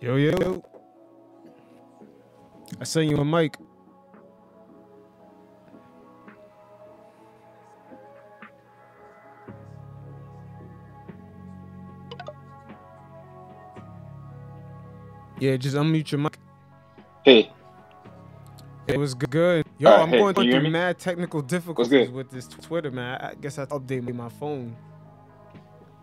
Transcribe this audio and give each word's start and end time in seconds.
Yo, 0.00 0.16
yo. 0.16 0.62
I 2.80 2.84
sent 2.84 3.10
you 3.10 3.18
a 3.18 3.24
mic. 3.24 3.56
Yeah, 15.40 15.56
just 15.56 15.76
unmute 15.76 16.10
your 16.12 16.20
mic. 16.20 16.38
Hey, 17.24 17.52
It 18.86 18.94
was 18.94 19.14
good. 19.14 19.64
Yo, 19.78 19.90
Alright, 19.90 20.02
I'm 20.02 20.12
hey, 20.12 20.18
going 20.18 20.34
can 20.34 20.44
you 20.44 20.52
hear 20.52 20.60
through 20.60 20.70
mad 20.70 20.98
technical 20.98 21.42
difficulties 21.42 22.10
with 22.10 22.30
this 22.30 22.48
Twitter, 22.48 22.90
man. 22.90 23.20
I 23.20 23.30
I 23.30 23.34
guess 23.34 23.58
I 23.58 23.62
have 23.62 23.70
to 23.70 23.80
update 23.80 24.12
my 24.14 24.28
phone. 24.30 24.76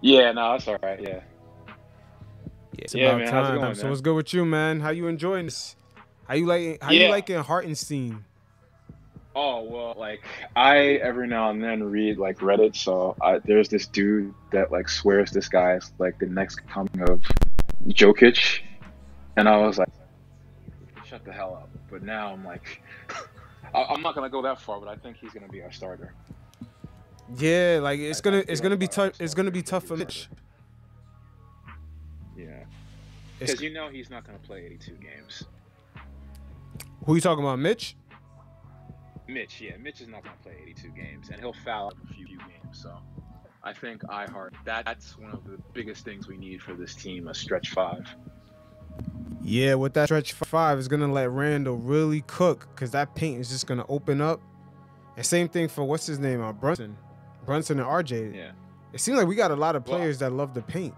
yeah, 0.01 0.31
no, 0.33 0.53
that's 0.53 0.67
all 0.67 0.77
right. 0.83 1.01
Yeah, 1.01 1.21
It's 2.85 2.93
Yeah, 2.95 3.07
about 3.09 3.17
man, 3.21 3.31
time. 3.31 3.55
going, 3.55 3.75
so 3.75 3.83
man? 3.83 3.89
what's 3.91 4.01
good 4.01 4.15
with 4.15 4.33
you, 4.33 4.45
man? 4.45 4.79
How 4.79 4.89
you 4.91 5.07
enjoying 5.07 5.45
this? 5.45 5.75
How 6.27 6.35
you 6.35 6.45
like? 6.45 6.81
How 6.81 6.91
you 6.91 7.01
Yeah. 7.01 7.09
liking 7.09 7.37
Hartenstein? 7.37 8.23
Oh 9.35 9.63
well, 9.63 9.95
like 9.97 10.23
I 10.55 10.77
every 11.03 11.27
now 11.27 11.49
and 11.49 11.61
then 11.63 11.83
read 11.83 12.17
like 12.17 12.37
Reddit. 12.39 12.75
So 12.75 13.15
I, 13.21 13.39
there's 13.39 13.67
this 13.69 13.85
dude 13.87 14.33
that 14.51 14.71
like 14.71 14.87
swears 14.87 15.31
this 15.31 15.49
guy 15.49 15.73
is 15.73 15.91
like 15.99 16.17
the 16.19 16.27
next 16.27 16.65
coming 16.67 17.01
of 17.09 17.21
Jokic, 17.87 18.61
and 19.35 19.49
I 19.49 19.57
was 19.57 19.77
like, 19.77 19.89
shut 21.05 21.25
the 21.25 21.33
hell 21.33 21.55
up. 21.55 21.69
But 21.91 22.03
now 22.03 22.31
I'm 22.31 22.45
like, 22.45 22.81
I, 23.73 23.83
I'm 23.89 24.01
not 24.01 24.15
gonna 24.15 24.29
go 24.29 24.41
that 24.43 24.61
far, 24.61 24.79
but 24.79 24.87
I 24.87 24.95
think 24.95 25.17
he's 25.17 25.31
gonna 25.31 25.49
be 25.49 25.61
our 25.63 25.71
starter. 25.71 26.13
Yeah, 27.37 27.79
like 27.81 27.99
it's 27.99 28.19
I- 28.19 28.23
gonna 28.23 28.43
it's 28.47 28.61
gonna 28.61 28.77
be 28.77 28.87
tough. 28.87 29.19
It's 29.19 29.33
gonna 29.33 29.51
be 29.51 29.63
tough 29.63 29.83
for 29.85 29.97
Mitch. 29.97 30.29
It's, 30.31 30.41
because 33.39 33.61
you 33.61 33.71
know 33.71 33.89
he's 33.89 34.09
not 34.09 34.25
gonna 34.25 34.39
play 34.39 34.65
82 34.65 34.93
games. 34.95 35.43
who 37.05 37.15
you 37.15 37.21
talking 37.21 37.43
about, 37.43 37.59
Mitch? 37.59 37.95
Mitch, 39.27 39.59
yeah, 39.61 39.77
Mitch 39.77 40.01
is 40.01 40.07
not 40.07 40.23
gonna 40.23 40.35
play 40.43 40.53
82 40.63 40.89
games, 40.89 41.29
and 41.29 41.39
he'll 41.39 41.53
foul 41.53 41.87
up 41.87 41.95
a 42.09 42.13
few 42.13 42.27
games. 42.27 42.39
So 42.71 42.95
I 43.63 43.73
think 43.73 44.03
iHeart 44.03 44.51
that 44.65 44.85
that's 44.85 45.17
one 45.17 45.31
of 45.31 45.43
the 45.45 45.57
biggest 45.73 46.05
things 46.05 46.27
we 46.27 46.37
need 46.37 46.61
for 46.61 46.73
this 46.73 46.93
team, 46.95 47.27
a 47.27 47.33
stretch 47.33 47.69
five. 47.71 48.07
Yeah, 49.41 49.75
with 49.75 49.93
that 49.93 50.05
stretch 50.05 50.33
five 50.33 50.79
is 50.79 50.87
gonna 50.87 51.11
let 51.11 51.29
Randle 51.29 51.77
really 51.77 52.21
cook 52.21 52.67
because 52.73 52.91
that 52.91 53.15
paint 53.15 53.39
is 53.41 53.49
just 53.49 53.67
gonna 53.67 53.85
open 53.89 54.21
up. 54.21 54.41
And 55.17 55.25
same 55.25 55.47
thing 55.47 55.67
for 55.69 55.83
what's 55.83 56.05
his 56.05 56.19
name, 56.19 56.41
uh, 56.41 56.51
Brunson, 56.53 56.97
Brunson 57.45 57.79
and 57.79 57.87
RJ. 57.87 58.35
Yeah. 58.35 58.51
It 58.93 58.99
seems 59.01 59.17
like 59.17 59.27
we 59.27 59.35
got 59.35 59.51
a 59.51 59.55
lot 59.55 59.75
of 59.75 59.87
Well- 59.87 59.97
players 59.99 60.19
that 60.19 60.31
love 60.31 60.53
the 60.53 60.61
paint. 60.61 60.93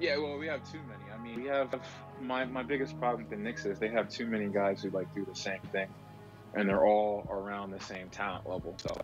Yeah, 0.00 0.16
well, 0.16 0.38
we 0.38 0.46
have 0.46 0.64
too 0.70 0.78
many. 0.88 1.12
I 1.14 1.22
mean, 1.22 1.36
we 1.42 1.46
have 1.48 1.74
my 2.20 2.44
my 2.46 2.62
biggest 2.62 2.98
problem 2.98 3.22
with 3.22 3.30
the 3.30 3.36
Knicks 3.36 3.66
is 3.66 3.78
they 3.78 3.88
have 3.88 4.08
too 4.08 4.26
many 4.26 4.46
guys 4.48 4.82
who 4.82 4.90
like 4.90 5.14
do 5.14 5.24
the 5.24 5.34
same 5.34 5.60
thing, 5.72 5.88
and 6.54 6.68
they're 6.68 6.84
all 6.86 7.26
around 7.30 7.70
the 7.70 7.80
same 7.80 8.08
talent 8.08 8.48
level. 8.48 8.74
So 8.78 8.96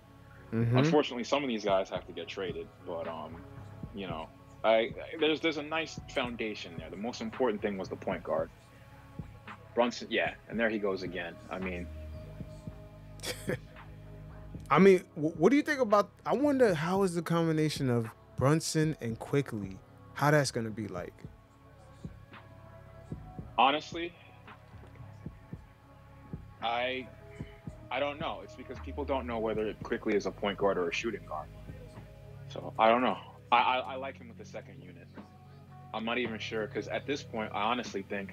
Mhm. 0.53 0.78
unfortunately, 0.78 1.25
some 1.25 1.42
of 1.42 1.48
these 1.48 1.64
guys 1.64 1.91
have 1.91 2.06
to 2.06 2.12
get 2.12 2.28
traded. 2.28 2.66
But 2.86 3.08
um, 3.08 3.36
you 3.94 4.06
know, 4.06 4.28
I 4.64 4.92
there's 5.20 5.41
there's 5.41 5.58
a 5.58 5.62
nice 5.62 6.00
foundation 6.14 6.75
there. 6.78 6.88
The 6.88 6.97
most 6.97 7.20
important 7.20 7.60
thing 7.60 7.77
was 7.77 7.88
the 7.88 7.97
point 7.97 8.22
guard. 8.22 8.48
Brunson, 9.75 10.08
yeah, 10.10 10.33
and 10.48 10.58
there 10.58 10.70
he 10.70 10.78
goes 10.78 11.03
again. 11.03 11.34
I 11.50 11.58
mean, 11.58 11.86
I 14.70 14.78
mean, 14.78 15.05
what 15.14 15.50
do 15.50 15.56
you 15.56 15.62
think 15.62 15.81
about? 15.81 16.10
I 16.25 16.34
wonder 16.34 16.75
how 16.75 17.03
is 17.03 17.14
the 17.14 17.22
combination 17.22 17.91
of 17.91 18.08
Brunson 18.36 18.97
and 19.00 19.19
Quickley, 19.19 19.78
how 20.17 20.31
that's 20.31 20.50
gonna 20.50 20.70
be 20.70 20.89
like. 20.89 21.12
honestly, 23.59 24.12
I 26.62 27.06
I 27.91 28.00
don't 28.00 28.19
know. 28.19 28.41
It's 28.43 28.55
because 28.55 28.78
people 28.84 29.05
don't 29.05 29.26
know 29.26 29.38
whether 29.38 29.66
it 29.69 29.76
Quickley 29.82 30.15
is 30.15 30.25
a 30.25 30.31
point 30.31 30.56
guard 30.56 30.78
or 30.78 30.88
a 30.88 30.93
shooting 30.93 31.25
guard. 31.26 31.49
So 32.49 32.72
I 32.78 32.88
don't 32.88 33.03
know. 33.03 33.19
I, 33.53 33.56
I, 33.56 33.78
I 33.78 33.94
like 33.97 34.16
him 34.16 34.28
with 34.28 34.38
the 34.38 34.44
second 34.47 34.82
unit. 34.82 35.06
I'm 35.93 36.05
not 36.06 36.16
even 36.16 36.38
sure 36.38 36.66
because 36.66 36.88
at 36.88 37.06
this 37.06 37.22
point, 37.22 37.53
I 37.55 37.62
honestly 37.65 38.03
think 38.03 38.32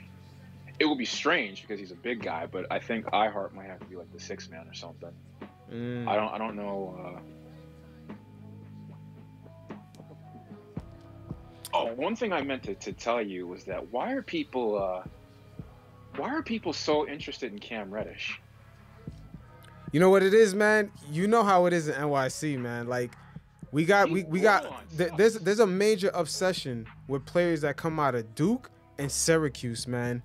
it 0.80 0.86
will 0.86 0.96
be 0.96 1.06
strange 1.06 1.62
because 1.64 1.80
he's 1.80 1.92
a 1.92 1.96
big 1.96 2.24
guy, 2.24 2.46
but 2.46 2.66
I 2.72 2.80
think 2.80 3.06
iHeart 3.08 3.54
might 3.54 3.68
have 3.68 3.80
to 3.80 3.86
be 3.86 3.98
like 3.98 4.12
the 4.14 4.20
six 4.22 4.50
man 4.50 4.68
or 4.70 4.74
something. 4.74 5.12
Mm. 5.70 6.08
I 6.08 6.16
don't 6.16 6.30
I 6.30 6.38
don't 6.38 6.56
know. 6.56 7.18
Uh... 7.18 7.20
Oh, 11.74 11.92
one 11.94 12.16
thing 12.16 12.32
I 12.32 12.42
meant 12.42 12.64
to, 12.64 12.76
to 12.76 12.94
tell 12.94 13.22
you 13.22 13.48
was 13.48 13.64
that 13.64 13.92
why 13.92 14.12
are 14.14 14.22
people 14.22 14.78
uh, 14.82 15.04
why 16.18 16.30
are 16.30 16.44
people 16.44 16.74
so 16.74 17.08
interested 17.08 17.52
in 17.52 17.60
Cam 17.60 17.92
Reddish? 17.92 18.40
You 19.92 20.00
know 20.00 20.10
what 20.10 20.24
it 20.24 20.34
is, 20.34 20.54
man. 20.54 20.92
You 21.12 21.28
know 21.28 21.44
how 21.44 21.66
it 21.66 21.74
is 21.74 21.88
in 21.88 21.96
NYC, 21.96 22.60
man. 22.60 22.88
Like 22.88 23.12
we 23.72 23.86
got 23.86 24.10
we, 24.10 24.24
we 24.24 24.40
got 24.40 24.66
th- 24.98 25.12
there's 25.18 25.36
there's 25.36 25.60
a 25.60 25.68
major 25.68 26.12
obsession 26.14 26.86
with 27.08 27.26
players 27.26 27.62
that 27.62 27.76
come 27.76 28.00
out 28.00 28.14
of 28.14 28.36
Duke 28.36 28.70
and 29.00 29.12
Syracuse, 29.12 29.88
man. 29.88 30.22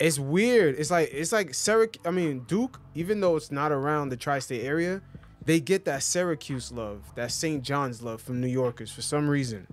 It's 0.00 0.18
weird. 0.18 0.74
It's 0.78 0.90
like 0.90 1.10
it's 1.12 1.32
like 1.32 1.54
Syracuse. 1.54 2.02
I 2.04 2.10
mean 2.10 2.40
Duke, 2.40 2.80
even 2.94 3.20
though 3.20 3.36
it's 3.36 3.52
not 3.52 3.70
around 3.70 4.08
the 4.08 4.16
tri-state 4.16 4.64
area, 4.64 5.00
they 5.44 5.60
get 5.60 5.84
that 5.84 6.02
Syracuse 6.02 6.72
love, 6.72 7.04
that 7.14 7.30
St. 7.30 7.62
John's 7.62 8.02
love 8.02 8.20
from 8.20 8.40
New 8.40 8.48
Yorkers 8.48 8.90
for 8.90 9.02
some 9.02 9.28
reason. 9.28 9.68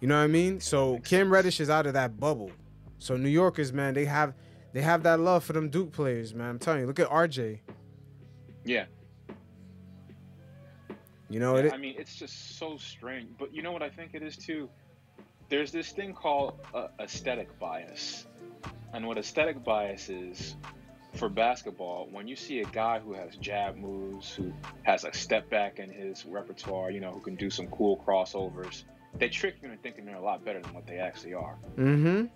You 0.00 0.08
know 0.08 0.16
what 0.16 0.24
I 0.24 0.28
mean? 0.28 0.60
So 0.60 0.98
Cam 1.00 1.30
Reddish 1.32 1.60
is 1.60 1.68
out 1.70 1.86
of 1.86 1.92
that 1.94 2.18
bubble. 2.18 2.50
So 2.98 3.16
New 3.16 3.28
Yorkers, 3.28 3.72
man, 3.72 3.94
they 3.94 4.06
have 4.06 4.34
they 4.72 4.82
have 4.82 5.02
that 5.02 5.20
love 5.20 5.44
for 5.44 5.52
them 5.52 5.68
Duke 5.68 5.92
players, 5.92 6.34
man. 6.34 6.48
I'm 6.48 6.58
telling 6.58 6.80
you. 6.80 6.86
Look 6.86 7.00
at 7.00 7.08
RJ. 7.08 7.60
Yeah, 8.64 8.84
You 11.30 11.40
know 11.40 11.56
Yeah, 11.56 11.64
it. 11.64 11.72
I 11.72 11.78
mean, 11.78 11.94
it's 11.98 12.14
just 12.14 12.58
so 12.58 12.76
strange. 12.76 13.30
But 13.38 13.54
you 13.54 13.62
know 13.62 13.72
what 13.72 13.82
I 13.82 13.88
think 13.88 14.10
it 14.14 14.22
is 14.22 14.36
too? 14.36 14.68
There's 15.48 15.72
this 15.72 15.90
thing 15.92 16.12
called 16.12 16.60
uh, 16.74 16.88
aesthetic 17.00 17.58
bias. 17.58 18.26
And 18.92 19.06
what 19.06 19.18
aesthetic 19.18 19.64
bias 19.64 20.08
is 20.08 20.56
for 21.14 21.28
basketball, 21.28 22.08
when 22.10 22.28
you 22.28 22.36
see 22.36 22.60
a 22.60 22.66
guy 22.66 22.98
who 23.00 23.14
has 23.14 23.34
jab 23.36 23.76
moves, 23.76 24.32
who 24.32 24.52
has 24.82 25.04
a 25.04 25.12
step 25.12 25.48
back 25.50 25.78
in 25.78 25.90
his 25.90 26.24
repertoire, 26.26 26.90
you 26.90 27.00
know, 27.00 27.12
who 27.12 27.20
can 27.20 27.34
do 27.34 27.50
some 27.50 27.66
cool 27.68 27.96
crossovers, 28.06 28.84
they 29.18 29.28
trick 29.28 29.56
you 29.62 29.70
into 29.70 29.82
thinking 29.82 30.04
they're 30.04 30.16
a 30.16 30.20
lot 30.22 30.44
better 30.44 30.60
than 30.60 30.72
what 30.74 30.86
they 30.86 30.98
actually 30.98 31.34
are. 31.34 31.58
Mm-hmm. 31.76 32.26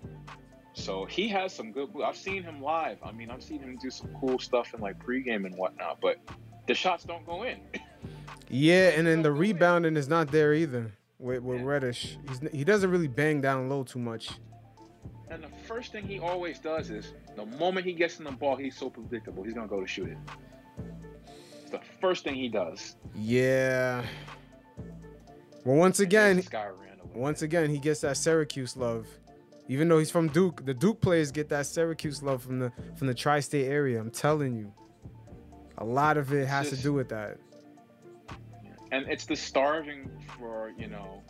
So 0.75 1.05
he 1.05 1.29
has 1.29 1.55
some 1.55 1.73
good. 1.73 1.91
I've 2.05 2.17
seen 2.17 2.43
him 2.43 2.61
live. 2.61 2.99
I 3.03 3.13
mean, 3.13 3.31
I've 3.31 3.43
seen 3.43 3.61
him 3.61 3.79
do 3.81 3.91
some 3.91 4.09
cool 4.21 4.39
stuff 4.39 4.75
in 4.75 4.81
like 4.81 4.99
pregame 4.99 5.47
and 5.47 5.55
whatnot, 5.57 6.01
but 6.01 6.17
the 6.67 6.75
shots 6.75 7.05
don't 7.05 7.25
go 7.27 7.45
in. 7.45 7.61
Yeah, 8.51 8.91
and 8.91 9.07
then 9.07 9.23
the 9.23 9.33
rebounding 9.33 9.97
is 9.97 10.07
not 10.07 10.31
there 10.31 10.53
either 10.53 10.93
with, 11.19 11.43
with 11.43 11.61
Yeah. 11.61 11.67
Reddish. 11.67 12.19
He's, 12.29 12.41
he 12.53 12.63
doesn't 12.63 12.89
really 12.91 13.09
bang 13.09 13.41
down 13.41 13.69
low 13.69 13.83
too 13.83 13.99
much. 13.99 14.31
And 15.29 15.43
the 15.43 15.49
first 15.67 15.91
thing 15.93 16.07
he 16.07 16.19
always 16.21 16.59
does 16.61 16.91
is 16.91 17.15
the 17.37 17.47
moment 17.47 17.87
he 17.87 17.95
gets 17.95 18.19
in 18.19 18.25
the 18.25 18.31
ball, 18.31 18.55
he's 18.55 18.77
so 18.77 18.91
predictable. 18.91 19.43
He's 19.43 19.55
gonna 19.55 19.67
go 19.67 19.81
to 19.81 19.87
shoot 19.87 20.09
it. 20.09 20.19
It's 21.63 21.71
the 21.71 21.81
first 22.01 22.23
thing 22.23 22.35
he 22.35 22.49
does. 22.49 22.97
Yeah. 23.17 24.05
Well, 25.65 25.77
once 25.77 26.01
again, 26.01 26.37
This 26.37 26.49
guy 26.49 26.67
ran 26.67 26.99
away. 27.01 27.11
once 27.15 27.43
again, 27.43 27.71
he 27.71 27.79
gets 27.79 28.01
that 28.01 28.17
Syracuse 28.17 28.77
love. 28.77 29.07
Even 29.69 29.89
though 29.89 29.99
he's 29.99 30.11
from 30.11 30.29
Duke, 30.29 30.65
the 30.67 30.75
Duke 30.75 31.01
players 31.01 31.31
get 31.31 31.49
that 31.49 31.65
Syracuse 31.67 32.23
love 32.23 32.43
from 32.43 32.59
the 32.59 32.71
from 32.97 33.07
the 33.07 33.15
tri-state 33.15 33.67
area. 33.67 33.99
I'm 33.99 34.11
telling 34.11 34.55
you, 34.55 34.73
a 35.79 35.85
lot 35.85 36.19
of 36.19 36.33
it 36.35 36.47
has 36.47 36.69
to 36.71 36.77
do 36.77 36.93
with 36.93 37.09
that. 37.09 37.39
and 38.93 39.09
it's 39.09 39.25
the 39.25 39.37
starving 39.37 40.11
for 40.39 40.73
you 40.79 40.87
know 40.87 41.23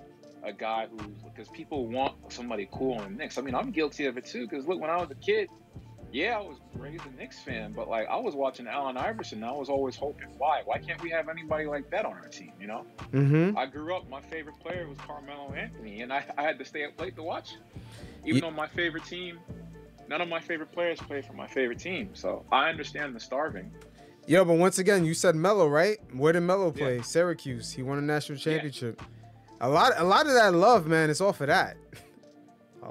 a 0.42 0.52
guy 0.52 0.88
who's 0.90 1.16
because 1.22 1.48
people 1.48 1.86
want 1.86 2.14
somebody 2.32 2.68
cool 2.72 2.94
on 2.98 3.04
the 3.04 3.10
Knicks. 3.18 3.38
I 3.38 3.42
mean, 3.42 3.54
I'm 3.54 3.70
guilty 3.70 4.06
of 4.06 4.18
it 4.18 4.26
too. 4.26 4.48
Because 4.48 4.66
look, 4.66 4.80
when 4.80 4.90
I 4.90 4.96
was 4.96 5.10
a 5.10 5.14
kid, 5.14 5.48
yeah, 6.14 6.38
I 6.38 6.40
was 6.40 6.58
raised 6.78 7.04
a 7.06 7.10
Knicks 7.18 7.40
fan, 7.40 7.72
but 7.72 7.88
like 7.88 8.06
I 8.08 8.16
was 8.16 8.34
watching 8.36 8.68
Allen 8.68 8.96
Iverson. 8.96 9.42
And 9.42 9.46
I 9.46 9.52
was 9.52 9.68
always 9.68 9.96
hoping, 9.96 10.28
why? 10.38 10.62
Why 10.64 10.78
can't 10.78 11.02
we 11.02 11.10
have 11.10 11.28
anybody 11.28 11.66
like 11.66 11.90
that 11.90 12.04
on 12.06 12.12
our 12.12 12.28
team? 12.28 12.52
You 12.60 12.68
know? 12.68 12.86
Mm-hmm. 13.12 13.58
I 13.58 13.66
grew 13.66 13.94
up. 13.96 14.08
My 14.08 14.20
favorite 14.22 14.58
player 14.60 14.86
was 14.88 14.96
Carmelo 14.98 15.52
Anthony, 15.54 16.02
and 16.02 16.12
I, 16.12 16.24
I 16.38 16.42
had 16.42 16.58
to 16.60 16.64
stay 16.64 16.84
up 16.84 17.00
late 17.00 17.16
to 17.16 17.22
watch. 17.24 17.56
Even 18.22 18.36
Ye- 18.36 18.40
though 18.42 18.50
my 18.52 18.68
favorite 18.68 19.04
team, 19.04 19.40
none 20.08 20.20
of 20.20 20.28
my 20.28 20.40
favorite 20.40 20.70
players 20.70 21.00
play 21.00 21.20
for 21.20 21.32
my 21.32 21.48
favorite 21.48 21.80
team, 21.80 22.10
so 22.14 22.44
I 22.52 22.68
understand 22.68 23.16
the 23.16 23.20
starving. 23.20 23.72
Yo, 24.26 24.44
but 24.44 24.54
once 24.54 24.78
again, 24.78 25.04
you 25.04 25.14
said 25.14 25.34
Melo, 25.34 25.66
right? 25.68 25.98
Where 26.14 26.32
did 26.32 26.40
Melo 26.40 26.66
Yeah. 26.66 26.78
play? 26.84 27.02
Syracuse. 27.02 27.72
He 27.72 27.82
won 27.82 27.98
a 27.98 28.02
national 28.02 28.38
Yeah. 28.38 28.44
championship. 28.44 29.02
A 29.60 29.68
lot, 29.68 29.92
a 29.96 30.04
lot 30.04 30.26
of 30.26 30.32
that 30.34 30.54
love, 30.54 30.86
man, 30.86 31.10
is 31.10 31.20
all 31.20 31.32
for 31.32 31.46
that. 31.46 31.76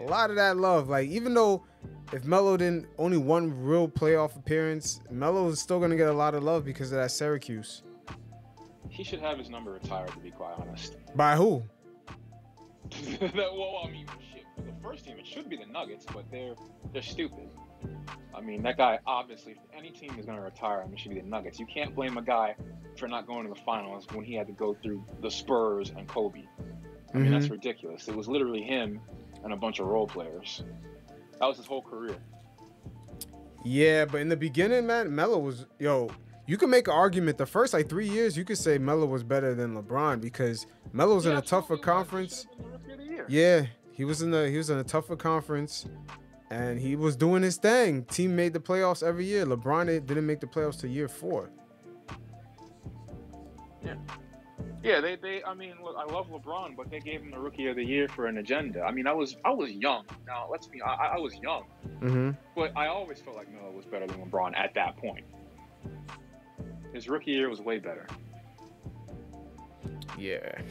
A 0.03 0.09
lot 0.09 0.29
of 0.29 0.35
that 0.35 0.57
love, 0.57 0.89
like 0.89 1.07
even 1.09 1.33
though 1.33 1.63
if 2.11 2.25
Melo 2.25 2.57
didn't 2.57 2.87
only 2.97 3.17
one 3.17 3.63
real 3.63 3.87
playoff 3.87 4.35
appearance, 4.35 4.99
Melo 5.09 5.47
is 5.49 5.59
still 5.59 5.79
gonna 5.79 5.95
get 5.95 6.07
a 6.09 6.13
lot 6.13 6.35
of 6.35 6.43
love 6.43 6.65
because 6.65 6.91
of 6.91 6.97
that 6.97 7.11
Syracuse. 7.11 7.83
He 8.89 9.03
should 9.03 9.21
have 9.21 9.37
his 9.39 9.49
number 9.49 9.71
retired, 9.71 10.11
to 10.11 10.19
be 10.19 10.29
quite 10.29 10.53
honest. 10.59 10.97
By 11.15 11.35
who? 11.35 11.63
that, 13.19 13.33
well, 13.33 13.81
I 13.87 13.89
mean, 13.91 14.05
shit. 14.31 14.43
For 14.55 14.61
the 14.61 14.73
first 14.83 15.05
team. 15.05 15.17
It 15.17 15.25
should 15.25 15.49
be 15.49 15.55
the 15.57 15.65
Nuggets, 15.65 16.05
but 16.13 16.29
they're 16.29 16.53
they're 16.91 17.01
stupid. 17.01 17.49
I 18.35 18.41
mean, 18.41 18.61
that 18.63 18.77
guy 18.77 18.99
obviously, 19.07 19.55
any 19.75 19.89
team 19.91 20.11
is 20.19 20.25
going 20.25 20.37
to 20.37 20.43
retire 20.43 20.81
him, 20.81 20.93
it 20.93 20.99
should 20.99 21.13
be 21.13 21.19
the 21.21 21.27
Nuggets. 21.27 21.59
You 21.59 21.65
can't 21.65 21.95
blame 21.95 22.17
a 22.17 22.21
guy 22.21 22.55
for 22.97 23.07
not 23.07 23.25
going 23.27 23.47
to 23.47 23.53
the 23.53 23.59
finals 23.61 24.05
when 24.11 24.25
he 24.25 24.33
had 24.35 24.47
to 24.47 24.53
go 24.53 24.75
through 24.81 25.03
the 25.21 25.29
Spurs 25.31 25.91
and 25.95 26.07
Kobe. 26.07 26.43
I 27.13 27.17
mean, 27.17 27.31
that's 27.31 27.47
Mhm. 27.47 27.51
ridiculous. 27.51 28.07
It 28.07 28.15
was 28.15 28.27
literally 28.27 28.61
him 28.63 28.99
and 29.43 29.53
a 29.53 29.55
bunch 29.55 29.79
of 29.79 29.87
role 29.87 30.07
players. 30.07 30.63
That 31.39 31.47
was 31.47 31.57
his 31.57 31.65
whole 31.65 31.81
career. 31.81 32.15
Yeah, 33.65 34.05
but 34.05 34.21
in 34.21 34.29
the 34.29 34.37
beginning, 34.37 34.85
man, 34.87 35.13
Melo 35.13 35.39
was 35.39 35.65
yo. 35.79 36.09
You 36.45 36.57
can 36.57 36.69
make 36.69 36.87
an 36.89 36.93
argument. 36.93 37.37
The 37.37 37.45
first 37.45 37.73
like 37.73 37.87
three 37.87 38.09
years, 38.09 38.35
you 38.37 38.43
could 38.43 38.57
say 38.57 38.77
Melo 38.77 39.05
was 39.05 39.23
better 39.23 39.55
than 39.55 39.75
LeBron 39.81 40.19
because 40.19 40.67
Melo 40.91 41.15
was 41.15 41.25
in 41.25 41.37
a 41.37 41.41
tougher 41.41 41.75
absolutely 41.75 41.77
was. 41.77 41.79
He 41.79 41.83
conference. 41.83 42.47
should've 42.51 42.57
been 42.57 42.65
the 42.65 42.71
rookie 42.77 42.91
of 42.91 42.97
the 42.99 43.05
year. 43.05 43.25
Yeah, 43.29 43.65
he 43.93 44.03
was 44.03 44.21
in 44.21 44.31
the 44.31 44.49
he 44.49 44.57
was 44.57 44.69
in 44.69 44.77
a 44.77 44.83
tougher 44.83 45.15
conference, 45.15 45.85
and 46.49 46.77
he 46.79 46.97
was 46.97 47.15
doing 47.15 47.43
his 47.43 47.55
thing. 47.55 48.03
Team 48.05 48.35
made 48.35 48.51
the 48.51 48.59
playoffs 48.59 49.01
every 49.01 49.25
year. 49.25 49.45
LeBron 49.45 49.85
didn't- 49.85 50.07
didn't 50.07 50.25
make 50.25 50.41
the 50.41 50.47
playoffs 50.47 50.79
to 50.81 50.89
year 50.89 51.07
four. 51.07 51.49
Yeah, 53.85 53.95
they, 54.83 55.15
they 55.15 55.43
I 55.43 55.53
mean, 55.53 55.73
look, 55.83 55.95
I 55.97 56.03
love 56.11 56.27
LeBron, 56.29 56.75
but 56.75 56.91
they 56.91 56.99
gave 56.99 57.21
him 57.21 57.31
the 57.31 57.39
rookie 57.39 57.67
of 57.67 57.75
the 57.77 57.83
year 57.85 58.07
for 58.09 58.27
an 58.27 58.37
agenda. 58.37 58.81
I 58.83 58.91
mean, 58.91 59.07
I 59.07 59.13
was 59.13 59.37
I 59.45 59.49
was 59.51 59.71
young. 59.71 60.05
Now, 60.27 60.47
let's 60.51 60.67
be 60.67 60.81
I, 60.81 61.15
I 61.15 61.17
was 61.19 61.35
young, 61.37 61.63
Mm-hmm. 62.01 62.31
but 62.55 62.75
I 62.75 62.87
always 62.87 63.19
felt 63.21 63.37
like 63.37 63.49
Melo 63.53 63.71
was 63.71 63.85
better 63.85 64.05
than 64.07 64.17
LeBron 64.25 64.57
at 64.57 64.73
that 64.75 64.97
point. 64.97 65.23
His 66.93 67.07
rookie 67.07 67.31
year 67.31 67.49
was 67.49 67.61
way 67.61 67.79
better. 67.79 68.05
Yeah. 70.17 70.61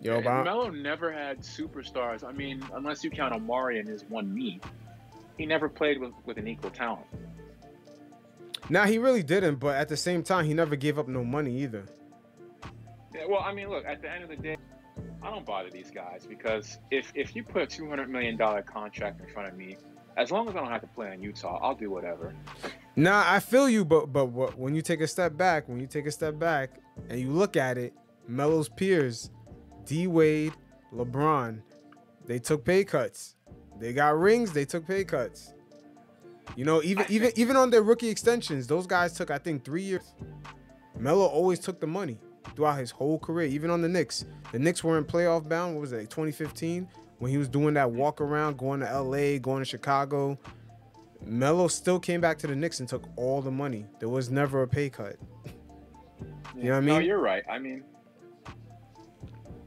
Yo, 0.00 0.20
but 0.20 0.44
Melo 0.44 0.70
never 0.70 1.12
had 1.12 1.40
superstars. 1.40 2.22
I 2.24 2.32
mean, 2.32 2.62
unless 2.74 3.02
you 3.04 3.10
count 3.10 3.34
Amar'e 3.34 3.78
and 3.80 3.88
his 3.88 4.04
one 4.04 4.34
knee, 4.34 4.60
he 5.38 5.46
never 5.46 5.68
played 5.68 5.98
with, 6.00 6.12
with 6.26 6.36
an 6.36 6.46
equal 6.48 6.70
talent. 6.70 7.06
nah, 8.68 8.84
he 8.86 8.98
really 8.98 9.22
didn't. 9.22 9.56
But 9.56 9.76
at 9.76 9.88
the 9.88 9.96
same 9.96 10.22
time, 10.22 10.44
he 10.44 10.54
never 10.54 10.76
gave 10.76 10.98
up 10.98 11.08
no 11.08 11.24
money 11.24 11.62
either. 11.62 11.84
Well, 13.28 13.40
I 13.40 13.52
mean, 13.52 13.68
look, 13.68 13.84
at 13.84 14.02
the 14.02 14.10
end 14.10 14.24
of 14.24 14.30
the 14.30 14.36
day, 14.36 14.56
I 15.22 15.30
don't 15.30 15.44
bother 15.44 15.70
these 15.70 15.90
guys 15.90 16.26
because 16.26 16.78
if 16.90 17.10
if 17.14 17.34
you 17.34 17.42
put 17.42 17.62
a 17.62 17.66
two 17.66 17.88
hundred 17.88 18.08
million 18.08 18.36
dollar 18.36 18.62
contract 18.62 19.20
in 19.20 19.28
front 19.32 19.48
of 19.48 19.56
me, 19.56 19.76
as 20.16 20.30
long 20.30 20.48
as 20.48 20.54
I 20.54 20.60
don't 20.60 20.70
have 20.70 20.82
to 20.82 20.86
play 20.86 21.12
in 21.12 21.22
Utah, 21.22 21.58
I'll 21.60 21.74
do 21.74 21.90
whatever. 21.90 22.34
Nah, 22.94 23.24
I 23.26 23.40
feel 23.40 23.68
you, 23.68 23.84
but 23.84 24.12
but 24.12 24.26
what, 24.26 24.58
when 24.58 24.74
you 24.74 24.82
take 24.82 25.00
a 25.00 25.06
step 25.08 25.36
back, 25.36 25.68
when 25.68 25.80
you 25.80 25.86
take 25.86 26.06
a 26.06 26.12
step 26.12 26.38
back 26.38 26.80
and 27.08 27.20
you 27.20 27.30
look 27.30 27.56
at 27.56 27.76
it, 27.76 27.92
Melo's 28.28 28.68
peers, 28.68 29.30
D 29.84 30.06
Wade, 30.06 30.52
LeBron, 30.94 31.60
they 32.24 32.38
took 32.38 32.64
pay 32.64 32.84
cuts. 32.84 33.34
They 33.78 33.92
got 33.92 34.18
rings, 34.18 34.52
they 34.52 34.64
took 34.64 34.86
pay 34.86 35.04
cuts. 35.04 35.52
You 36.54 36.64
know, 36.64 36.82
even 36.82 37.04
even 37.08 37.32
even 37.34 37.56
on 37.56 37.70
their 37.70 37.82
rookie 37.82 38.08
extensions, 38.08 38.66
those 38.68 38.86
guys 38.86 39.14
took 39.14 39.30
I 39.30 39.38
think 39.38 39.64
three 39.64 39.82
years. 39.82 40.14
Melo 40.98 41.26
always 41.26 41.58
took 41.58 41.80
the 41.80 41.86
money 41.86 42.18
throughout 42.54 42.78
his 42.78 42.90
whole 42.90 43.18
career, 43.18 43.46
even 43.48 43.70
on 43.70 43.82
the 43.82 43.88
Knicks. 43.88 44.24
The 44.52 44.58
Knicks 44.58 44.84
were 44.84 44.98
in 44.98 45.04
playoff 45.04 45.48
bound. 45.48 45.74
What 45.74 45.80
was 45.82 45.92
it, 45.92 45.98
like 45.98 46.10
2015, 46.10 46.88
when 47.18 47.30
he 47.30 47.38
was 47.38 47.48
doing 47.48 47.74
that 47.74 47.90
walk 47.90 48.20
around, 48.20 48.58
going 48.58 48.80
to 48.80 49.00
LA, 49.00 49.38
going 49.38 49.60
to 49.60 49.64
Chicago. 49.64 50.38
Melo 51.24 51.66
still 51.68 51.98
came 51.98 52.20
back 52.20 52.38
to 52.38 52.46
the 52.46 52.54
Knicks 52.54 52.80
and 52.80 52.88
took 52.88 53.08
all 53.16 53.42
the 53.42 53.50
money. 53.50 53.86
There 53.98 54.08
was 54.08 54.30
never 54.30 54.62
a 54.62 54.68
pay 54.68 54.90
cut. 54.90 55.16
You 56.56 56.64
know 56.64 56.70
what 56.70 56.76
I 56.76 56.80
mean? 56.80 56.94
No, 56.94 56.98
you're 57.00 57.20
right. 57.20 57.42
I 57.50 57.58
mean, 57.58 57.82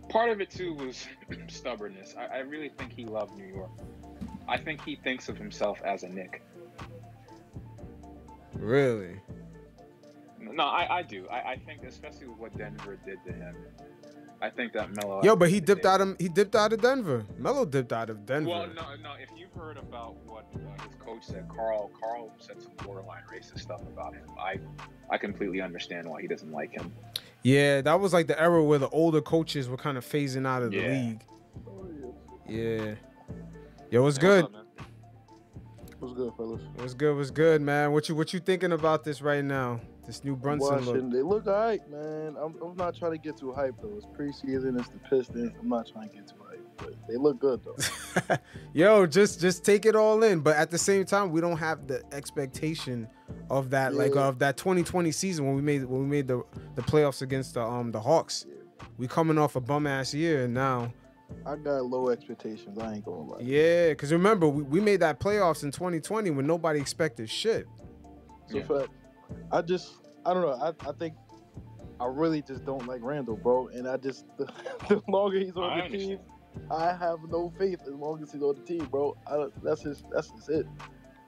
part 0.09 0.29
of 0.29 0.41
it 0.41 0.49
too 0.49 0.73
was 0.73 1.07
stubbornness. 1.47 2.15
I, 2.17 2.37
I 2.37 2.39
really 2.39 2.69
think 2.69 2.93
he 2.93 3.05
loved 3.05 3.37
New 3.37 3.45
York. 3.45 3.71
I 4.47 4.57
think 4.57 4.83
he 4.83 4.95
thinks 4.95 5.29
of 5.29 5.37
himself 5.37 5.81
as 5.83 6.03
a 6.03 6.09
Knick. 6.09 6.41
Really? 8.53 9.19
No, 10.51 10.63
I, 10.63 10.97
I 10.99 11.03
do. 11.03 11.27
I, 11.29 11.51
I 11.51 11.55
think, 11.65 11.83
especially 11.83 12.27
with 12.27 12.37
what 12.37 12.57
Denver 12.57 12.97
did 13.05 13.23
to 13.25 13.31
him, 13.31 13.55
I 14.41 14.49
think 14.49 14.73
that 14.73 14.89
Melo. 14.95 15.21
Yo, 15.23 15.35
but 15.35 15.49
he 15.49 15.59
dipped 15.59 15.85
out 15.85 16.01
of 16.01 16.15
he 16.19 16.29
dipped 16.29 16.55
out 16.55 16.71
of 16.73 16.81
Denver. 16.81 17.25
Melo 17.37 17.65
dipped 17.65 17.91
out 17.91 18.09
of 18.09 18.25
Denver. 18.25 18.49
Well, 18.49 18.67
no, 18.67 18.95
no. 19.01 19.13
If 19.21 19.29
you've 19.37 19.51
heard 19.53 19.77
about 19.77 20.15
what 20.25 20.45
uh, 20.55 20.83
his 20.83 20.95
coach 20.95 21.23
said, 21.23 21.45
Karl, 21.49 21.91
Karl 21.99 22.31
said 22.39 22.61
some 22.61 22.71
borderline 22.83 23.23
racist 23.31 23.59
stuff 23.59 23.81
about 23.81 24.13
him. 24.13 24.23
I, 24.39 24.59
I 25.09 25.17
completely 25.17 25.61
understand 25.61 26.07
why 26.07 26.21
he 26.21 26.27
doesn't 26.27 26.51
like 26.51 26.71
him. 26.71 26.93
Yeah, 27.43 27.81
that 27.81 27.99
was 27.99 28.13
like 28.13 28.27
the 28.27 28.39
era 28.41 28.63
where 28.63 28.79
the 28.79 28.89
older 28.89 29.21
coaches 29.21 29.67
were 29.67 29.77
kind 29.77 29.97
of 29.97 30.05
phasing 30.05 30.47
out 30.47 30.61
of 30.63 30.71
the 30.71 30.77
Yeah. 30.77 30.87
league. 30.87 31.21
Yeah. 32.47 32.55
Yeah. 32.85 32.95
Yo, 33.91 34.03
what's 34.03 34.17
Yeah, 34.17 34.21
good? 34.21 34.43
up? 34.45 34.58
What's 35.99 36.13
good, 36.13 36.31
fellas? 36.37 36.61
What's 36.75 36.93
good? 36.93 37.17
What's 37.17 37.29
good, 37.29 37.61
man? 37.61 37.91
What 37.91 38.07
you 38.07 38.15
what 38.15 38.33
you 38.33 38.39
thinking 38.39 38.71
about 38.71 39.03
this 39.03 39.21
right 39.21 39.43
now? 39.43 39.81
This 40.07 40.23
new 40.23 40.35
Brunson 40.35 40.85
look. 40.85 41.11
They 41.11 41.21
look 41.21 41.45
alright, 41.45 41.87
man. 41.91 42.37
I'm, 42.41 42.55
I'm 42.63 42.75
not 42.77 42.95
trying 42.95 43.11
to 43.11 43.17
get 43.17 43.37
too 43.37 43.53
hyped 43.55 43.81
though. 43.81 43.93
It's 43.97 44.05
preseason. 44.05 44.79
It's 44.79 44.89
the 44.89 44.99
Pistons. 45.09 45.51
I'm 45.59 45.67
not 45.67 45.87
trying 45.91 46.09
to 46.09 46.15
get 46.15 46.27
too 46.27 46.35
hyped, 46.35 46.61
but 46.77 46.93
they 47.07 47.17
look 47.17 47.39
good 47.39 47.61
though. 47.65 48.35
Yo, 48.73 49.05
just 49.05 49.41
just 49.41 49.65
take 49.65 49.85
it 49.85 49.95
all 49.95 50.23
in, 50.23 50.39
but 50.39 50.55
at 50.55 50.71
the 50.71 50.77
same 50.77 51.03
time, 51.03 51.31
we 51.31 51.41
don't 51.41 51.57
have 51.57 51.85
the 51.85 52.01
expectation 52.13 53.07
of 53.49 53.69
that, 53.71 53.93
like 53.93 54.15
of 54.15 54.39
that 54.39 54.55
2020 54.55 55.11
season 55.11 55.45
when 55.45 55.55
we 55.55 55.61
made 55.61 55.83
when 55.83 55.99
we 55.99 56.07
made 56.07 56.29
the 56.29 56.43
the 56.75 56.81
playoffs 56.81 57.21
against 57.21 57.55
the 57.55 57.61
um 57.61 57.91
the 57.91 57.99
Hawks. 57.99 58.45
We 58.97 59.07
coming 59.07 59.37
off 59.37 59.57
a 59.57 59.61
bum 59.61 59.85
ass 59.85 60.13
year, 60.13 60.45
and 60.45 60.53
now 60.53 60.93
I 61.45 61.55
got 61.55 61.85
low 61.85 62.09
expectations. 62.09 62.77
I 62.77 62.93
ain't 62.93 63.05
gonna 63.05 63.21
lie. 63.23 63.39
yeah, 63.41 63.89
because 63.89 64.11
remember 64.11 64.47
we, 64.47 64.63
we 64.63 64.79
made 64.79 64.99
that 65.01 65.19
playoffs 65.19 65.63
in 65.63 65.71
2020 65.71 66.29
when 66.31 66.45
nobody 66.45 66.79
expected 66.79 67.29
shit. 67.29 67.65
So 68.47 68.57
Yeah. 68.57 68.63
fact, 68.63 68.89
I 69.51 69.61
just, 69.61 69.93
I 70.25 70.33
don't 70.33 70.43
know. 70.43 70.53
I, 70.53 70.89
I 70.89 70.91
think 70.93 71.15
I 71.99 72.05
really 72.07 72.41
just 72.41 72.65
don't 72.65 72.85
like 72.87 72.99
Randle, 73.01 73.37
bro. 73.37 73.67
And 73.69 73.87
I 73.87 73.97
just, 73.97 74.25
the, 74.37 74.45
the 74.89 75.01
longer 75.07 75.39
he's 75.39 75.55
on 75.55 75.63
I 75.79 75.87
the 75.89 75.97
team. 75.97 76.19
I 76.71 76.93
have 76.93 77.19
no 77.29 77.53
faith 77.57 77.79
as 77.81 77.93
long 77.93 78.21
as 78.21 78.31
he's 78.31 78.41
on 78.43 78.55
the 78.55 78.61
team, 78.61 78.85
bro. 78.85 79.15
I, 79.27 79.47
that's 79.63 79.83
just, 79.83 80.05
that's 80.11 80.29
just 80.31 80.49
it. 80.49 80.65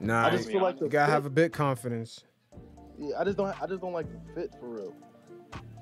Nah, 0.00 0.26
I 0.26 0.30
just 0.30 0.46
mean, 0.46 0.54
feel 0.56 0.62
like 0.62 0.74
you 0.76 0.78
the 0.80 0.84
you 0.86 0.90
gotta 0.90 1.06
fit- 1.06 1.14
have 1.14 1.26
a 1.26 1.30
bit 1.30 1.52
confidence. 1.52 2.24
Yeah, 2.98 3.18
I 3.18 3.24
just 3.24 3.38
don't. 3.38 3.60
I 3.62 3.66
just 3.66 3.80
don't 3.80 3.92
like 3.92 4.06
the 4.10 4.40
fit 4.40 4.50
for 4.60 4.68
real. 4.68 4.94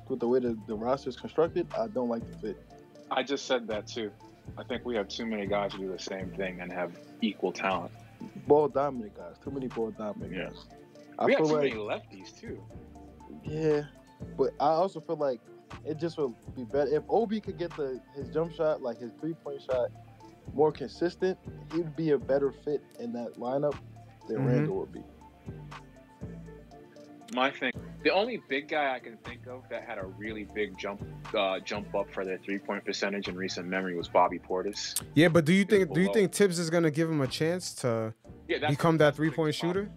With 0.09 0.21
the 0.21 0.29
way 0.29 0.41
the, 0.41 0.59
the 0.67 0.75
roster 0.75 1.09
is 1.09 1.17
constructed, 1.17 1.67
I 1.79 1.87
don't 1.89 2.09
like 2.09 2.23
the 2.31 2.37
fit. 2.39 2.57
I 3.11 3.23
just 3.23 3.47
said 3.47 3.67
that 3.69 3.87
too. 3.87 4.11
I 4.59 4.62
think 4.64 4.85
we 4.85 4.97
have 4.97 5.09
too 5.09 5.26
many 5.26 5.47
guys 5.47 5.73
who 5.73 5.79
do 5.81 5.93
the 5.93 5.99
same 5.99 6.31
thing 6.31 6.61
and 6.61 6.73
have 6.73 6.93
equal 7.21 7.52
talent. 7.52 7.93
Ball 8.47 8.69
dominant 8.69 9.17
guys. 9.17 9.37
Too 9.43 9.50
many 9.50 9.69
ball 9.69 9.90
dominant 9.93 10.33
Yeah. 10.35 10.45
guys. 10.45 10.64
I 11.19 11.26
we 11.26 11.33
have 11.33 11.38
feel 11.40 11.49
too 11.49 11.55
like 11.55 11.62
many 11.75 11.75
lefties 12.25 12.38
too. 12.38 12.62
yeah, 13.45 13.83
but 14.37 14.50
I 14.61 14.69
also 14.69 15.00
feel 15.00 15.17
like 15.17 15.40
it 15.85 15.99
just 15.99 16.19
would 16.19 16.35
be 16.57 16.64
better 16.64 16.95
if 16.95 17.02
Obi 17.09 17.40
could 17.40 17.59
get 17.59 17.75
the 17.76 18.00
his 18.14 18.29
jump 18.29 18.52
shot, 18.52 18.83
like 18.83 18.99
his 18.99 19.12
three 19.21 19.35
point 19.35 19.62
shot, 19.62 19.90
more 20.55 20.73
consistent. 20.73 21.38
He'd 21.75 21.95
be 21.97 22.11
a 22.11 22.19
better 22.19 22.50
fit 22.52 22.83
in 22.99 23.12
that 23.12 23.35
lineup 23.35 23.76
than 24.29 24.38
Mhm. 24.38 24.47
Randle 24.47 24.76
would 24.79 24.93
be. 24.93 25.02
My 27.33 27.50
thing, 27.50 27.73
the 28.02 28.11
only 28.11 28.42
big 28.49 28.69
guy 28.69 28.95
I 28.95 28.99
can 28.99 29.16
think 29.19 29.47
of 29.47 29.69
that 29.69 29.85
had 29.85 29.99
a 29.99 30.07
really 30.07 30.45
big 30.54 30.78
jump 30.78 31.04
uh, 31.37 31.61
jump 31.61 31.95
up 31.95 32.11
for 32.12 32.25
their 32.25 32.38
three 32.38 32.59
point 32.59 32.85
percentage 32.85 33.28
in 33.28 33.37
recent 33.37 33.66
memory 33.66 33.97
was 33.97 34.09
Bobby 34.09 34.38
Portis. 34.38 35.00
Yeah, 35.14 35.28
but 35.28 35.45
do 35.45 35.52
you 35.52 35.64
think 35.64 35.92
do 35.92 36.00
you 36.00 36.12
think 36.12 36.33
Thibs 36.33 36.59
is 36.59 36.71
gonna 36.71 36.90
give 36.90 37.11
him 37.11 37.21
a 37.21 37.28
chance 37.28 37.75
to 37.76 38.14
Yeah, 38.49 38.69
become 38.69 38.99
that 38.99 39.16
three 39.16 39.30
point 39.30 39.54
shooter? 39.54 39.90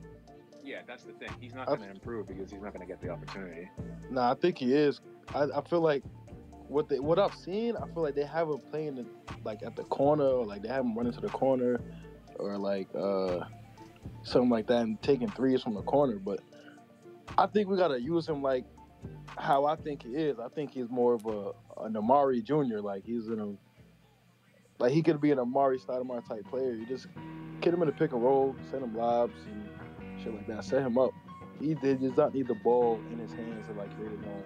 Yeah, 0.64 0.80
that's 0.88 1.04
the 1.04 1.12
thing. 1.14 1.30
He's 1.42 1.54
not 1.54 1.68
going 1.68 1.82
to 1.82 1.90
improve 1.90 2.28
because 2.28 2.50
he's 2.50 2.62
not 2.62 2.74
going 2.74 2.88
to 2.88 2.92
get 2.92 3.02
the 3.02 3.10
opportunity. 3.10 3.70
Nah, 4.10 4.32
I 4.32 4.36
think 4.36 4.58
he 4.58 4.74
is. 4.74 5.02
I, 5.36 5.44
I 5.44 5.62
feel 5.62 5.82
like 5.82 6.04
what 6.70 6.88
they 6.88 7.00
what 7.00 7.20
I've 7.20 7.36
seen, 7.36 7.76
I 7.76 7.86
feel 7.94 8.02
like 8.02 8.16
they 8.16 8.24
have 8.26 8.48
him 8.48 8.60
playing 8.72 8.98
in, 8.98 9.06
like 9.44 9.62
at 9.64 9.76
the 9.76 9.84
corner, 9.84 10.24
or 10.24 10.46
like 10.46 10.62
they 10.62 10.70
have 10.70 10.86
him 10.86 10.96
running 10.96 11.12
to 11.14 11.20
the 11.20 11.30
corner, 11.30 11.82
or 12.38 12.58
like 12.58 12.88
uh 12.96 13.42
something 14.24 14.50
like 14.50 14.68
that, 14.68 14.84
and 14.84 15.02
taking 15.02 15.30
threes 15.30 15.62
from 15.62 15.74
the 15.74 15.82
corner. 15.82 16.16
But 16.16 16.40
I 17.38 17.48
think 17.48 17.68
we 17.70 17.78
gotta 17.78 18.00
use 18.02 18.28
him 18.28 18.42
like 18.42 18.66
how 19.38 19.66
I 19.66 19.76
think 19.76 20.04
he 20.04 20.10
is. 20.16 20.38
I 20.40 20.48
think 20.50 20.72
he's 20.72 20.90
more 20.90 21.14
of 21.14 21.26
a 21.26 21.52
an 21.84 21.94
Amar'e 21.94 22.44
Junior. 22.44 22.82
Like 22.82 23.04
he's 23.06 23.28
in 23.28 23.40
a 23.40 23.54
like 24.82 24.92
he 24.92 25.02
could 25.02 25.20
be 25.22 25.32
an 25.32 25.38
Amar'e 25.40 25.80
Stoudemire 25.84 26.28
type 26.28 26.46
player. 26.50 26.74
You 26.74 26.86
just 26.86 27.08
get 27.62 27.74
him 27.74 27.82
in 27.82 27.88
the 27.88 27.94
pick 27.94 28.12
and 28.14 28.24
roll, 28.24 28.56
send 28.70 28.84
him 28.84 28.96
lobs 28.96 29.34
and 29.50 29.70
shit 30.24 30.34
like 30.34 30.48
that. 30.48 30.64
Set 30.64 30.82
him 30.82 30.98
up. 30.98 31.12
He, 31.60 31.70
he 31.70 31.94
does 31.96 32.18
not 32.18 32.34
need 32.34 32.48
the 32.48 32.56
ball 32.56 33.00
in 33.12 33.20
his 33.20 33.32
hands 33.32 33.68
to 33.68 33.74
like 33.74 33.96
create 33.98 34.12
his 34.12 34.26
own 34.26 34.44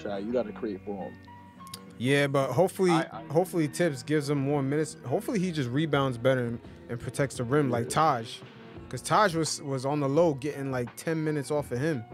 shot. 0.00 0.22
You 0.22 0.32
got 0.32 0.46
to 0.46 0.52
create 0.52 0.80
for 0.84 1.04
him. 1.04 1.14
Yeah, 1.98 2.28
but 2.28 2.50
hopefully, 2.52 2.92
I- 2.92 3.06
I- 3.12 3.24
hopefully 3.30 3.66
Thibs 3.66 4.02
gives 4.02 4.30
him 4.30 4.38
more 4.38 4.62
minutes. 4.62 4.96
Hopefully, 5.06 5.38
he 5.38 5.52
just 5.52 5.68
rebounds 5.68 6.16
better 6.16 6.44
and, 6.46 6.58
and 6.88 6.98
protects 6.98 7.36
the 7.36 7.44
rim 7.44 7.70
like 7.70 7.88
Taj, 7.90 8.38
because 8.90 9.02
Taj 9.02 9.36
was 9.36 9.62
was 9.62 9.86
on 9.86 10.00
the 10.00 10.08
low 10.08 10.34
getting 10.34 10.72
like 10.72 10.94
ten 10.96 11.22
minutes 11.22 11.52
off 11.52 11.70
of 11.70 11.78
him. 11.78 12.04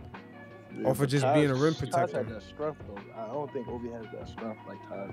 Or 0.84 0.94
for 0.94 1.04
but 1.04 1.08
just 1.10 1.24
Taj- 1.24 1.34
being 1.34 1.50
a 1.50 1.54
rim 1.54 1.72
Taj 1.72 1.80
protector. 1.90 2.18
had 2.18 2.28
that 2.28 2.42
strength 2.42 2.82
though. 2.86 3.00
I 3.18 3.26
don't 3.32 3.50
think 3.50 3.66
Obi 3.68 3.88
has 3.90 4.04
that 4.12 4.28
strength 4.28 4.60
like 4.68 4.78
Taj. 4.88 5.10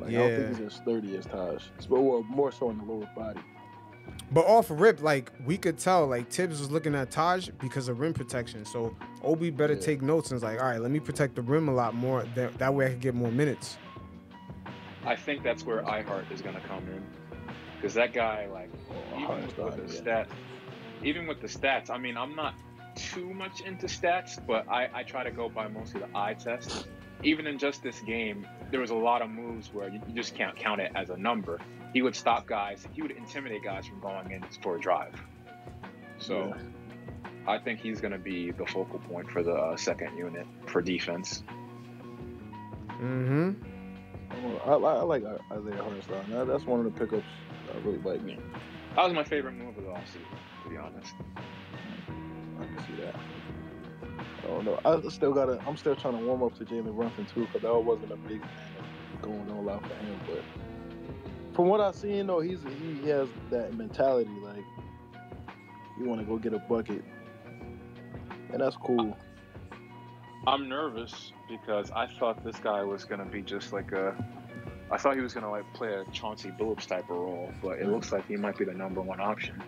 Like 0.00 0.10
I 0.10 0.12
don't 0.12 0.36
think 0.36 0.56
he's 0.58 0.66
as 0.66 0.74
sturdy 0.74 1.16
as 1.16 1.26
Taj. 1.26 1.62
But 1.88 2.00
well, 2.00 2.24
more 2.24 2.50
so 2.50 2.70
in 2.70 2.78
the 2.78 2.84
lower 2.84 3.08
body. 3.14 3.40
But 4.32 4.46
off 4.46 4.66
rip, 4.70 5.00
like 5.00 5.30
we 5.46 5.56
could 5.56 5.78
tell, 5.78 6.06
like 6.08 6.28
Thibs 6.30 6.58
was 6.58 6.70
looking 6.72 6.94
at 6.96 7.10
Taj 7.12 7.48
because 7.60 7.88
of 7.88 8.00
rim 8.00 8.12
protection. 8.12 8.64
So 8.64 8.96
Obi 9.22 9.50
better 9.50 9.74
Yeah. 9.74 9.80
take 9.80 10.02
notes 10.02 10.30
and 10.32 10.36
is 10.38 10.42
like, 10.42 10.58
all 10.60 10.66
right, 10.66 10.80
let 10.80 10.90
me 10.90 10.98
protect 10.98 11.36
the 11.36 11.42
rim 11.42 11.68
a 11.68 11.72
lot 11.72 11.94
more. 11.94 12.24
That, 12.34 12.58
that 12.58 12.74
way 12.74 12.86
I 12.86 12.88
could 12.90 13.00
get 13.00 13.14
more 13.14 13.30
minutes. 13.30 13.76
I 15.04 15.14
think 15.16 15.42
that's 15.44 15.64
where 15.64 15.82
iHeart 15.82 16.30
is 16.32 16.42
going 16.42 16.54
to 16.56 16.60
come 16.62 16.84
in, 16.88 17.02
because 17.80 17.94
that 17.94 18.12
guy, 18.12 18.46
like, 18.52 18.70
even 19.16 19.42
with, 19.46 19.58
with 19.58 19.88
the 19.88 19.94
yeah. 19.94 20.24
stats, 20.24 20.28
even 21.02 21.26
with 21.26 21.40
the 21.40 21.46
stats. 21.46 21.88
I 21.88 21.96
mean, 21.96 22.16
I'm 22.16 22.36
not 22.36 22.54
too 22.94 23.32
much 23.32 23.62
into 23.62 23.86
stats, 23.86 24.44
but 24.46 24.68
I, 24.68 24.90
I 24.92 25.02
try 25.02 25.24
to 25.24 25.30
go 25.30 25.48
by 25.48 25.68
mostly 25.68 26.00
the 26.00 26.08
eye 26.14 26.34
test. 26.34 26.88
Even 27.22 27.46
in 27.46 27.58
just 27.58 27.82
this 27.82 28.00
game, 28.00 28.46
there 28.70 28.80
was 28.80 28.90
a 28.90 28.94
lot 28.94 29.22
of 29.22 29.30
moves 29.30 29.72
where 29.72 29.88
you, 29.88 30.00
you 30.08 30.14
just 30.14 30.34
can't 30.34 30.56
count 30.56 30.80
it 30.80 30.92
as 30.94 31.10
a 31.10 31.16
number. 31.16 31.58
He 31.92 32.02
would 32.02 32.14
stop 32.14 32.46
guys. 32.46 32.86
He 32.92 33.02
would 33.02 33.12
intimidate 33.12 33.64
guys 33.64 33.86
from 33.86 34.00
going 34.00 34.30
in 34.30 34.44
for 34.62 34.76
a 34.76 34.80
drive. 34.80 35.14
So. 36.18 36.48
Yeah. 36.48 36.62
I 37.46 37.58
think 37.58 37.80
he's 37.80 38.02
going 38.02 38.12
to 38.12 38.18
be 38.18 38.50
the 38.50 38.66
focal 38.66 38.98
point 38.98 39.30
for 39.30 39.42
the 39.42 39.54
uh, 39.54 39.76
second 39.76 40.16
unit 40.16 40.46
for 40.66 40.82
defense. 40.82 41.42
Mm-hmm. 43.00 43.52
I, 44.66 44.72
I, 44.72 44.74
I 44.74 45.02
like 45.02 45.24
Isaiah 45.24 45.82
Hartenstein. 45.82 46.46
That's 46.46 46.66
one 46.66 46.80
of 46.80 46.84
the 46.84 47.00
pickups 47.00 47.24
I 47.74 47.78
really. 47.78 47.98
That 48.96 49.04
was 49.04 49.12
my 49.12 49.24
favorite 49.24 49.52
move 49.52 49.76
of 49.78 49.84
the 49.84 49.90
offseason, 49.90 50.26
to 50.64 50.70
be 50.70 50.76
honest. 50.76 51.14
I 51.36 52.64
can 52.64 52.78
see 52.86 53.02
that. 53.02 53.14
I 54.42 54.46
don't 54.46 54.64
know. 54.64 54.80
I 54.84 55.08
still 55.08 55.32
gotta. 55.32 55.60
I'm 55.66 55.76
still 55.76 55.94
trying 55.94 56.18
to 56.18 56.24
warm 56.24 56.42
up 56.42 56.56
to 56.58 56.64
Jalen 56.64 56.94
Brunson 56.96 57.26
too, 57.26 57.46
because 57.46 57.64
I 57.64 57.70
wasn't 57.72 58.12
a 58.12 58.16
big 58.16 58.42
going 59.22 59.50
all 59.52 59.70
out 59.70 59.82
for 59.82 59.94
him. 59.94 60.20
But 60.26 60.42
from 61.54 61.68
what 61.68 61.80
I've 61.80 61.94
seen, 61.94 62.26
though, 62.26 62.40
he's 62.40 62.58
he 62.80 63.08
has 63.08 63.28
that 63.50 63.74
mentality 63.74 64.30
like 64.42 64.64
you 65.98 66.06
want 66.06 66.20
to 66.20 66.26
go 66.26 66.36
get 66.38 66.52
a 66.52 66.58
bucket, 66.58 67.04
and 68.52 68.60
that's 68.60 68.76
cool. 68.76 69.16
I'm 70.46 70.68
nervous 70.68 71.32
because 71.48 71.90
I 71.90 72.06
thought 72.18 72.42
this 72.44 72.56
guy 72.56 72.82
was 72.82 73.04
to 73.20 73.26
be 73.26 73.42
just 73.42 73.72
like 73.72 73.92
a. 73.92 74.16
I 74.90 74.96
thought 74.96 75.14
he 75.14 75.22
was 75.22 75.34
going 75.34 75.44
to 75.44 75.50
like 75.50 75.72
play 75.72 75.94
a 75.94 76.04
Chauncey 76.12 76.50
Billups 76.50 76.86
type 76.86 77.04
of 77.04 77.16
role, 77.16 77.52
but 77.62 77.78
it 77.78 77.88
looks 77.88 78.10
like 78.12 78.26
he 78.26 78.36
might 78.36 78.58
be 78.58 78.64
the 78.64 78.74
number 78.74 79.00
one 79.00 79.20
option. 79.20 79.62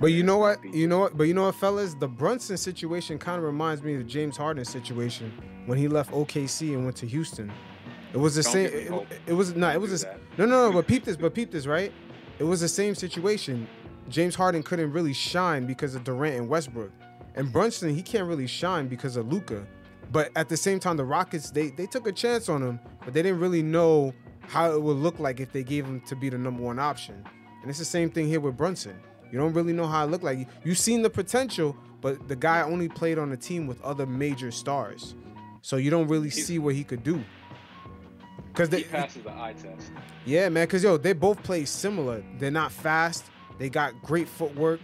But 0.00 0.08
you 0.08 0.22
know 0.22 0.38
what? 0.38 0.58
You 0.64 0.88
know 0.88 0.98
what? 0.98 1.16
But 1.16 1.24
you 1.24 1.34
know 1.34 1.44
what, 1.44 1.54
fellas? 1.54 1.94
The 1.94 2.08
Brunson 2.08 2.56
situation 2.56 3.18
kind 3.18 3.38
of 3.38 3.44
reminds 3.44 3.82
me 3.82 3.94
of 3.94 3.98
the 4.00 4.04
James 4.04 4.36
Harden 4.36 4.64
situation 4.64 5.32
when 5.66 5.78
he 5.78 5.86
left 5.86 6.10
OKC 6.10 6.74
and 6.74 6.84
went 6.84 6.96
to 6.96 7.06
Houston. 7.06 7.52
It 8.12 8.16
was 8.16 8.34
the 8.34 8.42
Don't 8.42 8.52
same. 8.52 8.66
It, 8.66 9.20
it 9.28 9.32
was 9.32 9.54
no. 9.54 9.70
It 9.70 9.80
was 9.80 10.02
a, 10.02 10.18
no, 10.38 10.46
no, 10.46 10.68
no. 10.68 10.72
But 10.72 10.86
peep 10.86 11.04
this. 11.04 11.16
But 11.16 11.34
peep 11.34 11.50
this, 11.50 11.66
right? 11.66 11.92
It 12.38 12.44
was 12.44 12.60
the 12.60 12.68
same 12.68 12.94
situation. 12.94 13.68
James 14.08 14.34
Harden 14.34 14.62
couldn't 14.62 14.92
really 14.92 15.12
shine 15.12 15.66
because 15.66 15.94
of 15.94 16.04
Durant 16.04 16.36
and 16.36 16.48
Westbrook, 16.48 16.90
and 17.36 17.52
Brunson 17.52 17.94
he 17.94 18.02
can't 18.02 18.26
really 18.26 18.46
shine 18.46 18.88
because 18.88 19.16
of 19.16 19.32
Luka. 19.32 19.64
But 20.10 20.30
at 20.36 20.48
the 20.48 20.56
same 20.56 20.80
time, 20.80 20.96
the 20.96 21.04
Rockets 21.04 21.50
they 21.50 21.70
they 21.70 21.86
took 21.86 22.06
a 22.06 22.12
chance 22.12 22.48
on 22.48 22.62
him, 22.62 22.80
but 23.04 23.14
they 23.14 23.22
didn't 23.22 23.40
really 23.40 23.62
know 23.62 24.12
how 24.48 24.72
it 24.72 24.80
would 24.82 24.96
look 24.96 25.18
like 25.18 25.40
if 25.40 25.52
they 25.52 25.62
gave 25.62 25.84
him 25.84 26.00
to 26.02 26.16
be 26.16 26.28
the 26.28 26.38
number 26.38 26.62
one 26.62 26.78
option. 26.78 27.24
And 27.60 27.70
it's 27.70 27.78
the 27.78 27.84
same 27.84 28.10
thing 28.10 28.26
here 28.26 28.40
with 28.40 28.56
Brunson. 28.56 28.98
You 29.30 29.38
don't 29.38 29.52
really 29.54 29.72
know 29.72 29.86
how 29.86 30.04
it 30.04 30.10
looked 30.10 30.24
like. 30.24 30.46
You've 30.64 30.78
seen 30.78 31.02
the 31.02 31.10
potential, 31.10 31.76
but 32.00 32.28
the 32.28 32.36
guy 32.36 32.62
only 32.62 32.88
played 32.88 33.18
on 33.18 33.32
a 33.32 33.36
team 33.36 33.66
with 33.66 33.80
other 33.82 34.04
major 34.04 34.50
stars, 34.50 35.14
so 35.62 35.76
you 35.76 35.90
don't 35.90 36.08
really 36.08 36.28
see 36.30 36.58
what 36.58 36.74
he 36.74 36.84
could 36.84 37.02
do. 37.02 37.22
Cause 38.54 38.68
they, 38.68 38.78
He 38.78 38.84
passes 38.84 39.22
the 39.22 39.30
eye 39.30 39.54
test. 39.54 39.90
yeah, 40.26 40.48
man. 40.50 40.66
Cause 40.66 40.84
yo, 40.84 40.98
they 40.98 41.14
both 41.14 41.42
play 41.42 41.64
similar. 41.64 42.22
They're 42.38 42.50
not 42.50 42.70
fast. 42.70 43.24
They 43.58 43.70
got 43.70 43.94
great 44.02 44.28
footwork, 44.28 44.80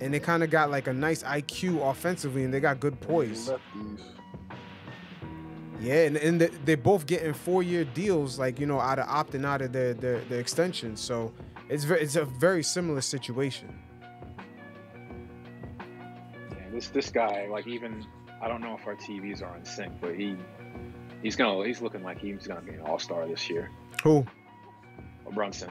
and 0.00 0.14
they 0.14 0.20
kind 0.20 0.44
of 0.44 0.50
got 0.50 0.70
like 0.70 0.86
a 0.86 0.92
nice 0.92 1.24
IQ 1.24 1.90
offensively, 1.90 2.44
and 2.44 2.54
they 2.54 2.60
got 2.60 2.78
good 2.78 3.00
poise. 3.00 3.48
Lefties. 3.48 4.00
Yeah, 5.80 6.06
and, 6.06 6.16
and 6.16 6.40
they- 6.40 6.50
they're 6.64 6.76
both 6.76 7.06
getting 7.06 7.32
four-year 7.32 7.84
deals, 7.84 8.38
like 8.38 8.58
you 8.58 8.66
know, 8.66 8.80
out 8.80 8.98
of 8.98 9.06
opting 9.06 9.44
out 9.44 9.62
of 9.62 9.72
their 9.72 9.94
their, 9.94 10.20
their 10.22 10.40
extension. 10.40 10.96
So 10.96 11.32
it's 11.68 11.84
very, 11.84 12.00
it's 12.02 12.16
a 12.16 12.24
very 12.24 12.62
similar 12.62 13.00
situation. 13.00 13.78
Yeah, 16.50 16.56
this 16.72 16.88
this 16.88 17.10
guy, 17.10 17.46
like 17.50 17.66
even 17.66 18.04
I 18.40 18.48
don't 18.48 18.60
know 18.60 18.76
if 18.76 18.86
our 18.86 18.94
TVs 18.96 19.42
are 19.42 19.56
in 19.56 19.64
sync, 19.64 19.92
but 20.00 20.14
he 20.14 20.36
he's 21.22 21.36
gonna 21.36 21.64
he's 21.66 21.80
looking 21.80 22.02
like 22.02 22.18
he's 22.18 22.46
gonna 22.46 22.60
be 22.62 22.72
an 22.72 22.80
all 22.80 22.98
star 22.98 23.26
this 23.26 23.48
year. 23.48 23.70
Who? 24.02 24.24
Brunson. 25.34 25.70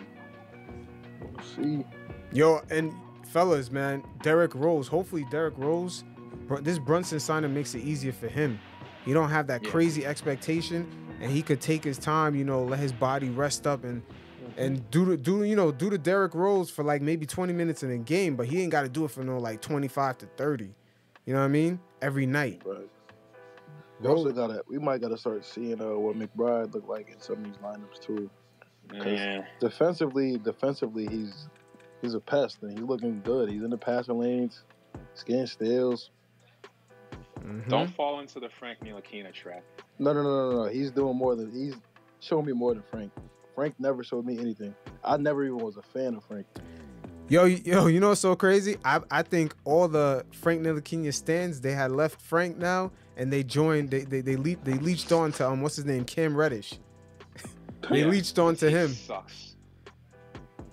We'll 1.20 1.44
see. 1.44 1.84
Yo, 2.32 2.62
and 2.70 2.94
fellas, 3.26 3.72
man, 3.72 4.04
Derrick 4.22 4.54
Rose. 4.54 4.88
Hopefully, 4.88 5.26
Derrick 5.32 5.56
Rose, 5.58 6.04
this 6.62 6.78
Brunson 6.78 7.20
signing 7.20 7.54
makes 7.54 7.74
it 7.74 7.80
easier 7.80 8.12
for 8.12 8.28
him. 8.28 8.60
He 9.08 9.14
don't 9.14 9.30
have 9.30 9.48
that 9.48 9.64
Yeah. 9.64 9.72
crazy 9.72 10.06
expectation, 10.06 10.86
and 11.22 11.32
he 11.32 11.42
could 11.42 11.62
take 11.62 11.82
his 11.82 11.98
time. 11.98 12.36
You 12.36 12.44
know, 12.44 12.64
let 12.66 12.80
his 12.80 12.92
body 12.92 13.30
rest 13.30 13.66
up 13.66 13.86
and 13.86 14.04
and 14.58 14.90
do 14.92 15.06
the 15.06 15.16
do 15.16 15.44
you 15.44 15.56
know 15.56 15.72
do 15.72 15.90
the 15.90 15.98
Derrick 15.98 16.36
Rose 16.36 16.70
for 16.70 16.84
like 16.84 17.02
maybe 17.02 17.26
20 17.26 17.54
minutes 17.54 17.84
in 17.84 17.92
a 17.92 17.98
game, 17.98 18.36
but 18.36 18.48
he 18.48 18.62
ain't 18.62 18.72
got 18.72 18.82
to 18.82 18.90
do 18.90 19.06
it 19.06 19.12
for 19.12 19.24
no 19.24 19.38
like 19.38 19.62
25 19.62 20.18
to 20.18 20.26
30. 20.36 20.76
You 21.26 21.34
know 21.34 21.40
what 21.40 21.46
I 21.46 21.48
mean? 21.48 21.80
Every 22.02 22.26
night. 22.26 22.64
Right. 22.66 22.90
We 24.02 24.10
also 24.10 24.32
gotta. 24.34 24.62
We 24.68 24.78
might 24.78 25.00
gotta 25.00 25.18
start 25.18 25.46
seeing 25.46 25.82
uh, 25.82 25.98
what 25.98 26.18
McBride 26.18 26.74
look 26.74 26.88
like 26.90 27.10
in 27.10 27.22
some 27.22 27.38
of 27.38 27.44
these 27.46 27.56
lineups 27.64 28.02
too. 28.02 28.30
Yeah. 28.94 29.46
Defensively, 29.62 30.38
defensively, 30.38 31.08
he's 31.08 31.48
he's 32.02 32.14
a 32.14 32.20
pest 32.20 32.58
and 32.62 32.72
he's 32.78 32.82
looking 32.88 33.22
good. 33.24 33.50
He's 33.50 33.64
in 33.64 33.70
the 33.70 33.78
passing 33.78 34.20
lanes, 34.20 34.64
he's 35.14 35.24
getting 35.24 35.48
steals. 35.48 36.10
Mhm. 37.39 37.70
Don't 37.70 37.94
fall 37.96 38.20
into 38.20 38.39
the 38.39 38.50
Frank 38.50 38.79
Ntilikina 38.82 39.34
trap. 39.34 39.63
No, 40.00 40.13
no, 40.13 40.22
no, 40.24 40.51
no, 40.51 40.63
no. 40.63 40.70
He's 40.70 40.91
doing 40.91 41.15
more 41.17 41.36
than 41.36 41.51
he's 41.51 41.75
showing 42.20 42.46
me 42.46 42.53
more 42.53 42.74
than 42.74 42.84
Frank. 42.84 43.12
Frank 43.56 43.75
never 43.79 44.03
showed 44.03 44.25
me 44.25 44.38
anything. 44.39 44.75
I 45.03 45.17
never 45.17 45.44
even 45.44 45.58
was 45.58 45.77
a 45.77 45.82
fan 45.82 46.15
of 46.15 46.24
Frank. 46.25 46.46
Yo, 47.29 47.44
yo, 47.46 47.88
you 47.88 48.00
know 48.00 48.10
what's 48.10 48.22
so 48.22 48.36
crazy? 48.36 48.77
I 48.86 49.01
I 49.12 49.22
think 49.24 49.53
all 49.65 49.88
the 49.88 50.25
Frank 50.32 50.62
Ntilikina 50.62 51.13
stands 51.13 51.60
they 51.62 51.74
had 51.74 51.91
left 51.91 52.22
Frank 52.22 52.58
now, 52.58 52.91
and 53.17 53.32
they 53.34 53.44
joined. 53.44 53.89
They 53.91 54.01
they 54.03 54.22
they, 54.22 54.36
le- 54.38 54.56
they 54.63 54.74
leached 54.75 55.12
on 55.12 55.32
to 55.34 55.50
um 55.50 55.62
what's 55.62 55.75
his 55.75 55.86
name 55.86 56.06
Cam 56.06 56.36
Reddish. 56.36 56.75
They 57.89 58.00
Yeah. 58.01 58.08
leached 58.08 58.38
on 58.39 58.56
to 58.58 58.70
He 58.70 58.75
him. 58.75 58.89
Sucks. 58.89 59.56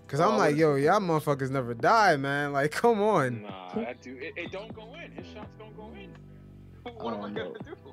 Cause 0.06 0.20
I'm 0.20 0.34
Oh, 0.34 0.36
like, 0.38 0.54
yo, 0.56 0.76
y'all 0.76 1.00
motherfuckers 1.00 1.50
never 1.50 1.74
die, 1.74 2.16
man. 2.16 2.52
Like, 2.52 2.70
come 2.70 3.00
on. 3.02 3.42
Nah, 3.42 3.74
that 3.74 4.00
dude, 4.00 4.22
it, 4.22 4.34
it 4.36 4.52
don't 4.52 4.72
go 4.74 4.94
in. 4.94 5.10
His 5.12 5.26
shots 5.32 5.54
don't 5.58 5.76
go 5.76 5.92
in. 5.94 6.08
What 6.98 7.14
am 7.14 7.20
I 7.22 7.30
don't 7.30 7.34
gonna 7.34 7.48
know. 7.48 7.54
do? 7.54 7.92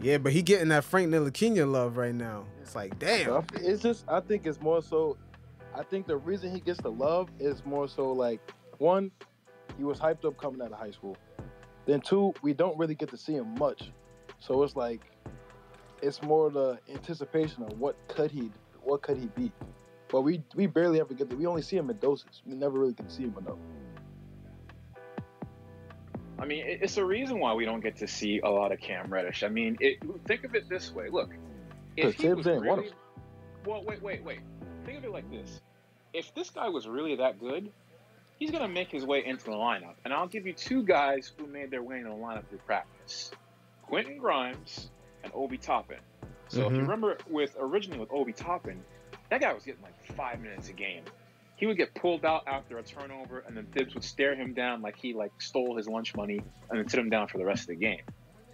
Yeah, 0.00 0.18
but 0.18 0.32
he 0.32 0.42
getting 0.42 0.68
that 0.68 0.84
Frank 0.84 1.08
Ntilikina 1.08 1.70
love 1.70 1.96
right 1.96 2.14
now. 2.14 2.44
It's 2.60 2.74
like, 2.74 2.98
damn. 2.98 3.44
It's 3.54 3.82
just 3.82 4.04
I 4.08 4.20
think 4.20 4.46
it's 4.46 4.60
more 4.60 4.82
so. 4.82 5.16
I 5.74 5.82
think 5.82 6.06
the 6.06 6.16
reason 6.16 6.52
he 6.52 6.60
gets 6.60 6.80
the 6.80 6.90
love 6.90 7.28
is 7.38 7.64
more 7.64 7.88
so 7.88 8.12
like 8.12 8.40
one, 8.78 9.10
he 9.76 9.84
was 9.84 9.98
hyped 9.98 10.24
up 10.24 10.36
coming 10.38 10.60
out 10.62 10.72
of 10.72 10.78
high 10.78 10.90
school. 10.90 11.16
Then 11.86 12.00
two, 12.00 12.34
we 12.42 12.52
don't 12.52 12.76
really 12.78 12.94
get 12.94 13.08
to 13.10 13.16
see 13.16 13.34
him 13.34 13.54
much, 13.58 13.90
so 14.38 14.62
it's 14.62 14.76
like 14.76 15.02
it's 16.02 16.22
more 16.22 16.50
the 16.50 16.78
anticipation 16.92 17.62
of 17.62 17.78
what 17.78 17.96
could 18.08 18.30
he, 18.30 18.52
what 18.82 19.02
could 19.02 19.16
he 19.16 19.26
be. 19.26 19.52
But 20.08 20.22
we 20.22 20.42
we 20.54 20.66
barely 20.66 21.00
ever 21.00 21.14
get 21.14 21.30
to. 21.30 21.36
We 21.36 21.46
only 21.46 21.62
see 21.62 21.76
him 21.76 21.90
in 21.90 21.98
doses. 21.98 22.42
We 22.46 22.54
never 22.54 22.78
really 22.78 22.92
get 22.92 23.08
to 23.08 23.14
see 23.14 23.24
him 23.24 23.36
enough. 23.38 23.58
I 26.38 26.44
mean, 26.44 26.64
it's 26.66 26.96
a 26.98 27.04
reason 27.04 27.38
why 27.38 27.54
we 27.54 27.64
don't 27.64 27.80
get 27.80 27.96
to 27.96 28.06
see 28.06 28.40
a 28.40 28.50
lot 28.50 28.72
of 28.72 28.80
Cam 28.80 29.10
Reddish. 29.10 29.42
I 29.42 29.48
mean, 29.48 29.76
it, 29.80 29.98
think 30.26 30.44
of 30.44 30.54
it 30.54 30.68
this 30.68 30.92
way. 30.94 31.08
Look, 31.08 31.30
if 31.96 32.14
he 32.14 32.28
was 32.28 32.46
really, 32.46 32.90
well, 33.64 33.82
wait, 33.84 34.02
wait, 34.02 34.22
wait. 34.22 34.40
Think 34.84 34.98
of 34.98 35.04
it 35.04 35.12
like 35.12 35.30
this: 35.30 35.60
if 36.12 36.34
this 36.34 36.50
guy 36.50 36.68
was 36.68 36.86
really 36.86 37.16
that 37.16 37.40
good, 37.40 37.72
he's 38.38 38.50
gonna 38.50 38.68
make 38.68 38.90
his 38.90 39.04
way 39.04 39.24
into 39.24 39.44
the 39.46 39.52
lineup. 39.52 39.94
And 40.04 40.12
I'll 40.12 40.28
give 40.28 40.46
you 40.46 40.52
two 40.52 40.82
guys 40.82 41.32
who 41.38 41.46
made 41.46 41.70
their 41.70 41.82
way 41.82 41.98
into 41.98 42.10
the 42.10 42.16
lineup 42.16 42.46
through 42.48 42.58
practice: 42.58 43.30
Quentin 43.82 44.18
Grimes 44.18 44.90
and 45.24 45.32
Obi 45.34 45.56
Toppin. 45.56 45.98
So 46.48 46.66
if 46.66 46.72
you 46.72 46.78
Mhm. 46.78 46.82
remember, 46.82 47.18
with 47.28 47.56
originally 47.58 47.98
with 47.98 48.12
Obi 48.12 48.32
Toppin, 48.32 48.84
that 49.30 49.40
guy 49.40 49.52
was 49.52 49.64
getting 49.64 49.82
like 49.82 49.94
five 50.14 50.40
minutes 50.40 50.68
a 50.68 50.72
game. 50.74 51.02
He 51.56 51.66
would 51.66 51.76
get 51.76 51.94
pulled 51.94 52.24
out 52.24 52.44
after 52.46 52.78
a 52.78 52.82
turnover, 52.82 53.42
and 53.46 53.56
then 53.56 53.66
Thibs 53.66 53.94
would 53.94 54.04
stare 54.04 54.34
him 54.34 54.52
down 54.52 54.82
like 54.82 54.96
he 54.96 55.14
like 55.14 55.32
stole 55.38 55.76
his 55.76 55.88
lunch 55.88 56.14
money, 56.14 56.38
and 56.70 56.78
then 56.78 56.88
sit 56.88 57.00
him 57.00 57.10
down 57.10 57.28
for 57.28 57.38
the 57.38 57.44
rest 57.44 57.62
of 57.62 57.68
the 57.68 57.76
game. 57.76 58.02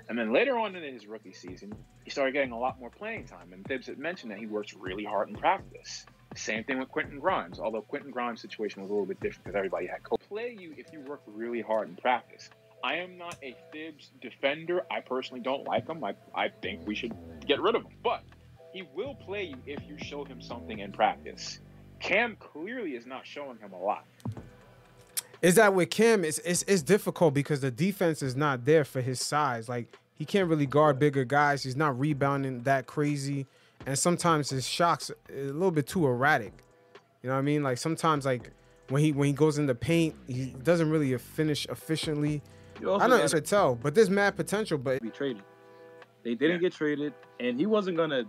And 0.08 0.18
then 0.18 0.32
later 0.32 0.58
on 0.58 0.76
in 0.76 0.94
his 0.94 1.06
rookie 1.06 1.32
season, 1.32 1.72
he 2.04 2.10
started 2.10 2.32
getting 2.32 2.52
a 2.52 2.58
lot 2.58 2.78
more 2.78 2.90
playing 2.90 3.26
time, 3.26 3.52
and 3.52 3.64
Thibs 3.64 3.86
had 3.86 3.98
mentioned 3.98 4.30
that 4.30 4.38
he 4.38 4.46
works 4.46 4.74
really 4.74 5.04
hard 5.04 5.28
in 5.28 5.34
practice. 5.34 6.06
Same 6.36 6.64
thing 6.64 6.78
with 6.78 6.88
Quentin 6.88 7.18
Grimes, 7.18 7.60
although 7.60 7.82
Quentin 7.82 8.10
Grimes' 8.10 8.40
situation 8.40 8.82
was 8.82 8.90
a 8.90 8.94
little 8.94 9.06
bit 9.06 9.20
different 9.20 9.44
because 9.44 9.56
everybody 9.56 9.86
had 9.86 10.02
co 10.02 10.16
play 10.28 10.56
you 10.58 10.74
if 10.78 10.92
you 10.92 11.00
work 11.00 11.22
really 11.26 11.60
hard 11.60 11.88
in 11.88 11.96
practice. 11.96 12.48
I 12.84 12.96
am 12.96 13.16
not 13.16 13.36
a 13.42 13.56
Thibs 13.72 14.10
defender. 14.20 14.82
I 14.90 15.00
personally 15.00 15.40
don't 15.40 15.64
like 15.64 15.88
him. 15.88 16.02
I, 16.02 16.14
I 16.34 16.48
think 16.48 16.86
we 16.86 16.94
should 16.94 17.12
get 17.46 17.60
rid 17.60 17.76
of 17.76 17.82
him. 17.82 17.92
But 18.02 18.22
he 18.72 18.82
will 18.94 19.14
play 19.14 19.44
you 19.44 19.56
if 19.66 19.80
you 19.86 19.98
show 19.98 20.24
him 20.24 20.40
something 20.40 20.78
in 20.78 20.92
practice. 20.92 21.60
Cam 22.02 22.36
clearly 22.36 22.92
is 22.96 23.06
not 23.06 23.24
showing 23.24 23.58
him 23.58 23.72
a 23.72 23.80
lot. 23.80 24.04
Is 25.40 25.54
that 25.54 25.72
with 25.74 25.90
Cam? 25.90 26.24
It's, 26.24 26.38
it's 26.38 26.62
it's 26.64 26.82
difficult 26.82 27.34
because 27.34 27.60
the 27.60 27.70
defense 27.70 28.22
is 28.22 28.36
not 28.36 28.64
there 28.64 28.84
for 28.84 29.00
his 29.00 29.20
size. 29.20 29.68
Like 29.68 29.96
he 30.14 30.24
can't 30.24 30.48
really 30.48 30.66
guard 30.66 30.98
bigger 30.98 31.24
guys. 31.24 31.62
He's 31.62 31.76
not 31.76 31.98
rebounding 31.98 32.62
that 32.64 32.86
crazy, 32.86 33.46
and 33.86 33.98
sometimes 33.98 34.50
his 34.50 34.66
shots 34.66 35.10
a 35.30 35.42
little 35.44 35.70
bit 35.70 35.86
too 35.86 36.06
erratic. 36.06 36.52
You 37.22 37.28
know 37.28 37.34
what 37.34 37.40
I 37.40 37.42
mean? 37.42 37.62
Like 37.62 37.78
sometimes 37.78 38.24
like 38.24 38.50
when 38.88 39.02
he 39.02 39.12
when 39.12 39.26
he 39.26 39.32
goes 39.32 39.58
in 39.58 39.66
the 39.66 39.74
paint, 39.74 40.14
he 40.28 40.46
doesn't 40.62 40.90
really 40.90 41.16
finish 41.18 41.66
efficiently. 41.66 42.42
You 42.80 42.90
also 42.90 43.04
I 43.04 43.08
know 43.08 43.14
gotta 43.14 43.24
it's 43.24 43.34
a 43.34 43.40
tell, 43.40 43.74
but 43.76 43.94
there's 43.94 44.10
mad 44.10 44.36
potential. 44.36 44.78
But 44.78 45.02
be 45.02 45.10
traded. 45.10 45.42
They 46.24 46.34
didn't 46.34 46.56
Yeah. 46.62 46.68
get 46.68 46.72
traded, 46.72 47.14
and 47.40 47.58
he 47.58 47.66
wasn't 47.66 47.96
gonna. 47.96 48.24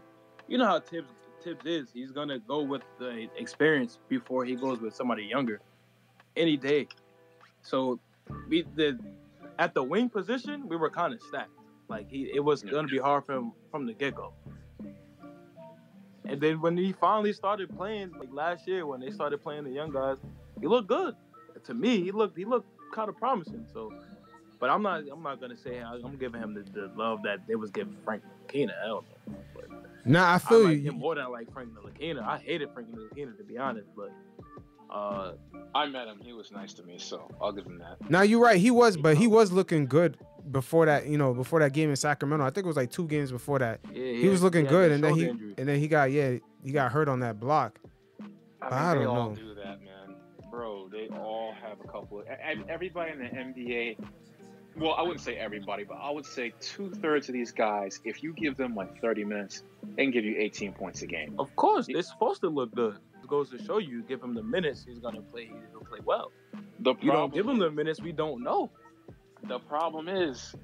You 0.47 0.57
know 0.57 0.65
how 0.65 0.79
Thibs 0.79 1.09
Thibs 1.43 1.65
is. 1.65 1.89
He's 1.93 2.11
gonna 2.11 2.39
go 2.39 2.61
with 2.61 2.83
the 2.99 3.27
experience 3.37 3.99
before 4.09 4.45
he 4.45 4.55
goes 4.55 4.79
with 4.79 4.95
somebody 4.95 5.23
younger, 5.23 5.61
any 6.35 6.57
day. 6.57 6.87
So 7.61 7.99
we 8.49 8.65
the 8.75 8.99
at 9.59 9.73
the 9.73 9.83
wing 9.83 10.09
position 10.09 10.67
we 10.67 10.75
were 10.75 10.89
kind 10.89 11.13
of 11.13 11.21
stacked. 11.21 11.51
Like 11.89 12.09
he, 12.09 12.31
it 12.33 12.43
was 12.43 12.63
gonna 12.63 12.87
be 12.87 12.97
hard 12.99 13.25
for 13.25 13.33
him 13.35 13.53
from 13.71 13.85
the 13.85 13.93
get 13.93 14.15
go. 14.15 14.33
And 16.25 16.39
then 16.39 16.61
when 16.61 16.77
he 16.77 16.93
finally 16.93 17.33
started 17.33 17.75
playing, 17.75 18.13
like 18.17 18.29
last 18.31 18.67
year 18.67 18.85
when 18.85 19.01
they 19.01 19.11
started 19.11 19.43
playing 19.43 19.65
the 19.65 19.71
young 19.71 19.91
guys, 19.91 20.17
he 20.61 20.67
looked 20.67 20.87
good. 20.87 21.15
To 21.65 21.73
me, 21.73 22.01
he 22.01 22.11
looked 22.11 22.37
he 22.37 22.45
looked 22.45 22.67
kind 22.93 23.09
of 23.09 23.17
promising. 23.17 23.65
So, 23.73 23.91
but 24.59 24.69
I'm 24.69 24.81
not 24.81 25.03
I'm 25.11 25.21
not 25.23 25.41
gonna 25.41 25.57
say 25.57 25.81
I- 25.81 25.95
I'm 25.95 26.17
giving 26.17 26.41
him 26.41 26.53
the, 26.53 26.61
the 26.71 26.91
love 26.95 27.23
that 27.23 27.45
they 27.47 27.55
was 27.55 27.71
giving 27.71 27.97
Frank 28.05 28.23
Ntilikina. 28.47 28.71
Hell 28.83 29.03
no. 29.09 29.12
But 29.25 29.65
nah, 30.05 30.25
I 30.31 30.35
I 30.35 30.37
feel 30.39 30.63
like 30.65 30.77
you. 30.77 30.83
him 30.91 30.95
more 30.99 31.15
than 31.15 31.23
I 31.25 31.27
like 31.27 31.51
Frank 31.53 31.69
Ntilikina. 31.73 32.23
I 32.23 32.37
hated 32.37 32.69
Frank 32.73 32.89
Ntilikina 32.89 33.37
to 33.37 33.43
be 33.43 33.57
honest, 33.57 33.87
but 33.95 34.11
uh, 34.93 35.33
I 35.73 35.87
met 35.87 36.07
him. 36.07 36.19
He 36.23 36.33
was 36.33 36.51
nice 36.51 36.73
to 36.73 36.83
me, 36.83 36.97
so 36.99 37.29
I'll 37.41 37.51
give 37.51 37.65
him 37.65 37.79
that. 37.79 38.09
Now 38.09 38.21
you're 38.21 38.41
right. 38.41 38.57
He 38.57 38.69
was, 38.71 38.95
but 38.97 39.17
he 39.17 39.27
was 39.27 39.51
looking 39.51 39.85
good 39.87 40.17
before 40.51 40.85
that. 40.85 41.07
You 41.07 41.17
know, 41.17 41.33
before 41.33 41.59
that 41.61 41.73
game 41.73 41.89
in 41.89 41.95
Sacramento. 41.95 42.45
I 42.45 42.49
think 42.49 42.65
it 42.65 42.67
was 42.67 42.77
like 42.77 42.91
two 42.91 43.07
games 43.07 43.31
before 43.31 43.59
that. 43.59 43.79
yeah, 43.91 44.13
He 44.13 44.27
was 44.27 44.43
looking 44.43 44.65
had 44.65 44.71
good, 44.71 44.91
and 44.91 45.03
then 45.03 45.15
he 45.15 45.25
injury. 45.27 45.55
and 45.57 45.67
then 45.67 45.79
he 45.79 45.87
got 45.87 46.11
yeah 46.11 46.37
he 46.63 46.71
got 46.71 46.91
hurt 46.91 47.07
on 47.09 47.21
that 47.21 47.39
block. 47.39 47.79
I, 48.61 48.91
I 48.91 48.93
don't 48.93 49.01
they 49.03 49.07
all 49.07 49.29
know. 49.31 49.35
do 49.35 49.55
that, 49.55 49.81
man. 49.81 50.15
Bro, 50.51 50.89
they 50.91 51.07
all 51.17 51.53
have 51.61 51.79
a 51.83 51.87
couple. 51.87 52.19
Of, 52.19 52.27
everybody 52.69 53.11
in 53.13 53.19
the 53.19 53.25
NBA. 53.25 53.97
Well, 54.75 54.95
I 54.97 55.03
wouldn't 55.03 55.21
say 55.21 55.35
everybody, 55.35 55.83
but 55.83 55.95
I 55.95 56.09
would 56.09 56.25
say 56.25 56.53
two 56.59 56.89
thirds 56.89 57.29
of 57.29 57.33
these 57.33 57.51
guys. 57.51 57.99
If 58.03 58.23
you 58.23 58.33
give 58.33 58.57
them 58.57 58.73
like 58.73 58.99
30 59.01 59.23
minutes, 59.23 59.63
they 59.95 60.03
can 60.03 60.11
give 60.11 60.25
you 60.25 60.35
18 60.37 60.73
points 60.73 61.01
a 61.03 61.07
game. 61.07 61.35
Of 61.37 61.55
course, 61.55 61.85
it's 61.89 62.09
supposed 62.09 62.41
to 62.41 62.49
look 62.49 62.73
good. 62.73 62.97
It 63.21 63.27
goes 63.27 63.51
to 63.51 63.63
show 63.63 63.77
you, 63.77 64.01
give 64.03 64.21
him 64.21 64.33
the 64.33 64.43
minutes, 64.43 64.83
he's 64.85 64.99
gonna 64.99 65.21
play. 65.21 65.51
He'll 65.71 65.81
play 65.81 65.99
well. 66.03 66.31
The 66.79 66.95
You 67.01 67.11
don't 67.11 67.33
give 67.33 67.47
him 67.47 67.59
the 67.59 67.69
minutes, 67.69 68.01
we 68.01 68.11
don't 68.11 68.43
know. 68.43 68.71
The 69.47 69.59
problem 69.59 70.07
is, 70.07 70.55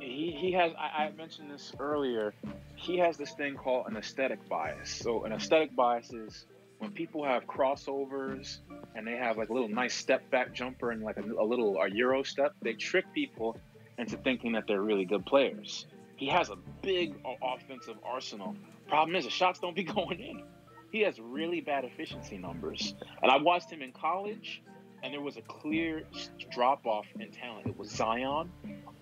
he, 0.00 0.34
he 0.36 0.52
has. 0.52 0.72
I, 0.78 1.04
I 1.04 1.12
mentioned 1.12 1.50
this 1.50 1.72
earlier. 1.78 2.34
He 2.74 2.98
has 2.98 3.16
this 3.16 3.32
thing 3.32 3.56
called 3.56 3.86
an 3.88 3.96
aesthetic 3.96 4.48
bias. 4.48 4.90
So 4.90 5.24
an 5.24 5.32
aesthetic 5.32 5.74
bias 5.74 6.12
is 6.12 6.46
when 6.78 6.92
people 6.92 7.24
have 7.24 7.46
crossovers 7.46 8.58
and 8.94 9.06
they 9.06 9.16
have 9.16 9.36
like 9.36 9.48
a 9.48 9.52
little 9.52 9.68
nice 9.68 9.94
step 9.94 10.28
back 10.30 10.54
jumper 10.54 10.90
and 10.90 11.02
like 11.02 11.16
a, 11.16 11.22
a 11.22 11.44
little 11.44 11.76
a 11.78 11.90
euro 11.90 12.22
step. 12.22 12.52
They 12.62 12.74
trick 12.74 13.04
people 13.12 13.56
into 13.98 14.16
thinking 14.16 14.52
that 14.52 14.64
they're 14.66 14.82
really 14.82 15.04
good 15.04 15.26
players. 15.26 15.86
He 16.16 16.26
has 16.26 16.50
a 16.50 16.56
big 16.82 17.14
offensive 17.42 17.96
arsenal. 18.04 18.56
Problem 18.88 19.16
is, 19.16 19.24
the 19.24 19.30
shots 19.30 19.60
don't 19.60 19.76
be 19.76 19.84
going 19.96 20.20
in. 20.20 20.42
He 20.90 21.00
has 21.02 21.20
really 21.20 21.60
bad 21.60 21.84
efficiency 21.84 22.38
numbers. 22.38 22.94
And 23.22 23.30
I 23.30 23.36
watched 23.36 23.70
him 23.70 23.82
in 23.82 23.92
college, 23.92 24.62
and 25.02 25.12
there 25.12 25.20
was 25.20 25.36
a 25.36 25.42
clear 25.42 26.04
drop 26.50 26.86
off 26.86 27.06
in 27.20 27.30
talent. 27.30 27.66
It 27.66 27.76
was 27.76 27.90
Zion, 27.90 28.50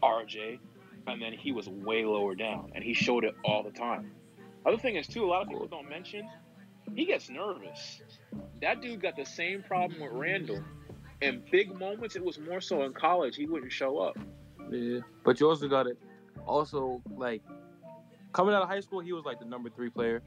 RJ, 0.02 0.58
and 1.06 1.22
then 1.22 1.32
he 1.32 1.52
was 1.52 1.68
way 1.68 2.04
lower 2.04 2.34
down, 2.34 2.72
and 2.74 2.82
he 2.82 2.92
showed 2.92 3.24
it 3.24 3.34
all 3.44 3.62
the 3.62 3.70
time. 3.70 4.10
Other 4.66 4.78
thing 4.78 4.96
is 4.96 5.06
too, 5.06 5.24
a 5.24 5.28
lot 5.28 5.42
of 5.42 5.48
people 5.48 5.68
don't 5.68 5.88
mention, 5.88 6.28
he 6.94 7.04
gets 7.04 7.28
nervous. 7.28 8.00
That 8.60 8.80
dude 8.80 9.00
got 9.00 9.16
the 9.16 9.24
same 9.24 9.62
problem 9.62 10.00
with 10.00 10.12
Randle. 10.12 10.62
In 11.22 11.42
big 11.50 11.78
moments, 11.78 12.16
it 12.16 12.24
was 12.24 12.38
more 12.38 12.60
so 12.60 12.82
in 12.82 12.92
college. 12.92 13.36
He 13.36 13.46
wouldn't 13.46 13.72
show 13.72 13.98
up. 13.98 14.18
Yeah, 14.70 15.00
but 15.24 15.40
you 15.40 15.48
also 15.48 15.68
got 15.68 15.86
it. 15.86 15.98
also 16.46 17.02
like 17.16 17.42
coming 18.32 18.54
out 18.54 18.62
of 18.62 18.68
high 18.68 18.80
school, 18.80 19.00
he 19.00 19.12
was 19.12 19.24
like 19.24 19.38
the 19.38 19.44
number 19.44 19.70
three 19.70 19.90
player. 19.90 20.22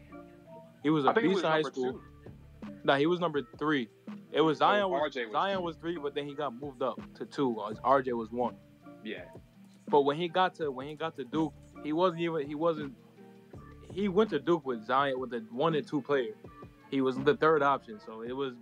He 0.84 0.89
was 0.89 1.06
a 1.06 1.13
beast 1.13 1.28
was 1.28 1.43
in 1.43 1.50
high 1.50 1.62
school. 1.62 1.93
two. 1.93 2.02
Nah, 2.84 2.95
he 2.95 3.06
was 3.06 3.19
number 3.19 3.41
three. 3.58 3.89
It 4.32 4.41
was 4.41 4.60
Zion. 4.60 4.84
Oh, 4.84 4.88
was, 4.89 5.13
RJ 5.13 5.26
was 5.26 5.32
Zion 5.34 5.58
two. 5.58 5.63
was 5.63 5.76
three, 5.78 5.98
but 5.98 6.15
then 6.15 6.28
he 6.28 6.34
got 6.34 6.60
moved 6.60 6.82
up 6.82 7.00
to 7.15 7.26
two. 7.26 7.60
uh, 7.60 7.74
RJ 7.84 8.13
was 8.13 8.32
one. 8.32 8.56
Yeah. 9.04 9.26
But 9.89 10.02
when 10.02 10.17
he 10.17 10.28
got 10.28 10.56
to 10.56 10.72
when 10.72 10.88
he 10.88 10.95
got 10.95 11.15
to 11.17 11.24
Duke, 11.24 11.54
he 11.84 11.93
wasn't 11.93 12.22
even 12.22 12.48
he 12.48 12.56
wasn't. 12.56 12.93
He 13.91 14.08
went 14.08 14.30
to 14.32 14.39
Duke 14.39 14.65
with 14.65 14.86
Zion 14.86 15.19
with 15.19 15.34
a 15.34 15.43
one 15.52 15.75
and 15.75 15.86
two 15.88 16.02
player. 16.02 16.34
He 16.91 17.02
was 17.02 17.17
the 17.17 17.36
third 17.36 17.62
option, 17.62 17.99
so 18.06 18.21
it 18.21 18.32
was 18.32 18.54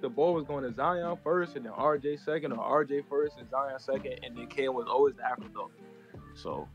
the 0.00 0.08
ball 0.08 0.34
was 0.34 0.44
going 0.44 0.64
to 0.64 0.72
Zion 0.72 1.16
first, 1.22 1.56
and 1.56 1.64
then 1.64 1.72
RJ 1.72 2.24
second, 2.24 2.52
or 2.52 2.84
RJ 2.84 3.04
first 3.08 3.38
and 3.38 3.48
Zion 3.48 3.78
second, 3.78 4.20
and 4.22 4.36
then 4.36 4.46
Cam 4.46 4.74
was 4.74 4.86
always 4.88 5.16
the 5.16 5.24
afterthought. 5.24 5.70
So 6.34 6.68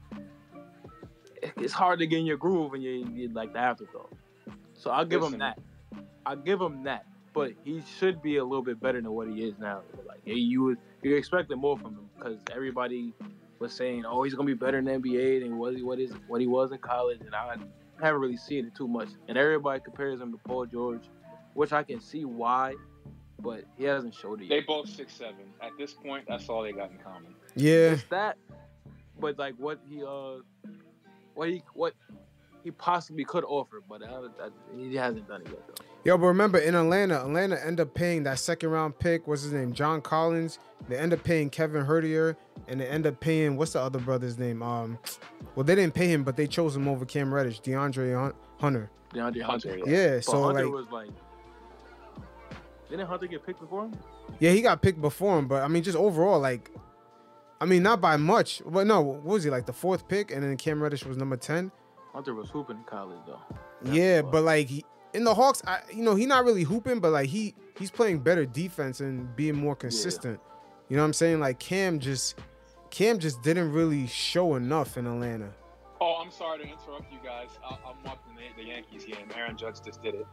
it's 1.57 1.73
hard 1.73 1.99
to 1.99 2.07
get 2.07 2.19
in 2.19 2.25
your 2.25 2.37
groove 2.37 2.71
when 2.71 2.81
you 2.81 3.07
you 3.13 3.29
like 3.29 3.53
the 3.53 3.59
afterthought. 3.59 4.11
So 4.73 4.91
I'll 4.91 5.05
give 5.05 5.21
Listen. 5.21 5.35
him 5.35 5.39
that. 5.39 5.59
I'll 6.25 6.35
give 6.35 6.59
him 6.61 6.83
that. 6.83 7.05
But 7.33 7.53
he 7.63 7.81
should 7.97 8.21
be 8.21 8.37
a 8.37 8.43
little 8.43 8.63
bit 8.63 8.81
better 8.81 8.99
than 9.01 9.11
what 9.11 9.29
he 9.29 9.43
is 9.43 9.57
now. 9.57 9.81
Like 10.05 10.21
hey, 10.25 10.33
you 10.33 10.63
would 10.63 10.77
you 11.01 11.15
expected 11.15 11.55
more 11.57 11.77
from 11.77 11.93
him 11.93 12.09
because 12.17 12.39
everybody 12.53 13.13
was 13.59 13.73
saying, 13.73 14.05
"Oh, 14.05 14.23
he's 14.23 14.33
gonna 14.33 14.47
be 14.47 14.53
better 14.53 14.79
in 14.79 14.85
the 14.85 14.91
NBA 14.91 15.41
than 15.41 15.57
what 15.57 15.75
he 15.75 15.83
what 15.83 15.99
is 15.99 16.11
what 16.27 16.41
he 16.41 16.47
was 16.47 16.71
in 16.71 16.79
college," 16.79 17.21
and 17.21 17.33
I 17.33 17.55
haven't 18.01 18.21
really 18.21 18.37
seen 18.37 18.65
it 18.65 18.75
too 18.75 18.87
much. 18.87 19.09
And 19.27 19.37
everybody 19.37 19.79
compares 19.79 20.19
him 20.19 20.31
to 20.31 20.37
Paul 20.37 20.65
George, 20.65 21.03
which 21.53 21.71
I 21.73 21.83
can 21.83 21.99
see 22.01 22.25
why, 22.25 22.75
but 23.39 23.63
he 23.77 23.85
hasn't 23.85 24.13
showed 24.13 24.41
it 24.41 24.45
yet. 24.45 24.49
They 24.49 24.61
both 24.61 24.89
six 24.89 25.13
seven. 25.13 25.45
At 25.61 25.71
this 25.77 25.93
point, 25.93 26.25
that's 26.27 26.49
all 26.49 26.63
they 26.63 26.71
got 26.71 26.91
in 26.91 26.97
common. 26.97 27.35
Yeah, 27.55 27.91
It's 27.91 28.03
that, 28.09 28.37
but 29.19 29.37
like 29.37 29.55
what 29.57 29.79
he 29.89 30.03
uh, 30.03 30.37
what 31.33 31.49
he 31.49 31.63
what 31.73 31.93
he 32.63 32.71
possibly 32.71 33.25
could 33.25 33.43
offer, 33.43 33.81
but 33.87 34.01
uh, 34.03 34.29
that, 34.37 34.51
he 34.75 34.95
hasn't 34.95 35.27
done 35.27 35.41
it 35.41 35.47
yet 35.49 35.67
though. 35.67 35.85
Yo, 36.03 36.17
but 36.17 36.25
remember 36.27 36.57
in 36.57 36.73
Atlanta, 36.73 37.19
Atlanta 37.21 37.63
ended 37.63 37.81
up 37.87 37.93
paying 37.93 38.23
that 38.23 38.39
second 38.39 38.69
round 38.69 38.97
pick. 38.97 39.27
What's 39.27 39.43
his 39.43 39.53
name? 39.53 39.71
John 39.71 40.01
Collins. 40.01 40.57
They 40.89 40.97
end 40.97 41.13
up 41.13 41.23
paying 41.23 41.51
Kevin 41.51 41.85
Huerter, 41.85 42.35
and 42.67 42.81
they 42.81 42.87
end 42.87 43.05
up 43.05 43.19
paying 43.19 43.55
what's 43.55 43.73
the 43.73 43.81
other 43.81 43.99
brother's 43.99 44.39
name? 44.39 44.63
Um, 44.63 44.97
well, 45.55 45.63
they 45.63 45.75
didn't 45.75 45.93
pay 45.93 46.07
him, 46.07 46.23
but 46.23 46.35
they 46.35 46.47
chose 46.47 46.75
him 46.75 46.87
over 46.87 47.05
Cam 47.05 47.31
Reddish, 47.31 47.61
DeAndre 47.61 48.33
Hunter. 48.59 48.89
DeAndre 49.13 49.41
Hunter. 49.43 49.77
Yeah, 49.85 50.15
But 50.15 50.23
so 50.25 50.43
Hunter 50.43 50.65
like, 50.65 50.73
was 50.73 50.85
like, 50.91 51.09
didn't 52.89 53.07
Hunter 53.07 53.27
get 53.27 53.45
picked 53.45 53.59
before 53.59 53.85
him? 53.85 53.93
yeah, 54.39 54.51
he 54.51 54.61
got 54.61 54.81
picked 54.81 55.01
before 55.01 55.37
him, 55.37 55.47
but 55.47 55.61
I 55.61 55.67
mean, 55.67 55.83
just 55.83 55.97
overall, 55.97 56.39
like, 56.39 56.71
I 57.59 57.65
mean, 57.65 57.83
not 57.83 58.01
by 58.01 58.17
much, 58.17 58.63
but 58.65 58.87
no, 58.87 59.01
what 59.01 59.23
was 59.23 59.43
he 59.43 59.51
like 59.51 59.67
the 59.67 59.73
fourth 59.73 60.07
pick, 60.07 60.31
and 60.31 60.41
then 60.43 60.57
Cam 60.57 60.81
Reddish 60.81 61.05
was 61.05 61.15
number 61.15 61.37
ten. 61.37 61.71
Hunter 62.11 62.33
was 62.33 62.49
hooping 62.49 62.77
in 62.77 62.83
college 62.85 63.19
though. 63.27 63.39
That's 63.83 63.95
Yeah, 63.95 64.21
but 64.23 64.43
like 64.43 64.67
he, 64.67 64.83
in 65.13 65.23
the 65.23 65.33
Hawks, 65.33 65.61
I, 65.65 65.81
you 65.91 66.03
know, 66.03 66.15
he's 66.15 66.27
not 66.27 66.45
really 66.45 66.63
hooping, 66.63 66.99
but 66.99 67.11
like 67.11 67.29
he 67.29 67.53
he's 67.77 67.91
playing 67.91 68.19
better 68.19 68.45
defense 68.45 68.99
and 68.99 69.33
being 69.35 69.55
more 69.55 69.75
consistent. 69.75 70.39
You 70.89 70.97
know 70.97 71.03
what 71.03 71.07
I'm 71.07 71.13
saying? 71.13 71.39
Like 71.39 71.59
Cam 71.59 71.99
just 71.99 72.39
Cam 72.89 73.19
just 73.19 73.41
didn't 73.41 73.71
really 73.71 74.07
show 74.07 74.55
enough 74.55 74.97
in 74.97 75.07
Atlanta. 75.07 75.49
Oh, 75.99 76.19
I'm 76.23 76.31
sorry 76.31 76.59
to 76.59 76.63
interrupt 76.63 77.11
you 77.11 77.19
guys. 77.23 77.49
I, 77.63 77.75
I'm 77.87 77.95
watching 78.03 78.35
the, 78.35 78.61
the 78.63 78.67
Yankees 78.69 79.05
game. 79.05 79.27
Aaron 79.35 79.55
Judge 79.55 79.81
just 79.85 80.01
did 80.01 80.15
it. 80.15 80.27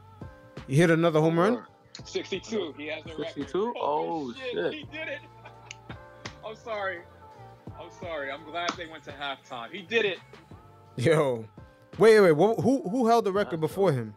He 0.67 0.77
hit 0.77 0.91
another 0.91 1.21
home 1.21 1.39
run. 1.39 1.63
62. 2.05 2.75
He 2.77 2.87
has 2.87 3.03
the 3.05 3.11
record. 3.11 3.27
62? 3.35 3.75
Holy 3.77 4.35
Oh, 4.39 4.41
shit. 4.53 4.75
He 4.75 4.83
did 4.85 5.09
it. 5.09 5.19
I'm 6.47 6.57
sorry. 6.57 7.01
I'm 7.81 7.91
sorry. 8.01 8.31
I'm 8.31 8.45
glad 8.45 8.71
they 8.77 8.87
went 8.87 9.05
to 9.05 9.13
halftime. 9.13 9.71
He 9.71 9.83
did 9.83 10.05
it. 10.05 10.19
Yo, 10.97 11.45
wait, 11.99 12.19
wait, 12.21 12.33
wait. 12.33 12.61
Who 12.61 12.89
who 12.89 13.07
held 13.07 13.25
the 13.25 13.33
record 13.33 13.61
before 13.61 13.93
him? 13.93 14.15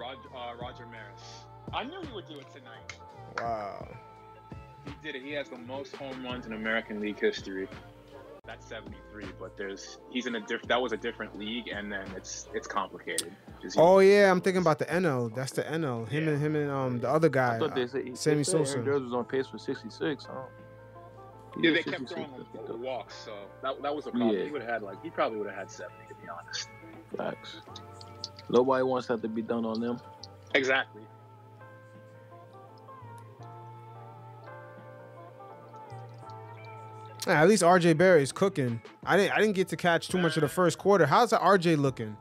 Roger, 0.00 0.20
uh, 0.34 0.54
Roger 0.60 0.86
Maris. 0.86 1.44
I 1.72 1.84
knew 1.84 2.00
he 2.02 2.12
would 2.14 2.26
do 2.26 2.38
it 2.38 2.46
tonight. 2.52 2.94
Wow. 3.38 3.86
He 4.86 4.92
did 5.02 5.14
it. 5.14 5.22
He 5.22 5.32
has 5.32 5.48
the 5.50 5.58
most 5.58 5.94
home 5.94 6.24
runs 6.24 6.46
in 6.46 6.54
American 6.54 7.00
League 7.00 7.20
history. 7.20 7.68
That's 8.46 8.66
73, 8.66 9.26
but 9.38 9.56
there's 9.56 9.98
he's 10.10 10.26
in 10.26 10.34
a 10.34 10.40
different. 10.40 10.68
That 10.68 10.80
was 10.80 10.92
a 10.92 10.96
different 10.96 11.38
league, 11.38 11.68
and 11.68 11.92
then 11.92 12.06
it's 12.16 12.48
it's 12.54 12.66
complicated. 12.66 13.30
Oh 13.76 13.98
yeah, 13.98 14.30
I'm 14.30 14.40
thinking 14.40 14.62
about 14.62 14.78
the 14.78 14.86
NL. 14.86 15.32
That's 15.34 15.52
the 15.52 15.62
NL. 15.62 16.08
Him 16.08 16.24
Yeah. 16.24 16.30
and 16.32 16.42
him 16.42 16.56
and 16.56 16.70
um 16.70 17.00
the 17.00 17.08
other 17.10 17.28
guy. 17.28 17.56
I 17.56 17.58
thought 17.58 17.74
they 17.74 17.86
said, 17.86 18.16
Sammy 18.18 18.36
they 18.38 18.44
said 18.44 18.66
Sosa. 18.66 18.78
Aaron 18.78 19.04
was 19.04 19.12
on 19.12 19.26
pace 19.26 19.46
for 19.46 19.58
66. 19.58 20.24
Huh? 20.24 20.34
Yeah, 21.60 21.72
they 21.72 21.82
kept 21.82 22.08
66, 22.08 22.14
throwing 22.14 22.70
him 22.70 22.82
walks, 22.82 23.14
so 23.14 23.34
that, 23.62 23.82
that 23.82 23.94
was 23.94 24.06
a 24.06 24.10
problem. 24.10 24.30
Yeah. 24.36 24.44
He 24.44 24.50
would 24.50 24.62
have 24.62 24.70
had 24.70 24.82
like 24.82 25.02
he 25.02 25.10
probably 25.10 25.38
would 25.38 25.48
have 25.48 25.56
had 25.58 25.70
70 25.70 25.94
to 26.08 26.14
be 26.14 26.28
honest. 26.28 26.68
Facts. 27.16 27.60
Nobody 28.50 28.82
wants 28.82 29.06
that 29.08 29.22
to 29.22 29.28
be 29.28 29.42
done 29.42 29.64
on 29.64 29.80
them. 29.80 29.98
Exactly. 30.54 31.02
Yeah, 37.26 37.42
at 37.42 37.48
least 37.48 37.62
RJ 37.62 37.98
Barrett 37.98 38.22
is 38.22 38.32
cooking. 38.32 38.80
I 39.04 39.16
didn't 39.16 39.32
I 39.32 39.38
didn't 39.40 39.54
get 39.54 39.68
to 39.68 39.76
catch 39.76 40.08
too 40.08 40.18
much 40.18 40.36
of 40.36 40.40
the 40.40 40.48
first 40.48 40.78
quarter. 40.78 41.06
How's 41.06 41.30
the 41.30 41.36
RJ 41.38 41.78
looking? 41.78 42.16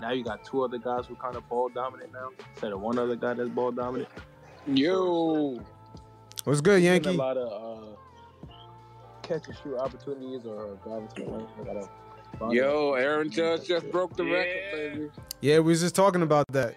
Now 0.00 0.10
you 0.10 0.24
got 0.24 0.44
two 0.44 0.62
other 0.64 0.78
guys 0.78 1.06
who 1.06 1.14
kind 1.14 1.36
of 1.36 1.48
ball 1.48 1.68
dominant 1.68 2.12
now 2.12 2.30
instead 2.52 2.72
of 2.72 2.80
one 2.80 2.98
other 2.98 3.16
guy 3.16 3.34
that's 3.34 3.48
ball 3.50 3.70
dominant. 3.70 4.08
Yo, 4.66 5.60
What's 6.44 6.60
good, 6.60 6.80
Getting 6.80 7.04
Yankee? 7.04 7.10
a 7.10 7.18
lot 7.18 7.36
of 7.36 7.92
uh, 7.92 8.52
catch 9.22 9.46
and 9.46 9.56
shoot 9.62 9.76
opportunities 9.76 10.44
or 10.46 10.76
driving 10.84 11.08
to 11.08 11.22
the 11.22 11.30
lane. 11.30 11.46
They 11.58 11.64
gotta 11.64 12.54
Yo. 12.54 12.94
Aaron 12.94 13.30
Judge 13.30 13.66
just 13.68 13.90
broke 13.90 14.16
the 14.16 14.24
Yeah. 14.24 14.32
record, 14.32 14.92
baby. 14.94 15.10
Yeah, 15.40 15.58
we 15.60 15.70
was 15.72 15.80
just 15.80 15.94
talking 15.94 16.22
about 16.22 16.46
that. 16.52 16.74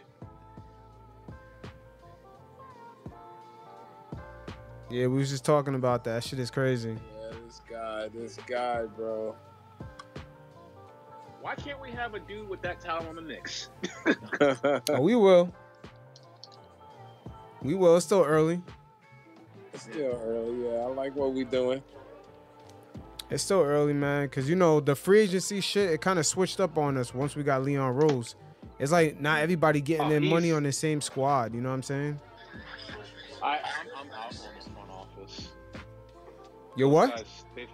Yeah, 4.89 5.07
we 5.07 5.17
was 5.17 5.29
just 5.29 5.43
talking 5.43 5.75
about 5.75 6.03
that. 6.05 6.23
Shit 6.23 6.39
is 6.39 6.51
crazy. 6.51 6.91
Yeah, 6.91 7.31
this 7.45 7.61
guy, 7.69 8.07
this 8.13 8.37
guy, 8.47 8.85
bro. 8.85 9.35
Why 11.41 11.55
can't 11.55 11.81
we 11.81 11.91
have 11.91 12.13
a 12.13 12.19
dude 12.19 12.47
with 12.47 12.61
that 12.61 12.79
talent 12.79 13.09
on 13.09 13.15
the 13.15 13.21
Knicks? 13.21 13.69
Oh, 14.89 15.01
we 15.01 15.15
will. 15.15 15.53
We 17.61 17.73
will. 17.73 17.97
It's 17.97 18.05
still 18.05 18.23
early. 18.23 18.61
It's 19.73 19.83
still 19.83 20.21
early. 20.23 20.63
Yeah, 20.65 20.81
I 20.81 20.85
like 20.87 21.15
what 21.15 21.33
we 21.33 21.43
doing. 21.43 21.81
It's 23.29 23.43
still 23.43 23.61
early, 23.61 23.93
man. 23.93 24.29
Cause 24.29 24.47
you 24.47 24.55
know 24.55 24.79
the 24.79 24.95
free 24.95 25.21
agency 25.21 25.59
shit. 25.59 25.89
It 25.91 26.01
kind 26.01 26.19
of 26.19 26.25
switched 26.25 26.59
up 26.59 26.77
on 26.77 26.97
us 26.97 27.13
once 27.13 27.35
we 27.35 27.43
got 27.43 27.63
Leon 27.63 27.95
Rose. 27.95 28.35
It's 28.79 28.91
like 28.91 29.19
not 29.19 29.39
everybody 29.41 29.81
getting 29.81 30.07
Oh, 30.07 30.09
their 30.09 30.21
money 30.21 30.51
on 30.51 30.63
the 30.63 30.71
same 30.71 31.01
squad. 31.01 31.53
You 31.53 31.61
know 31.61 31.69
what 31.69 31.75
I'm 31.75 31.83
saying? 31.83 32.19
I, 33.41 33.47
I'm, 33.47 33.59
I'm 33.97 34.11
out 34.11 34.25
on 34.25 34.55
this 34.55 34.67
front 34.67 34.89
office. 34.89 35.49
Yo, 36.75 36.87
what? 36.89 37.11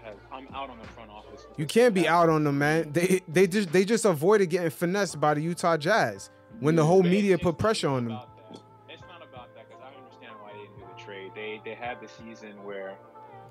Had, 0.03 0.15
I'm 0.31 0.47
out 0.53 0.69
on 0.69 0.77
the 0.79 0.87
front 0.89 1.09
office. 1.09 1.45
You 1.57 1.65
can't 1.65 1.93
be 1.93 2.07
out 2.07 2.27
on 2.29 2.43
them, 2.43 2.57
man. 2.57 2.91
They 2.91 3.21
they 3.27 3.47
just 3.47 3.71
they 3.71 3.85
just 3.85 4.05
avoided 4.05 4.49
getting 4.49 4.69
finessed 4.71 5.19
by 5.19 5.33
the 5.35 5.41
Utah 5.41 5.77
Jazz 5.77 6.29
when 6.59 6.75
the 6.75 6.85
whole 6.85 7.03
media 7.03 7.37
put 7.37 7.57
pressure 7.57 7.87
on 7.89 8.05
them. 8.05 8.13
that. 8.13 8.59
It's 8.89 9.01
not 9.03 9.23
about 9.23 9.55
that 9.55 9.69
because 9.69 9.81
I 9.83 9.97
understand 9.97 10.33
why 10.41 10.51
they 10.53 10.59
didn't 10.63 10.77
do 10.79 10.85
the 10.95 11.01
trade. 11.01 11.31
They 11.35 11.61
they 11.63 11.75
had 11.75 12.01
the 12.01 12.07
season 12.09 12.61
where 12.65 12.95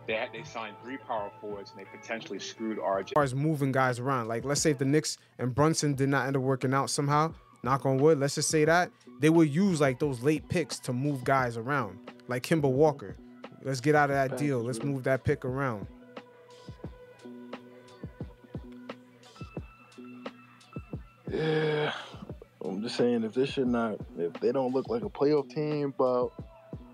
they 0.08 0.14
had 0.14 0.32
they 0.32 0.42
signed 0.42 0.74
three 0.82 0.96
power 0.96 1.30
forwards 1.38 1.70
and 1.70 1.78
they 1.78 1.88
potentially 1.96 2.38
screwed 2.38 2.78
RJ. 2.78 3.02
As 3.02 3.10
far 3.12 3.22
as 3.22 3.34
moving 3.34 3.70
guys 3.70 4.00
around, 4.00 4.26
like 4.26 4.44
let's 4.44 4.60
say 4.60 4.70
if 4.70 4.78
the 4.78 4.86
Knicks 4.86 5.18
and 5.38 5.54
Brunson 5.54 5.94
did 5.94 6.08
not 6.08 6.26
end 6.26 6.34
up 6.34 6.42
working 6.42 6.72
out 6.72 6.88
somehow, 6.88 7.34
knock 7.62 7.84
on 7.84 7.98
wood, 7.98 8.18
let's 8.18 8.34
just 8.34 8.48
say 8.48 8.64
that 8.64 8.90
they 9.20 9.28
would 9.28 9.54
use 9.54 9.82
like 9.82 10.00
those 10.00 10.22
late 10.22 10.48
picks 10.48 10.80
to 10.80 10.94
move 10.94 11.22
guys 11.24 11.58
around, 11.58 12.10
like 12.26 12.42
Kemba 12.42 12.70
Walker. 12.70 13.16
Let's 13.62 13.80
get 13.80 13.94
out 13.94 14.08
of 14.08 14.16
that 14.16 14.30
Thank 14.30 14.40
deal. 14.40 14.62
Let's 14.62 14.82
move 14.82 15.04
that 15.04 15.24
pick 15.24 15.44
around. 15.44 15.86
Yeah, 21.30 21.92
I'm 22.64 22.80
just 22.82 22.96
saying 22.96 23.24
if 23.24 23.34
this 23.34 23.50
should 23.50 23.68
not, 23.68 23.98
if 24.16 24.32
they 24.40 24.52
don't 24.52 24.72
look 24.72 24.88
like 24.88 25.04
a 25.04 25.10
playoff 25.10 25.50
team, 25.54 25.92
but 25.98 26.28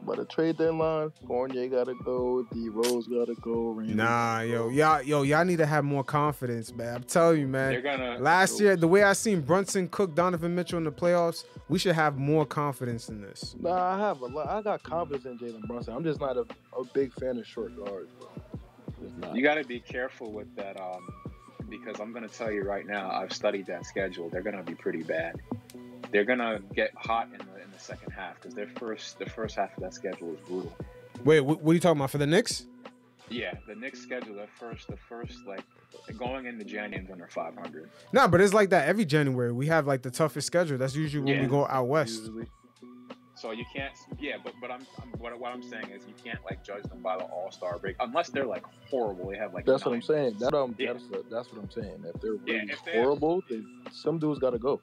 by 0.07 0.17
the 0.17 0.25
trade 0.25 0.57
deadline, 0.59 1.13
Fournier 1.27 1.69
gotta 1.69 1.95
go, 2.05 2.47
D 2.53 2.69
Rose 2.69 3.07
gotta 3.07 3.35
go. 3.41 3.71
Randle 3.73 3.97
Nah, 3.97 4.37
gotta 4.37 4.47
yo, 4.49 4.63
go. 4.65 4.69
y'all, 4.71 5.03
yo, 5.03 5.23
y'all 5.23 5.45
need 5.45 5.59
to 5.59 5.67
have 5.67 5.85
more 5.85 6.05
confidence, 6.05 6.73
man. 6.73 6.97
I'm 6.97 7.03
telling 7.05 7.41
you, 7.41 7.51
They're 7.51 7.83
man. 7.83 7.99
gonna 7.99 8.19
Last 8.19 8.61
year, 8.61 8.77
the 8.77 8.89
way 8.89 9.03
I 9.03 9.13
seen 9.15 9.41
Brunson 9.41 9.89
cook 9.89 10.15
Donovan 10.15 10.55
Mitchell 10.55 10.79
in 10.79 10.85
the 10.85 10.93
playoffs, 10.93 11.45
we 11.69 11.79
should 11.79 11.95
have 11.95 12.19
more 12.19 12.45
confidence 12.47 13.09
in 13.09 13.21
this. 13.21 13.55
Nah, 13.61 13.95
I 13.95 13.99
have 13.99 14.21
a 14.21 14.27
lot. 14.27 14.49
I 14.49 14.63
got 14.63 14.83
confidence 14.83 15.25
in 15.25 15.39
Jalen 15.39 15.67
Brunson. 15.67 15.95
I'm 15.95 16.05
just 16.05 16.21
not 16.21 16.37
a, 16.37 16.47
a 16.79 16.85
big 16.93 17.13
fan 17.15 17.39
of 17.39 17.47
short 17.47 17.75
guards, 17.77 18.11
bro. 18.21 19.33
You 19.35 19.43
got 19.43 19.55
to 19.57 19.65
be 19.65 19.81
careful 19.81 20.33
with 20.33 20.55
that, 20.57 20.81
um, 20.81 21.09
because 21.69 22.01
I'm 22.01 22.13
going 22.13 22.27
to 22.27 22.35
tell 22.35 22.51
you 22.51 22.63
right 22.63 22.87
now. 22.87 23.11
I've 23.11 23.33
studied 23.33 23.67
that 23.67 23.85
schedule. 23.87 24.29
They're 24.31 24.43
going 24.43 24.57
to 24.57 24.63
be 24.63 24.75
pretty 24.75 25.03
bad. 25.03 25.37
They're 26.11 26.25
going 26.25 26.39
to 26.39 26.63
get 26.75 26.91
hot 26.97 27.29
in 27.33 27.39
the 27.39 27.44
in 27.44 27.44
the 27.44 27.44
second 27.85 28.11
half 28.13 28.41
because 28.41 28.55
their 28.55 28.67
first 28.79 29.19
the 29.19 29.27
first 29.27 29.57
half 29.57 29.77
of 29.77 29.83
that 29.83 29.95
schedule 29.95 30.33
is 30.35 30.41
brutal. 30.47 30.73
Wait, 31.25 31.41
what, 31.41 31.61
what 31.63 31.73
are 31.73 31.75
you 31.75 31.81
talking 31.81 31.99
about 32.01 32.11
for 32.11 32.19
the 32.19 32.27
Knicks? 32.27 32.67
Yeah, 33.31 33.55
the 33.67 33.75
Knicks 33.75 34.01
schedule 34.01 34.35
their 34.35 34.49
first 34.59 34.89
the 34.89 34.97
first 34.97 35.39
like 35.47 35.63
going 36.19 36.47
into 36.47 36.65
January 36.65 37.07
under 37.11 37.27
500. 37.29 37.89
Nah, 38.13 38.27
but 38.29 38.41
it's 38.41 38.53
like 38.53 38.71
that 38.71 38.89
every 38.89 39.05
January. 39.05 39.53
We 39.53 39.67
have 39.69 39.87
like 39.87 40.03
the 40.03 40.11
toughest 40.11 40.47
schedule. 40.47 40.77
That's 40.79 40.95
usually 40.97 41.23
when 41.25 41.41
we 41.43 41.47
go 41.47 41.67
out 41.67 41.87
west. 41.89 42.19
Usually. 42.21 42.47
So 43.37 43.51
you 43.51 43.65
can't. 43.75 43.93
Yeah, 44.19 44.37
but 44.43 44.53
but 44.61 44.71
I'm, 44.71 44.87
I'm 45.03 45.09
what, 45.19 45.39
what 45.39 45.53
I'm 45.53 45.63
saying 45.63 45.91
is 45.91 46.03
you 46.07 46.15
can't 46.23 46.39
like 46.45 46.63
judge 46.65 46.85
them 46.85 47.03
by 47.03 47.17
the 47.17 47.25
All 47.25 47.51
Star 47.51 47.79
break 47.79 47.97
unless 48.01 48.29
they're 48.31 48.47
like 48.47 48.65
horrible. 48.89 49.31
They 49.31 49.37
have 49.39 49.53
like 49.55 49.67
That's 49.67 49.85
what 49.85 49.95
I'm 49.95 50.03
saying. 50.03 50.37
That 50.39 50.55
um, 50.55 50.75
Yeah. 50.79 50.93
that's 50.93 51.05
that's 51.31 51.53
what 51.53 51.63
I'm 51.63 51.71
saying. 51.71 52.05
If 52.15 52.21
they're 52.21 52.35
Yeah, 52.47 52.63
if 52.73 52.85
they 52.85 52.93
have- 52.93 53.05
horrible, 53.05 53.43
then 53.49 53.67
some 53.93 54.19
dudes 54.19 54.39
gotta 54.39 54.59
go. 54.59 54.81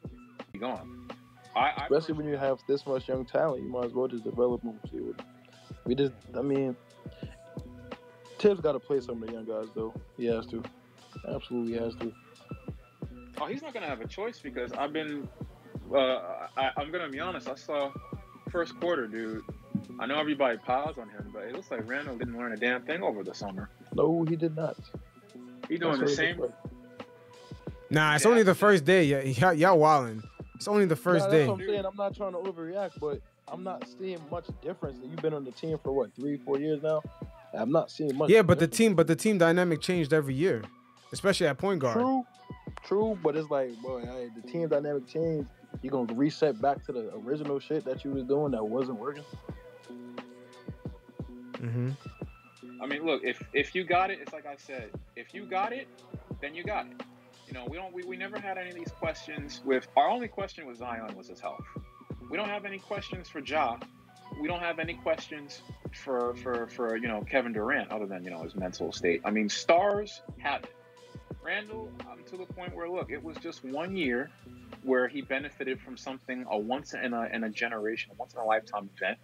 be 0.52 0.60
gone. 0.60 1.08
I, 1.56 1.60
I 1.60 1.88
Especially 1.90 2.14
when 2.16 2.28
you 2.28 2.38
have 2.38 2.60
this 2.68 2.86
much 2.86 3.08
young 3.08 3.26
talent, 3.26 3.64
you 3.64 3.70
might 3.70 3.86
as 3.86 3.94
well 3.94 4.08
just 4.08 4.24
develop 4.24 4.62
them. 4.62 4.80
See 4.90 4.98
what 5.00 5.22
we 5.86 5.96
just. 5.96 6.14
I 6.38 6.42
mean, 6.42 6.76
Thibs 8.40 8.62
got 8.62 8.72
to 8.74 8.80
play 8.80 9.00
some 9.02 9.22
of 9.22 9.28
the 9.28 9.34
young 9.34 9.46
guys 9.46 9.68
though. 9.76 9.94
He 10.18 10.26
has 10.26 10.46
to. 10.48 10.64
Absolutely 11.28 11.78
has 11.78 11.94
to. 11.96 12.12
Oh, 13.40 13.46
he's 13.48 13.62
not 13.62 13.74
gonna 13.74 13.88
have 13.88 14.02
a 14.02 14.08
choice 14.08 14.40
because 14.40 14.72
I've 14.74 14.94
been. 14.94 15.28
Uh, 15.94 15.98
I, 16.58 16.72
I'm 16.78 16.92
gonna 16.92 17.10
be 17.10 17.20
honest. 17.20 17.50
I 17.50 17.56
saw 17.56 17.92
first 18.50 18.80
quarter, 18.80 19.08
dude. 19.08 19.44
I 20.00 20.06
know 20.06 20.18
everybody 20.20 20.58
piles 20.58 20.98
on 20.98 21.10
him, 21.10 21.30
but 21.34 21.44
it 21.44 21.54
looks 21.54 21.70
like 21.70 21.88
Randle 21.88 22.18
didn't 22.18 22.38
learn 22.38 22.54
a 22.54 22.58
damn 22.58 22.82
thing 22.84 23.04
over 23.04 23.24
the 23.24 23.34
summer. 23.34 23.70
No, 23.94 24.24
he 24.28 24.36
did 24.36 24.56
not. 24.56 24.78
He 25.68 25.78
doing 25.78 25.94
the 26.00 26.06
That's 26.06 26.12
what 26.12 26.16
same. 26.18 26.36
he 26.38 26.42
Nah, 27.90 28.16
it's 28.16 28.24
Yeah. 28.24 28.32
only 28.32 28.44
the 28.44 28.56
first 28.56 28.86
day. 28.86 29.04
Yeah, 29.04 29.22
y'all, 29.22 29.54
y'all 29.54 29.78
wildin'. 29.78 30.24
It's 30.62 30.68
only 30.68 30.86
the 30.86 30.94
like. 30.94 31.02
first 31.02 31.26
Nah, 31.26 31.32
day. 31.32 31.38
That's 31.40 31.48
what 31.50 31.60
I'm 31.60 31.68
saying. 31.68 31.86
I'm 31.86 31.96
not 31.96 32.16
trying 32.16 32.34
to 32.34 32.38
overreact, 32.38 33.00
but 33.00 33.20
I'm 33.48 33.64
not 33.64 33.84
seeing 33.98 34.20
much 34.30 34.46
difference. 34.62 35.00
You've 35.02 35.20
been 35.20 35.34
on 35.34 35.44
the 35.44 35.52
team 35.52 35.80
for 35.84 35.92
what 35.92 36.14
three, 36.14 36.38
four 36.38 36.60
years 36.60 36.84
now. 36.84 37.02
I'm 37.52 37.72
not 37.72 37.90
seeing 37.90 38.16
much. 38.16 38.30
Yeah, 38.30 38.44
but 38.44 38.60
the 38.60 38.68
team, 38.68 38.94
but 38.94 39.08
the 39.08 39.16
team 39.16 39.40
dynamic 39.40 39.82
changed 39.82 40.14
every 40.14 40.36
year, 40.36 40.62
especially 41.12 41.48
at 41.48 41.58
point 41.58 41.80
guard. 41.80 41.96
True, 41.96 42.24
true, 42.84 43.18
but 43.24 43.36
it's 43.36 43.50
like, 43.50 43.76
boy, 43.82 44.02
hey, 44.06 44.30
the 44.40 44.48
team 44.48 44.68
dynamic 44.68 45.08
changed. 45.08 45.50
You're 45.82 45.94
gonna 45.94 46.14
reset 46.14 46.62
back 46.62 46.86
to 46.86 46.92
the 46.92 47.12
original 47.26 47.60
shit 47.60 47.84
that 47.86 48.06
you 48.06 48.12
was 48.12 48.26
doing 48.26 48.52
that 48.52 48.64
wasn't 48.64 49.00
working? 49.00 49.24
Mm-hmm. 51.54 51.90
I 52.80 52.86
mean, 52.86 53.04
look, 53.04 53.24
if 53.24 53.42
if 53.54 53.74
you 53.74 53.84
got 53.84 54.12
it, 54.12 54.20
it's 54.22 54.32
like 54.32 54.46
I 54.46 54.58
said. 54.58 54.92
If 55.16 55.34
you 55.34 55.46
got 55.46 55.74
it, 55.74 55.88
then 56.40 56.54
you 56.54 56.64
got 56.64 56.86
it. 56.86 57.02
You 57.52 57.58
know, 57.58 57.66
we 57.70 57.76
don't. 57.76 57.94
We, 57.94 58.04
we 58.04 58.16
never 58.16 58.40
had 58.40 58.58
any 58.58 58.70
of 58.70 58.76
these 58.76 58.92
questions. 58.92 59.62
With 59.66 59.86
our 59.98 60.08
only 60.08 60.30
question 60.30 60.66
with 60.66 60.78
Zion 60.78 61.16
was 61.18 61.28
his 61.28 61.42
health. 61.42 61.66
We 62.30 62.38
don't 62.38 62.48
have 62.48 62.64
any 62.64 62.80
questions 62.80 63.28
for 63.28 63.40
Ja. 63.40 63.76
We 64.40 64.48
don't 64.48 64.62
have 64.62 64.80
any 64.80 64.94
questions 64.94 65.62
for 65.94 66.34
for 66.36 66.68
for 66.68 66.96
you 66.96 67.10
know 67.10 67.26
Kevin 67.30 67.52
Durant 67.52 67.92
other 67.92 68.06
than 68.06 68.24
you 68.24 68.32
know 68.32 68.42
his 68.44 68.56
mental 68.56 68.94
state. 68.94 69.22
I 69.26 69.32
mean, 69.32 69.50
stars 69.50 70.22
have 70.38 70.64
it. 70.64 70.74
Randle, 71.44 71.90
um, 72.10 72.20
to 72.30 72.38
the 72.38 72.46
point 72.46 72.74
where 72.74 72.88
look, 72.88 73.12
it 73.12 73.22
was 73.22 73.36
just 73.38 73.66
one 73.66 73.98
year 73.98 74.30
where 74.84 75.10
he 75.10 75.22
benefited 75.22 75.82
from 75.82 75.98
something 75.98 76.46
a 76.50 76.58
once 76.58 76.94
in 76.94 77.14
a 77.14 77.26
in 77.34 77.44
a 77.44 77.50
generation, 77.50 78.12
a 78.14 78.16
once 78.16 78.34
in 78.34 78.40
a 78.40 78.46
lifetime 78.46 78.90
event, 78.96 79.18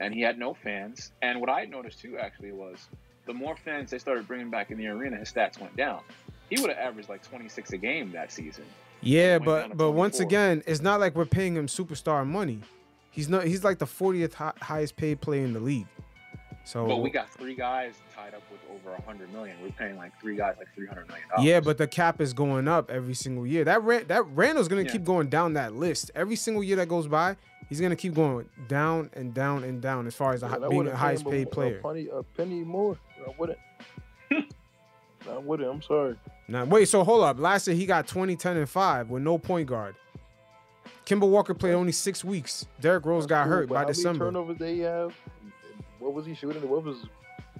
and 0.00 0.12
he 0.12 0.22
had 0.22 0.36
no 0.36 0.52
fans. 0.52 1.12
And 1.22 1.40
what 1.40 1.48
I 1.48 1.66
noticed 1.66 2.00
too 2.00 2.18
actually 2.18 2.50
was 2.50 2.88
the 3.24 3.34
more 3.34 3.54
fans 3.56 3.90
they 3.90 3.98
started 3.98 4.26
bringing 4.26 4.50
back 4.50 4.72
in 4.72 4.78
the 4.78 4.88
arena, 4.88 5.18
his 5.18 5.32
stats 5.32 5.60
went 5.60 5.76
down. 5.76 6.00
He 6.54 6.60
would 6.60 6.70
have 6.70 6.78
averaged 6.78 7.08
like 7.08 7.22
26 7.22 7.72
a 7.72 7.78
game 7.78 8.12
that 8.12 8.30
season. 8.32 8.64
Yeah, 9.00 9.38
but 9.38 9.76
but 9.76 9.92
once 9.92 10.20
again, 10.20 10.62
it's 10.66 10.80
not 10.82 11.00
like 11.00 11.14
we're 11.16 11.24
paying 11.24 11.56
him 11.56 11.66
superstar 11.66 12.26
money. 12.26 12.60
He's 13.10 13.28
not. 13.28 13.44
He's 13.44 13.64
like 13.64 13.78
the 13.78 13.86
40th 13.86 14.34
hi- 14.34 14.52
highest 14.60 14.96
paid 14.96 15.20
player 15.20 15.44
in 15.44 15.52
the 15.52 15.60
league. 15.60 15.86
So 16.64 16.86
But 16.86 16.98
we 16.98 17.10
got 17.10 17.28
three 17.30 17.56
guys 17.56 17.94
tied 18.14 18.34
up 18.34 18.42
with 18.50 18.60
over 18.70 18.90
100 18.94 19.32
million. 19.32 19.56
We're 19.62 19.70
paying 19.70 19.96
like 19.96 20.12
three 20.20 20.36
guys 20.36 20.54
like 20.58 20.68
300 20.76 21.08
million 21.08 21.26
yeah, 21.40 21.58
but 21.58 21.76
the 21.76 21.88
cap 21.88 22.20
is 22.20 22.32
going 22.32 22.68
up 22.68 22.88
every 22.88 23.14
single 23.14 23.44
year. 23.44 23.64
That 23.64 23.82
Ran- 23.82 24.06
that 24.06 24.24
Randle's 24.28 24.68
gonna 24.68 24.82
Yeah. 24.82 24.92
keep 24.92 25.02
going 25.04 25.28
down 25.28 25.54
that 25.54 25.74
list 25.74 26.12
every 26.14 26.36
single 26.36 26.62
year 26.62 26.76
that 26.76 26.88
goes 26.88 27.08
by. 27.08 27.36
He's 27.68 27.80
gonna 27.80 27.96
keep 27.96 28.14
going 28.14 28.48
down 28.68 29.10
and 29.14 29.34
down 29.34 29.64
and 29.64 29.82
down 29.82 30.06
as 30.06 30.14
far 30.14 30.34
as 30.34 30.42
the, 30.42 30.48
hi- 30.48 30.58
Man, 30.58 30.64
I 30.64 30.68
being 30.68 30.84
the 30.84 30.96
highest 30.96 31.24
paid 31.24 31.30
paid 31.32 31.46
a- 31.48 31.50
player. 31.50 31.78
A 31.78 31.82
penny, 31.82 32.08
a 32.12 32.22
penny 32.22 32.62
more. 32.62 32.96
I 33.26 33.34
wouldn't. 33.36 33.58
I 34.30 35.38
wouldn't. 35.38 35.68
I'm 35.68 35.82
sorry. 35.82 36.16
Now 36.52 36.66
wait, 36.66 36.86
so 36.86 37.02
hold 37.02 37.24
up. 37.24 37.38
Last 37.40 37.66
year 37.66 37.74
he 37.74 37.86
got 37.86 38.06
20, 38.06 38.36
10, 38.36 38.58
and 38.58 38.68
five 38.68 39.08
with 39.08 39.22
no 39.22 39.38
point 39.38 39.66
guard. 39.66 39.94
Kemba 41.06 41.26
Walker 41.28 41.54
played 41.54 41.72
only 41.72 41.92
six 41.92 42.22
weeks. 42.22 42.66
Derrick 42.78 43.06
Rose 43.06 43.24
got 43.26 43.44
Cool, 43.44 43.52
hurt 43.52 43.68
by 43.70 43.86
December. 43.86 44.26
turnovers 44.26 44.58
he 44.58 44.80
have? 44.80 45.14
What 45.98 46.12
was 46.12 46.26
he 46.26 46.34
shooting? 46.34 46.68
What 46.68 46.84
was 46.84 46.98
his 46.98 47.06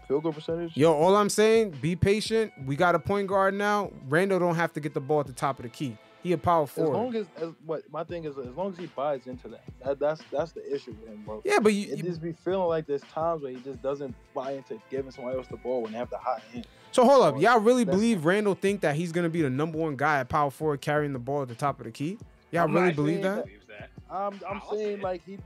field 0.07 0.24
goal 0.24 0.33
percentage? 0.35 0.76
Yo, 0.76 0.92
all 0.92 1.16
I'm 1.16 1.31
saying, 1.31 1.70
be 1.81 1.96
patient. 1.96 2.52
We 2.66 2.76
got 2.76 2.94
a 2.94 2.98
point 2.98 3.28
guard 3.28 3.55
now. 3.55 3.90
Randle 4.11 4.38
don't 4.38 4.57
have 4.57 4.74
to 4.74 4.81
get 4.81 4.92
the 4.92 5.00
ball 5.00 5.20
at 5.20 5.26
the 5.26 5.33
top 5.33 5.59
of 5.59 5.62
the 5.62 5.70
key. 5.70 5.96
He 6.22 6.33
a 6.35 6.38
power 6.38 6.66
forward. 6.66 6.90
As 6.90 6.94
long 6.94 7.14
as, 7.16 7.26
as 7.40 7.55
what 7.64 7.83
my 7.90 8.05
thing 8.05 8.24
is, 8.26 8.37
as 8.37 8.55
long 8.55 8.72
as 8.72 8.78
he 8.78 8.87
buys 8.87 9.26
into 9.26 9.48
that, 9.48 9.64
that 9.85 9.98
that's 9.98 10.22
that's 10.31 10.52
the 10.52 10.62
issue 10.72 10.94
with 11.00 11.09
him, 11.11 11.22
bro. 11.24 11.40
yeah, 11.46 11.59
but 11.61 11.72
you, 11.72 11.90
It 11.92 11.96
you- 11.96 12.02
just 12.05 12.20
be 12.22 12.33
feeling 12.33 12.68
like 12.68 12.87
there's 12.87 13.00
times 13.02 13.42
where 13.42 13.52
he 13.52 13.59
just 13.61 13.83
doesn't 13.83 14.14
buy 14.35 14.52
into 14.52 14.78
giving 14.90 15.11
somebody 15.11 15.38
else 15.38 15.48
the 15.48 15.57
ball 15.57 15.81
when 15.83 15.92
they 15.92 15.98
have 15.98 16.11
the 16.11 16.18
hot 16.18 16.42
hand. 16.52 16.66
So 16.92 17.05
hold 17.05 17.24
up. 17.24 17.40
Y'all 17.40 17.59
really 17.59 17.85
believe 17.85 18.24
Randle 18.24 18.55
think 18.55 18.83
that 18.83 18.94
he's 18.94 19.12
gonna 19.12 19.31
be 19.31 19.42
the 19.42 19.50
number 19.50 19.78
one 19.78 19.96
guy 19.96 20.20
at 20.20 20.28
power 20.28 20.50
forward 20.50 20.81
carrying 20.83 21.12
the 21.12 21.18
ball 21.18 21.42
at 21.42 21.48
the 21.48 21.55
top 21.55 21.81
of 21.81 21.85
the 21.87 21.90
key? 21.90 22.18
Y'all 22.50 22.64
I'm 22.64 22.74
really 22.74 22.92
believe 22.92 23.22
that? 23.22 23.37
that- 23.37 23.44
Believes 23.46 23.66
that. 23.66 23.90
I'm 24.11 24.35
I'm 24.46 24.61
I'll 24.62 24.70
saying 24.76 24.98
it. 24.98 25.02
like 25.02 25.24
he 25.24 25.38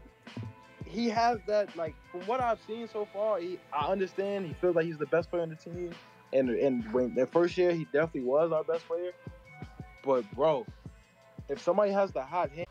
he 0.85 1.09
has 1.09 1.39
that 1.47 1.75
like 1.77 1.95
from 2.11 2.21
what 2.23 2.41
I've 2.41 2.59
seen 2.67 2.89
so 2.89 3.07
far. 3.13 3.39
He 3.39 3.59
I 3.73 3.87
understand 3.87 4.47
he 4.47 4.55
feels 4.55 4.75
like 4.75 4.87
he's 4.87 4.99
the 4.99 5.07
best 5.07 5.31
player 5.31 5.43
on 5.43 5.51
the 5.51 5.57
team, 5.57 5.93
and 6.33 6.51
and 6.51 6.93
when 6.93 7.15
the 7.15 7.27
first 7.27 7.57
year 7.57 7.73
he 7.73 7.85
definitely 7.93 8.23
was 8.23 8.51
our 8.51 8.65
best 8.65 8.87
player. 8.89 9.13
But 10.05 10.29
bro, 10.35 10.67
if 11.49 11.63
somebody 11.63 11.93
has 11.93 12.11
the 12.11 12.23
hot 12.23 12.51
hand, 12.51 12.67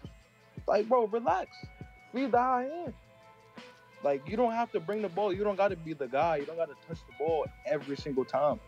like 0.68 0.90
bro, 0.90 1.06
relax, 1.08 1.50
feed 2.12 2.32
the 2.34 2.38
hot 2.38 2.64
hand. 2.64 2.94
Like 4.06 4.30
you 4.30 4.38
don't 4.38 4.52
have 4.52 4.72
to 4.74 4.80
bring 4.80 5.02
the 5.02 5.10
ball. 5.10 5.34
You 5.34 5.44
don't 5.44 5.56
got 5.56 5.70
to 5.70 5.76
be 5.76 5.94
the 5.94 6.06
guy. 6.06 6.38
You 6.38 6.46
don't 6.46 6.58
got 6.58 6.70
to 6.70 6.76
touch 6.88 7.00
the 7.08 7.13
ball 7.18 7.48
every 7.65 7.98
single 7.98 8.24
time. 8.24 8.60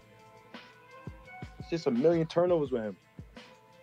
It's 1.59 1.69
just 1.69 1.85
a 1.85 1.91
million 1.91 2.25
turnovers 2.25 2.71
with 2.71 2.81
him, 2.81 2.97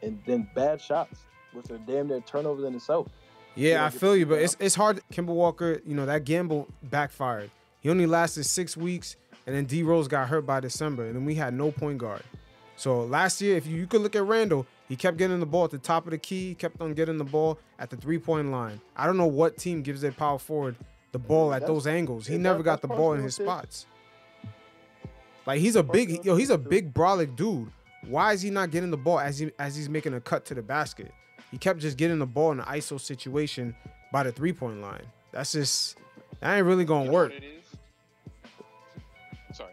and 0.03 0.21
then 0.27 0.51
bad 0.57 0.81
shots, 0.81 1.21
which 1.53 1.71
are 1.71 1.79
damn 1.79 2.09
near 2.09 2.21
turnovers 2.23 2.65
in 2.65 2.75
itself. 2.75 3.07
Yeah, 3.55 3.87
I 3.87 3.91
feel 3.91 4.17
you, 4.17 4.27
but 4.27 4.41
it's 4.41 4.57
it's 4.59 4.75
hard. 4.75 5.01
Kemba 5.13 5.29
Walker, 5.29 5.81
you 5.87 5.95
know 5.95 6.07
that 6.07 6.25
gamble 6.25 6.67
backfired. 6.83 7.53
He 7.79 7.89
only 7.89 8.07
lasted 8.07 8.43
six 8.47 8.77
weeks, 8.77 9.15
and 9.47 9.55
then 9.55 9.65
D 9.65 9.85
Rose 9.85 10.09
got 10.09 10.29
hurt 10.29 10.45
by 10.45 10.59
December, 10.59 11.05
and 11.07 11.15
then 11.15 11.25
we 11.25 11.37
had 11.37 11.55
no 11.55 11.71
point 11.71 11.99
guard. 11.99 12.25
So 12.75 13.05
last 13.05 13.41
year, 13.41 13.57
if 13.57 13.65
you, 13.69 13.77
you 13.77 13.87
could 13.87 14.01
look 14.01 14.17
at 14.17 14.25
Randle, 14.25 14.67
he 14.89 14.97
kept 14.97 15.19
getting 15.19 15.39
the 15.39 15.47
ball 15.47 15.67
at 15.67 15.71
the 15.71 15.79
top 15.79 16.05
of 16.05 16.11
the 16.11 16.19
key, 16.19 16.57
kept 16.57 16.81
on 16.81 16.95
getting 16.95 17.17
the 17.17 17.23
ball 17.23 17.61
at 17.79 17.91
the 17.91 17.97
three 17.97 18.19
point 18.19 18.51
line. 18.51 18.81
I 18.97 19.07
don't 19.07 19.17
know 19.17 19.29
what 19.29 19.57
team 19.57 19.83
gives 19.83 20.01
their 20.01 20.11
power 20.11 20.41
forward 20.41 20.75
the 21.15 21.19
ball 21.21 21.55
at 21.55 21.65
those 21.65 21.87
angles. 21.87 22.27
He 22.27 22.37
never 22.39 22.63
got 22.65 22.83
the 22.83 22.89
ball 22.89 23.13
in 23.13 23.23
his 23.23 23.37
spots. 23.37 23.87
Like 25.47 25.61
he's 25.61 25.77
a 25.77 25.83
big, 25.83 26.25
yo, 26.25 26.35
he's 26.35 26.51
a 26.51 26.55
what 26.55 26.61
it 26.61 26.65
is. 26.65 26.71
big 26.71 26.93
brolic 26.93 27.37
dude. 27.37 27.71
Why 28.09 28.33
is 28.33 28.43
he 28.43 28.51
not 28.51 28.73
getting 28.73 28.91
the 28.91 28.97
ball 28.97 29.21
as 29.21 29.39
he 29.39 29.53
as 29.61 29.77
he's 29.77 29.89
making 29.89 30.13
a 30.15 30.21
cut 30.21 30.45
to 30.47 30.55
the 30.55 30.63
basket? 30.63 31.13
He 31.53 31.57
kept 31.57 31.79
just 31.79 31.97
getting 31.97 32.19
the 32.19 32.27
ball 32.27 32.51
in 32.51 32.59
an 32.59 32.67
ISO 32.67 33.01
situation 33.01 33.77
by 34.11 34.25
the 34.25 34.33
three 34.33 34.53
point 34.53 34.81
line. 34.81 35.05
That's 35.31 35.53
just 35.53 35.99
that 36.41 36.57
ain't 36.57 36.67
really 36.67 36.85
gonna 36.85 37.13
work. 37.13 37.33
it 37.33 37.45
is? 37.45 37.65
Sorry. 39.57 39.73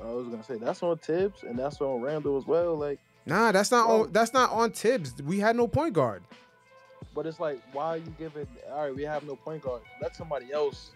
I 0.00 0.06
was 0.06 0.28
gonna 0.28 0.44
say 0.44 0.56
that's 0.56 0.82
on 0.84 0.98
Thibs 0.98 1.42
and 1.42 1.58
that's 1.58 1.80
on 1.80 2.00
Randle 2.00 2.36
as 2.36 2.46
well. 2.46 2.76
Like, 2.76 3.00
Nah, 3.26 3.50
that's 3.50 3.72
not 3.72 3.86
Bro. 3.88 4.02
on 4.02 4.12
that's 4.12 4.32
not 4.32 4.52
on 4.52 4.70
Thibs. 4.70 5.14
We 5.20 5.40
had 5.40 5.56
no 5.56 5.66
point 5.66 5.94
guard. 5.94 6.22
But 7.14 7.26
it's 7.26 7.38
like, 7.38 7.60
why 7.72 7.86
are 7.86 7.96
you 7.98 8.14
giving? 8.18 8.46
All 8.70 8.82
right, 8.82 8.94
we 8.94 9.02
have 9.02 9.24
no 9.24 9.36
point 9.36 9.62
guard. 9.62 9.82
Let 10.02 10.16
somebody 10.16 10.52
else. 10.52 10.90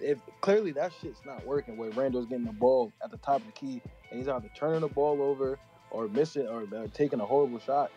If 0.00 0.18
clearly 0.40 0.72
that 0.72 0.92
shit's 1.00 1.20
not 1.26 1.44
working, 1.46 1.76
where 1.76 1.90
Randle's 1.90 2.26
getting 2.26 2.44
the 2.44 2.52
ball 2.52 2.92
at 3.02 3.10
the 3.10 3.16
top 3.18 3.40
of 3.40 3.46
the 3.46 3.52
key 3.52 3.82
and 4.10 4.18
he's 4.18 4.28
either 4.28 4.48
turning 4.54 4.80
the 4.80 4.88
ball 4.88 5.20
over 5.20 5.58
or 5.90 6.08
missing 6.08 6.46
or 6.46 6.62
uh, 6.74 6.86
taking 6.94 7.20
a 7.20 7.26
horrible 7.26 7.58
shot, 7.58 7.90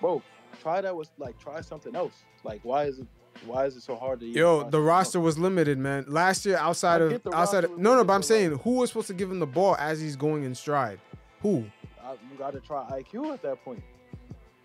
bro. 0.00 0.22
Try 0.60 0.80
that 0.80 0.94
with 0.94 1.10
like 1.18 1.38
try 1.38 1.60
something 1.60 1.96
else. 1.96 2.14
Like, 2.44 2.60
why 2.62 2.84
is 2.84 2.98
it? 2.98 3.06
Why 3.46 3.66
is 3.66 3.76
it 3.76 3.82
so 3.82 3.96
hard 3.96 4.20
to? 4.20 4.26
Yo, 4.26 4.68
the 4.70 4.80
roster 4.80 5.18
was 5.18 5.38
limited, 5.38 5.78
man. 5.78 6.04
Last 6.06 6.46
year, 6.46 6.56
outside 6.56 7.02
of 7.02 7.20
outside 7.32 7.64
of 7.64 7.70
was 7.70 7.80
no, 7.80 7.96
no, 7.96 8.04
but 8.04 8.12
I'm 8.12 8.22
saying 8.22 8.58
who 8.58 8.76
was 8.76 8.90
supposed 8.90 9.08
to 9.08 9.14
give 9.14 9.30
him 9.30 9.40
the 9.40 9.46
ball 9.46 9.76
as 9.78 10.00
he's 10.00 10.16
going 10.16 10.44
in 10.44 10.54
stride? 10.54 11.00
Who? 11.42 11.64
I, 12.02 12.12
you 12.12 12.38
got 12.38 12.52
to 12.52 12.60
try 12.60 12.84
IQ 12.90 13.32
at 13.32 13.42
that 13.42 13.64
point. 13.64 13.82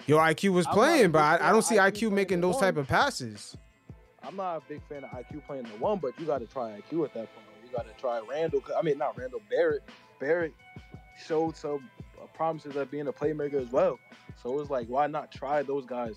Yo, 0.08 0.18
IQ 0.18 0.54
was 0.54 0.66
I'm 0.68 0.74
playing, 0.74 1.12
but 1.12 1.22
I, 1.22 1.50
I 1.50 1.52
don't 1.52 1.62
see 1.62 1.76
IQ 1.76 2.10
IQ 2.10 2.12
making 2.12 2.42
those 2.42 2.56
one. 2.56 2.64
type 2.64 2.78
of 2.78 2.88
passes. 2.88 3.56
I'm 4.24 4.36
not 4.36 4.58
a 4.58 4.62
big 4.68 4.82
fan 4.90 5.04
of 5.04 5.10
IQ 5.12 5.46
playing 5.46 5.64
the 5.64 5.70
one, 5.80 6.00
but 6.00 6.20
you 6.20 6.26
got 6.26 6.40
to 6.40 6.48
try 6.48 6.72
IQ 6.72 7.06
at 7.06 7.14
that 7.14 7.34
point. 7.34 7.46
You 7.64 7.76
got 7.76 7.88
to 7.88 8.02
try 8.02 8.22
Randle. 8.30 8.62
I 8.78 8.82
mean, 8.82 8.98
not 8.98 9.18
Randle. 9.18 9.42
Barrett. 9.50 9.84
Barrett 10.20 10.54
showed 11.26 11.56
some 11.56 11.90
promises 12.34 12.76
of 12.76 12.90
being 12.90 13.08
a 13.08 13.14
playmaker 13.14 13.56
as 13.56 13.70
well. 13.72 14.00
So 14.42 14.52
it 14.52 14.56
was 14.56 14.70
like, 14.70 14.88
why 14.88 15.08
not 15.08 15.32
try 15.32 15.62
those 15.62 15.86
guys 15.86 16.16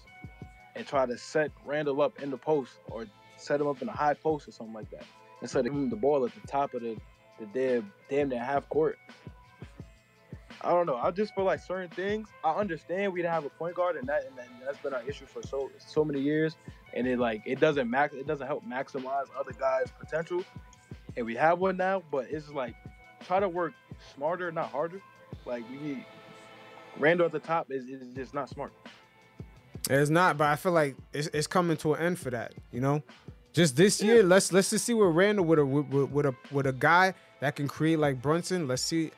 and 0.76 0.86
try 0.86 1.06
to 1.06 1.18
set 1.18 1.50
Randle 1.64 2.00
up 2.00 2.22
in 2.22 2.30
the 2.30 2.36
post 2.36 2.72
or 2.88 3.06
set 3.36 3.60
him 3.60 3.66
up 3.66 3.82
in 3.82 3.88
a 3.88 3.92
high 3.92 4.14
post 4.14 4.46
or 4.48 4.52
something 4.52 4.74
like 4.74 4.90
that 4.90 5.04
instead 5.40 5.66
of 5.66 5.72
giving 5.72 5.90
the 5.90 5.96
ball 5.96 6.24
at 6.24 6.32
the 6.40 6.46
top 6.46 6.74
of 6.74 6.82
the 6.82 6.96
the 7.40 7.46
damn 7.46 7.92
damn 8.08 8.28
near 8.28 8.38
half 8.38 8.68
court. 8.68 8.98
I 10.64 10.70
don't 10.70 10.86
know. 10.86 10.96
I 10.96 11.10
just 11.10 11.34
feel 11.34 11.44
like 11.44 11.60
certain 11.60 11.90
things. 11.90 12.28
I 12.44 12.52
understand 12.54 13.12
we 13.12 13.20
didn't 13.20 13.32
have 13.34 13.44
a 13.44 13.50
point 13.50 13.74
guard, 13.74 13.96
and 13.96 14.06
that 14.08 14.24
and 14.26 14.36
that- 14.36 14.46
that's 14.64 14.78
been 14.78 14.94
our 14.94 15.02
issue 15.08 15.26
for 15.26 15.42
so 15.42 15.70
so 15.78 16.04
many 16.04 16.20
years. 16.20 16.56
And 16.94 17.06
it 17.06 17.18
like 17.18 17.42
it 17.46 17.58
doesn't 17.60 17.90
max 17.90 18.14
it 18.14 18.26
doesn't 18.26 18.46
help 18.46 18.64
maximize 18.64 19.26
other 19.38 19.52
guys' 19.52 19.90
potential. 19.98 20.44
And 21.16 21.26
we 21.26 21.34
have 21.36 21.58
one 21.58 21.76
now, 21.76 22.02
but 22.10 22.26
it's 22.30 22.48
like 22.50 22.74
try 23.26 23.40
to 23.40 23.48
work 23.48 23.72
smarter, 24.14 24.50
not 24.52 24.70
harder. 24.70 25.00
Like 25.44 25.68
we 25.70 25.76
need 25.78 26.04
Randle 26.98 27.26
at 27.26 27.32
the 27.32 27.38
top 27.40 27.70
is, 27.70 27.86
is 27.86 28.14
just 28.14 28.34
not 28.34 28.48
smart. 28.48 28.72
It's 29.90 30.10
not, 30.10 30.36
but 30.38 30.46
I 30.46 30.56
feel 30.56 30.72
like 30.72 30.96
it's, 31.12 31.28
it's 31.28 31.46
coming 31.46 31.76
to 31.78 31.94
an 31.94 32.02
end 32.02 32.18
for 32.18 32.30
that. 32.30 32.52
You 32.70 32.80
know, 32.80 33.02
just 33.52 33.74
this 33.76 34.02
year, 34.02 34.22
let's 34.22 34.52
let's 34.52 34.70
just 34.70 34.84
see 34.84 34.94
where 34.94 35.08
Randle 35.08 35.44
with 35.44 35.58
a 35.58 35.66
with- 35.66 36.10
with 36.10 36.26
a 36.26 36.34
with 36.50 36.66
a 36.66 36.72
guy 36.72 37.14
that 37.40 37.56
can 37.56 37.66
create 37.68 37.98
like 37.98 38.22
Brunson. 38.22 38.68
Let's 38.68 38.82
see 38.82 39.10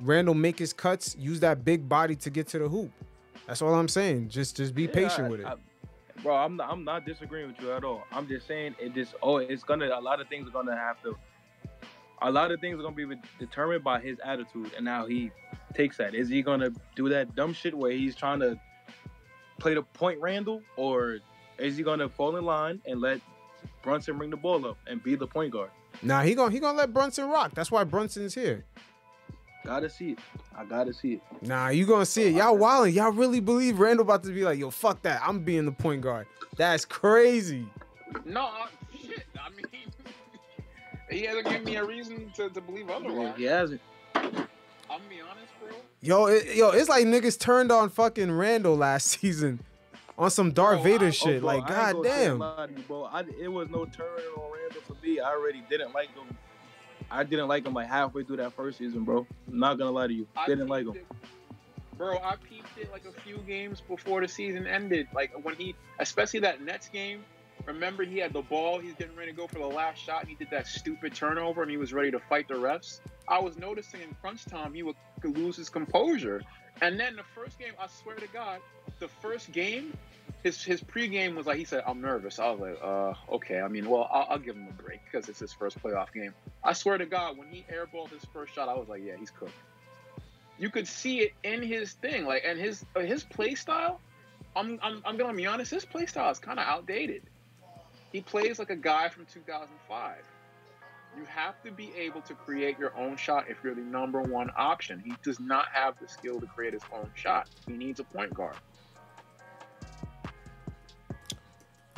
Randle 0.00 0.34
make 0.34 0.58
his 0.58 0.72
cuts, 0.72 1.16
use 1.18 1.40
that 1.40 1.64
big 1.64 1.88
body 1.88 2.16
to 2.16 2.30
get 2.30 2.46
to 2.48 2.58
the 2.58 2.68
hoop. 2.68 2.90
That's 3.46 3.62
all 3.62 3.74
I'm 3.74 3.88
saying. 3.88 4.28
Just 4.28 4.56
just 4.56 4.74
be 4.74 4.82
Yeah, 4.84 4.92
patient 4.92 5.26
I- 5.26 5.28
with 5.28 5.40
it. 5.40 5.46
I- 5.46 5.56
bro, 6.22 6.36
I'm 6.36 6.56
not, 6.56 6.70
I'm 6.70 6.84
not 6.84 7.04
disagreeing 7.06 7.48
with 7.48 7.60
you 7.60 7.72
at 7.72 7.84
all. 7.84 8.04
I'm 8.12 8.26
just 8.28 8.46
saying 8.46 8.74
it 8.78 8.94
just 8.94 9.14
oh 9.22 9.38
it's 9.38 9.62
gonna 9.64 9.86
a 9.86 10.00
lot 10.00 10.20
of 10.20 10.28
things 10.28 10.46
are 10.48 10.52
gonna 10.52 10.76
have 10.76 11.02
to 11.02 11.16
a 12.22 12.30
lot 12.30 12.50
of 12.50 12.60
things 12.60 12.78
are 12.78 12.82
gonna 12.82 12.94
be 12.94 13.06
determined 13.38 13.82
by 13.82 13.98
his 14.00 14.18
attitude 14.24 14.72
and 14.76 14.86
how 14.86 15.06
he 15.06 15.30
takes 15.74 15.96
that. 15.96 16.14
Is 16.14 16.28
he 16.28 16.42
gonna 16.42 16.70
do 16.94 17.08
that 17.08 17.34
dumb 17.34 17.52
shit 17.52 17.74
where 17.76 17.92
he's 17.92 18.14
trying 18.14 18.40
to 18.40 18.58
play 19.58 19.74
the 19.74 19.82
point 19.82 20.20
Randle, 20.20 20.62
or 20.76 21.18
is 21.58 21.76
he 21.76 21.82
gonna 21.82 22.08
fall 22.08 22.36
in 22.36 22.44
line 22.44 22.80
and 22.86 23.00
let 23.00 23.20
Brunson 23.82 24.16
bring 24.18 24.30
the 24.30 24.36
ball 24.36 24.66
up 24.66 24.76
and 24.86 25.02
be 25.02 25.14
the 25.14 25.26
point 25.26 25.52
guard? 25.52 25.70
Nah, 26.02 26.22
he 26.22 26.34
gonna 26.34 26.52
he 26.52 26.60
gonna 26.60 26.76
let 26.78 26.92
Brunson 26.92 27.28
rock. 27.28 27.52
That's 27.54 27.70
why 27.70 27.84
Brunson's 27.84 28.34
here. 28.34 28.64
Gotta 29.64 29.90
see 29.90 30.12
it. 30.12 30.18
I 30.56 30.64
gotta 30.64 30.92
see 30.92 31.14
it. 31.14 31.22
Nah, 31.42 31.68
you 31.68 31.84
gonna 31.86 32.06
see 32.06 32.24
it. 32.24 32.34
Y'all 32.34 32.56
wildin'. 32.56 32.94
Y'all 32.94 33.12
really 33.12 33.40
believe 33.40 33.78
Randle 33.78 34.04
about 34.04 34.22
to 34.24 34.30
be 34.30 34.42
like, 34.42 34.58
yo, 34.58 34.70
fuck 34.70 35.02
that. 35.02 35.20
I'm 35.24 35.40
being 35.40 35.64
the 35.66 35.72
point 35.72 36.00
guard. 36.00 36.26
That's 36.56 36.84
crazy. 36.84 37.66
No, 38.24 38.46
uh, 38.46 38.66
shit. 39.00 39.24
I 39.38 39.50
mean, 39.50 39.66
he 41.10 41.22
hasn't 41.26 41.46
given 41.46 41.64
me 41.64 41.76
a 41.76 41.84
reason 41.84 42.30
to, 42.36 42.48
to 42.48 42.60
believe 42.60 42.88
otherwise. 42.90 43.34
He 43.36 43.44
hasn't. 43.44 43.80
I'm 44.14 44.32
gonna 44.32 45.08
be 45.08 45.20
honest, 45.20 45.52
bro. 45.60 45.76
Yo, 46.00 46.26
it, 46.26 46.56
yo, 46.56 46.70
it's 46.70 46.88
like 46.88 47.04
niggas 47.06 47.38
turned 47.38 47.70
on 47.70 47.90
fucking 47.90 48.32
Randle 48.32 48.76
last 48.76 49.06
season 49.20 49.60
on 50.18 50.30
some 50.30 50.52
Darth 50.52 50.82
Bro, 50.82 50.90
Vader 50.90 51.06
I- 51.06 51.10
shit. 51.10 51.36
Oh, 51.36 51.40
bro, 51.40 51.46
like, 51.58 51.70
I 51.70 51.88
ain't 51.90 52.02
goddamn. 52.02 52.38
lie 52.38 52.66
to 52.66 52.72
you, 52.72 52.82
bro. 52.88 53.04
I, 53.04 53.24
it 53.40 53.48
was 53.52 53.68
no 53.68 53.84
turn 53.84 54.06
on 54.36 54.52
Randle 54.52 54.82
for 54.86 54.96
me. 55.06 55.20
I 55.20 55.30
already 55.30 55.62
didn't 55.68 55.92
like 55.92 56.08
him. 56.14 56.36
I 57.10 57.24
didn't 57.24 57.48
like 57.48 57.66
him 57.66 57.74
like 57.74 57.88
halfway 57.88 58.22
through 58.24 58.36
that 58.38 58.52
first 58.54 58.78
season, 58.78 59.04
bro. 59.04 59.26
I'm 59.48 59.58
not 59.58 59.78
gonna 59.78 59.90
lie 59.90 60.06
to 60.06 60.12
you. 60.12 60.26
I 60.36 60.46
Didn't 60.46 60.68
like 60.68 60.86
him. 60.86 60.94
it- 60.96 61.06
Bro, 61.96 62.16
I 62.18 62.36
peeped 62.36 62.78
it 62.78 62.90
like 62.90 63.04
a 63.04 63.12
few 63.20 63.36
games 63.38 63.82
before 63.82 64.22
the 64.22 64.28
season 64.28 64.66
ended. 64.66 65.08
Like 65.14 65.32
when 65.44 65.54
he, 65.56 65.74
especially 65.98 66.40
that 66.40 66.62
Nets 66.62 66.88
game. 66.88 67.24
Remember, 67.66 68.04
he 68.04 68.16
had 68.16 68.32
the 68.32 68.40
ball. 68.40 68.78
He's 68.78 68.94
getting 68.94 69.14
ready 69.16 69.32
to 69.32 69.36
go 69.36 69.46
for 69.46 69.58
the 69.58 69.66
last 69.66 69.98
shot, 69.98 70.20
and 70.20 70.30
he 70.30 70.34
did 70.34 70.48
that 70.50 70.66
stupid 70.66 71.14
turnover, 71.14 71.60
and 71.60 71.70
he 71.70 71.76
was 71.76 71.92
ready 71.92 72.10
to 72.10 72.18
fight 72.18 72.48
the 72.48 72.54
refs. 72.54 73.00
I 73.28 73.38
was 73.38 73.58
noticing 73.58 74.00
in 74.00 74.16
crunch 74.22 74.46
time 74.46 74.72
he 74.72 74.82
would 74.82 74.96
lose 75.22 75.56
his 75.56 75.68
composure. 75.68 76.40
And 76.80 76.98
then 76.98 77.16
the 77.16 77.22
first 77.34 77.58
game, 77.58 77.74
I 77.78 77.86
swear 77.88 78.16
to 78.16 78.26
God, 78.28 78.60
the 78.98 79.08
first 79.08 79.52
game, 79.52 79.92
his 80.42 80.62
his 80.62 80.82
pregame 80.82 81.34
was 81.34 81.46
like 81.46 81.58
he 81.58 81.64
said, 81.64 81.82
"I'm 81.86 82.00
nervous." 82.00 82.38
I 82.38 82.50
was 82.50 82.60
like, 82.60 82.78
"Uh, 82.82 83.34
okay. 83.34 83.60
I 83.60 83.68
mean, 83.68 83.88
well, 83.88 84.08
I'll, 84.10 84.26
I'll 84.30 84.38
give 84.38 84.56
him 84.56 84.68
a 84.68 84.82
break 84.82 85.00
because 85.04 85.28
it's 85.28 85.38
his 85.38 85.52
first 85.52 85.82
playoff 85.82 86.12
game." 86.12 86.34
I 86.64 86.72
swear 86.72 86.98
to 86.98 87.06
God, 87.06 87.36
when 87.36 87.48
he 87.48 87.64
airballed 87.72 88.10
his 88.10 88.24
first 88.32 88.54
shot, 88.54 88.68
I 88.68 88.74
was 88.74 88.88
like, 88.88 89.02
"Yeah, 89.04 89.16
he's 89.18 89.30
cooked." 89.30 89.52
You 90.58 90.70
could 90.70 90.88
see 90.88 91.20
it 91.20 91.32
in 91.42 91.62
his 91.62 91.92
thing, 91.94 92.26
like, 92.26 92.42
and 92.46 92.58
his 92.58 92.84
uh, 92.96 93.00
his 93.00 93.24
play 93.24 93.54
style. 93.54 94.00
I'm 94.56 94.78
I'm 94.82 95.02
I'm 95.04 95.16
gonna 95.16 95.34
be 95.34 95.46
honest. 95.46 95.70
His 95.70 95.84
play 95.84 96.06
style 96.06 96.30
is 96.30 96.38
kind 96.38 96.58
of 96.58 96.66
outdated. 96.66 97.22
He 98.12 98.20
plays 98.20 98.58
like 98.58 98.70
a 98.70 98.76
guy 98.76 99.08
from 99.08 99.26
2005. 99.26 100.16
You 101.16 101.24
have 101.24 101.60
to 101.64 101.70
be 101.70 101.92
able 101.96 102.20
to 102.22 102.34
create 102.34 102.78
your 102.78 102.96
own 102.96 103.16
shot 103.16 103.46
if 103.48 103.58
you're 103.62 103.74
the 103.74 103.80
number 103.82 104.22
one 104.22 104.50
option. 104.56 105.02
He 105.04 105.12
does 105.22 105.38
not 105.38 105.66
have 105.72 105.94
the 106.00 106.08
skill 106.08 106.40
to 106.40 106.46
create 106.46 106.72
his 106.72 106.82
own 106.92 107.10
shot. 107.14 107.48
He 107.66 107.72
needs 107.72 108.00
a 108.00 108.04
point 108.04 108.32
guard. 108.32 108.56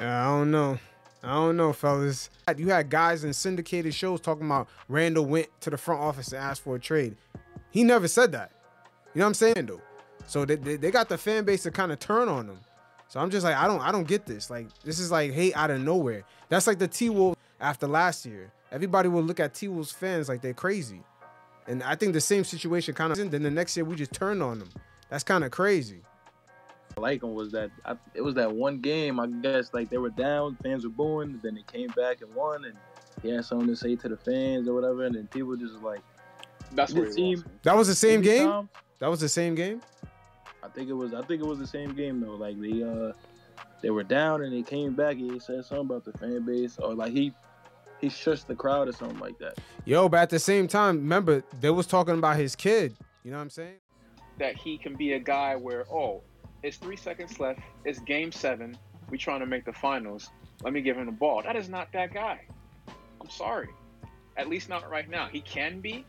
I 0.03 0.25
don't 0.25 0.51
know. 0.51 0.79
I 1.23 1.35
don't 1.35 1.57
know, 1.57 1.73
fellas. 1.73 2.31
You 2.57 2.69
had 2.71 2.91
guys 2.91 3.23
in 3.23 3.33
syndicated 3.33 3.95
shows 3.95 4.21
talking 4.21 4.47
about 4.47 4.69
Randle 4.89 5.25
went 5.25 5.49
to 5.61 5.71
the 5.71 5.77
front 5.77 6.01
office 6.01 6.31
to 6.31 6.37
ask 6.37 6.63
for 6.63 6.77
a 6.77 6.81
trade. 6.81 7.17
He 7.71 7.85
never 7.85 8.09
said 8.09 8.33
that. 8.33 8.51
You 9.15 9.21
know 9.21 9.27
what 9.27 9.29
I'm 9.29 9.35
saying? 9.35 9.55
Randle. 9.57 9.81
So 10.27 10.45
they, 10.45 10.57
they, 10.57 10.77
they 10.77 10.91
got 10.91 11.09
the 11.09 11.19
fan 11.19 11.45
base 11.45 11.63
to 11.65 11.71
kind 11.71 11.93
of 11.93 11.99
turn 12.01 12.29
on 12.29 12.47
them. 12.47 12.59
So 13.09 13.21
I'm 13.21 13.31
just 13.31 13.45
like, 13.45 13.57
I 13.57 13.67
don't 13.67 13.81
I 13.81 13.93
don't 13.93 14.07
get 14.09 14.27
this. 14.27 14.51
Like 14.51 14.69
this 14.83 14.99
is 14.99 15.11
like 15.11 15.33
hate 15.33 15.55
out 15.55 15.71
of 15.71 15.81
nowhere. 15.81 16.25
That's 16.49 16.67
like 16.67 16.79
the 16.79 16.89
T 16.89 17.11
Wolves 17.11 17.37
after 17.61 17.87
last 17.87 18.25
year. 18.25 18.51
Everybody 18.73 19.09
will 19.09 19.23
look 19.23 19.39
at 19.39 19.55
T 19.55 19.69
Wolves 19.69 19.93
fans 19.93 20.29
like 20.29 20.41
they're 20.41 20.55
crazy. 20.55 21.03
And 21.69 21.83
I 21.83 21.95
think 21.95 22.15
the 22.15 22.21
same 22.21 22.43
situation 22.43 22.95
kind 22.95 23.13
of 23.13 23.31
then 23.31 23.43
the 23.43 23.51
next 23.51 23.77
year 23.77 23.85
we 23.85 23.95
just 23.95 24.13
turned 24.13 24.43
on 24.43 24.59
them. 24.59 24.71
That's 25.11 25.25
kind 25.25 25.45
of 25.45 25.51
crazy. 25.51 26.01
Like 26.97 27.23
him 27.23 27.35
was 27.35 27.51
that 27.53 27.71
I, 27.85 27.97
it 28.15 28.21
was 28.23 28.35
that 28.35 28.53
one 28.53 28.79
game. 28.81 29.19
I 29.21 29.27
guess 29.27 29.71
like 29.73 29.89
they 29.91 29.99
were 29.99 30.11
down, 30.11 30.57
fans 30.63 30.85
were 30.85 30.91
booing, 30.91 31.41
then 31.43 31.55
they 31.55 31.63
came 31.63 31.89
back 31.97 32.21
and 32.23 32.33
won, 32.35 32.65
and 32.65 32.75
he 33.23 33.31
had 33.31 33.45
something 33.45 33.69
to 33.69 33.77
say 33.77 33.97
to 33.97 34.09
the 34.09 34.17
fans 34.17 34.69
or 34.69 34.75
whatever, 34.75 35.05
and 35.05 35.15
then 35.15 35.27
people 35.29 35.57
just 35.57 35.75
like, 35.83 36.01
That's 36.73 36.93
This 36.93 37.09
what 37.09 37.17
team- 37.17 37.35
was. 37.37 37.45
That 37.63 37.77
was 37.77 37.89
the 37.89 37.95
same 37.95 38.21
game? 38.23 38.49
time- 38.49 38.69
That 38.99 39.09
was 39.11 39.21
the 39.21 39.29
same 39.29 39.55
game? 39.55 39.81
I 40.63 40.69
think 40.69 40.89
it 40.89 40.93
was. 40.95 41.13
I 41.13 41.23
think 41.23 41.43
it 41.43 41.47
was 41.47 41.59
the 41.59 41.67
same 41.67 41.93
game 41.95 42.21
though. 42.21 42.35
Like 42.37 42.61
they 42.61 42.83
uh 42.83 43.13
they 43.83 43.91
were 43.91 44.05
down 44.05 44.43
and 44.43 44.53
they 44.53 44.63
came 44.63 44.95
back. 44.95 45.17
and 45.17 45.33
He 45.33 45.39
said 45.41 45.65
something 45.65 45.87
about 45.87 46.05
the 46.05 46.13
fan 46.19 46.45
base 46.47 46.79
or 46.79 46.95
like 46.95 47.13
he 47.13 47.33
he 48.01 48.09
shushed 48.09 48.47
the 48.47 48.55
crowd 48.55 48.89
or 48.89 48.93
something 48.93 49.19
like 49.19 49.39
that. 49.39 49.59
Yo, 49.85 50.09
but 50.09 50.19
at 50.19 50.31
the 50.31 50.39
same 50.39 50.69
time, 50.69 50.97
remember, 50.99 51.43
they 51.61 51.71
was 51.71 51.87
talking 51.87 52.15
about 52.15 52.37
his 52.37 52.55
kid. 52.55 52.97
You 53.25 53.31
know 53.33 53.37
what 53.39 53.43
I'm 53.45 53.51
saying? 53.51 53.77
that 54.39 54.57
he 54.57 54.79
can 54.79 54.97
be 54.97 55.13
a 55.13 55.19
guy 55.21 55.55
where, 55.55 55.85
oh, 55.93 56.23
it's 56.63 56.77
three 56.77 56.97
seconds 56.97 57.39
left, 57.41 57.61
it's 57.85 57.99
game 58.01 58.33
seven, 58.33 58.77
we 59.11 59.19
trying 59.19 59.41
to 59.41 59.47
make 59.47 59.65
the 59.65 59.73
finals. 59.73 60.31
Let 60.63 60.73
me 60.73 60.81
give 60.81 60.97
him 60.97 61.07
the 61.07 61.13
ball. 61.13 61.43
That 61.43 61.57
is 61.57 61.69
not 61.69 61.93
that 61.93 62.15
guy. 62.15 62.41
I'm 63.21 63.31
sorry. 63.31 63.69
At 64.37 64.49
least 64.49 64.69
not 64.69 64.89
right 64.91 65.09
now. 65.09 65.27
He 65.27 65.41
can 65.41 65.81
be, 65.81 66.05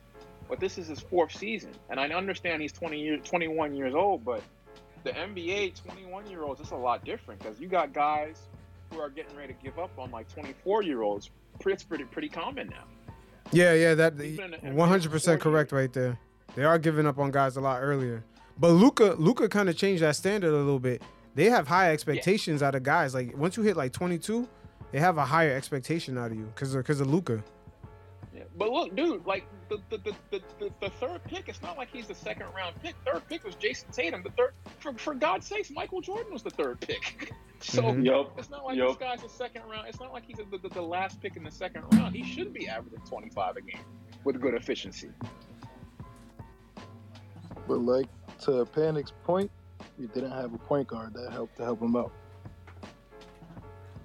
but 0.48 0.60
this 0.60 0.78
is 0.78 0.88
his 0.88 1.00
fourth 1.00 1.36
season. 1.36 1.72
And 1.90 2.00
I 2.00 2.08
understand 2.10 2.62
he's 2.62 2.72
20 2.72 3.00
years 3.00 3.20
21 3.24 3.76
years 3.76 3.94
old, 3.94 4.24
but 4.24 4.42
the 5.04 5.12
NBA 5.12 5.84
21 5.84 6.28
year 6.28 6.44
olds, 6.44 6.62
it's 6.62 6.72
a 6.72 6.76
lot 6.76 7.04
different 7.04 7.42
because 7.42 7.60
you 7.60 7.68
got 7.68 7.94
guys 7.94 8.48
who 8.92 9.00
are 9.00 9.10
getting 9.10 9.36
ready 9.36 9.54
to 9.54 9.64
give 9.64 9.80
up 9.80 9.92
on 9.98 10.12
like 10.12 10.32
24 10.34 10.84
year 10.84 11.02
olds. 11.02 11.30
It's 11.66 11.84
pretty 11.84 12.06
pretty 12.06 12.30
common 12.30 12.70
now. 12.70 12.84
Yeah, 13.52 13.74
yeah, 13.74 13.94
that 13.96 14.20
He's 14.20 14.38
been 14.38 14.54
in 14.56 14.70
the 14.70 14.76
100 14.76 15.12
percent 15.12 15.42
correct 15.42 15.72
right 15.72 15.92
there. 15.92 16.18
They 16.56 16.64
are 16.64 16.80
giving 16.80 17.06
up 17.06 17.20
on 17.20 17.32
guys 17.32 17.58
a 17.58 17.62
lot 17.62 17.82
earlier. 17.82 18.24
But 18.58 18.70
Luka, 18.72 19.16
Luka 19.18 19.50
kind 19.50 19.70
of 19.70 19.76
changed 19.78 20.04
that 20.04 20.16
standard 20.16 20.50
a 20.54 20.58
little 20.58 20.80
bit. 20.80 21.02
They 21.36 21.50
have 21.50 21.68
high 21.68 21.92
expectations 21.92 22.62
out 22.62 22.76
of 22.76 22.84
guys. 22.84 23.14
Like 23.14 23.36
once 23.38 23.58
you 23.58 23.64
hit 23.64 23.76
like 23.76 23.92
22, 23.94 24.48
they 24.92 25.00
have 25.00 25.18
a 25.18 25.26
higher 25.26 25.56
expectation 25.56 26.18
out 26.18 26.32
of 26.32 26.38
you 26.38 26.46
because 26.46 26.76
because 26.76 27.00
of 27.02 27.08
Luka. 27.08 27.44
Yeah. 28.36 28.44
But 28.56 28.70
look, 28.72 28.96
dude, 28.96 29.26
like 29.26 29.46
the 29.70 29.78
the, 29.90 29.98
the, 29.98 30.14
the, 30.32 30.42
the 30.60 30.72
the 30.82 30.90
third 30.92 31.24
pick, 31.26 31.50
it's 31.50 31.62
not 31.64 31.78
like 31.78 31.90
he's 31.92 32.08
the 32.08 32.14
second 32.16 32.46
round 32.56 32.76
pick. 32.84 32.94
Third 33.06 33.28
pick 33.28 33.44
was 33.44 33.56
Jayson 33.56 33.90
Tatum. 33.92 34.22
The 34.24 34.30
third, 34.32 34.54
for, 34.80 34.94
for 34.94 35.14
God's 35.16 35.48
sakes, 35.48 35.72
Michael 35.72 36.02
Jordan 36.02 36.32
was 36.32 36.44
the 36.44 36.50
third 36.52 36.80
pick. 36.80 37.32
so 37.60 37.82
Mhm. 37.82 38.06
Yup. 38.06 38.34
it's 38.38 38.50
not 38.52 38.64
like 38.66 38.78
Yup. 38.78 38.90
this 38.90 38.98
guy's 38.98 39.24
a 39.24 39.30
second 39.30 39.64
round. 39.70 39.88
It's 39.88 40.00
not 40.00 40.14
like 40.14 40.26
he's 40.26 40.38
the, 40.38 40.58
the, 40.58 40.70
the 40.70 40.82
last 40.82 41.20
pick 41.22 41.36
in 41.38 41.44
the 41.44 41.52
second 41.52 41.84
round. 41.94 42.16
He 42.16 42.24
should 42.24 42.54
be 42.54 42.68
averaging 42.68 43.00
25 43.08 43.58
a 43.58 43.62
game 43.62 43.80
with 44.24 44.40
good 44.40 44.54
efficiency. 44.54 45.10
But 47.68 47.80
like 47.80 48.08
to 48.46 48.66
Panic's 48.66 49.12
point, 49.24 49.50
you 49.98 50.08
didn't 50.08 50.32
have 50.32 50.54
a 50.54 50.58
point 50.58 50.88
guard 50.88 51.14
that 51.14 51.32
helped 51.32 51.58
to 51.58 51.64
help 51.64 51.82
him 51.82 51.96
out. 51.96 52.12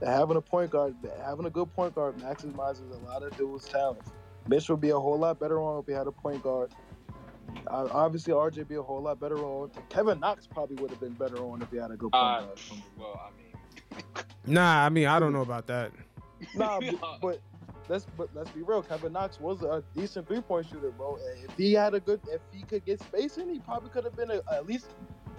Having 0.05 0.37
a 0.37 0.41
point 0.41 0.71
guard, 0.71 0.95
having 1.25 1.47
a 1.47 1.51
good 1.51 1.75
point 1.75 1.95
guard 1.95 2.17
maximizes 2.19 2.91
a 2.93 3.05
lot 3.07 3.23
of 3.25 3.37
dudes' 3.37 3.67
talents. 3.67 4.11
Mitch 4.47 4.69
would 4.69 4.81
be 4.81 4.91
a 4.91 4.99
whole 4.99 5.19
lot 5.19 5.41
better 5.41 5.61
on 5.61 5.81
if 5.81 5.87
he 5.87 5.93
had 5.93 6.07
a 6.07 6.13
point 6.13 6.43
guard. 6.43 6.71
Uh, 7.67 7.89
obviously, 7.91 8.33
RJ 8.33 8.59
would 8.59 8.69
be 8.69 8.77
a 8.77 8.83
whole 8.83 9.03
lot 9.03 9.19
better 9.19 9.39
on. 9.39 9.71
Kevin 9.89 10.21
Knox 10.21 10.47
probably 10.47 10.77
would 10.77 10.91
have 10.91 11.01
been 11.01 11.15
better 11.15 11.39
on 11.39 11.61
if 11.63 11.71
he 11.71 11.79
had 11.79 11.91
a 11.91 11.97
good 11.97 12.13
point 12.13 12.15
Uh, 12.15 12.41
guard. 12.43 12.59
well, 12.97 13.21
I 13.27 13.31
mean, 13.37 14.05
Nah, 14.47 14.85
I 14.85 14.89
mean 14.89 15.07
I 15.07 15.19
don't 15.19 15.33
know 15.33 15.43
about 15.43 15.67
that. 15.67 15.91
Nah, 16.55 16.79
but, 16.81 17.21
but 17.21 17.41
let's 17.89 18.07
but 18.17 18.29
let's 18.35 18.51
be 18.51 18.63
real. 18.63 18.83
Kevin 18.83 19.13
Knox 19.13 19.41
was 19.41 19.63
a 19.63 19.83
decent 19.95 20.27
three 20.29 20.41
point 20.41 20.67
shooter, 20.69 20.91
bro. 20.91 21.19
If 21.45 21.57
he 21.57 21.73
had 21.73 21.95
a 21.95 22.01
good, 22.01 22.21
if 22.31 22.41
he 22.53 22.63
could 22.63 22.85
get 22.85 23.01
spacing, 23.01 23.49
he 23.49 23.59
probably 23.61 23.91
could 23.91 24.05
have 24.05 24.17
been 24.17 24.31
a, 24.31 24.41
at 24.53 24.67
least 24.67 24.87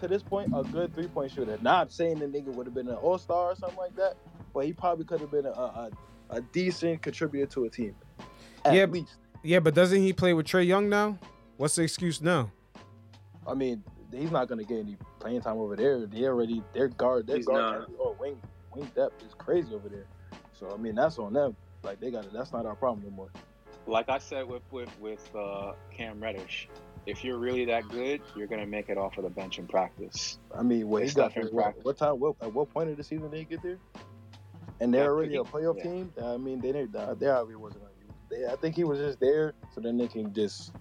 to 0.02 0.08
this 0.08 0.24
point 0.24 0.52
a 0.56 0.64
good 0.64 0.94
three 0.94 1.08
point 1.08 1.32
shooter. 1.32 1.58
Not 1.62 1.92
saying 1.92 2.20
the 2.20 2.26
nigga 2.26 2.54
would 2.54 2.66
have 2.66 2.74
been 2.74 2.88
an 2.88 2.96
all 2.96 3.18
star 3.18 3.52
or 3.52 3.56
something 3.56 3.78
like 3.78 3.96
that, 3.96 4.16
but 4.54 4.66
he 4.66 4.74
probably 4.74 5.06
could 5.06 5.22
have 5.22 5.32
been 5.32 5.46
a, 5.46 5.50
a, 5.52 5.90
a 6.30 6.42
decent 6.42 7.02
contributor 7.02 7.46
to 7.48 7.66
a 7.66 7.70
team. 7.70 7.96
At 8.66 8.74
Yeah, 8.74 8.86
least. 8.86 9.16
Yeah, 9.44 9.60
but 9.60 9.74
doesn't 9.74 10.02
he 10.02 10.12
play 10.14 10.34
with 10.34 10.46
Trae 10.48 10.66
Young 10.68 10.90
now? 10.90 11.18
What's 11.58 11.76
the 11.76 11.84
excuse 11.84 12.22
now? 12.22 12.52
I 13.48 13.54
mean, 13.54 13.84
he's 14.14 14.32
not 14.32 14.48
gonna 14.48 14.64
get 14.64 14.80
any 14.80 14.98
playing 15.20 15.42
time 15.42 15.58
over 15.58 15.76
there. 15.76 16.06
They 16.06 16.24
already 16.26 16.62
their 16.74 16.88
guard, 16.90 17.28
their 17.28 17.38
He's 17.38 17.46
guard, 17.46 17.82
not. 17.82 17.90
or 18.00 18.08
oh, 18.10 18.18
wing 18.20 18.42
wing 18.74 18.90
depth 18.96 19.24
is 19.26 19.34
crazy 19.38 19.74
over 19.74 19.90
there. 19.90 20.06
So 20.54 20.72
I 20.74 20.78
mean, 20.78 20.96
that's 20.96 21.18
on 21.20 21.34
them. 21.34 21.56
Like 21.84 22.00
they 22.00 22.12
got 22.12 22.26
it. 22.26 22.34
That's 22.34 22.52
not 22.52 22.66
our 22.66 22.76
problem 22.76 23.04
no 23.06 23.12
more. 23.12 23.30
like 23.88 24.10
I 24.10 24.18
said 24.18 24.48
with 24.48 24.64
with 24.72 24.90
with 25.00 25.30
uh, 25.36 25.74
Cam 25.96 26.20
Reddish, 26.22 26.68
if 27.06 27.24
you're 27.24 27.38
really 27.38 27.66
that 27.66 27.88
good, 27.90 28.22
you're 28.36 28.48
gonna 28.48 28.66
make 28.68 28.90
it 28.90 28.98
off 28.98 29.18
of 29.18 29.24
the 29.24 29.30
bench 29.30 29.60
in 29.60 29.68
practice. 29.68 30.38
I 30.58 30.62
mean, 30.64 30.88
what 30.88 31.04
he 31.04 31.12
got 31.12 31.36
in 31.36 31.50
practice. 31.50 31.84
what 31.84 31.98
time? 31.98 32.20
What, 32.20 32.36
at 32.42 32.54
what 32.54 32.70
point 32.74 32.90
of 32.90 32.98
the 32.98 33.04
season 33.04 33.30
did 33.32 33.38
he 33.38 33.46
get 33.46 33.62
there? 33.64 33.78
And 34.82 34.94
they're 34.94 35.04
Yeah, 35.04 35.10
already 35.10 35.36
a 35.38 35.44
playoff 35.44 35.78
yeah. 35.78 35.84
team. 35.84 36.14
I 36.24 36.38
mean, 36.38 36.62
they 36.62 36.72
didn't. 36.72 36.92
They 36.94 37.28
obviously 37.28 37.56
wasn't. 37.56 37.84
They, 38.30 38.46
I 38.46 38.56
think 38.58 38.76
he 38.76 38.84
was 38.84 39.00
just 39.00 39.20
there 39.20 39.54
so 39.74 39.82
then 39.82 39.98
they 39.98 40.08
can 40.08 40.34
just. 40.34 40.72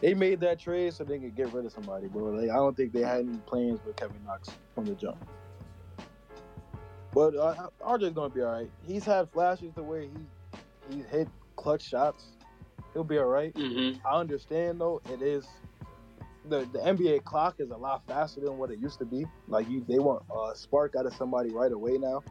They 0.00 0.14
made 0.14 0.40
that 0.40 0.58
trade 0.58 0.94
so 0.94 1.04
they 1.04 1.18
could 1.18 1.34
get 1.34 1.52
rid 1.52 1.66
of 1.66 1.72
somebody, 1.72 2.06
but 2.08 2.20
like, 2.20 2.48
I 2.48 2.54
don't 2.54 2.74
think 2.74 2.92
they 2.94 3.02
had 3.02 3.20
any 3.20 3.36
plans 3.46 3.80
with 3.84 3.96
Kevin 3.96 4.16
Knox 4.24 4.48
from 4.74 4.86
the 4.86 4.94
jump. 4.94 5.18
But 7.12 7.34
uh, 7.36 7.68
RJ's 7.84 8.12
gonna 8.12 8.30
be 8.30 8.42
all 8.42 8.52
right. 8.52 8.70
He's 8.86 9.04
had 9.04 9.30
flashes 9.30 9.72
the 9.74 9.82
way 9.82 10.08
he 10.08 10.96
he's 10.96 11.04
hit 11.06 11.28
clutch 11.56 11.82
shots. 11.82 12.26
He'll 12.92 13.04
be 13.04 13.18
all 13.18 13.26
right. 13.26 13.52
Mm-hmm. 13.54 14.06
I 14.06 14.18
understand 14.18 14.80
though, 14.80 15.00
it 15.12 15.22
is 15.22 15.46
the 16.48 16.60
the 16.72 16.78
NBA 16.78 17.24
clock 17.24 17.56
is 17.58 17.70
a 17.70 17.76
lot 17.76 18.02
faster 18.06 18.40
than 18.40 18.58
what 18.58 18.70
it 18.70 18.78
used 18.78 18.98
to 19.00 19.04
be. 19.04 19.26
Like 19.48 19.68
you, 19.68 19.84
they 19.88 19.98
want 19.98 20.22
a 20.34 20.56
spark 20.56 20.94
out 20.96 21.06
of 21.06 21.14
somebody 21.14 21.50
right 21.50 21.72
away 21.72 21.98
now. 21.98 22.22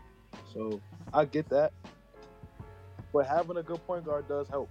So 0.53 0.81
I 1.13 1.25
get 1.25 1.49
that, 1.49 1.73
but 3.13 3.25
having 3.25 3.57
a 3.57 3.63
good 3.63 3.85
point 3.85 4.05
guard 4.05 4.27
does 4.27 4.47
help. 4.47 4.69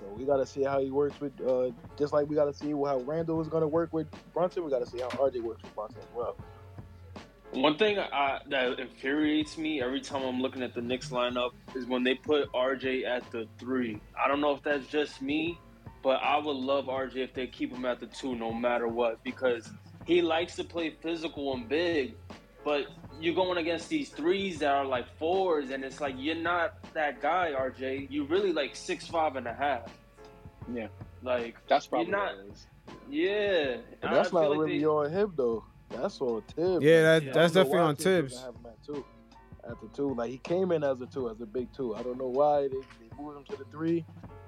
So 0.00 0.06
we 0.16 0.24
got 0.24 0.38
to 0.38 0.46
see 0.46 0.62
how 0.62 0.80
he 0.80 0.90
works 0.90 1.20
with, 1.20 1.38
uh, 1.46 1.70
just 1.98 2.14
like 2.14 2.26
we 2.26 2.34
got 2.34 2.46
to 2.46 2.54
see 2.54 2.70
how 2.70 3.02
Randle 3.04 3.40
is 3.40 3.48
going 3.48 3.60
to 3.60 3.68
work 3.68 3.92
with 3.92 4.06
Brunson. 4.32 4.64
We 4.64 4.70
got 4.70 4.82
to 4.82 4.90
see 4.90 4.98
how 4.98 5.08
RJ 5.08 5.42
works 5.42 5.62
with 5.62 5.74
Brunson 5.74 5.98
as 6.00 6.16
well. 6.16 6.36
One 7.52 7.76
thing 7.76 7.98
I, 7.98 8.38
that 8.48 8.78
infuriates 8.78 9.58
me 9.58 9.82
every 9.82 10.00
time 10.00 10.22
I'm 10.22 10.40
looking 10.40 10.62
at 10.62 10.72
the 10.74 10.80
Knicks 10.80 11.10
lineup 11.10 11.50
is 11.74 11.84
when 11.84 12.04
they 12.04 12.14
put 12.14 12.50
RJ 12.52 13.04
at 13.04 13.28
the 13.32 13.48
three. 13.58 14.00
I 14.18 14.28
don't 14.28 14.40
know 14.40 14.52
if 14.54 14.62
that's 14.62 14.86
just 14.86 15.20
me, 15.20 15.58
but 16.02 16.20
I 16.22 16.38
would 16.38 16.56
love 16.56 16.86
RJ 16.86 17.16
if 17.16 17.34
they 17.34 17.48
keep 17.48 17.72
him 17.72 17.84
at 17.84 17.98
the 17.98 18.06
two 18.06 18.36
no 18.36 18.52
matter 18.52 18.86
what 18.86 19.22
because 19.24 19.68
he 20.06 20.22
likes 20.22 20.54
to 20.56 20.64
play 20.64 20.90
physical 21.02 21.52
and 21.54 21.68
big, 21.68 22.14
but 22.64 22.86
you're 23.20 23.34
going 23.34 23.58
against 23.58 23.88
these 23.88 24.10
threes 24.10 24.60
that 24.60 24.70
are 24.70 24.84
like 24.86 25.06
fours, 25.18 25.70
and 25.70 25.84
it's 25.84 26.00
like 26.00 26.14
you're 26.16 26.36
not 26.36 26.74
that 26.94 27.20
guy, 27.20 27.52
RJ. 27.58 28.10
You 28.10 28.24
really 28.24 28.52
like 28.52 28.76
six 28.76 29.06
five 29.08 29.34
and 29.34 29.46
a 29.48 29.54
half. 29.54 29.92
Yeah. 30.72 30.86
Like 31.22 31.56
That's 31.68 31.88
probably 31.88 32.12
not- 32.12 32.36
what 32.36 32.46
it 32.46 32.52
is. 32.52 32.66
yeah, 33.10 33.76
But 34.00 34.10
that's 34.12 34.30
feel 34.30 34.40
not 34.42 34.50
like 34.50 34.58
really 34.60 34.78
they- 34.78 34.84
on 34.86 35.10
him 35.10 35.32
though. 35.36 35.64
That's 35.90 36.20
on 36.20 36.42
Thibs. 36.42 36.84
Yeah, 36.84 37.02
that, 37.02 37.22
Yeah, 37.24 37.32
that's 37.32 37.56
I 37.56 37.62
don't 37.62 37.72
know 37.72 37.78
definitely 37.78 37.78
on 37.80 37.96
Thibs 37.96 38.04
Thibs. 38.04 38.32
doesn't 38.34 38.46
have 38.46 38.54
him 38.56 38.66
at 38.66 38.82
two. 38.84 39.04
At 39.68 39.80
the 39.82 39.88
two, 39.88 40.14
like 40.14 40.30
he 40.30 40.38
came 40.38 40.72
in 40.72 40.82
as 40.82 41.00
a 41.00 41.06
two, 41.06 41.28
as 41.28 41.40
a 41.40 41.46
big 41.46 41.72
two. 41.72 41.94
I 41.94 42.02
don't 42.02 42.16
know 42.18 42.28
why 42.28 42.62
they, 42.62 42.68
they 42.68 43.22
moved 43.22 43.36
him 43.38 43.44
to 43.50 43.56
the 43.62 43.70
three. 43.70 44.04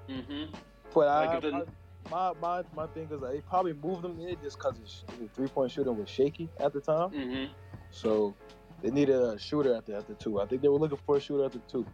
Mhm. 0.09 0.47
But 0.93 1.07
Like, 1.07 1.43
I, 1.43 1.47
if 1.47 1.53
I- 1.53 1.63
my 2.11 2.33
my 2.41 2.63
my 2.75 2.87
thing 2.87 3.07
is 3.11 3.21
like, 3.21 3.31
they 3.33 3.41
probably 3.41 3.73
moved 3.73 4.03
him 4.03 4.19
in 4.19 4.35
just 4.41 4.57
because 4.57 4.77
his, 4.77 5.03
his 5.19 5.29
three 5.33 5.47
point 5.47 5.71
shooting 5.71 5.95
was 5.97 6.09
shaky 6.09 6.49
at 6.59 6.73
the 6.73 6.81
time. 6.81 7.11
Mhm. 7.11 7.49
So 7.91 8.33
they 8.81 8.89
needed 8.89 9.15
a 9.15 9.37
shooter 9.39 9.73
at 9.75 9.85
the 9.85 9.95
at 9.95 10.07
the 10.07 10.15
two. 10.15 10.41
I 10.41 10.45
think 10.45 10.61
they 10.61 10.67
were 10.67 10.79
looking 10.79 10.97
for 11.05 11.17
a 11.17 11.19
shooter 11.21 11.45
at 11.45 11.51
the 11.53 11.59
two. 11.59 11.85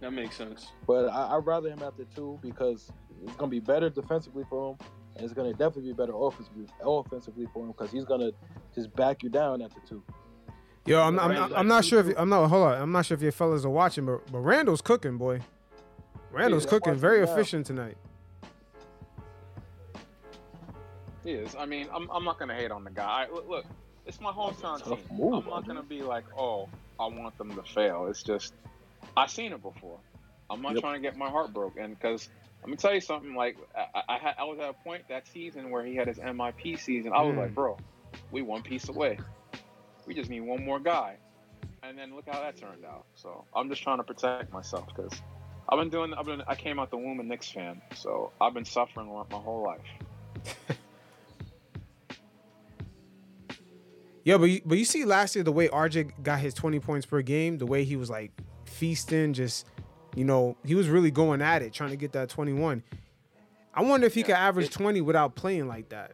That 0.00 0.12
makes 0.12 0.36
sense. 0.36 0.72
But 0.86 1.08
I, 1.08 1.36
I'd 1.36 1.46
rather 1.46 1.70
him 1.70 1.82
at 1.82 1.96
the 1.96 2.04
two 2.06 2.38
because 2.42 2.90
it's 3.24 3.36
gonna 3.36 3.50
be 3.50 3.60
better 3.60 3.88
defensively 3.88 4.44
for 4.50 4.72
him, 4.72 4.78
and 5.16 5.24
it's 5.24 5.32
gonna 5.34 5.52
definitely 5.52 5.82
be 5.82 5.92
better 5.92 6.12
offensively 6.14 6.66
offensively 6.82 7.46
for 7.52 7.64
him 7.64 7.72
because 7.72 7.90
he's 7.90 8.04
gonna 8.04 8.30
just 8.74 8.94
back 8.96 9.22
you 9.22 9.28
down 9.28 9.62
at 9.62 9.70
the 9.70 9.80
two. 9.88 10.02
Yo, 10.86 11.00
I'm, 11.00 11.18
I'm, 11.18 11.30
Randle- 11.30 11.56
I'm 11.56 11.66
not 11.68 11.84
sure 11.84 12.00
if 12.00 12.14
I'm 12.18 12.28
not 12.28 12.46
hold 12.48 12.66
on. 12.68 12.80
I'm 12.82 12.92
not 12.92 13.06
sure 13.06 13.14
if 13.16 13.22
your 13.22 13.32
fellas 13.32 13.64
are 13.64 13.70
watching, 13.70 14.04
but 14.06 14.20
but 14.30 14.40
Randle's 14.40 14.80
cooking, 14.82 15.16
boy. 15.16 15.40
Randle's 16.30 16.64
Yeah, 16.64 16.70
cooking, 16.70 16.90
watching 16.92 17.00
very 17.00 17.24
now. 17.24 17.32
efficient 17.32 17.66
tonight. 17.66 17.96
He 21.22 21.32
is. 21.32 21.54
I 21.58 21.64
mean, 21.64 21.88
I'm, 21.92 22.10
I'm 22.10 22.24
not 22.24 22.38
gonna 22.38 22.54
hate 22.54 22.70
on 22.70 22.84
the 22.84 22.90
guy. 22.90 23.26
I, 23.28 23.32
look, 23.32 23.48
look, 23.48 23.64
it's 24.04 24.20
my 24.20 24.30
hometown 24.30 24.84
team. 24.84 24.98
move, 25.16 25.44
I'm 25.44 25.50
not 25.50 25.64
RJ. 25.64 25.68
gonna 25.68 25.82
be 25.82 26.02
like, 26.02 26.24
oh, 26.36 26.68
I 27.00 27.06
want 27.06 27.36
them 27.38 27.54
to 27.54 27.62
fail. 27.62 28.06
It's 28.08 28.22
just, 28.22 28.52
I've 29.16 29.30
seen 29.30 29.52
it 29.52 29.62
before. 29.62 29.98
I'm 30.50 30.60
not 30.60 30.74
Yep. 30.74 30.82
trying 30.82 30.94
to 30.94 31.00
get 31.00 31.16
my 31.16 31.30
heart 31.30 31.54
broken 31.54 31.94
because 31.94 32.28
let 32.64 32.70
me 32.70 32.76
tell 32.78 32.94
you 32.94 33.00
something. 33.02 33.34
Like, 33.34 33.58
I, 33.76 34.00
I, 34.08 34.34
I 34.38 34.44
was 34.44 34.58
at 34.58 34.70
a 34.70 34.72
point 34.72 35.02
that 35.10 35.28
season 35.28 35.68
where 35.70 35.84
he 35.84 35.94
had 35.94 36.08
his 36.08 36.16
MIP 36.18 36.78
season. 36.80 37.12
I 37.14 37.20
was 37.20 37.34
Mm. 37.34 37.38
like, 37.38 37.54
bro, 37.54 37.76
we 38.30 38.40
one 38.40 38.62
piece 38.62 38.88
away. 38.88 39.18
We 40.06 40.14
just 40.14 40.30
need 40.30 40.40
one 40.40 40.64
more 40.64 40.80
guy, 40.80 41.18
and 41.82 41.98
then 41.98 42.14
look 42.14 42.24
how 42.26 42.40
that 42.40 42.56
turned 42.56 42.86
out. 42.86 43.04
So 43.16 43.44
I'm 43.54 43.68
just 43.68 43.82
trying 43.82 43.98
to 43.98 44.02
protect 44.04 44.50
myself 44.50 44.86
because 44.86 45.12
I've 45.68 45.78
been 45.78 45.90
doing. 45.90 46.14
I've 46.14 46.24
been. 46.24 46.42
I 46.48 46.54
came 46.54 46.78
out 46.78 46.90
the 46.90 46.96
womb 46.96 47.20
a 47.20 47.22
Knicks 47.22 47.50
fan, 47.50 47.82
so 47.94 48.32
I've 48.40 48.54
been 48.54 48.64
suffering 48.64 49.08
my 49.08 49.38
whole 49.38 49.62
life. 49.62 49.80
Yo, 54.24 54.38
but 54.38 54.46
you, 54.46 54.62
but 54.64 54.78
you 54.78 54.86
see 54.86 55.04
last 55.04 55.34
year 55.34 55.44
the 55.44 55.52
way 55.52 55.68
RJ 55.68 56.22
got 56.22 56.40
his 56.40 56.54
20 56.54 56.80
points 56.80 57.04
per 57.04 57.20
game, 57.20 57.58
the 57.58 57.66
way 57.66 57.84
he 57.84 57.94
was 57.94 58.08
like 58.08 58.32
feasting, 58.64 59.34
just 59.34 59.66
you 60.14 60.24
know, 60.24 60.56
he 60.64 60.74
was 60.74 60.88
really 60.88 61.10
going 61.10 61.42
at 61.42 61.62
it, 61.62 61.72
trying 61.72 61.90
to 61.90 61.96
get 61.96 62.12
that 62.12 62.28
21. 62.28 62.82
I 63.74 63.82
wonder 63.82 64.06
if 64.06 64.14
he 64.14 64.20
Yeah, 64.20 64.26
could 64.26 64.36
average 64.36 64.70
20 64.70 65.00
without 65.00 65.34
playing 65.34 65.66
like 65.66 65.88
that, 65.88 66.12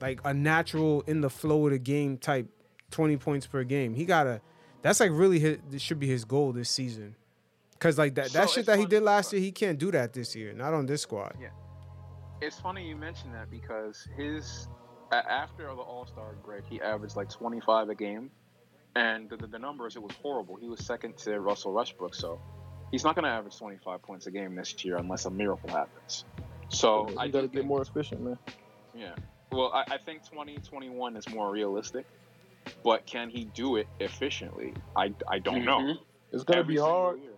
like 0.00 0.20
a 0.24 0.32
natural 0.32 1.02
in 1.02 1.20
the 1.20 1.30
flow 1.30 1.66
of 1.66 1.72
the 1.72 1.78
game 1.78 2.16
type 2.16 2.48
20 2.90 3.16
points 3.18 3.46
per 3.46 3.64
game. 3.64 3.94
He 3.94 4.04
gotta. 4.04 4.40
That's 4.82 5.00
like 5.00 5.10
really 5.12 5.38
his. 5.38 5.58
This 5.70 5.82
should 5.82 5.98
be 5.98 6.06
his 6.06 6.24
goal 6.24 6.52
this 6.52 6.70
season. 6.70 7.16
Cause 7.78 7.98
like 7.98 8.14
that 8.14 8.32
that 8.32 8.48
shit 8.48 8.64
that 8.66 8.78
he 8.78 8.86
did 8.86 9.02
last 9.02 9.32
year, 9.32 9.42
he 9.42 9.52
can't 9.52 9.78
do 9.78 9.90
that 9.90 10.14
this 10.14 10.34
year. 10.34 10.54
Not 10.54 10.72
on 10.72 10.86
this 10.86 11.02
squad. 11.02 11.36
Yeah. 11.40 11.48
It's 12.40 12.58
funny 12.58 12.86
you 12.88 12.96
mention 12.96 13.32
that 13.32 13.50
because 13.50 14.08
his 14.16 14.68
after 15.12 15.64
the 15.64 15.72
All 15.82 16.06
Star 16.06 16.34
break, 16.44 16.64
he 16.64 16.80
averaged 16.80 17.16
like 17.16 17.28
25 17.28 17.90
a 17.90 17.94
game, 17.94 18.30
and 18.96 19.28
the, 19.28 19.36
the, 19.36 19.46
the 19.46 19.58
numbers 19.58 19.96
it 19.96 20.02
was 20.02 20.12
horrible. 20.22 20.56
He 20.56 20.68
was 20.68 20.80
second 20.84 21.16
to 21.18 21.40
Russell 21.40 21.72
Westbrook, 21.74 22.14
so 22.14 22.40
he's 22.94 23.02
not 23.02 23.16
going 23.16 23.24
to 23.24 23.28
average 23.28 23.58
25 23.58 24.02
points 24.02 24.26
a 24.28 24.30
game 24.30 24.54
this 24.54 24.84
year 24.84 24.96
unless 24.98 25.24
a 25.24 25.30
miracle 25.30 25.68
happens. 25.68 26.24
So 26.68 27.10
you 27.10 27.18
I 27.18 27.26
gotta 27.26 27.48
get 27.48 27.66
more 27.66 27.82
efficient, 27.82 28.22
man. 28.22 28.38
yeah. 28.94 29.14
Well, 29.50 29.72
I, 29.74 29.94
I 29.94 29.98
think 29.98 30.22
2021 30.30 31.16
is 31.16 31.28
more 31.28 31.50
realistic, 31.50 32.06
but 32.84 33.04
can 33.04 33.30
he 33.30 33.46
do 33.46 33.76
it 33.76 33.88
efficiently? 33.98 34.74
I, 34.96 35.12
I 35.28 35.40
don't 35.40 35.64
know. 35.64 35.78
Mhm. 35.80 35.96
It's 36.32 36.44
gonna 36.44 36.62
be 36.64 36.76
hard. 36.76 37.20
year. 37.20 37.32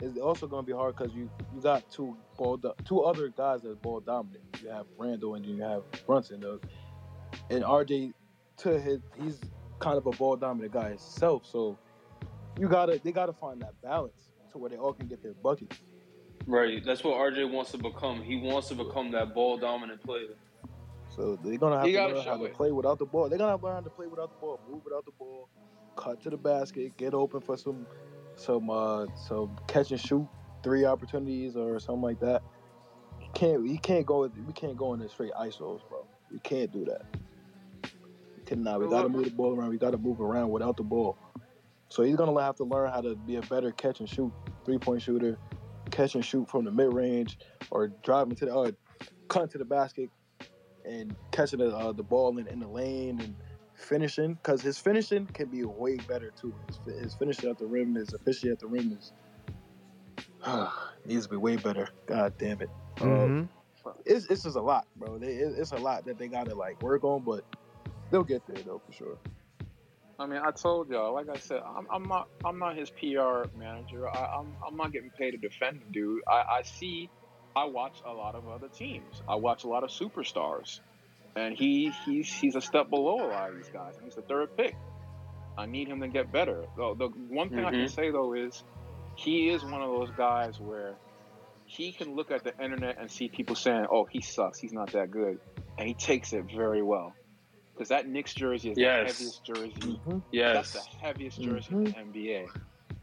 It's 0.00 0.18
also 0.18 0.46
gonna 0.46 0.62
be 0.66 0.72
hard 0.72 0.96
because 0.96 1.14
you 1.14 1.30
you 1.54 1.60
got 1.60 1.88
two 1.90 2.16
ball 2.38 2.56
do- 2.56 2.74
two 2.86 3.00
other 3.02 3.28
guys 3.28 3.60
that 3.62 3.80
ball 3.82 4.00
dominant. 4.00 4.42
You 4.62 4.70
have 4.70 4.86
Randle 4.98 5.34
and 5.34 5.44
you 5.44 5.62
have 5.62 5.82
Brunson. 6.06 6.40
Though, 6.40 6.60
and 7.50 7.62
RJ, 7.62 8.12
to 8.58 8.80
his 8.80 9.00
he's 9.22 9.38
kind 9.80 9.98
of 9.98 10.06
a 10.06 10.10
ball 10.12 10.36
dominant 10.36 10.72
guy 10.72 10.88
himself. 10.88 11.44
So 11.46 11.78
you 12.58 12.68
gotta 12.68 13.00
they 13.02 13.12
gotta 13.12 13.34
find 13.34 13.60
that 13.62 13.80
balance 13.82 14.30
to 14.54 14.58
where 14.58 14.70
they 14.70 14.76
all 14.76 14.94
can 14.94 15.06
get 15.06 15.22
their 15.22 15.34
buckets. 15.34 15.76
Right. 16.46 16.82
That's 16.84 17.04
what 17.04 17.14
RJ 17.14 17.50
wants 17.50 17.72
to 17.72 17.78
become. 17.78 18.22
He 18.22 18.36
wants 18.36 18.68
to 18.68 18.74
become 18.74 19.10
that 19.12 19.34
ball 19.34 19.58
dominant 19.58 20.02
player. 20.02 20.36
So 21.14 21.38
they're 21.42 21.58
gonna 21.58 21.78
have 21.78 21.88
You 21.88 21.96
to 21.96 22.06
learn 22.06 22.16
how 22.16 22.36
show 22.36 22.46
to 22.46 22.52
play 22.54 22.72
without 22.72 22.98
the 22.98 23.06
ball. 23.06 23.28
They're 23.28 23.38
gonna 23.38 23.62
learn 23.62 23.74
how 23.74 23.80
to 23.80 23.90
play 23.90 24.06
without 24.06 24.30
the 24.30 24.40
ball, 24.40 24.60
move 24.68 24.82
without 24.84 25.04
the 25.04 25.12
ball, 25.12 25.48
cut 25.96 26.20
to 26.22 26.30
the 26.30 26.36
basket, 26.36 26.96
get 26.96 27.14
open 27.14 27.40
for 27.40 27.56
some 27.56 27.86
some 28.36 28.68
uh 28.68 29.06
some 29.28 29.56
catch 29.68 29.90
and 29.90 30.00
shoot 30.00 30.26
three 30.62 30.84
opportunities 30.84 31.56
or 31.56 31.78
something 31.78 32.02
like 32.02 32.20
that. 32.20 32.42
He 33.18 33.28
can't 33.34 33.62
we 33.62 33.78
can't 33.78 34.06
go 34.06 34.30
we 34.46 34.52
can't 34.52 34.76
go 34.76 34.92
in 34.94 35.00
the 35.00 35.08
straight 35.08 35.32
ISOs, 35.32 35.80
bro. 35.88 36.06
We 36.30 36.40
can't 36.40 36.72
do 36.72 36.84
that. 36.86 37.02
We 38.36 38.44
cannot. 38.44 38.80
We 38.80 38.88
gotta 38.88 39.08
move 39.08 39.24
the 39.24 39.30
ball 39.30 39.54
around. 39.54 39.70
We 39.70 39.78
gotta 39.78 39.98
move 39.98 40.20
around 40.20 40.50
without 40.50 40.76
the 40.76 40.82
ball. 40.82 41.16
So 41.94 42.02
he's 42.02 42.16
gonna 42.16 42.42
have 42.42 42.56
to 42.56 42.64
learn 42.64 42.90
how 42.90 43.02
to 43.02 43.14
be 43.14 43.36
a 43.36 43.42
better 43.42 43.70
catch 43.70 44.00
and 44.00 44.08
shoot 44.08 44.32
three 44.64 44.78
point 44.78 45.00
shooter, 45.00 45.38
catch 45.92 46.16
and 46.16 46.24
shoot 46.24 46.50
from 46.50 46.64
the 46.64 46.72
mid 46.72 46.92
range, 46.92 47.38
or 47.70 47.86
driving 48.02 48.34
to 48.34 48.46
the 48.46 48.52
uh, 48.52 48.72
cutting 49.28 49.50
to 49.50 49.58
the 49.58 49.64
basket 49.64 50.10
and 50.84 51.14
catching 51.30 51.60
the 51.60 51.68
uh, 51.68 51.92
the 51.92 52.02
ball 52.02 52.36
in, 52.38 52.48
in 52.48 52.58
the 52.58 52.66
lane 52.66 53.20
and 53.20 53.36
finishing 53.76 54.34
because 54.34 54.60
his 54.60 54.76
finishing 54.76 55.28
can 55.34 55.48
be 55.48 55.62
way 55.62 55.96
better 56.08 56.32
too. 56.32 56.52
His, 56.66 56.80
his 57.00 57.14
finishing 57.14 57.48
at 57.48 57.58
the 57.58 57.66
rim, 57.66 57.94
his 57.94 58.12
efficiency 58.12 58.50
at 58.50 58.58
the 58.58 58.66
rim 58.66 58.98
is 58.98 59.12
uh, 60.44 60.68
needs 61.06 61.26
to 61.26 61.30
be 61.30 61.36
way 61.36 61.54
better. 61.58 61.90
God 62.06 62.34
damn 62.38 62.60
it. 62.60 62.70
Uh, 63.00 63.04
Mhm. 63.04 63.48
it's 64.04 64.26
it's 64.26 64.42
just 64.42 64.56
a 64.56 64.60
lot, 64.60 64.88
bro. 64.96 65.16
They, 65.18 65.28
it's 65.28 65.70
a 65.70 65.76
lot 65.76 66.06
that 66.06 66.18
they 66.18 66.26
gotta 66.26 66.56
like 66.56 66.82
work 66.82 67.04
on, 67.04 67.22
but 67.22 67.44
they'll 68.10 68.24
get 68.24 68.44
there 68.48 68.64
though 68.64 68.82
for 68.84 68.92
sure. 68.92 69.16
I 70.18 70.26
mean, 70.26 70.40
I 70.44 70.50
told 70.52 70.88
y'all, 70.90 71.12
like 71.14 71.28
I 71.28 71.38
said, 71.38 71.60
I'm, 71.66 71.86
I'm 71.92 72.08
not, 72.08 72.28
I'm 72.44 72.58
not 72.58 72.76
his 72.76 72.90
PR 72.90 73.48
manager. 73.56 74.08
I, 74.08 74.26
I'm, 74.38 74.54
I'm 74.66 74.76
not 74.76 74.92
getting 74.92 75.10
paid 75.18 75.32
to 75.32 75.38
defend 75.38 75.80
the 75.80 75.92
dude. 75.92 76.20
I, 76.28 76.58
I 76.58 76.62
see, 76.62 77.10
I 77.56 77.64
watch 77.64 77.98
a 78.06 78.12
lot 78.12 78.34
of 78.34 78.48
other 78.48 78.68
teams. 78.78 79.20
I 79.28 79.36
watch 79.36 79.64
a 79.64 79.68
lot 79.68 79.82
of 79.82 79.90
superstars, 79.90 80.78
and 81.36 81.54
he, 81.56 81.92
he's, 82.06 82.32
he's 82.32 82.54
a 82.54 82.60
step 82.60 82.90
below 82.90 83.26
a 83.26 83.30
lot 83.30 83.50
of 83.50 83.56
these 83.56 83.70
guys. 83.72 83.94
He's 84.04 84.14
the 84.14 84.22
third 84.22 84.48
pick. 84.56 84.74
I 85.58 85.66
need 85.66 85.88
him 85.88 86.00
to 86.00 86.08
get 86.08 86.32
better. 86.32 86.64
The, 86.76 86.94
the 86.98 87.08
one 87.28 87.48
thing 87.48 87.64
I 87.64 87.70
can 87.70 87.80
Mhm. 87.80 87.90
say 87.90 88.10
though 88.10 88.34
is, 88.34 88.62
he 89.16 89.48
is 89.50 89.62
one 89.64 89.82
of 89.82 89.88
those 89.88 90.10
guys 90.16 90.58
where 90.58 90.96
he 91.66 91.92
can 91.92 92.14
look 92.14 92.30
at 92.30 92.42
the 92.44 92.52
internet 92.62 92.96
and 93.00 93.10
see 93.10 93.28
people 93.28 93.54
saying, 93.54 93.86
"Oh, 93.90 94.06
he 94.10 94.20
sucks. 94.20 94.58
He's 94.58 94.72
not 94.72 94.92
that 94.92 95.10
good," 95.10 95.38
and 95.78 95.86
he 95.88 95.94
takes 95.94 96.32
it 96.32 96.44
very 96.54 96.82
well. 96.82 97.14
Because 97.74 97.88
that 97.88 98.08
Knicks 98.08 98.34
jersey 98.34 98.70
is 98.70 98.78
Yes. 98.78 99.18
the 99.18 99.24
heaviest 99.24 99.44
jersey 99.44 100.00
that's 100.06 100.22
Yes. 100.30 100.72
that's 100.72 100.86
the 100.86 100.96
heaviest 100.98 101.40
jersey 101.40 101.74
in 101.74 101.84
the 101.84 101.90
NBA. 101.90 102.48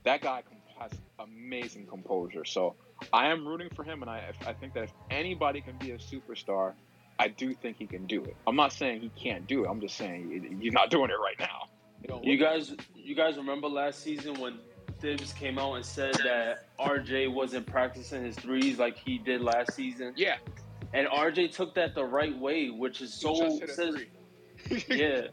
That 0.03 0.21
guy 0.21 0.43
has 0.79 0.91
amazing 1.19 1.85
composure. 1.87 2.45
So 2.45 2.75
I 3.13 3.27
am 3.27 3.47
rooting 3.47 3.69
for 3.75 3.83
him, 3.83 4.01
and 4.01 4.09
I 4.09 4.31
I 4.45 4.53
think 4.53 4.73
that 4.73 4.83
if 4.83 4.93
anybody 5.09 5.61
can 5.61 5.77
be 5.77 5.91
a 5.91 5.97
superstar, 5.97 6.73
I 7.19 7.27
do 7.27 7.53
think 7.53 7.77
he 7.77 7.85
can 7.85 8.07
do 8.07 8.23
it. 8.23 8.35
I'm 8.47 8.55
not 8.55 8.73
saying 8.73 9.01
he 9.01 9.09
can't 9.09 9.45
do 9.45 9.65
it. 9.65 9.67
I'm 9.69 9.81
just 9.81 9.95
saying 9.95 10.57
he's 10.59 10.73
not 10.73 10.89
doing 10.89 11.11
it 11.11 11.19
right 11.19 11.39
now. 11.39 11.67
It 12.03 12.25
You 12.25 12.37
guys, 12.37 12.73
you 12.95 13.13
guys 13.13 13.37
remember 13.37 13.67
last 13.67 13.99
season 14.01 14.39
when 14.39 14.57
Thibs 14.99 15.33
came 15.33 15.59
out 15.59 15.75
and 15.75 15.85
said 15.85 16.15
that 16.23 16.65
RJ 16.79 17.31
wasn't 17.31 17.67
practicing 17.67 18.23
his 18.23 18.35
threes 18.35 18.79
like 18.79 18.97
he 18.97 19.17
did 19.17 19.41
last 19.41 19.73
season, 19.73 20.13
yeah. 20.15 20.37
and 20.93 21.07
RJ 21.07 21.51
took 21.51 21.75
that 21.75 21.93
the 21.93 22.05
right 22.05 22.37
way, 22.37 22.69
which 22.69 23.01
is 23.01 23.13
so 23.13 23.35
just 23.35 23.59
hit 23.59 23.69
a 23.69 23.73
says 23.73 23.95
three. 23.95 24.07
yeah. 24.89 25.27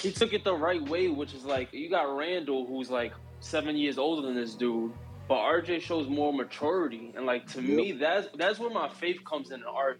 He 0.00 0.10
took 0.10 0.32
it 0.32 0.44
the 0.44 0.54
right 0.54 0.82
way, 0.82 1.08
which 1.08 1.34
is 1.34 1.44
like 1.44 1.72
you 1.72 1.88
got 1.88 2.16
Randle, 2.16 2.66
who's 2.66 2.90
like 2.90 3.12
seven 3.40 3.76
years 3.76 3.98
older 3.98 4.26
than 4.26 4.34
this 4.34 4.54
dude, 4.54 4.92
but 5.28 5.36
RJ 5.36 5.82
shows 5.82 6.08
more 6.08 6.32
maturity, 6.32 7.12
and 7.16 7.26
like 7.26 7.46
to 7.52 7.62
me, 7.62 7.92
that's 7.92 8.28
that's 8.36 8.58
where 8.58 8.70
my 8.70 8.88
faith 8.88 9.20
comes 9.24 9.50
in 9.50 9.60
in 9.60 9.66
RJ. 9.66 9.98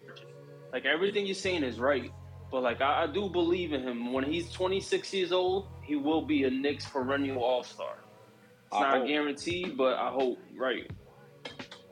Like 0.72 0.86
everything 0.86 1.26
you're 1.26 1.34
saying 1.34 1.62
is 1.62 1.78
right, 1.78 2.10
but 2.50 2.62
like 2.62 2.80
I, 2.80 3.04
I 3.04 3.06
do 3.06 3.28
believe 3.28 3.72
in 3.72 3.82
him. 3.82 4.12
When 4.12 4.24
he's 4.24 4.50
26 4.50 5.12
years 5.14 5.32
old, 5.32 5.68
he 5.82 5.96
will 5.96 6.22
be 6.22 6.44
a 6.44 6.50
Knicks 6.50 6.86
perennial 6.86 7.42
All 7.42 7.62
Star. 7.62 7.98
It's 8.66 8.76
I 8.76 8.80
not 8.80 8.98
hope. 8.98 9.08
guaranteed, 9.08 9.76
but 9.76 9.98
I 9.98 10.10
hope 10.10 10.38
right. 10.56 10.90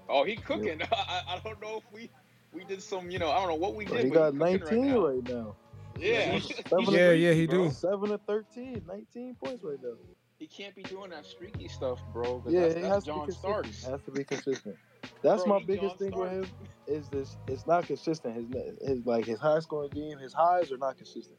Oh, 0.09 0.25
he 0.25 0.37
cooking. 0.37 0.81
I, 0.93 1.23
I 1.29 1.41
don't 1.45 1.61
know 1.61 1.77
if 1.77 1.85
we 1.93 2.11
we 2.53 2.65
did 2.65 2.83
some. 2.83 3.11
You 3.11 3.19
know, 3.19 3.31
I 3.31 3.39
don't 3.39 3.49
know 3.49 3.55
what 3.55 3.75
we 3.75 3.85
Bro, 3.85 3.97
did. 3.99 4.05
he 4.07 4.11
but 4.11 4.33
got 4.33 4.39
cooking 4.39 4.85
19 4.85 4.93
right 4.93 5.15
right 5.15 5.29
now. 5.29 5.57
Now. 5.99 6.05
Yeah. 6.07 6.39
Seven 6.69 6.85
Yeah, 6.85 7.09
streaky, 7.09 7.21
yeah, 7.21 7.33
he 7.33 7.47
bro. 7.47 7.69
do. 7.69 7.71
Seven 7.71 8.11
to 8.11 8.19
13, 8.19 8.83
19 8.87 9.35
points 9.43 9.65
right 9.65 9.79
now. 9.83 9.95
He 10.39 10.47
can't 10.47 10.75
be 10.75 10.83
doing 10.83 11.11
that 11.11 11.27
streaky 11.27 11.69
stuff, 11.69 12.01
bro. 12.13 12.43
Yeah, 12.49 12.63
that's, 12.63 12.75
he 12.75 12.81
that's 12.81 12.95
has 12.95 13.05
John 13.05 13.21
to 13.21 13.27
be 13.27 13.33
Starks. 13.33 13.69
consistent. 13.69 13.93
Has 13.93 14.03
to 14.05 14.11
be 14.11 14.25
consistent. 14.37 14.77
That's 15.23 15.45
Bro, 15.45 15.59
my 15.59 15.65
biggest 15.67 15.99
John 15.99 16.11
thing 16.11 16.19
with 16.19 16.31
him 16.31 16.51
is 16.87 17.09
this. 17.09 17.37
It's 17.47 17.67
not 17.67 17.87
consistent. 17.87 18.37
His 18.37 18.47
his 18.83 19.07
like 19.07 19.27
his 19.27 19.39
high 19.39 19.59
scoring 19.61 19.91
game, 19.91 20.19
his 20.19 20.33
highs 20.33 20.73
are 20.73 20.79
not 20.79 20.97
consistent. 20.97 21.39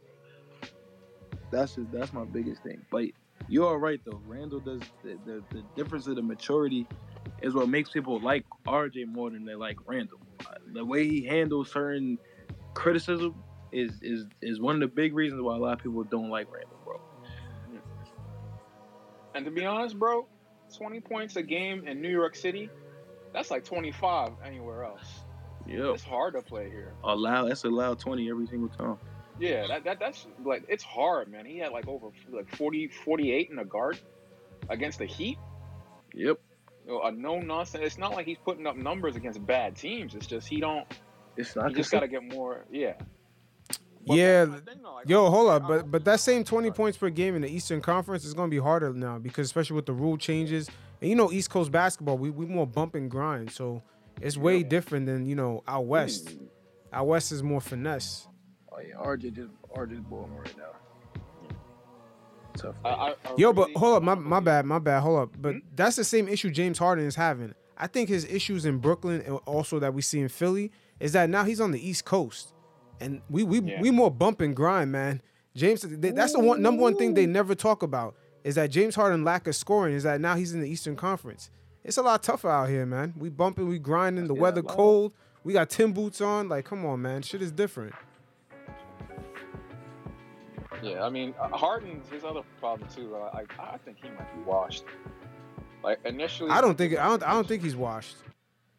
That's 1.52 1.76
just, 1.76 1.92
that's 1.92 2.14
my 2.14 2.26
biggest 2.26 2.64
thing. 2.64 2.86
But 2.92 3.06
you're 3.48 3.78
right 3.80 4.00
though. 4.06 4.22
Randle 4.28 4.60
does 4.60 4.82
the, 5.04 5.18
the 5.26 5.44
the 5.52 5.64
difference 5.76 6.08
of 6.08 6.16
the 6.16 6.22
maturity 6.22 6.88
is 7.42 7.54
what 7.54 7.70
makes 7.70 7.90
people 7.90 8.20
like 8.20 8.46
RJ 8.68 9.08
more 9.08 9.30
than 9.32 9.46
they 9.46 9.56
like 9.56 9.78
Randle. 9.86 10.20
The 10.74 10.86
way 10.86 11.08
he 11.08 11.26
handles 11.26 11.72
certain 11.72 12.20
criticism 12.74 13.44
is 13.72 14.00
is 14.02 14.26
is 14.42 14.60
one 14.60 14.76
of 14.76 14.82
the 14.82 14.88
big 14.88 15.14
reasons 15.14 15.42
why 15.42 15.56
a 15.56 15.60
lot 15.60 15.74
of 15.74 15.80
people 15.80 16.04
don't 16.04 16.30
like 16.30 16.52
Randle, 16.52 16.78
bro. 16.84 16.98
Mm-hmm. 17.68 17.78
And 19.36 19.46
to 19.46 19.52
be 19.52 19.66
honest, 19.66 19.98
bro, 19.98 20.28
20 20.78 21.00
points 21.02 21.36
a 21.36 21.44
game 21.44 21.88
in 21.88 22.02
New 22.02 22.10
York 22.10 22.36
City, 22.36 22.70
that's 23.34 23.52
like 23.52 23.64
25 23.66 24.32
anywhere 24.46 24.84
else. 24.84 25.24
Yeah, 25.68 25.94
It's 25.94 26.04
hard 26.04 26.34
to 26.34 26.42
play 26.42 26.70
here. 26.70 26.94
allow 27.04 27.48
that's 27.48 27.64
allowed 27.66 28.00
twenty 28.00 28.30
every 28.30 28.48
single 28.48 28.70
time. 28.70 28.98
Yeah, 29.40 29.68
that, 29.68 29.84
that 29.86 30.00
that's 30.00 30.26
like 30.44 30.66
it's 30.68 30.84
hard, 30.84 31.30
man. 31.32 31.46
He 31.46 31.60
had 31.60 31.72
like 31.72 31.88
over 31.88 32.08
like 32.32 32.54
40 32.56 32.88
48 32.88 33.50
in 33.52 33.56
the 33.58 33.64
guard 33.64 34.00
against 34.70 34.98
the 34.98 35.06
Heat. 35.06 35.38
Yep. 36.14 36.40
You 36.88 36.92
know, 36.92 37.02
a 37.04 37.12
no 37.12 37.40
nonsense. 37.40 37.84
It's 37.86 37.98
not 38.00 38.14
like 38.14 38.26
he's 38.26 38.40
putting 38.44 38.66
up 38.66 38.76
numbers 38.76 39.16
against 39.16 39.46
bad 39.46 39.76
teams. 39.76 40.16
It's 40.16 40.26
just 40.26 40.48
he 40.48 40.60
don't. 40.60 40.86
It's 41.38 41.56
not 41.56 41.70
He 41.70 41.76
just 41.76 41.92
got 41.92 42.00
to 42.02 42.08
get 42.08 42.24
more. 42.24 42.66
Yeah. 42.72 42.94
But 44.08 44.16
Yeah, 44.16 44.46
thing, 44.46 44.82
though, 44.84 44.94
like, 44.96 45.08
Yo, 45.10 45.30
hold 45.30 45.50
up, 45.52 45.68
but 45.68 45.92
but 45.92 46.04
that 46.06 46.20
same 46.20 46.44
20 46.44 46.72
points 46.72 46.98
per 46.98 47.10
game 47.10 47.36
in 47.36 47.42
the 47.44 47.50
Eastern 47.50 47.82
Conference 47.82 48.26
is 48.26 48.34
gonna 48.34 48.50
be 48.50 48.58
harder 48.58 48.92
now 48.94 49.20
because 49.20 49.46
especially 49.48 49.76
with 49.76 49.86
the 49.86 49.94
rule 49.94 50.18
changes. 50.18 50.70
And 51.02 51.10
you 51.10 51.16
know, 51.16 51.32
East 51.32 51.50
Coast 51.50 51.72
basketball, 51.72 52.18
we 52.18 52.30
we 52.30 52.46
more 52.46 52.66
bump 52.68 52.96
and 52.96 53.10
grind. 53.10 53.52
So 53.52 53.84
it's 54.22 54.38
way 54.38 54.58
Yeah. 54.58 54.68
different 54.68 55.06
than, 55.06 55.26
you 55.26 55.36
know, 55.36 55.64
out 55.68 55.86
west. 55.86 56.28
Mm. 56.28 56.48
Out 56.94 57.08
west 57.08 57.32
is 57.32 57.42
more 57.44 57.62
finesse. 57.62 58.28
Oh 58.72 58.80
yeah, 58.80 58.96
RJ 58.96 59.34
just 59.36 59.52
RJ's 59.76 60.00
balling 60.02 60.36
right 60.36 60.56
now. 60.58 60.64
Tough. 62.58 62.76
I, 62.84 62.90
I, 62.90 63.10
I 63.12 63.16
Yo, 63.38 63.54
but 63.54 63.70
hold 63.76 63.98
up, 63.98 64.04
my 64.04 64.16
my 64.16 64.40
bad, 64.40 64.66
my 64.66 64.80
bad. 64.80 65.02
Hold 65.02 65.20
up, 65.20 65.30
but 65.40 65.54
Hmm? 65.54 65.60
that's 65.76 65.96
the 65.96 66.04
same 66.04 66.28
issue 66.28 66.50
James 66.50 66.78
Harden 66.78 67.06
is 67.06 67.16
having. 67.16 67.54
I 67.78 67.88
think 67.88 68.10
his 68.10 68.26
issues 68.26 68.66
in 68.66 68.78
Brooklyn 68.78 69.22
and 69.22 69.38
also 69.46 69.80
that 69.80 69.94
we 69.94 70.02
see 70.02 70.20
in 70.20 70.28
Philly 70.30 70.72
is 71.00 71.14
that 71.14 71.30
now 71.30 71.44
he's 71.46 71.60
on 71.62 71.72
the 71.72 71.88
East 71.88 72.06
Coast, 72.06 72.54
and 73.02 73.22
we 73.30 73.44
we 73.44 73.60
Yeah. 73.62 73.82
we 73.82 73.92
more 73.92 74.10
bump 74.12 74.40
and 74.42 74.56
grind, 74.56 74.92
man. 74.92 75.22
James, 75.56 75.82
th- 75.82 76.16
that's 76.16 76.32
the 76.34 76.40
one 76.40 76.62
number 76.62 76.82
one 76.82 76.96
thing 76.96 77.14
they 77.14 77.26
never 77.26 77.54
talk 77.56 77.84
about 77.84 78.16
is 78.44 78.56
that 78.56 78.70
James 78.72 78.96
Harden 78.96 79.24
lack 79.24 79.48
of 79.48 79.56
scoring 79.56 79.94
is 79.94 80.04
that 80.04 80.22
now 80.22 80.36
he's 80.36 80.54
in 80.54 80.62
the 80.62 80.70
Eastern 80.70 80.96
Conference. 80.96 81.50
It's 81.84 81.98
a 81.98 82.02
lot 82.02 82.24
tougher 82.24 82.50
out 82.50 82.70
here, 82.70 82.86
man. 82.86 83.14
We 83.18 83.30
bumping, 83.30 83.68
we 83.68 83.80
grinding. 83.80 84.28
The 84.28 84.36
Yeah, 84.36 84.42
weather 84.42 84.64
man. 84.64 84.74
cold. 84.76 85.14
We 85.44 85.54
got 85.54 85.70
tin 85.70 85.92
boots 85.92 86.22
on. 86.22 86.48
Like, 86.48 86.66
come 86.66 86.86
on, 86.86 87.02
man. 87.02 87.22
Shit 87.24 87.42
is 87.42 87.52
different. 87.52 87.94
Yeah, 90.82 91.04
I 91.04 91.10
mean, 91.10 91.34
uh, 91.40 91.50
Harden's 91.50 92.10
his 92.10 92.24
other 92.24 92.42
problem 92.60 92.88
too. 92.90 93.16
Uh, 93.16 93.30
I 93.34 93.44
I 93.74 93.78
think 93.78 93.98
he 94.02 94.10
might 94.10 94.34
be 94.36 94.42
washed. 94.44 94.84
Like 95.84 96.00
initially, 96.06 96.50
I 96.50 96.62
don't 96.62 96.78
think 96.78 96.98
I 96.98 97.08
don't 97.08 97.22
I 97.24 97.34
don't 97.34 97.48
think 97.48 97.62
he's 97.64 97.76
washed. 97.76 98.18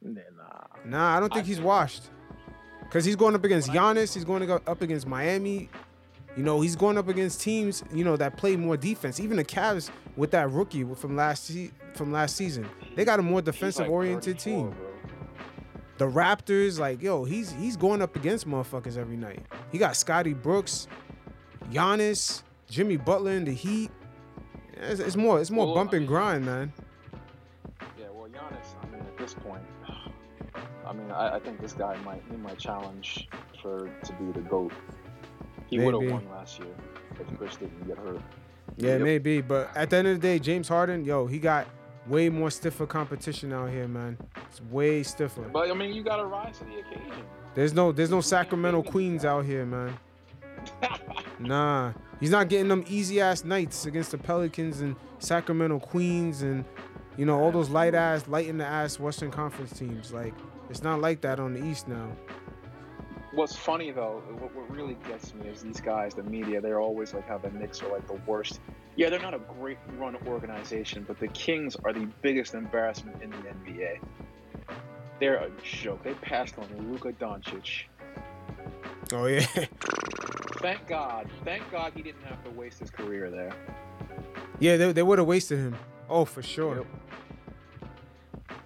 Nah, 0.00 0.20
nah. 0.36 0.66
Nah, 0.84 1.16
I 1.16 1.20
don't 1.20 1.32
think 1.32 1.44
I 1.44 1.48
he's 1.48 1.60
washed. 1.60 2.04
Cause 2.92 3.06
he's 3.06 3.16
going 3.16 3.34
up 3.34 3.42
against 3.42 3.70
Giannis. 3.70 4.12
He's 4.12 4.24
going 4.24 4.40
to 4.40 4.46
go 4.46 4.60
up 4.66 4.82
against 4.82 5.06
Miami. 5.06 5.70
You 6.36 6.42
know, 6.42 6.60
he's 6.60 6.76
going 6.76 6.98
up 6.98 7.08
against 7.08 7.40
teams. 7.40 7.82
You 7.92 8.04
know 8.04 8.16
that 8.16 8.36
play 8.36 8.54
more 8.56 8.76
defense. 8.76 9.18
Even 9.18 9.38
the 9.38 9.44
Cavs 9.44 9.90
with 10.16 10.30
that 10.32 10.50
rookie 10.50 10.84
from 10.94 11.16
last 11.16 11.44
se- 11.46 11.70
from 11.94 12.12
last 12.12 12.36
season, 12.36 12.68
they 12.94 13.04
got 13.06 13.18
a 13.18 13.22
more 13.22 13.40
defensive 13.42 13.88
oriented 13.88 14.38
34, 14.40 14.44
team. 14.68 14.70
bro. 14.76 14.88
The 15.98 16.06
Raptors, 16.06 16.78
like 16.78 17.00
yo, 17.02 17.24
he's 17.24 17.52
he's 17.52 17.76
going 17.76 18.02
up 18.02 18.14
against 18.16 18.46
motherfuckers 18.48 18.96
every 18.98 19.16
night. 19.16 19.40
He 19.70 19.78
got 19.78 19.94
Scotty 19.96 20.32
Brooks, 20.34 20.86
Giannis, 21.70 22.42
Jimmy 22.68 22.96
Butler 22.96 23.32
in 23.32 23.44
the 23.44 23.52
Heat. 23.52 23.90
It's, 24.74 25.00
it's 25.00 25.16
more 25.16 25.40
it's 25.40 25.50
more 25.50 25.66
Well, 25.66 25.74
bump 25.76 25.92
I 25.94 25.98
and 25.98 26.06
grind, 26.08 26.44
man. 26.46 26.72
Yeah, 27.98 28.06
well, 28.12 28.28
Giannis. 28.28 28.66
I 28.82 28.86
mean, 28.90 29.00
at 29.00 29.16
this 29.18 29.34
point, 29.34 29.62
I 30.92 30.94
mean, 30.94 31.10
I, 31.10 31.36
I 31.36 31.40
think 31.40 31.58
this 31.58 31.72
guy 31.72 31.96
might 32.04 32.22
he 32.30 32.36
might 32.36 32.58
challenge 32.58 33.26
for 33.62 33.88
to 34.04 34.12
be 34.14 34.30
the 34.32 34.46
goat. 34.46 34.72
He 35.70 35.78
would 35.78 35.94
have 35.94 36.12
won 36.12 36.28
last 36.28 36.58
year 36.58 36.68
if 37.18 37.38
Khris 37.38 37.56
didn't 37.56 37.86
get 37.86 37.96
hurt. 37.96 38.20
Yeah, 38.76 38.92
Yep. 38.92 39.00
maybe. 39.00 39.40
But 39.40 39.74
at 39.74 39.88
the 39.88 39.96
end 39.96 40.08
of 40.08 40.20
the 40.20 40.20
day, 40.20 40.38
James 40.38 40.68
Harden, 40.68 41.04
yo, 41.06 41.26
he 41.26 41.38
got 41.38 41.66
way 42.06 42.28
more 42.28 42.50
stiffer 42.50 42.86
competition 42.86 43.54
out 43.54 43.70
here, 43.70 43.88
man. 43.88 44.18
It's 44.50 44.60
way 44.70 45.02
stiffer. 45.02 45.40
But 45.42 45.70
I 45.70 45.74
mean, 45.74 45.94
you 45.94 46.02
got 46.02 46.16
to 46.16 46.26
rise 46.26 46.58
to 46.58 46.64
the 46.64 46.80
occasion. 46.80 47.24
There's 47.54 47.72
no 47.72 47.90
there's 47.90 48.10
no 48.10 48.20
Sacramento. 48.20 48.82
Queens 48.82 49.24
out 49.24 49.44
here, 49.46 49.64
man. 49.64 49.96
Nah. 51.38 51.92
He's 52.20 52.30
not 52.30 52.48
getting 52.48 52.68
them 52.68 52.84
easy 52.86 53.20
ass 53.20 53.42
nights 53.42 53.86
against 53.86 54.12
the 54.12 54.18
Pelicans 54.18 54.80
and 54.80 54.94
Sacramento 55.18 55.80
Queens 55.80 56.42
and 56.42 56.64
you 57.16 57.26
know, 57.26 57.38
all 57.38 57.50
those 57.50 57.68
light 57.68 57.94
ass, 57.94 58.26
light 58.28 58.46
in 58.46 58.58
the 58.58 58.64
ass 58.64 58.98
Western 58.98 59.30
Conference 59.30 59.76
teams. 59.76 60.12
Like, 60.12 60.34
it's 60.72 60.82
not 60.82 61.02
like 61.02 61.20
that 61.20 61.38
on 61.38 61.52
the 61.52 61.62
East 61.62 61.86
now. 61.86 62.08
What's 63.32 63.54
funny 63.54 63.90
though, 63.90 64.22
what, 64.38 64.54
what 64.54 64.70
really 64.70 64.96
gets 65.06 65.34
me 65.34 65.48
is 65.48 65.60
these 65.60 65.82
guys, 65.82 66.14
the 66.14 66.22
media, 66.22 66.62
they're 66.62 66.80
always 66.80 67.12
like 67.12 67.28
how 67.28 67.36
the 67.36 67.50
Knicks 67.50 67.82
are 67.82 67.92
like 67.92 68.06
the 68.06 68.18
worst. 68.26 68.58
Yeah, 68.96 69.10
they're 69.10 69.20
not 69.20 69.34
a 69.34 69.38
great 69.60 69.76
run 69.98 70.16
organization, 70.26 71.04
but 71.06 71.20
the 71.20 71.28
Kings 71.28 71.76
are 71.84 71.92
the 71.92 72.08
biggest 72.22 72.54
embarrassment 72.54 73.22
in 73.22 73.28
the 73.30 73.36
NBA. 73.36 73.98
They're 75.20 75.36
a 75.36 75.50
joke. 75.62 76.02
They 76.02 76.14
passed 76.14 76.54
on 76.58 76.90
Luka 76.90 77.12
Doncic. 77.12 77.82
Oh 79.12 79.26
yeah. 79.26 79.44
Thank 80.60 80.86
God. 80.86 81.28
Thank 81.44 81.70
God 81.70 81.92
he 81.94 82.00
didn't 82.02 82.22
have 82.22 82.42
to 82.44 82.50
waste 82.50 82.78
his 82.78 82.88
career 82.90 83.30
there. 83.30 83.52
yeah, 84.58 84.78
they, 84.78 84.92
they 84.92 85.02
would 85.02 85.18
have 85.18 85.28
wasted 85.28 85.58
him. 85.58 85.76
Oh, 86.08 86.24
for 86.24 86.42
sure. 86.42 86.76
Yep. 86.78 86.86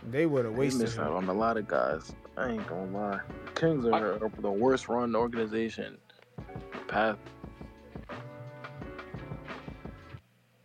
They 0.07 0.27
would 0.27 0.45
have 0.45 0.55
They 0.55 0.61
wasted 0.61 0.83
miss 0.83 0.99
out 0.99 1.13
on 1.13 1.29
a 1.29 1.33
lot 1.33 1.57
of 1.57 1.67
guys. 1.67 2.15
I 2.37 2.51
ain't 2.51 2.67
gonna 2.67 2.97
lie. 2.97 3.21
The 3.47 3.61
Kings 3.61 3.87
are 3.87 4.19
the 4.39 4.51
worst 4.51 4.89
run 4.89 5.17
organization. 5.17 5.99
Path. 6.87 7.19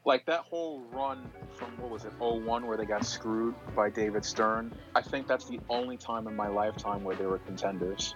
Like 0.06 0.26
that 0.26 0.42
whole 0.42 0.82
run 0.92 1.28
from 1.56 1.78
what 1.80 1.90
was 1.92 2.06
it, 2.06 2.14
01 2.20 2.66
where 2.66 2.78
they 2.78 2.86
got 2.86 3.06
screwed 3.06 3.56
by 3.76 3.90
David 3.90 4.26
Stern. 4.26 4.72
I 4.96 5.02
think 5.02 5.28
that's 5.28 5.46
the 5.46 5.60
only 5.70 5.98
time 5.98 6.28
in 6.28 6.36
my 6.36 6.48
lifetime 6.48 7.04
where 7.04 7.16
they 7.16 7.26
were 7.26 7.40
contenders. 7.40 8.16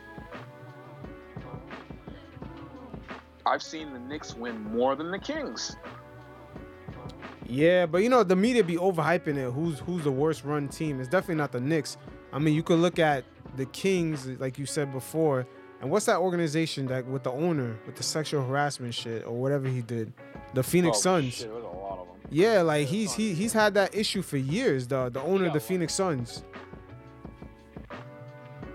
I've 3.45 3.61
seen 3.61 3.93
the 3.93 3.99
Knicks 3.99 4.35
win 4.35 4.59
more 4.61 4.95
than 4.95 5.11
the 5.11 5.19
Kings. 5.19 5.75
Yeah, 7.47 7.85
but 7.85 7.99
you 8.03 8.09
know 8.09 8.23
the 8.23 8.35
media 8.35 8.63
be 8.63 8.75
overhyping 8.77 9.37
it. 9.37 9.51
Who's 9.53 9.79
who's 9.79 10.03
the 10.03 10.11
worst 10.11 10.43
run 10.43 10.67
team? 10.67 10.99
It's 10.99 11.09
definitely 11.09 11.35
not 11.35 11.51
the 11.51 11.59
Knicks. 11.61 11.97
I 12.33 12.39
mean, 12.39 12.53
you 12.55 12.63
could 12.63 12.79
look 12.79 12.99
at 12.99 13.23
the 13.55 13.65
Kings, 13.67 14.27
like 14.39 14.57
you 14.57 14.65
said 14.65 14.91
before, 14.91 15.45
and 15.81 15.89
what's 15.91 16.05
that 16.07 16.17
organization 16.17 16.87
that 16.87 17.05
with 17.05 17.23
the 17.23 17.31
owner 17.31 17.77
with 17.85 17.95
the 17.95 18.03
sexual 18.03 18.45
harassment 18.45 18.93
shit 18.93 19.25
or 19.25 19.33
whatever 19.33 19.67
he 19.67 19.81
did, 19.81 20.11
the 20.53 20.63
Phoenix 20.63 20.97
Oh, 20.97 21.01
Suns. 21.01 21.33
Shit, 21.35 21.47
there 21.47 21.59
a 21.59 21.63
lot 21.63 21.99
of 21.99 22.07
them. 22.07 22.15
Yeah, 22.31 22.61
like 22.63 22.87
he's 22.87 23.13
he 23.13 23.33
he's 23.33 23.53
had 23.53 23.75
that 23.75 23.93
issue 23.95 24.21
for 24.23 24.37
years. 24.37 24.87
The 24.87 25.09
the 25.09 25.21
owner 25.21 25.45
of 25.47 25.53
the. 25.53 25.59
Phoenix 25.59 25.93
Suns. 25.93 26.43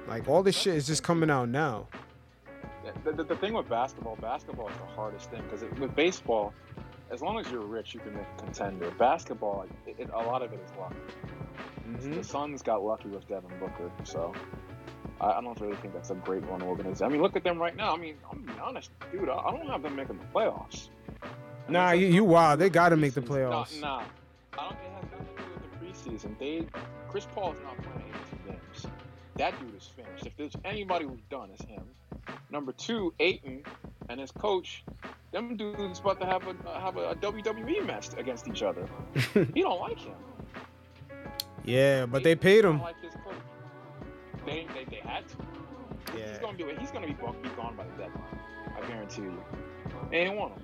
Like 0.07 0.29
all 0.29 0.43
this 0.43 0.57
shit 0.57 0.75
is 0.75 0.87
just 0.87 1.03
coming 1.03 1.31
out 1.31 1.49
now. 1.49 1.87
The, 3.05 3.13
the, 3.13 3.25
the 3.25 3.37
thing 3.37 3.53
with 3.55 3.69
basketball, 3.69 4.17
basketball 4.17 4.69
is 4.69 4.75
the 4.77 4.87
hardest 4.95 5.31
thing 5.31 5.43
because 5.49 5.63
with 5.79 5.95
baseball, 5.95 6.53
as 7.11 7.21
long 7.21 7.39
as 7.39 7.51
you're 7.51 7.61
rich, 7.61 7.95
you 7.95 8.01
can 8.01 8.15
make 8.15 8.27
a 8.39 8.43
contender. 8.43 8.91
Basketball, 8.93 9.67
it, 9.87 9.97
it, 9.99 10.11
a 10.13 10.19
lot 10.19 10.43
of 10.43 10.53
it 10.53 10.61
is 10.65 10.71
luck. 10.79 10.95
Mm-hmm. 11.89 12.15
The 12.15 12.25
Suns 12.25 12.63
got 12.63 12.83
lucky 12.85 13.09
with 13.09 13.27
Devin 13.29 13.51
Booker, 13.59 13.91
so 14.05 14.33
I, 15.21 15.33
I 15.33 15.41
don't 15.41 15.61
really 15.61 15.77
think 15.77 15.93
that's 15.95 16.11
a 16.11 16.15
great 16.15 16.45
run 16.49 16.63
organization. 16.63 17.07
I 17.07 17.09
mean, 17.09 17.23
look 17.23 17.37
at 17.37 17.45
them 17.45 17.59
right 17.59 17.77
now. 17.77 17.95
I 17.95 17.97
mean, 17.97 18.15
I'm 18.31 18.45
gonna 18.45 18.63
honest, 18.63 18.91
dude. 19.13 19.29
I, 19.29 19.37
I 19.37 19.51
don't 19.51 19.67
have 19.67 19.83
them 19.83 19.97
making 19.97 20.19
the 20.19 20.25
playoffs. 20.39 20.89
Mean, 21.69 21.75
Nah, 21.75 21.93
you, 21.93 22.07
you 22.07 22.25
wild. 22.25 22.61
They 22.61 22.71
gotta 22.71 22.97
make 22.97 23.15
the 23.15 23.21
playoffs. 23.21 23.81
Nah, 23.81 23.99
nah. 23.99 24.05
I 24.59 24.69
don't. 24.69 24.73
It 24.73 24.91
has 24.95 25.05
nothing 25.11 25.27
to 25.37 25.43
do 25.43 25.49
with 25.55 26.05
the 26.05 26.29
preseason. 26.29 26.39
They, 26.39 26.67
Chris 27.09 27.27
Paul 27.35 27.53
is 27.53 27.59
not 27.65 27.77
playing 27.83 28.05
82 28.47 28.51
games. 28.53 28.87
That 29.37 29.59
dude 29.61 29.77
is 29.77 29.87
finished. 29.87 30.27
If 30.27 30.37
there's 30.37 30.57
anybody 30.65 31.07
who's 31.07 31.23
done, 31.31 31.51
it's 31.53 31.65
him. 31.65 31.83
Number 32.51 32.73
two, 32.73 33.15
Ayton 33.21 33.63
and 34.11 34.21
his 34.21 34.33
coach. 34.33 34.85
Them 35.33 35.57
dudes 35.57 36.01
about 36.01 36.21
to 36.21 36.27
have 36.27 36.43
a 36.47 36.81
have 36.81 36.97
a, 36.97 37.15
WWE 37.15 37.87
match 37.87 38.09
against 38.19 38.49
each 38.49 38.63
other. 38.63 38.87
he 39.55 39.63
don't 39.63 39.81
like 39.81 39.99
him. 39.99 40.15
Yeah, 41.65 42.07
but 42.07 42.25
they 42.25 42.35
paid 42.35 42.65
him. 42.65 42.81
Like. 42.81 42.97
They, 44.47 44.67
they, 44.75 44.85
they 44.91 44.97
had 44.97 45.29
to. 45.29 45.37
Yeah. 46.17 46.31
He's 46.31 46.39
gonna 46.39 46.57
be 46.57 46.65
he's 46.79 46.91
gonna 46.91 47.07
be 47.07 47.13
gone, 47.13 47.37
be 47.41 47.49
gone 47.51 47.77
by 47.77 47.85
the 47.85 47.91
deadline. 47.91 48.41
I 48.77 48.87
guarantee 48.89 49.23
you. 49.23 49.45
They 50.11 50.25
didn't 50.25 50.37
want 50.37 50.55
him. 50.55 50.63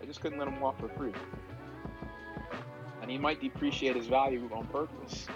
They 0.00 0.06
just 0.06 0.20
couldn't 0.20 0.38
let 0.38 0.48
him 0.48 0.60
walk 0.60 0.78
for 0.78 0.88
free. 0.90 1.12
And 3.00 3.10
he 3.10 3.16
might 3.16 3.40
depreciate 3.40 3.96
his 3.96 4.06
value 4.06 4.50
on 4.52 4.66
purpose. 4.66 5.26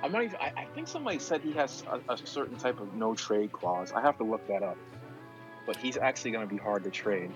So, 0.00 0.06
I'm 0.06 0.12
not 0.12 0.24
even, 0.24 0.36
I, 0.36 0.52
I 0.56 0.64
think 0.74 0.88
somebody 0.88 1.18
said 1.18 1.40
he 1.40 1.52
has 1.52 1.82
a, 1.90 2.12
a 2.12 2.16
certain 2.16 2.56
type 2.56 2.80
of 2.80 2.94
no 2.94 3.14
trade 3.14 3.52
clause. 3.52 3.92
I 3.92 4.00
have 4.00 4.16
to 4.18 4.24
look 4.24 4.46
that 4.48 4.62
up. 4.62 4.76
But 5.66 5.76
he's 5.76 5.96
actually 5.96 6.30
gonna 6.30 6.46
be 6.46 6.56
hard 6.56 6.84
to 6.84 6.90
trade. 6.90 7.30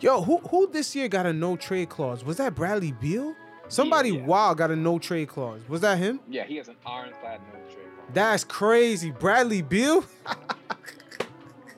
Yo, 0.00 0.20
who 0.20 0.38
who 0.38 0.66
this 0.66 0.96
year 0.96 1.08
got 1.08 1.24
a 1.24 1.32
no 1.32 1.56
trade 1.56 1.88
clause? 1.88 2.24
Was 2.24 2.36
that 2.38 2.54
Bradley 2.54 2.92
Beal? 2.92 3.34
Somebody 3.68 4.10
yeah. 4.10 4.24
wild 4.24 4.58
got 4.58 4.70
a 4.70 4.76
no 4.76 4.98
trade 4.98 5.28
clause. 5.28 5.60
Was 5.68 5.80
that 5.82 5.98
him? 5.98 6.20
Yeah, 6.28 6.44
he 6.44 6.56
has 6.56 6.68
an 6.68 6.76
ironclad 6.84 7.40
no 7.52 7.60
trade 7.60 7.86
clause. 7.94 8.08
That's 8.12 8.44
crazy. 8.44 9.10
Bradley 9.12 9.62
Beal? 9.62 10.04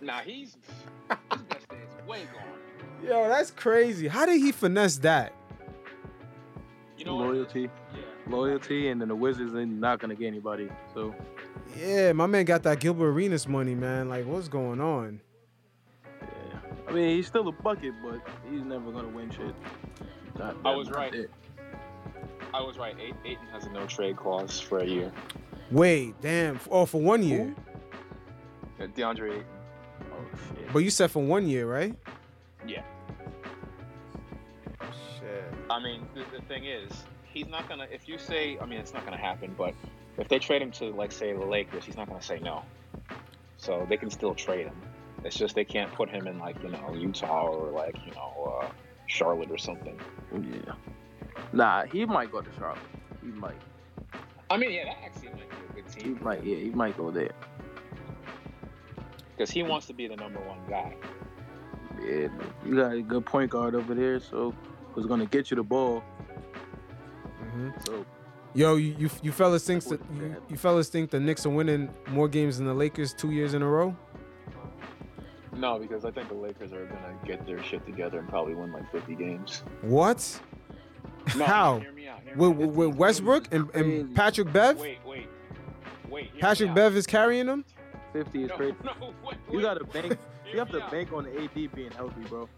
Nah, 0.00 0.20
he's 0.20 0.56
his 1.32 1.42
best 1.42 1.68
day 1.68 1.76
is 1.76 2.08
way 2.08 2.20
gone. 2.32 3.06
Yo, 3.06 3.28
that's 3.28 3.50
crazy. 3.50 4.08
How 4.08 4.26
did 4.26 4.40
he 4.40 4.52
finesse 4.52 4.98
that? 4.98 5.32
You 6.96 7.04
know? 7.04 7.16
Loyalty. 7.16 7.62
Yeah. 7.62 7.68
Loyalty, 8.28 8.88
and 8.88 9.00
then 9.00 9.08
the 9.08 9.16
Wizards 9.16 9.54
ain't 9.54 9.78
not 9.78 9.98
gonna 10.00 10.14
get 10.14 10.26
anybody. 10.26 10.68
So 10.94 11.14
Yeah, 11.76 12.12
my 12.12 12.26
man 12.26 12.44
got 12.44 12.62
that 12.64 12.80
Gilbert 12.80 13.08
Arenas 13.10 13.48
money, 13.48 13.74
man. 13.74 14.08
Like, 14.08 14.26
what's 14.26 14.48
going 14.48 14.80
on? 14.80 15.20
yeah, 16.22 16.58
I 16.88 16.92
mean 16.92 17.16
he's 17.16 17.26
still 17.26 17.48
a 17.48 17.52
bucket, 17.52 17.94
but 18.02 18.20
he's 18.50 18.64
never 18.64 18.90
gonna 18.90 19.08
win 19.08 19.30
shit. 19.30 19.54
Not- 20.38 20.56
I 20.64 20.74
was 20.74 20.90
right. 20.90 21.14
it. 21.14 21.30
I 22.54 22.62
was 22.62 22.78
right. 22.78 22.96
Aiden 22.98 23.16
Ayton 23.24 23.46
has 23.52 23.66
a 23.66 23.70
no 23.70 23.86
trade 23.86 24.16
clause 24.16 24.58
for 24.60 24.78
a 24.78 24.84
year. 24.86 25.12
Wait, 25.70 26.18
damn. 26.22 26.58
Oh, 26.70 26.86
for 26.86 27.00
one 27.00 27.22
year. 27.22 27.54
Uh, 28.80 28.86
DeAndre 28.86 29.30
Ayton. 29.32 29.44
Oh 30.12 30.38
shit. 30.54 30.72
But 30.72 30.78
you 30.80 30.90
said 30.90 31.10
for 31.10 31.22
one 31.22 31.46
year, 31.46 31.66
right? 31.66 31.94
Yeah. 32.66 32.82
Shit. 35.18 35.44
I 35.70 35.82
mean, 35.82 36.06
the, 36.14 36.24
the 36.36 36.42
thing 36.46 36.64
is, 36.64 36.90
he's 37.38 37.48
not 37.48 37.68
gonna. 37.68 37.86
If 37.90 38.08
you 38.08 38.18
say, 38.18 38.58
I 38.60 38.66
mean, 38.66 38.80
it's 38.80 38.92
not 38.92 39.04
gonna 39.04 39.16
happen. 39.16 39.54
But 39.56 39.74
if 40.18 40.28
they 40.28 40.38
trade 40.38 40.60
him 40.60 40.72
to, 40.72 40.90
like, 40.90 41.12
say, 41.12 41.32
the 41.32 41.44
Lakers, 41.44 41.84
he's 41.84 41.96
not 41.96 42.08
gonna 42.08 42.22
say 42.22 42.40
no. 42.40 42.62
So 43.56 43.86
they 43.88 43.96
can 43.96 44.10
still 44.10 44.34
trade 44.34 44.66
him. 44.66 44.76
It's 45.24 45.36
just 45.36 45.54
they 45.54 45.64
can't 45.64 45.92
put 45.92 46.08
him 46.08 46.26
in 46.28 46.38
like 46.38 46.62
you 46.62 46.68
know 46.70 46.92
Utah 46.94 47.46
or 47.46 47.70
like 47.70 47.96
you 48.06 48.12
know 48.12 48.32
or 48.36 48.70
Charlotte 49.06 49.50
or 49.50 49.58
something. 49.58 49.98
Yeah. 50.32 50.74
Nah, 51.52 51.84
he 51.86 52.04
might 52.06 52.30
go 52.30 52.40
to 52.40 52.50
Charlotte. 52.58 52.78
He 53.20 53.28
might. 53.28 53.60
I 54.50 54.56
mean, 54.56 54.70
yeah, 54.72 54.84
that 54.84 54.96
actually 55.04 55.28
might 55.30 55.50
be 55.50 55.80
a 55.80 55.82
good 55.82 55.92
team. 55.92 56.16
He 56.16 56.24
might. 56.24 56.44
Yeah, 56.44 56.56
he 56.56 56.70
might 56.70 56.96
go 56.96 57.10
there. 57.10 57.32
because 59.32 59.50
he 59.50 59.62
wants 59.62 59.86
to 59.86 59.92
be 59.92 60.06
the 60.06 60.16
number 60.16 60.40
one 60.40 60.58
guy. 60.68 60.94
Yeah, 62.00 62.28
you 62.64 62.76
got 62.76 62.92
a 62.92 63.02
good 63.02 63.26
point 63.26 63.50
guard 63.50 63.74
over 63.74 63.94
there, 63.94 64.20
so 64.20 64.54
who's 64.92 65.06
gonna 65.06 65.26
get 65.26 65.50
you 65.50 65.56
the 65.56 65.64
ball? 65.64 66.04
Hmm 67.50 67.70
So 67.86 68.04
Yo, 68.54 68.76
you, 68.76 68.94
you 68.98 69.10
you 69.22 69.30
fellas 69.32 69.64
think 69.66 69.84
that 69.84 70.00
you, 70.16 70.36
you 70.48 70.56
fellas 70.56 70.88
think 70.88 71.10
the 71.10 71.20
Knicks 71.20 71.44
are 71.44 71.50
winning 71.50 71.92
more 72.08 72.28
games 72.28 72.56
than 72.58 72.66
the 72.66 72.74
Lakers 72.74 73.12
two 73.12 73.30
years 73.30 73.54
in 73.54 73.62
a 73.62 73.66
row? 73.68 73.94
No, 75.54 75.78
because 75.78 76.04
I 76.04 76.10
think 76.10 76.28
the 76.28 76.34
Lakers 76.34 76.72
are 76.72 76.86
gonna 76.86 77.14
get 77.26 77.44
their 77.46 77.62
shit 77.62 77.84
together 77.84 78.18
and 78.18 78.28
probably 78.28 78.54
win 78.54 78.72
like 78.72 78.90
50 78.92 79.14
games. 79.16 79.62
What? 79.82 80.40
No, 81.36 81.44
How? 81.44 81.78
Hear 81.80 81.92
me 81.92 82.08
out. 82.08 82.20
Hear 82.22 82.36
me 82.36 82.48
With, 82.48 82.68
out. 82.68 82.74
with 82.74 82.94
Westbrook 82.96 83.52
and, 83.52 83.70
and 83.74 84.14
Patrick 84.14 84.52
Bev? 84.52 84.78
Wait, 84.78 84.98
wait, 85.04 85.28
wait. 86.08 86.24
hear 86.26 86.34
me 86.36 86.40
Patrick 86.40 86.70
out. 86.70 86.76
Bev 86.76 86.96
is 86.96 87.06
carrying 87.06 87.46
them? 87.46 87.64
fifty 88.12 88.44
is 88.44 88.48
No, 88.50 88.56
crazy. 88.56 88.76
no, 88.84 88.92
wait, 89.24 89.36
You 89.52 89.60
gotta 89.60 89.84
bank. 89.84 90.18
You 90.50 90.58
have 90.60 90.70
to 90.70 90.82
out. 90.82 90.90
bank 90.90 91.12
on 91.12 91.24
the 91.24 91.42
AD 91.42 91.74
being 91.74 91.90
healthy, 91.90 92.22
bro. 92.22 92.48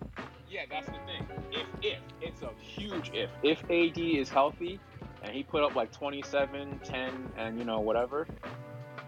Yeah, 0.50 0.62
that's 0.68 0.86
the 0.86 0.92
thing. 0.92 1.28
If 1.52 1.66
if 1.80 1.98
it's 2.20 2.42
a 2.42 2.50
huge 2.60 3.12
if. 3.14 3.30
If 3.44 3.62
AD 3.70 3.98
is 3.98 4.28
healthy 4.28 4.80
and 5.22 5.32
he 5.32 5.44
put 5.44 5.62
up 5.62 5.76
like 5.76 5.92
27, 5.92 6.80
10, 6.82 7.12
and 7.36 7.58
you 7.58 7.64
know 7.64 7.80
whatever, 7.80 8.26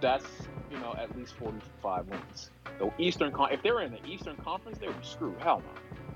that's 0.01 0.25
you 0.71 0.79
know 0.79 0.95
at 0.97 1.17
least 1.17 1.35
45 1.35 2.07
wins. 2.07 2.51
The 2.79 2.93
Eastern 2.99 3.33
Con- 3.33 3.53
if 3.53 3.63
they 3.63 3.73
were 3.73 3.83
in 3.83 3.91
the 3.91 4.05
Eastern 4.07 4.37
Conference, 4.37 4.79
they 4.79 4.87
would 4.87 5.01
be 5.01 5.07
screwed. 5.07 5.41
Hell 5.41 5.63
no, 5.65 5.73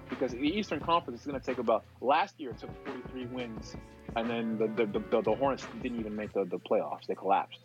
because 0.09 0.31
the 0.31 0.39
Eastern 0.39 0.81
Conference 0.81 1.21
is 1.21 1.27
going 1.27 1.41
to 1.41 1.45
take 1.45 1.59
about. 1.59 1.85
Last 2.01 2.39
year 2.39 2.51
it 2.51 2.59
took 2.61 2.71
43 2.87 3.27
wins, 3.27 3.75
and 4.15 4.31
then 4.31 4.59
the 4.59 4.69
the, 4.87 5.01
the, 5.11 5.23
the 5.23 5.35
Hornets 5.35 5.67
didn't 5.83 5.99
even 5.99 6.15
make 6.15 6.33
the, 6.35 6.45
the 6.45 6.59
playoffs. 6.59 7.07
They 7.09 7.17
collapsed. 7.17 7.59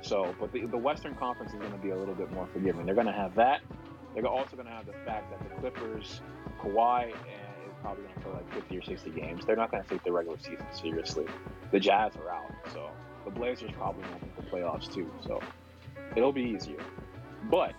So, 0.00 0.34
but 0.40 0.50
the, 0.52 0.66
the 0.66 0.78
Western 0.78 1.14
Conference 1.14 1.52
is 1.52 1.60
going 1.60 1.72
to 1.72 1.78
be 1.78 1.90
a 1.90 1.96
little 1.96 2.14
bit 2.14 2.32
more 2.32 2.48
forgiving. 2.52 2.86
They're 2.86 2.94
going 2.94 3.06
to 3.06 3.12
have 3.12 3.34
that. 3.36 3.60
They're 4.14 4.26
also 4.26 4.56
going 4.56 4.66
to 4.66 4.72
have 4.72 4.86
the 4.86 4.92
fact 5.04 5.30
that 5.30 5.48
the 5.48 5.54
Clippers, 5.60 6.20
Kawhi, 6.62 7.10
is 7.10 7.14
probably 7.82 8.04
going 8.04 8.14
to 8.14 8.20
play 8.20 8.32
like 8.32 8.54
50 8.54 8.78
or 8.78 8.82
60 8.82 9.10
games. 9.10 9.44
They're 9.44 9.56
not 9.56 9.70
going 9.70 9.82
to 9.82 9.88
take 9.88 10.04
the 10.04 10.12
regular 10.12 10.38
season 10.38 10.66
seriously. 10.72 11.26
The 11.70 11.80
Jazz 11.80 12.12
are 12.16 12.30
out, 12.30 12.52
so 12.72 12.90
the 13.24 13.30
Blazers 13.30 13.70
probably 13.72 14.04
won't 14.10 14.22
make 14.22 14.36
the 14.36 14.42
playoffs 14.42 14.92
too. 14.92 15.10
So 15.26 15.40
it'll 16.16 16.32
be 16.32 16.42
easier. 16.42 16.80
But 17.50 17.74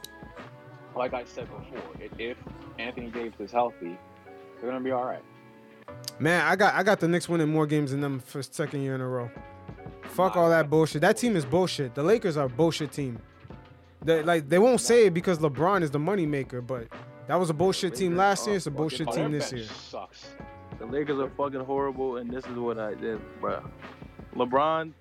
like 0.96 1.14
I 1.14 1.24
said 1.24 1.48
before, 1.50 1.80
if 2.20 2.38
Anthony 2.80 3.08
Davis 3.08 3.40
is 3.40 3.52
healthy, 3.52 3.98
they're 4.60 4.70
going 4.70 4.78
to 4.78 4.84
be 4.84 4.92
all 4.92 5.06
right. 5.06 5.24
Man, 6.20 6.46
I 6.46 6.56
got 6.56 6.74
I 6.76 6.84
got 6.84 7.00
the 7.00 7.08
Knicks 7.08 7.28
winning 7.28 7.50
more 7.50 7.68
games 7.68 7.92
than 7.92 8.02
them 8.02 8.20
for 8.20 8.42
second 8.42 8.82
year 8.82 8.96
in 8.96 9.02
a 9.02 9.08
row. 9.08 9.30
Fuck 10.04 10.36
all 10.36 10.50
that 10.50 10.70
bullshit. 10.70 11.02
That 11.02 11.18
team 11.18 11.36
is 11.36 11.44
bullshit. 11.46 11.96
The 11.96 12.04
Lakers 12.04 12.38
are 12.38 12.46
a 12.46 12.50
bullshit 12.50 12.92
team. 12.92 13.20
They 14.04 14.22
like 14.22 14.48
they 14.48 14.60
won't 14.60 14.80
say 14.80 15.08
it 15.08 15.14
because 15.14 15.40
LeBron 15.40 15.82
is 15.82 15.92
the 15.92 16.00
moneymaker, 16.00 16.66
but 16.66 16.88
that 17.28 17.36
was 17.36 17.50
a 17.50 17.54
bullshit 17.54 17.96
team 17.96 18.16
last 18.16 18.46
year. 18.48 18.56
It's 18.56 18.68
a 18.68 18.72
bullshit 18.72 19.12
team 19.12 19.32
this 19.32 19.52
year. 19.52 19.64
sucks. 19.66 20.26
The 20.80 20.86
Lakers 20.86 21.20
are 21.20 21.30
fucking 21.30 21.62
horrible, 21.62 22.18
and 22.18 22.30
this 22.30 22.46
is 22.46 22.58
what 22.58 22.78
I 22.80 22.94
did, 22.96 23.22
bro. 23.40 23.64
LeBron, 24.36 24.92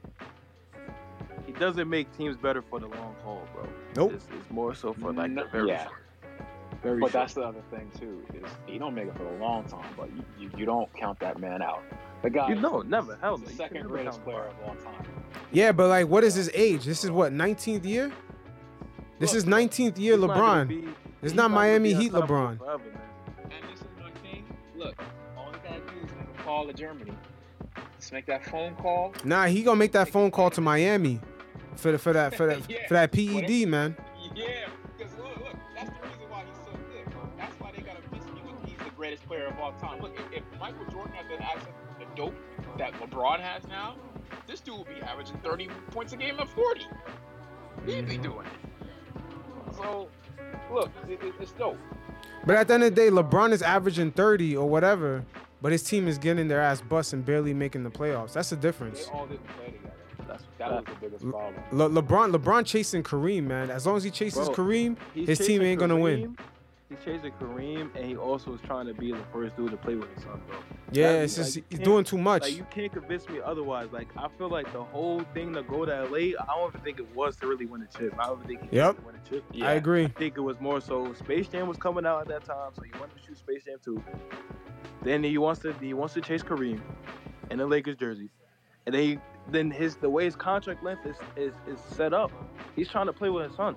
he 1.46 1.52
doesn't 1.52 1.88
make 1.88 2.14
teams 2.16 2.36
better 2.36 2.62
for 2.62 2.78
the 2.78 2.86
long 2.88 3.14
haul, 3.24 3.42
bro. 3.54 3.66
Nope. 3.96 4.12
It's, 4.14 4.26
it's 4.38 4.50
more 4.50 4.74
so 4.74 4.92
for 4.92 5.12
like 5.12 5.30
No- 5.30 5.44
the 5.44 5.48
very 5.50 5.68
yeah. 5.68 5.84
short. 5.84 5.96
Very 6.82 7.00
But 7.00 7.06
short. 7.06 7.12
that's 7.12 7.34
the 7.34 7.42
other 7.42 7.62
thing 7.70 7.90
too 7.98 8.22
is 8.34 8.42
you 8.68 8.78
don't 8.78 8.94
make 8.94 9.06
it 9.06 9.16
for 9.16 9.24
a 9.26 9.38
long 9.38 9.64
time, 9.64 9.86
but 9.96 10.08
you, 10.14 10.24
you, 10.38 10.50
you 10.58 10.64
don't 10.66 10.92
count 10.94 11.18
that 11.20 11.38
man 11.38 11.62
out. 11.62 11.82
The 12.22 12.30
guy, 12.30 12.48
You 12.48 12.56
know, 12.56 12.82
never. 12.82 13.16
Hell 13.20 13.36
he's 13.36 13.46
no. 13.46 13.50
the 13.50 13.56
second 13.56 13.86
greatest 13.88 14.22
player 14.24 14.46
of 14.46 14.54
all 14.68 14.74
time. 14.76 15.06
Yeah, 15.52 15.72
but 15.72 15.88
like, 15.88 16.08
what 16.08 16.24
is 16.24 16.34
his 16.34 16.50
age? 16.54 16.84
This 16.84 17.04
is 17.04 17.10
what 17.10 17.32
19th 17.32 17.84
year. 17.84 18.12
This 19.20 19.32
is 19.34 19.44
19th 19.44 19.98
year 19.98 20.16
He's 20.16 20.24
not 20.26 20.36
LeBron. 20.36 20.94
Be- 21.22 21.26
It's 21.26 21.32
he's 21.32 21.36
not 21.36 21.50
Miami 21.50 21.94
Heat 21.94 22.12
LeBron. 22.12 22.58
forever. 22.58 22.82
And 23.44 23.52
this 23.70 23.80
is 23.80 23.86
my 24.00 24.10
thing. 24.20 24.44
Look, 24.76 25.00
all 25.36 25.52
you 25.52 25.58
gotta 25.62 25.80
do 25.80 26.06
is 26.06 26.12
make 26.14 26.28
a 26.38 26.42
call 26.42 26.66
to 26.66 26.72
Germany. 26.72 27.12
Just 27.98 28.12
make 28.12 28.26
that 28.26 28.44
phone 28.44 28.74
call. 28.74 29.14
Nah, 29.24 29.46
he 29.46 29.62
gonna 29.62 29.76
make 29.76 29.92
that 29.92 30.08
phone 30.08 30.30
call 30.30 30.50
to 30.50 30.60
Miami 30.60 31.20
for 31.76 31.92
the, 31.92 31.98
for 31.98 32.12
that 32.12 32.34
for 32.34 32.46
that 32.46 32.58
Yeah. 32.68 32.86
for 32.88 32.94
that 32.94 33.12
PED, 33.12 33.68
man. 33.68 33.96
Yeah, 34.34 34.66
because 34.98 35.16
look, 35.16 35.36
look, 35.38 35.56
that's 35.74 35.90
the 35.90 36.06
reason 36.08 36.28
why 36.28 36.44
he's 36.44 36.56
so 36.64 36.72
good. 36.72 37.14
That's 37.38 37.54
why 37.60 37.70
they 37.74 37.82
gotta 37.82 38.00
miss 38.12 38.24
me 38.26 38.40
when 38.44 38.56
he's 38.68 38.78
the 38.78 38.90
greatest 38.96 39.24
player 39.26 39.46
of 39.46 39.58
all 39.58 39.72
time. 39.72 40.00
Look, 40.00 40.18
if, 40.32 40.38
if 40.38 40.60
Michael 40.60 40.84
Jordan 40.90 41.12
had 41.12 41.28
been 41.28 41.40
access 41.42 41.62
to 41.66 41.98
the 41.98 42.06
dope 42.16 42.34
that 42.78 42.92
LeBron 42.94 43.40
has 43.40 43.66
now, 43.68 43.96
this 44.46 44.60
dude 44.60 44.78
would 44.78 44.88
be 44.88 45.00
averaging 45.02 45.36
30 45.38 45.68
points 45.90 46.12
a 46.12 46.16
game 46.16 46.38
at 46.40 46.48
40. 46.48 46.80
He'd 47.86 48.06
be 48.06 48.14
mm-hmm. 48.14 48.22
doing 48.22 48.46
it. 48.46 49.76
So, 49.76 50.08
look, 50.72 50.90
it, 51.08 51.22
it, 51.22 51.34
it's 51.40 51.52
dope. 51.52 51.78
But 52.44 52.56
at 52.56 52.68
the 52.68 52.74
end 52.74 52.82
of 52.84 52.94
the 52.94 52.96
day, 52.96 53.08
LeBron 53.10 53.52
is 53.52 53.62
averaging 53.62 54.12
30 54.12 54.56
or 54.56 54.68
whatever, 54.68 55.24
but 55.60 55.70
his 55.72 55.82
team 55.82 56.08
is 56.08 56.18
getting 56.18 56.48
their 56.48 56.60
ass 56.60 56.80
bust 56.80 57.12
and 57.12 57.24
barely 57.24 57.54
making 57.54 57.84
the 57.84 57.90
playoffs. 57.90 58.32
That's 58.32 58.50
the 58.50 58.56
They 58.56 58.62
difference. 58.62 59.08
all 59.12 59.26
didn't 59.26 59.46
play 59.56 59.66
together. 59.66 59.92
That's 60.26 60.44
That 60.58 60.70
was 60.72 60.84
the 60.86 60.94
biggest 61.00 61.28
problem. 61.30 61.54
Le- 61.72 61.90
LeBron 62.02 62.34
LeBron 62.34 62.64
chasing 62.66 63.02
Kareem, 63.02 63.44
man. 63.44 63.70
As 63.70 63.86
long 63.86 63.96
as 63.96 64.02
he 64.04 64.10
chases 64.10 64.48
Bro, 64.48 64.56
Kareem, 64.56 64.96
his 65.14 65.26
team 65.38 65.46
chasing 65.46 65.62
ain't 65.62 65.78
gonna 65.80 65.96
win. 65.98 66.36
He's 66.94 67.04
chasing 67.04 67.32
Kareem, 67.40 67.94
and 67.96 68.04
he 68.04 68.16
also 68.16 68.52
is 68.54 68.60
trying 68.60 68.86
to 68.86 68.92
be 68.92 69.12
the 69.12 69.24
first 69.32 69.56
dude 69.56 69.70
to 69.70 69.76
play 69.78 69.94
with 69.94 70.12
his 70.14 70.22
son, 70.24 70.42
bro. 70.46 70.58
yeah, 70.92 71.12
That- 71.12 71.22
it's 71.24 71.36
just 71.36 71.56
like, 71.56 71.64
he's 71.70 71.78
doing 71.78 72.04
too 72.04 72.18
much. 72.18 72.42
Like 72.42 72.56
you 72.56 72.66
can't 72.70 72.92
convince 72.92 73.26
me 73.30 73.40
otherwise. 73.42 73.88
Like 73.92 74.08
I 74.16 74.28
feel 74.36 74.50
like 74.50 74.70
the 74.74 74.82
whole 74.82 75.20
thing 75.32 75.54
to 75.54 75.62
go 75.62 75.86
to 75.86 76.04
LA, 76.04 76.18
I 76.18 76.32
don't 76.54 76.68
even 76.68 76.80
think 76.82 76.98
it 76.98 77.14
was 77.16 77.36
to 77.36 77.46
really 77.46 77.64
win 77.66 77.80
a 77.82 77.86
chip. 77.98 78.12
I 78.18 78.26
don't 78.26 78.42
even 78.44 78.58
think 78.58 78.70
he 78.70 78.76
Yep. 78.76 78.96
to 78.98 79.02
win 79.06 79.14
a 79.14 79.28
chip. 79.28 79.44
Yeah. 79.52 79.68
I 79.68 79.72
agree. 79.72 80.04
I 80.04 80.08
think 80.08 80.36
it 80.36 80.40
was 80.42 80.60
more 80.60 80.80
so 80.82 81.14
Space 81.14 81.48
Jam 81.48 81.66
was 81.66 81.78
coming 81.78 82.04
out 82.04 82.20
at 82.20 82.28
that 82.28 82.44
time, 82.44 82.72
so 82.74 82.82
he 82.82 82.90
wanted 83.00 83.16
to 83.16 83.22
shoot 83.26 83.38
Space 83.38 83.64
Jam 83.64 83.78
2. 83.82 84.02
Then 85.02 85.24
he 85.24 85.38
wants 85.38 85.60
to 85.62 85.72
he 85.80 85.94
wants 85.94 86.14
to 86.14 86.20
chase 86.20 86.42
Kareem 86.42 86.80
in 87.50 87.58
the 87.58 87.66
Lakers 87.66 87.96
jersey. 87.96 88.30
And 88.86 88.94
then 88.94 89.02
he, 89.02 89.18
then 89.50 89.70
his 89.70 89.96
the 89.96 90.10
way 90.10 90.24
his 90.24 90.36
contract 90.36 90.84
length 90.84 91.06
is, 91.06 91.16
is 91.36 91.54
is 91.66 91.80
set 91.80 92.12
up, 92.12 92.30
he's 92.76 92.88
trying 92.88 93.06
to 93.06 93.12
play 93.12 93.30
with 93.30 93.46
his 93.48 93.56
son. 93.56 93.76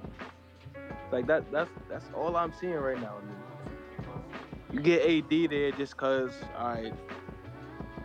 Like 1.16 1.28
that 1.28 1.50
that's 1.50 1.72
that's 1.88 2.06
all 2.14 2.36
I'm 2.36 2.52
seeing 2.60 2.74
right 2.74 3.00
now. 3.00 3.14
You 4.74 4.82
get 4.82 5.02
AD 5.02 5.50
there 5.50 5.72
just 5.72 5.96
cause 5.96 6.34
all 6.58 6.68
right, 6.68 6.94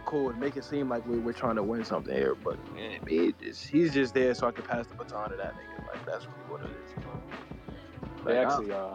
cool, 0.06 0.30
and 0.30 0.38
make 0.38 0.56
it 0.56 0.62
seem 0.62 0.88
like 0.88 1.04
we, 1.08 1.18
we're 1.18 1.32
trying 1.32 1.56
to 1.56 1.62
win 1.64 1.84
something 1.84 2.14
here, 2.14 2.36
but 2.36 2.56
man, 2.72 3.00
it, 3.08 3.34
it's, 3.40 3.66
he's 3.66 3.92
just 3.92 4.14
there 4.14 4.32
so 4.32 4.46
I 4.46 4.52
can 4.52 4.62
pass 4.62 4.86
the 4.86 4.94
baton 4.94 5.30
to 5.30 5.36
that 5.38 5.54
nigga. 5.56 5.88
Like 5.88 6.06
that's 6.06 6.24
really 6.26 6.36
what 6.48 6.60
it 6.60 6.68
is. 6.68 8.24
They 8.24 8.36
Like, 8.36 8.46
I- 8.46 8.52
actually, 8.52 8.72
uh, 8.72 8.94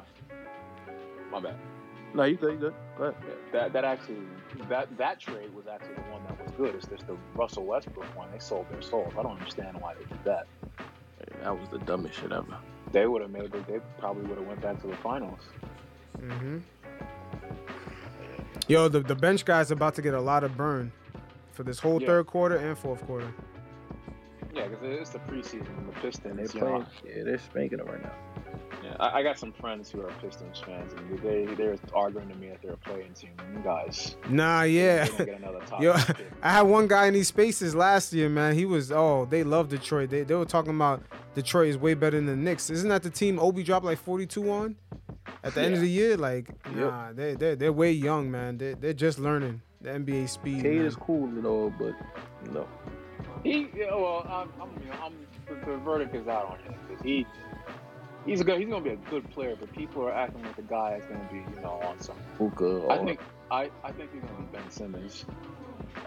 my 1.30 1.42
bad. 1.42 1.56
no, 2.14 2.24
you 2.24 2.38
good, 2.38 2.54
you 2.54 2.60
good. 2.60 2.74
Go 2.98 3.04
ahead. 3.04 3.16
That 3.52 3.74
that 3.74 3.84
actually 3.84 4.22
that 4.70 4.98
that 4.98 5.20
trade 5.20 5.54
was 5.54 5.68
actually 5.68 5.96
the 5.96 6.10
one 6.14 6.24
that 6.24 6.42
was 6.42 6.52
good. 6.56 6.74
It's 6.74 6.88
just 6.88 7.06
the 7.06 7.18
Russell 7.36 7.66
Westbrook 7.66 8.16
one. 8.16 8.32
They 8.32 8.40
sold 8.40 8.68
their 8.72 8.82
souls. 8.82 9.14
I 9.20 9.24
don't 9.24 9.34
understand 9.34 9.76
why 9.82 9.94
they 9.96 10.06
did 10.06 10.24
that. 10.24 10.48
That 11.44 11.60
was 11.60 11.68
the 11.68 11.80
dumbest 11.80 12.18
shit 12.22 12.32
ever. 12.32 12.58
They 12.96 13.08
would 13.08 13.22
have 13.22 13.30
made 13.32 13.44
it. 13.44 13.68
They 13.68 13.82
probably 14.00 14.24
would 14.24 14.38
have 14.38 14.48
went 14.48 14.62
back 14.62 14.80
to 14.80 14.88
the 14.88 14.96
finals. 14.96 15.42
hmm 16.18 16.60
Yo, 18.70 18.88
the, 18.88 19.02
the 19.02 19.14
bench 19.14 19.44
guy's 19.44 19.70
about 19.70 19.96
to 19.96 20.02
get 20.02 20.14
a 20.14 20.22
lot 20.22 20.46
of 20.46 20.56
burn 20.56 20.94
for 21.52 21.64
this 21.64 21.78
whole 21.78 22.00
Yeah. 22.02 22.08
third 22.08 22.28
quarter 22.28 22.56
and 22.56 22.78
fourth 22.78 23.06
quarter. 23.06 23.28
Yeah, 24.54 24.70
because 24.70 24.98
it's 24.98 25.10
the 25.10 25.20
preseason. 25.20 25.68
and 25.78 25.90
The 25.90 26.00
Pistons. 26.00 26.54
they're 26.54 26.62
playing. 26.62 26.86
Yeah, 27.06 27.24
they're 27.26 27.38
spanking 27.38 27.80
them 27.80 27.88
right 27.88 28.02
now. 28.02 28.14
Yeah, 28.86 28.96
I, 29.00 29.20
I 29.20 29.24
got 29.24 29.38
some 29.40 29.52
friends 29.52 29.90
who 29.92 30.02
are 30.02 30.12
Pistons 30.22 30.60
fans, 30.66 30.94
and 30.94 31.20
they 31.20 31.46
they're 31.56 31.76
arguing 31.94 32.30
to 32.30 32.36
me 32.36 32.50
that 32.50 32.62
they're 32.62 32.74
a 32.74 32.78
playing 32.78 33.14
team. 33.14 33.32
You 33.54 33.60
guys, 33.64 34.16
Nah, 34.30 34.64
yeah. 34.64 35.06
they 35.06 35.10
don't 35.18 35.26
get 35.26 35.40
another 35.40 35.60
top 35.66 35.82
Yo. 35.82 35.94
I 36.42 36.52
had 36.52 36.62
one 36.64 36.88
guy 36.88 37.08
in 37.08 37.14
these 37.14 37.28
spaces 37.28 37.74
last 37.76 38.14
year, 38.14 38.30
man. 38.30 38.54
He 38.56 38.66
was 38.66 38.92
oh, 38.92 39.26
they 39.30 39.44
love 39.44 39.70
Detroit. 39.70 40.10
They 40.10 40.24
they 40.24 40.36
were 40.36 40.46
talking 40.46 40.76
about 40.76 41.04
Detroit 41.34 41.70
is 41.70 41.78
way 41.78 41.94
better 41.94 42.18
than 42.18 42.26
the 42.28 42.36
Knicks. 42.36 42.70
Isn't 42.70 42.90
that 42.90 43.04
the 43.04 43.10
team 43.10 43.40
Obi 43.40 43.64
dropped 43.64 43.86
like 43.86 43.98
42 43.98 44.50
on 44.52 44.76
at 45.44 45.54
the 45.54 45.62
end 45.62 45.74
of 45.76 45.82
the 45.82 45.90
year? 45.90 46.16
Like, 46.18 46.50
Yep. 46.68 46.76
nah, 46.76 47.12
they 47.14 47.34
they 47.36 47.56
they're 47.56 47.74
way 47.74 47.92
young, 47.92 48.30
man. 48.32 48.58
They 48.58 48.74
they're 48.74 48.94
just 48.94 49.20
learning 49.20 49.62
the 49.82 49.90
NBA 49.92 50.30
speed. 50.30 50.62
Cade 50.64 50.78
man. 50.78 50.86
is 50.86 50.96
cool 50.96 51.26
and 51.26 51.46
all, 51.46 51.72
but 51.78 51.94
no. 52.52 52.68
He, 53.44 53.68
yeah, 53.76 53.94
well, 53.94 54.26
I'm, 54.28 54.50
I'm, 54.62 54.70
you 54.82 54.90
know, 54.90 54.96
I'm 55.04 55.14
the, 55.48 55.72
the 55.72 55.78
verdict 55.78 56.16
is 56.16 56.28
out 56.28 56.46
on 56.50 56.60
him 56.60 56.74
because 56.88 57.04
he, 57.04 57.28
he's 58.26 58.42
a 58.42 58.44
good, 58.44 58.60
he's 58.60 58.70
gonna 58.70 58.84
be 58.84 58.92
a 58.92 58.96
good 59.10 59.30
player, 59.32 59.56
but 59.60 59.72
people 59.74 60.04
are 60.04 60.14
acting 60.14 60.44
like 60.44 60.56
the 60.56 60.62
guy 60.64 60.96
is 60.96 61.06
gonna 61.06 61.28
be, 61.32 61.38
you 61.38 61.62
know, 61.62 61.80
on 61.84 62.00
some. 62.00 62.16
Hookah. 62.38 62.88
I 62.90 63.04
think, 63.06 63.20
I, 63.52 63.70
I 63.84 63.92
think 63.92 64.12
he's 64.14 64.22
gonna 64.24 64.42
be 64.42 64.58
Ben 64.58 64.70
Simmons, 64.70 65.26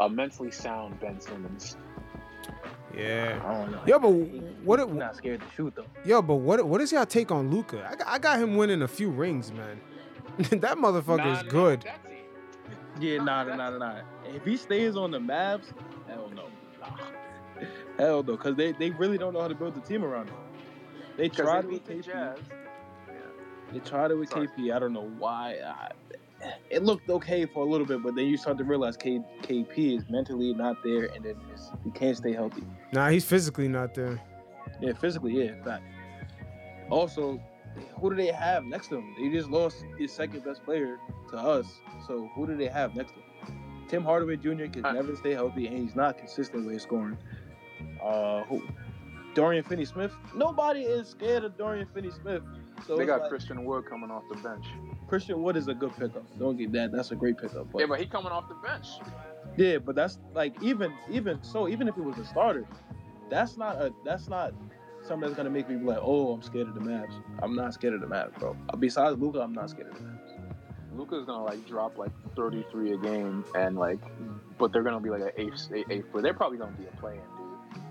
a 0.00 0.08
mentally 0.08 0.50
sound 0.50 0.98
Ben 1.00 1.20
Simmons. 1.20 1.76
Yeah. 2.96 3.40
I 3.44 3.52
don't 3.52 3.72
know. 3.72 3.80
Yo, 3.86 3.98
but 3.98 4.08
what 4.64 4.80
He's 4.80 4.88
it- 4.88 4.94
not 4.94 5.16
scared 5.16 5.40
to 5.40 5.46
shoot 5.54 5.74
though. 5.76 5.84
Yo, 6.04 6.22
but 6.22 6.36
what 6.36 6.64
what 6.66 6.80
is 6.80 6.90
y'all 6.92 7.04
take 7.06 7.30
on 7.30 7.50
Luka? 7.50 7.86
I 7.90 7.94
got, 7.96 8.06
I 8.08 8.18
got 8.18 8.38
him 8.40 8.56
winning 8.56 8.82
a 8.82 8.88
few 8.88 9.10
rings, 9.10 9.52
man. 9.52 9.80
that 10.38 10.78
motherfucker 10.78 11.18
Nah, 11.18 11.32
is 11.38 11.42
nah, 11.44 11.50
good. 11.50 11.82
That's 11.82 12.06
it. 12.06 12.26
Yeah, 13.00 13.18
nah, 13.22 13.44
nah, 13.44 13.56
nah, 13.56 13.70
nah, 13.70 13.78
nah. 13.78 14.00
If 14.34 14.44
he 14.44 14.56
stays 14.56 14.96
on 14.96 15.10
the 15.10 15.18
Mavs, 15.18 15.64
hell 16.08 16.30
no. 16.34 16.44
Nah. 16.80 16.96
Hell 17.98 18.22
no, 18.22 18.32
because 18.36 18.54
they, 18.54 18.70
they 18.72 18.90
really 18.90 19.18
don't 19.18 19.32
know 19.34 19.40
how 19.40 19.48
to 19.48 19.54
build 19.56 19.76
a 19.76 19.80
team 19.80 20.04
around 20.04 20.28
him. 20.28 20.36
They 21.18 21.28
tried 21.28 21.64
they 21.64 21.68
it 21.68 21.72
with 21.72 21.86
beat 21.88 22.04
the 22.04 22.10
KP. 22.10 22.12
Jazz. 22.12 22.38
They 23.72 23.78
tried 23.80 24.12
it 24.12 24.14
with 24.14 24.30
Sorry. 24.30 24.46
KP. 24.46 24.74
I 24.74 24.78
don't 24.78 24.92
know 24.92 25.10
why. 25.18 25.56
I, 25.62 25.90
it 26.70 26.84
looked 26.84 27.10
okay 27.10 27.44
for 27.44 27.64
a 27.64 27.68
little 27.68 27.86
bit, 27.86 28.02
but 28.02 28.14
then 28.14 28.26
you 28.26 28.36
start 28.36 28.56
to 28.58 28.64
realize 28.64 28.96
K, 28.96 29.20
KP 29.42 29.98
is 29.98 30.04
mentally 30.08 30.54
not 30.54 30.76
there, 30.84 31.06
and 31.06 31.24
then 31.24 31.34
he 31.84 31.90
can't 31.90 32.16
stay 32.16 32.32
healthy. 32.32 32.62
Nah, 32.92 33.08
he's 33.08 33.24
physically 33.24 33.66
not 33.66 33.94
there. 33.94 34.20
Yeah, 34.80 34.92
physically, 34.92 35.32
yeah, 35.32 35.52
in. 35.52 35.80
Also, 36.88 37.40
who 38.00 38.10
do 38.10 38.16
they 38.16 38.28
have 38.28 38.64
next 38.64 38.88
to 38.88 38.98
him? 38.98 39.14
They 39.18 39.28
just 39.30 39.50
lost 39.50 39.84
his 39.98 40.12
second 40.12 40.44
best 40.44 40.64
player 40.64 40.98
to 41.30 41.36
us. 41.36 41.66
So 42.06 42.30
who 42.34 42.46
do 42.46 42.56
they 42.56 42.68
have 42.68 42.94
next 42.94 43.12
to 43.14 43.18
him? 43.18 43.24
Tim 43.88 44.04
Hardaway 44.04 44.36
Jr. 44.36 44.66
can 44.66 44.84
Uh, 44.84 44.92
never 44.92 45.16
stay 45.16 45.32
healthy, 45.32 45.66
and 45.66 45.76
he's 45.76 45.96
not 45.96 46.16
consistent 46.16 46.64
with 46.64 46.74
his 46.74 46.82
scoring. 46.84 47.18
Uh, 48.02 48.44
who? 48.44 48.62
Dorian 49.34 49.64
Finney-Smith. 49.64 50.12
Nobody 50.34 50.80
is 50.80 51.08
scared 51.08 51.44
of 51.44 51.56
Dorian 51.56 51.86
Finney-Smith. 51.94 52.42
So 52.86 52.96
They 52.96 53.06
got 53.06 53.20
like, 53.20 53.30
Christian 53.30 53.64
Wood 53.64 53.84
coming 53.86 54.10
off 54.10 54.22
the 54.30 54.36
bench. 54.36 54.66
Christian 55.08 55.42
Wood 55.42 55.56
is 55.56 55.68
a 55.68 55.74
good 55.74 55.96
pickup. 55.96 56.24
Don't 56.38 56.56
get 56.56 56.72
that. 56.72 56.92
That's 56.92 57.10
a 57.10 57.16
great 57.16 57.38
pickup. 57.38 57.70
But 57.72 57.80
Yeah, 57.80 57.86
but 57.86 58.00
he 58.00 58.06
coming 58.06 58.32
off 58.32 58.48
the 58.48 58.54
bench. 58.56 58.86
yeah, 59.56 59.78
but 59.78 59.94
that's 59.94 60.18
like 60.34 60.60
even 60.62 60.92
even 61.10 61.42
so 61.42 61.68
even 61.68 61.88
if 61.88 61.96
it 61.96 62.02
was 62.04 62.18
a 62.18 62.24
starter, 62.24 62.66
that's 63.30 63.56
not 63.56 63.76
a 63.76 63.92
that's 64.04 64.28
not 64.28 64.52
something 65.02 65.20
that's 65.28 65.34
gonna 65.36 65.50
make 65.50 65.68
me 65.68 65.76
be 65.76 65.84
like, 65.84 65.98
oh, 66.00 66.32
I'm 66.32 66.42
scared 66.42 66.68
of 66.68 66.74
the 66.74 66.80
Mavs. 66.80 67.14
I'm 67.42 67.54
not 67.54 67.74
scared 67.74 67.94
of 67.94 68.00
the 68.00 68.06
Mavs, 68.06 68.38
bro. 68.38 68.56
Besides 68.78 69.18
Luka, 69.18 69.40
I'm 69.40 69.52
not 69.52 69.70
scared 69.70 69.88
of 69.88 69.94
the 69.94 70.00
Mavs. 70.00 70.18
Luka's 70.94 71.24
gonna 71.24 71.44
like 71.44 71.66
drop 71.66 71.96
like 71.96 72.10
33 72.36 72.92
a 72.92 72.98
game, 72.98 73.44
and 73.54 73.76
like, 73.78 74.00
but 74.58 74.72
they're 74.72 74.82
gonna 74.82 75.00
be 75.00 75.10
like 75.10 75.22
an 75.22 75.30
eighth, 75.36 75.68
eighth, 75.90 76.06
but 76.12 76.22
they're 76.22 76.34
probably 76.34 76.58
gonna 76.58 76.72
be 76.72 76.86
a 76.86 77.00
play-in. 77.00 77.20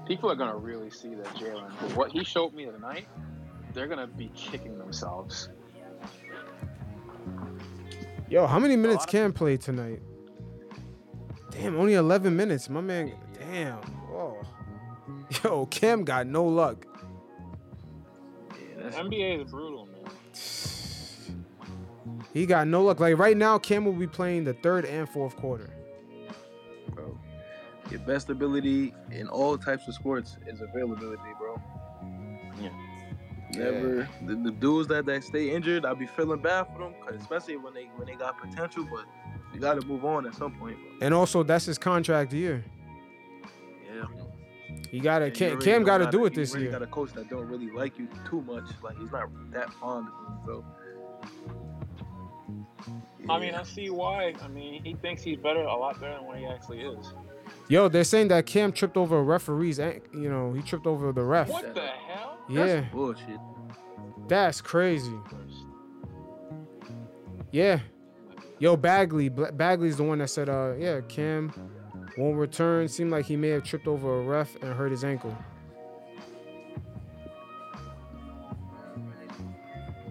People 0.08 0.32
are 0.32 0.36
gonna 0.36 0.56
really 0.56 0.90
see 0.90 1.16
that 1.16 1.26
Jalen. 1.36 1.70
What 1.96 2.12
he 2.12 2.24
showed 2.24 2.54
me 2.54 2.66
tonight, 2.66 3.08
they're 3.74 3.88
gonna 3.88 4.08
be 4.08 4.32
kicking 4.36 4.78
themselves. 4.78 5.50
Yo, 8.30 8.46
how 8.48 8.60
many 8.60 8.76
minutes 8.76 9.00
lot 9.00 9.06
of- 9.08 9.12
Cam 9.12 9.34
play 9.34 9.58
tonight? 9.58 10.02
Damn, 11.52 11.78
only 11.78 11.96
11 11.96 12.36
minutes. 12.36 12.70
My 12.70 12.82
man, 12.82 13.14
damn. 13.38 13.80
Oh. 14.12 14.38
Yo, 15.44 15.66
Cam 15.68 16.04
got 16.04 16.28
no 16.28 16.46
luck. 16.46 16.86
Yeah, 18.78 18.90
NBA 18.92 19.44
is 19.46 19.52
brutal, 19.52 19.88
man. 19.88 20.12
He 22.34 22.46
got 22.46 22.68
no 22.68 22.84
luck. 22.84 23.00
Like 23.00 23.18
right 23.18 23.36
now, 23.36 23.58
Cam 23.58 23.84
will 23.84 23.94
be 23.94 24.06
playing 24.08 24.44
the 24.44 24.54
third 24.54 24.86
and 24.86 25.10
fourth 25.10 25.36
quarter. 25.38 25.70
Bro. 27.88 27.98
Your 27.98 28.08
best 28.08 28.30
ability 28.30 28.94
in 29.12 29.28
all 29.28 29.58
types 29.58 29.88
of 29.88 29.94
sports 29.96 30.38
is 30.46 30.62
availability, 30.62 31.32
bro. 31.40 31.62
Yeah. 32.62 32.70
Never 33.54 34.10
the, 34.26 34.36
the 34.36 34.52
dudes 34.52 34.88
that, 34.90 35.06
that 35.06 35.24
stay 35.24 35.52
injured, 35.56 35.86
I'll 35.86 35.96
be 35.96 36.06
feeling 36.06 36.42
bad 36.42 36.68
for 36.74 36.80
them, 36.80 36.94
'cause 37.02 37.16
especially 37.20 37.56
when 37.58 37.74
they 37.74 37.86
when 37.96 38.08
they 38.08 38.16
got 38.16 38.38
potential, 38.40 38.86
but 38.92 39.06
you 39.54 39.60
got 39.60 39.80
to 39.80 39.88
move 39.88 40.04
on 40.04 40.26
at 40.28 40.36
some 40.36 40.54
point. 40.60 40.78
Bro. 40.78 40.98
And 41.02 41.14
also, 41.14 41.44
that's 41.44 41.66
his 41.66 41.78
contract 41.78 42.34
year. 42.34 42.64
Yeah. 43.96 44.06
He 44.92 45.00
got 45.00 45.20
to 45.20 45.26
And 45.26 45.34
Cam, 45.34 45.52
already 45.52 45.66
Cam 45.66 45.84
got 45.84 45.98
to 46.00 46.12
do 46.12 46.26
it 46.26 46.34
this 46.34 46.52
already 46.52 46.66
year. 46.66 46.74
You 46.74 46.80
got 46.80 46.88
a 46.88 46.92
coach 46.92 47.14
that 47.14 47.30
don't 47.30 47.48
really 47.48 47.72
like 47.72 47.98
you 47.98 48.10
too 48.30 48.42
much. 48.42 48.66
Like 48.84 48.98
he's 48.98 49.12
not 49.12 49.30
that 49.52 49.72
fond 49.74 50.08
of 50.10 50.14
you, 50.30 50.40
so. 50.46 50.66
I 53.30 53.40
mean, 53.40 53.56
I 53.56 53.64
see 53.64 53.90
why. 53.90 54.34
I 54.42 54.48
mean, 54.48 54.84
he 54.84 54.94
thinks 54.94 55.22
he's 55.22 55.38
better, 55.38 55.62
a 55.62 55.76
lot 55.76 56.00
better 56.00 56.16
than 56.16 56.26
what 56.26 56.38
he 56.38 56.46
actually 56.46 56.82
is. 56.82 57.14
Yo, 57.70 57.90
they're 57.90 58.04
saying 58.04 58.30
that 58.30 58.46
Cam 58.46 58.72
tripped 58.72 58.96
over 58.96 59.18
a 59.18 59.22
referee's, 59.24 59.78
an- 59.80 60.02
you 60.14 60.30
know, 60.30 60.54
he 60.54 60.62
tripped 60.62 60.88
over 60.88 61.12
the 61.12 61.24
ref. 61.24 61.50
What 61.50 61.74
the 61.76 61.82
hell? 61.82 62.38
Yeah, 62.50 62.66
That's 62.66 62.92
bullshit. 62.94 63.40
that's 64.30 64.62
crazy. 64.62 65.14
Yeah. 67.52 67.80
Yo, 68.60 68.78
Bagley. 68.78 69.28
Bla- 69.30 69.52
Bagley's 69.52 69.98
the 69.98 70.04
one 70.04 70.20
that 70.20 70.30
said, 70.30 70.48
uh, 70.48 70.74
yeah, 70.78 71.02
Cam 71.10 71.52
won't 72.18 72.38
return. 72.38 72.88
Seemed 72.88 73.12
like 73.12 73.26
he 73.26 73.36
may 73.36 73.50
have 73.50 73.64
tripped 73.64 73.88
over 73.88 74.20
a 74.20 74.22
ref 74.22 74.56
and 74.62 74.74
hurt 74.74 74.92
his 74.92 75.04
ankle. 75.04 75.38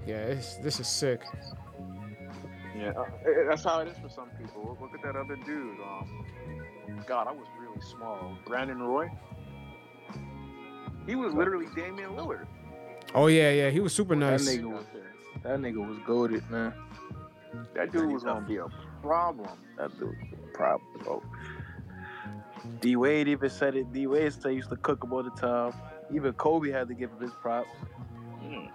Yeah, 0.07 0.17
it's, 0.19 0.57
this 0.59 0.79
is 0.79 0.87
sick. 0.87 1.23
Yeah, 2.77 2.91
uh, 2.97 3.05
eh, 3.27 3.45
that's 3.49 3.65
how 3.65 3.81
it 3.81 3.89
is 3.89 3.97
for 3.99 4.09
some 4.11 4.29
people. 4.39 4.63
Look- 4.69 4.81
Look 4.83 4.95
at 4.95 5.03
that 5.03 5.17
other 5.19 5.37
dude. 5.47 5.81
Um, 5.81 6.25
God, 7.07 7.29
I 7.29 7.33
was 7.33 7.47
really 7.59 7.81
small. 7.81 8.37
Brandon 8.47 8.83
Roy. 8.83 9.11
He 11.07 11.15
was 11.15 11.35
literally 11.35 11.67
Damian 11.75 12.11
Lillard. 12.11 12.47
Oh 13.15 13.29
yeah, 13.29 13.51
yeah, 13.51 13.71
he 13.71 13.81
was 13.81 13.95
super 13.95 14.17
nice. 14.17 14.45
That 14.45 14.61
nigga 14.61 14.71
was 14.71 14.85
that 15.43 15.61
nigga 15.61 15.89
was 15.89 15.99
goaded, 16.07 16.49
man. 16.51 16.75
That 17.75 17.93
dude 17.93 18.13
was 18.13 18.25
gonna 18.25 18.47
be 18.47 18.57
a 18.57 18.67
problem. 19.03 19.51
That 19.79 19.97
dude 19.99 20.09
was 20.09 20.17
a 20.33 20.57
problem, 20.57 20.89
bro. 21.03 21.23
D 22.81 22.97
Wade 22.97 23.29
even 23.29 23.49
said 23.49 23.77
it. 23.77 23.93
D 23.93 24.07
Wade 24.07 24.33
said 24.33 24.51
he 24.51 24.57
used 24.57 24.71
to 24.71 24.77
cook 24.77 25.05
him 25.05 25.13
all 25.13 25.23
the 25.23 25.31
time. 25.31 25.73
Even 26.13 26.33
Kobe 26.33 26.71
had 26.71 26.89
to 26.89 26.95
give 26.95 27.11
him 27.11 27.21
his 27.21 27.33
props. 27.41 27.71
Hmm. 28.41 28.67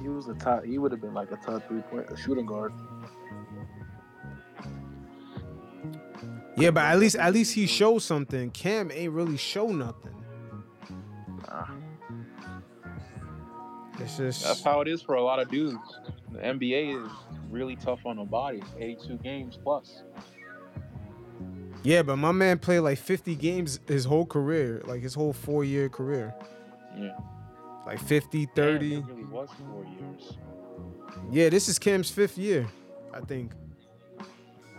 He 0.00 0.08
was 0.08 0.28
a 0.28 0.34
top. 0.34 0.64
He 0.64 0.78
would 0.78 0.92
have 0.92 1.00
been 1.00 1.14
like 1.14 1.30
a 1.32 1.36
top 1.36 1.66
three 1.68 1.80
point 1.82 2.10
a 2.10 2.16
shooting 2.16 2.46
guard. 2.46 2.72
Yeah, 6.56 6.70
but 6.70 6.84
at 6.84 6.98
least 6.98 7.16
at 7.16 7.32
least 7.32 7.54
he 7.54 7.66
showed 7.66 8.00
something. 8.00 8.50
Cam 8.50 8.90
ain't 8.92 9.12
really 9.12 9.36
show 9.36 9.68
nothing. 9.68 10.14
Nah. 11.48 11.66
It's 13.98 14.16
just 14.16 14.44
That's 14.44 14.62
how 14.62 14.80
it 14.80 14.88
is 14.88 15.02
for 15.02 15.14
a 15.14 15.22
lot 15.22 15.38
of 15.38 15.50
dudes. 15.50 15.78
The 16.32 16.38
NBA 16.38 17.04
is 17.04 17.10
really 17.50 17.76
tough 17.76 18.04
on 18.06 18.16
the 18.16 18.24
body. 18.24 18.62
82 18.78 19.16
games 19.18 19.58
plus. 19.62 20.02
yeah, 21.82 22.02
but 22.02 22.16
my 22.16 22.32
man 22.32 22.58
played 22.58 22.80
like 22.80 22.98
50 22.98 23.34
games 23.36 23.80
his 23.86 24.04
whole 24.04 24.26
career, 24.26 24.82
like 24.86 25.02
his 25.02 25.14
whole 25.14 25.32
four 25.32 25.64
year 25.64 25.88
career. 25.88 26.34
Yeah. 26.98 27.16
Like 27.86 28.00
50, 28.00 28.46
Damn, 28.46 28.54
30. 28.54 28.94
it 28.94 29.04
really 29.06 29.24
was 29.24 29.48
four 29.70 29.84
years. 29.84 30.38
Yeah, 31.30 31.48
this 31.48 31.68
is 31.68 31.78
Cam's 31.78 32.10
fifth 32.10 32.38
year, 32.38 32.66
I 33.12 33.20
think. 33.20 33.52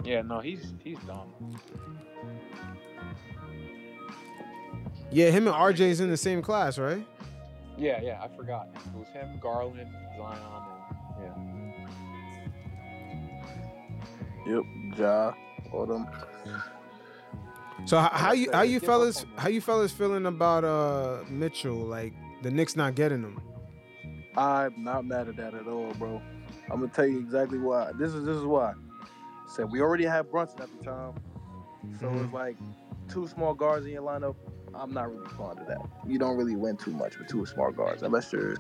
Yeah, 0.04 0.22
no, 0.22 0.40
he's 0.40 0.74
he's 0.84 0.98
dumb. 1.00 1.32
Yeah, 5.12 5.30
him 5.30 5.48
and 5.48 5.56
RJ's 5.56 6.00
in 6.00 6.10
the 6.10 6.18
same 6.18 6.42
class, 6.42 6.78
right? 6.78 7.06
Yeah, 7.78 8.02
yeah, 8.02 8.22
I 8.22 8.28
forgot. 8.36 8.68
It 8.74 8.98
was 8.98 9.08
him, 9.10 9.40
Garland, 9.42 9.90
Zion, 10.18 10.38
and 11.18 11.74
yeah. 14.46 14.54
Yep. 14.56 14.64
Ja. 14.98 15.34
All 15.72 15.86
them. 15.86 16.08
So 17.86 18.00
h- 18.00 18.10
how 18.12 18.34
you 18.34 18.50
how 18.52 18.62
you 18.62 18.80
fellas 18.80 19.26
how 19.38 19.50
you 19.50 19.62
fellas 19.62 19.92
feeling 19.92 20.26
about 20.26 20.64
uh 20.64 21.24
Mitchell? 21.30 21.76
Like 21.76 22.14
the 22.42 22.52
Knicks 22.52 22.76
not 22.76 22.96
getting 22.96 23.22
him? 23.24 23.42
I'm 24.36 24.84
not 24.84 25.06
mad 25.06 25.28
at 25.30 25.36
that 25.38 25.54
at 25.54 25.68
all, 25.68 25.94
bro. 25.94 26.22
I'm 26.72 26.80
gonna 26.80 26.92
tell 26.92 27.08
you 27.08 27.20
exactly 27.20 27.58
why. 27.60 27.92
This 27.98 28.14
is 28.14 28.26
this 28.26 28.38
is 28.38 28.44
why. 28.46 28.74
Said 29.48 29.72
we 29.72 29.82
already 29.82 30.06
had 30.06 30.30
Brunson 30.32 30.62
at 30.62 30.70
the 30.78 30.84
time, 30.84 31.14
so 32.00 32.08
Mhm. 32.08 32.24
it's 32.24 32.34
like 32.34 32.58
two 33.08 33.28
small 33.28 33.54
guards 33.54 33.86
in 33.86 33.92
your 33.92 34.04
lineup. 34.04 34.36
I'm 34.74 34.94
not 34.94 35.12
really 35.12 35.28
fond 35.38 35.60
of 35.60 35.68
that. 35.68 35.82
You 36.08 36.18
don't 36.18 36.38
really 36.38 36.56
win 36.56 36.78
too 36.78 36.92
much 36.92 37.20
with 37.20 37.28
two 37.28 37.46
small 37.46 37.72
guards, 37.72 38.02
unless 38.02 38.34
you're, 38.34 38.56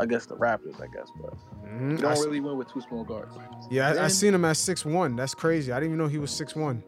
I 0.00 0.06
guess 0.06 0.26
the 0.26 0.34
Raptors, 0.36 0.80
I 0.82 0.88
guess, 0.88 1.12
but 1.20 1.34
Mhm. 1.64 1.92
you 1.92 1.98
don't 1.98 2.12
s- 2.12 2.24
really 2.24 2.40
win 2.40 2.56
with 2.56 2.68
two 2.68 2.80
small 2.80 3.04
guards. 3.04 3.36
yeah, 3.70 3.90
I, 3.90 4.04
I 4.06 4.08
seen 4.08 4.34
him 4.34 4.44
at 4.44 4.56
six 4.56 4.84
one. 4.84 5.14
That's 5.14 5.34
crazy. 5.34 5.70
I 5.70 5.76
didn't 5.76 5.90
even 5.90 5.98
know 5.98 6.08
he 6.08 6.18
was 6.18 6.30
six 6.32 6.56
one. 6.56 6.82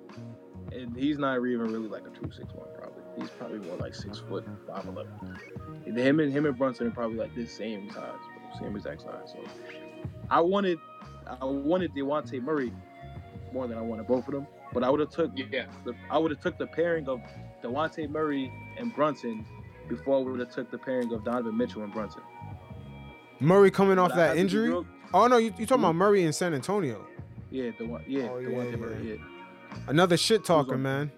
And 0.72 0.97
he's 0.97 1.18
not 1.18 1.37
even 1.37 1.61
really 1.72 1.89
like 1.89 2.07
a 2.07 2.11
two 2.11 2.30
six 2.32 2.53
one 2.53 2.68
probably. 2.76 3.03
He's 3.16 3.30
probably 3.30 3.61
more 3.61 3.76
like 3.76 3.95
six 3.95 4.18
foot 4.18 4.45
five 4.66 4.84
eleven. 4.87 5.12
And 5.87 5.97
Him 5.97 6.18
and 6.20 6.32
him 6.32 6.45
and 6.47 6.59
Brunson 6.59 6.89
are 6.89 6.91
probably 6.91 7.16
like 7.18 7.34
this 7.34 7.53
same 7.53 7.89
size, 7.91 8.18
same 8.59 8.74
exact 8.74 9.03
size. 9.03 9.32
So 9.32 9.39
I 10.28 10.41
wanted 10.41 10.78
I 11.41 11.45
wanted 11.45 11.95
Dejounte 11.95 12.43
Murray 12.43 12.72
more 13.57 13.67
than 13.67 13.79
I 13.79 13.81
wanted 13.81 14.07
both 14.07 14.29
of 14.29 14.35
them. 14.35 14.47
But 14.75 14.85
I 14.85 14.91
would 14.91 15.01
have 15.01 15.11
took 15.11 15.31
Yeah. 15.35 15.67
the 15.85 15.95
I 16.11 16.19
would 16.19 16.31
have 16.31 16.41
took 16.41 16.59
the 16.59 16.67
pairing 16.67 17.09
of 17.09 17.21
Dejounte 17.63 18.11
Murray 18.11 18.53
and 18.79 18.95
Brunson 18.95 19.47
before 19.89 20.19
I 20.19 20.23
would 20.23 20.41
have 20.41 20.51
took 20.51 20.71
the 20.71 20.79
pairing 20.79 21.11
of 21.13 21.25
Donovan 21.25 21.57
Mitchell 21.57 21.83
and 21.83 21.93
Brunson. 21.93 22.23
Murray 23.41 23.71
coming 23.71 23.99
off 23.99 24.11
But 24.11 24.19
I 24.19 24.27
had 24.29 24.37
that 24.37 24.41
injury. 24.41 24.69
real- 24.69 24.87
Oh 25.15 25.27
no, 25.29 25.37
you 25.39 25.47
you 25.59 25.67
talking 25.67 25.69
Who? 25.69 25.75
about 25.87 25.93
hmm? 25.93 25.99
Murray 25.99 26.23
in 26.25 26.33
San 26.33 26.53
Antonio? 26.53 27.07
Yeah, 27.51 27.71
the 27.79 27.87
one 27.87 28.05
yeah, 28.07 28.29
Oh, 28.31 28.43
the 28.43 28.51
yeah, 28.51 28.57
one 28.57 28.71
yeah. 28.71 28.77
Murray, 28.77 29.09
yeah. 29.21 29.79
Another 29.89 30.17
shit 30.17 30.45
talker, 30.45 30.75
on- 30.75 30.83
man. 30.83 31.13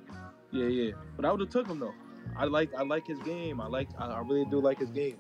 Yeah, 0.51 0.67
yeah. 0.67 0.93
But 1.17 1.25
I 1.25 1.31
would 1.33 1.41
have 1.41 1.51
took 1.51 1.67
him 1.67 1.81
though. 1.81 1.95
I 2.37 2.45
like 2.45 2.71
I 2.75 2.83
like 2.83 3.07
his 3.07 3.19
game. 3.21 3.61
I 3.61 3.67
like 3.67 3.89
I, 3.99 4.07
I 4.07 4.21
really 4.21 4.45
do 4.51 4.61
like 4.61 4.79
his 4.79 4.91
game. 4.91 5.17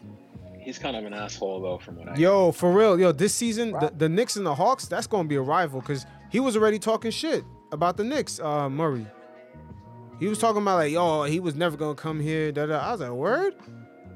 He's 0.60 0.78
kind 0.78 0.96
of 0.96 1.04
an 1.04 1.14
asshole 1.14 1.62
though, 1.62 1.78
from 1.78 1.96
what 1.96 2.08
I. 2.10 2.16
Yo, 2.16 2.52
for 2.52 2.70
real, 2.72 3.00
yo, 3.00 3.10
this 3.12 3.34
season 3.34 3.70
the, 3.72 3.90
the 3.96 4.08
Knicks 4.08 4.36
and 4.36 4.44
the 4.44 4.54
Hawks, 4.54 4.86
that's 4.86 5.06
gonna 5.06 5.26
be 5.28 5.36
a 5.36 5.40
rival 5.42 5.80
because 5.80 6.04
he 6.30 6.40
was 6.40 6.56
already 6.56 6.78
talking 6.78 7.10
shit 7.10 7.44
about 7.72 7.96
the 7.96 8.04
Knicks. 8.04 8.40
Uh, 8.40 8.68
Murray. 8.68 9.06
He 10.20 10.26
was 10.26 10.38
talking 10.38 10.62
about 10.62 10.76
like, 10.76 10.92
yo, 10.92 11.24
he 11.24 11.38
was 11.40 11.54
never 11.54 11.76
gonna 11.76 11.94
come 11.94 12.18
here. 12.20 12.50
Da, 12.52 12.66
da. 12.66 12.78
I 12.78 12.92
was 12.92 13.00
like, 13.00 13.10
word. 13.10 13.54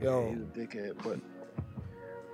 Yeah, 0.01 0.09
Yo, 0.11 0.29
he's 0.31 0.41
a 0.41 0.45
dickhead. 0.67 1.03
But 1.03 1.21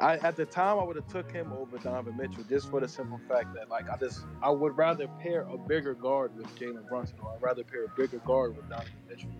I 0.01 0.16
at 0.18 0.37
the 0.37 0.47
time 0.47 0.79
I 0.79 0.85
would 0.85 0.97
have 0.97 1.09
took 1.09 1.31
him 1.31 1.53
over 1.53 1.76
Donovan 1.76 2.16
Mitchell 2.16 2.45
just 2.49 2.70
for 2.70 2.81
the 2.81 2.89
simple 2.89 3.20
fact 3.29 3.53
that 3.55 3.68
like 3.68 3.91
I 3.91 3.97
just 3.99 4.24
I 4.43 4.49
would 4.51 4.76
rather 4.76 5.07
pair 5.20 5.43
a 5.43 5.59
bigger 5.59 5.93
guard 5.95 6.35
with 6.37 6.47
Jalen 6.57 6.89
Brunson 6.89 7.16
or 7.22 7.35
I'd 7.35 7.43
rather 7.43 7.62
pair 7.64 7.85
a 7.85 7.89
bigger 7.89 8.18
guard 8.18 8.57
with 8.57 8.68
Donovan 8.70 8.93
Mitchell. 9.09 9.31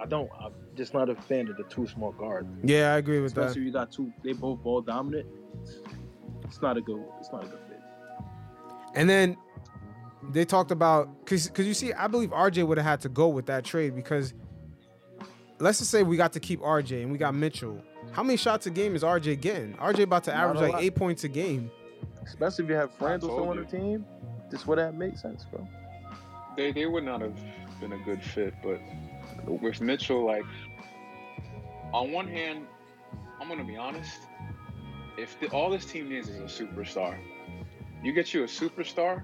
I 0.00 0.06
don't. 0.06 0.30
I'm 0.40 0.52
just 0.76 0.92
not 0.94 1.08
a 1.08 1.14
fan 1.14 1.48
of 1.48 1.56
the 1.56 1.62
two 1.64 1.86
small 1.86 2.12
guards. 2.12 2.48
yeah, 2.62 2.94
I 2.94 2.98
agree 2.98 3.20
with 3.20 3.32
Especially 3.32 3.54
that. 3.54 3.60
if 3.60 3.66
you 3.66 3.72
got 3.72 3.90
two, 3.92 4.12
they 4.22 4.32
both 4.32 4.62
ball 4.62 4.82
dominant. 4.82 5.26
It's, 5.62 5.78
it's 6.44 6.60
not 6.62 6.76
a 6.76 6.80
good. 6.80 7.02
It's 7.20 7.32
not 7.32 7.44
a 7.44 7.46
good 7.48 7.58
fit. 7.68 7.80
And 8.94 9.08
then 9.08 9.36
they 10.32 10.44
talked 10.44 10.70
about 10.70 11.24
because 11.24 11.48
because 11.48 11.66
you 11.66 11.74
see, 11.74 11.92
I 11.92 12.06
believe 12.06 12.30
RJ 12.30 12.66
would 12.66 12.78
have 12.78 12.86
had 12.86 13.00
to 13.02 13.08
go 13.08 13.28
with 13.28 13.46
that 13.46 13.64
trade 13.64 13.94
because 13.94 14.34
let's 15.58 15.78
just 15.78 15.90
say 15.90 16.02
we 16.02 16.16
got 16.16 16.32
to 16.34 16.40
keep 16.40 16.60
RJ 16.60 17.02
and 17.02 17.12
we 17.12 17.18
got 17.18 17.34
Mitchell. 17.34 17.82
How 18.12 18.22
many 18.22 18.36
shots 18.36 18.66
a 18.66 18.70
game 18.70 18.94
is 18.94 19.02
RJ 19.02 19.40
getting? 19.40 19.74
RJ 19.74 20.04
about 20.04 20.24
to 20.24 20.34
average 20.34 20.60
like 20.60 20.82
eight 20.82 20.94
points 20.94 21.24
a 21.24 21.28
game. 21.28 21.70
Especially 22.24 22.64
if 22.64 22.70
you 22.70 22.76
have 22.76 22.92
friends 22.94 23.24
or 23.24 23.38
someone 23.38 23.58
on 23.58 23.64
the 23.64 23.70
team. 23.70 24.06
This 24.50 24.66
would 24.66 24.78
have 24.78 24.94
made 24.94 25.18
sense, 25.18 25.44
bro. 25.50 25.66
They 26.56 26.72
they 26.72 26.86
would 26.86 27.04
not 27.04 27.20
have 27.20 27.38
been 27.80 27.92
a 27.92 27.98
good 27.98 28.22
fit, 28.22 28.54
but 28.62 28.80
with 29.46 29.80
Mitchell, 29.80 30.24
like 30.24 30.44
on 31.92 32.12
one 32.12 32.28
hand, 32.28 32.66
I'm 33.40 33.48
gonna 33.48 33.64
be 33.64 33.76
honest. 33.76 34.20
If 35.16 35.38
the, 35.38 35.46
all 35.48 35.70
this 35.70 35.84
team 35.84 36.08
needs 36.08 36.28
is 36.28 36.38
a 36.38 36.64
superstar, 36.64 37.16
you 38.02 38.12
get 38.12 38.34
you 38.34 38.42
a 38.42 38.46
superstar. 38.46 39.22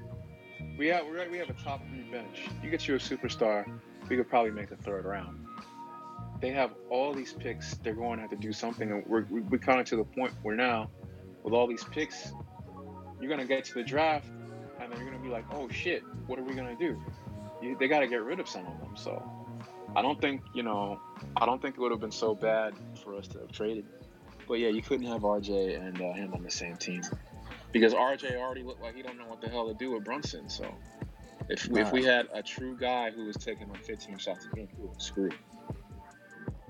We 0.78 0.88
have 0.88 1.06
we 1.06 1.18
have- 1.18 1.30
we 1.30 1.38
a 1.40 1.46
top 1.64 1.80
three 1.88 2.02
bench. 2.10 2.48
You 2.62 2.70
get 2.70 2.86
you 2.88 2.94
a 2.94 2.98
superstar, 2.98 3.66
we 4.08 4.16
could 4.16 4.28
probably 4.28 4.50
make 4.50 4.68
the 4.68 4.76
third 4.76 5.04
round. 5.04 5.46
They 6.40 6.50
have 6.50 6.70
all 6.88 7.12
these 7.12 7.32
picks. 7.34 7.74
They're 7.78 7.94
going 7.94 8.16
to 8.16 8.22
have 8.22 8.30
to 8.30 8.36
do 8.36 8.52
something, 8.52 8.90
and 8.90 9.04
we're 9.06 9.24
we- 9.30 9.42
we're 9.42 9.58
kind 9.58 9.80
of 9.80 9.86
to 9.86 9.96
the 9.96 10.04
point 10.04 10.32
where 10.42 10.56
now, 10.56 10.90
with 11.42 11.52
all 11.52 11.66
these 11.66 11.84
picks, 11.84 12.32
you're 13.20 13.30
gonna 13.30 13.44
get 13.46 13.64
to 13.64 13.74
the 13.74 13.82
draft, 13.82 14.26
and 14.80 14.90
then 14.90 14.98
you're 15.00 15.10
gonna 15.10 15.22
be 15.22 15.28
like, 15.28 15.44
oh 15.52 15.68
shit, 15.68 16.02
what 16.26 16.38
are 16.38 16.42
we 16.42 16.54
gonna 16.54 16.76
do? 16.76 17.00
you, 17.62 17.76
they 17.78 17.88
got 17.88 18.00
to 18.00 18.06
get 18.06 18.22
rid 18.22 18.40
of 18.40 18.48
some 18.48 18.66
of 18.66 18.78
them. 18.80 18.96
So 18.96 19.22
I 19.94 20.00
don't 20.00 20.18
think 20.18 20.40
you 20.54 20.62
know. 20.62 20.98
I 21.36 21.44
don't 21.44 21.60
think 21.60 21.76
it 21.76 21.80
would 21.80 21.90
have 21.90 22.00
been 22.00 22.10
so 22.10 22.34
bad 22.34 22.72
for 23.04 23.14
us 23.16 23.28
to 23.28 23.38
have 23.40 23.52
traded. 23.52 23.84
But 24.48 24.54
yeah, 24.60 24.68
you 24.68 24.80
couldn't 24.82 25.06
have 25.06 25.20
RJ 25.22 25.76
and 25.78 26.00
uh, 26.00 26.12
him 26.14 26.32
on 26.32 26.42
the 26.42 26.50
same 26.50 26.76
team 26.76 27.02
because 27.72 27.94
RJ 27.94 28.36
already 28.36 28.62
looked 28.62 28.82
like 28.82 28.94
he 28.94 29.02
don't 29.02 29.18
know 29.18 29.26
what 29.26 29.40
the 29.40 29.48
hell 29.48 29.68
to 29.68 29.74
do 29.74 29.92
with 29.92 30.04
Brunson. 30.04 30.48
So 30.48 30.74
if 31.48 31.68
if 31.70 31.92
we 31.92 32.04
had 32.04 32.28
a 32.32 32.42
true 32.42 32.76
guy 32.76 33.10
who 33.10 33.24
was 33.26 33.36
taking 33.36 33.68
like 33.68 33.84
15 33.84 34.18
shots 34.18 34.46
a 34.52 34.56
game, 34.56 34.68
we 34.78 34.86
would 34.86 35.00
screwed. 35.00 35.34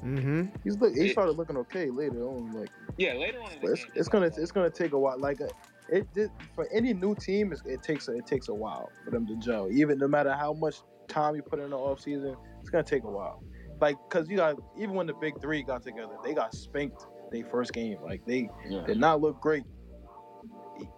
Mm-hmm. 0.04 0.46
He's 0.64 0.78
look. 0.78 0.94
He 0.94 1.06
It- 1.08 1.12
started 1.12 1.32
looking 1.32 1.56
okay 1.58 1.90
later 1.90 2.24
on. 2.26 2.52
Like 2.52 2.70
Yeah, 2.96 3.14
later 3.14 3.40
on. 3.42 3.52
in 3.52 3.60
the 3.60 3.72
it's, 3.72 3.84
game, 3.84 3.92
it's 3.96 4.08
gonna 4.08 4.30
got 4.30 4.38
it's 4.38 4.52
gonna 4.52 4.70
take 4.70 4.92
a 4.92 4.98
while. 4.98 5.18
Like 5.18 5.40
uh, 5.40 5.48
it 5.90 6.12
did 6.14 6.30
for 6.54 6.66
any 6.72 6.94
new 6.94 7.14
team. 7.14 7.52
It 7.66 7.82
takes 7.82 8.08
a, 8.08 8.16
it 8.16 8.26
takes 8.26 8.48
a 8.48 8.54
while 8.54 8.90
for 9.04 9.10
them 9.10 9.26
to 9.26 9.36
gel. 9.36 9.68
Even 9.70 9.98
no 9.98 10.08
matter 10.08 10.32
how 10.32 10.54
much 10.54 10.76
time 11.08 11.34
you 11.36 11.42
put 11.42 11.58
in 11.58 11.70
the 11.70 11.76
off 11.76 12.00
season, 12.00 12.34
it's 12.60 12.70
gonna 12.70 12.82
take 12.84 13.04
a 13.04 13.10
while. 13.10 13.42
Like 13.80 13.96
because 14.08 14.28
you 14.30 14.36
got 14.38 14.56
even 14.78 14.94
when 14.94 15.06
the 15.06 15.14
big 15.14 15.38
three 15.40 15.62
got 15.62 15.82
together, 15.82 16.14
they 16.24 16.32
got 16.32 16.54
spanked 16.54 17.04
their 17.30 17.44
first 17.44 17.72
game. 17.74 17.98
Like 18.02 18.24
they 18.24 18.48
Yeah. 18.70 18.84
did 18.86 18.98
not 18.98 19.20
look 19.20 19.38
great. 19.40 19.64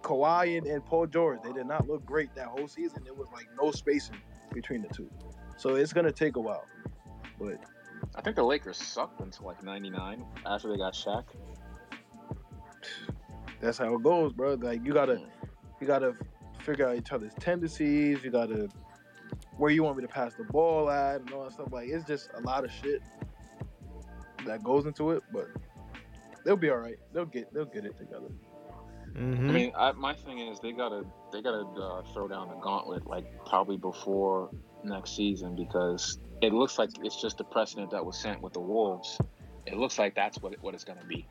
Kawhi 0.01 0.57
and, 0.57 0.67
and 0.67 0.85
Paul 0.85 1.07
George, 1.07 1.39
they 1.43 1.51
did 1.51 1.65
not 1.65 1.87
look 1.87 2.05
great 2.05 2.33
that 2.35 2.47
whole 2.47 2.67
season. 2.67 3.03
There 3.03 3.13
was 3.13 3.27
like 3.33 3.47
no 3.61 3.71
spacing 3.71 4.17
between 4.53 4.81
the 4.81 4.89
two, 4.89 5.09
so 5.57 5.75
it's 5.75 5.93
gonna 5.93 6.11
take 6.11 6.35
a 6.35 6.41
while. 6.41 6.65
But 7.39 7.59
I 8.15 8.21
think 8.21 8.35
the 8.35 8.43
Lakers 8.43 8.77
sucked 8.77 9.19
until 9.21 9.47
like 9.47 9.63
'99 9.63 10.25
after 10.45 10.69
they 10.69 10.77
got 10.77 10.93
Shaq. 10.93 11.23
that's 13.59 13.77
how 13.77 13.93
it 13.95 14.03
goes, 14.03 14.33
bro. 14.33 14.55
Like 14.55 14.85
you 14.85 14.93
gotta 14.93 15.17
hmm. 15.17 15.45
you 15.81 15.87
gotta 15.87 16.15
figure 16.59 16.87
out 16.87 16.95
each 16.95 17.11
other's 17.11 17.33
tendencies. 17.39 18.23
You 18.23 18.31
gotta 18.31 18.69
where 19.57 19.71
you 19.71 19.83
want 19.83 19.97
me 19.97 20.03
to 20.03 20.07
pass 20.07 20.33
the 20.33 20.43
ball 20.45 20.89
at 20.89 21.21
and 21.21 21.31
all 21.31 21.43
that 21.43 21.53
stuff. 21.53 21.71
Like 21.71 21.89
it's 21.89 22.05
just 22.05 22.29
a 22.35 22.41
lot 22.41 22.63
of 22.63 22.71
shit 22.71 23.01
that 24.45 24.63
goes 24.63 24.85
into 24.85 25.11
it, 25.11 25.23
but 25.31 25.47
they'll 26.43 26.57
be 26.57 26.69
all 26.69 26.77
right. 26.77 26.97
They'll 27.13 27.25
get 27.25 27.53
they'll 27.53 27.65
get 27.65 27.85
it 27.85 27.97
together. 27.97 28.29
Mm-hmm. 29.15 29.49
I 29.49 29.51
mean, 29.53 29.71
I, 29.77 29.91
my 29.91 30.13
thing 30.13 30.39
is 30.39 30.59
they 30.59 30.71
gotta 30.71 31.05
they 31.31 31.41
gotta 31.41 31.65
uh, 31.79 32.01
throw 32.13 32.27
down 32.27 32.49
the 32.49 32.55
gauntlet 32.55 33.05
like 33.05 33.25
probably 33.45 33.77
before 33.77 34.49
next 34.83 35.15
season 35.15 35.55
because 35.55 36.17
it 36.41 36.51
looks 36.51 36.79
like 36.79 36.89
it's 37.03 37.21
just 37.21 37.37
the 37.37 37.43
precedent 37.43 37.91
that 37.91 38.03
was 38.03 38.17
sent 38.17 38.41
with 38.41 38.53
the 38.53 38.59
Wolves. 38.59 39.19
It 39.67 39.77
looks 39.77 39.99
like 39.99 40.15
that's 40.15 40.41
what 40.41 40.55
what 40.61 40.73
it's 40.73 40.83
gonna 40.83 41.05
be. 41.05 41.27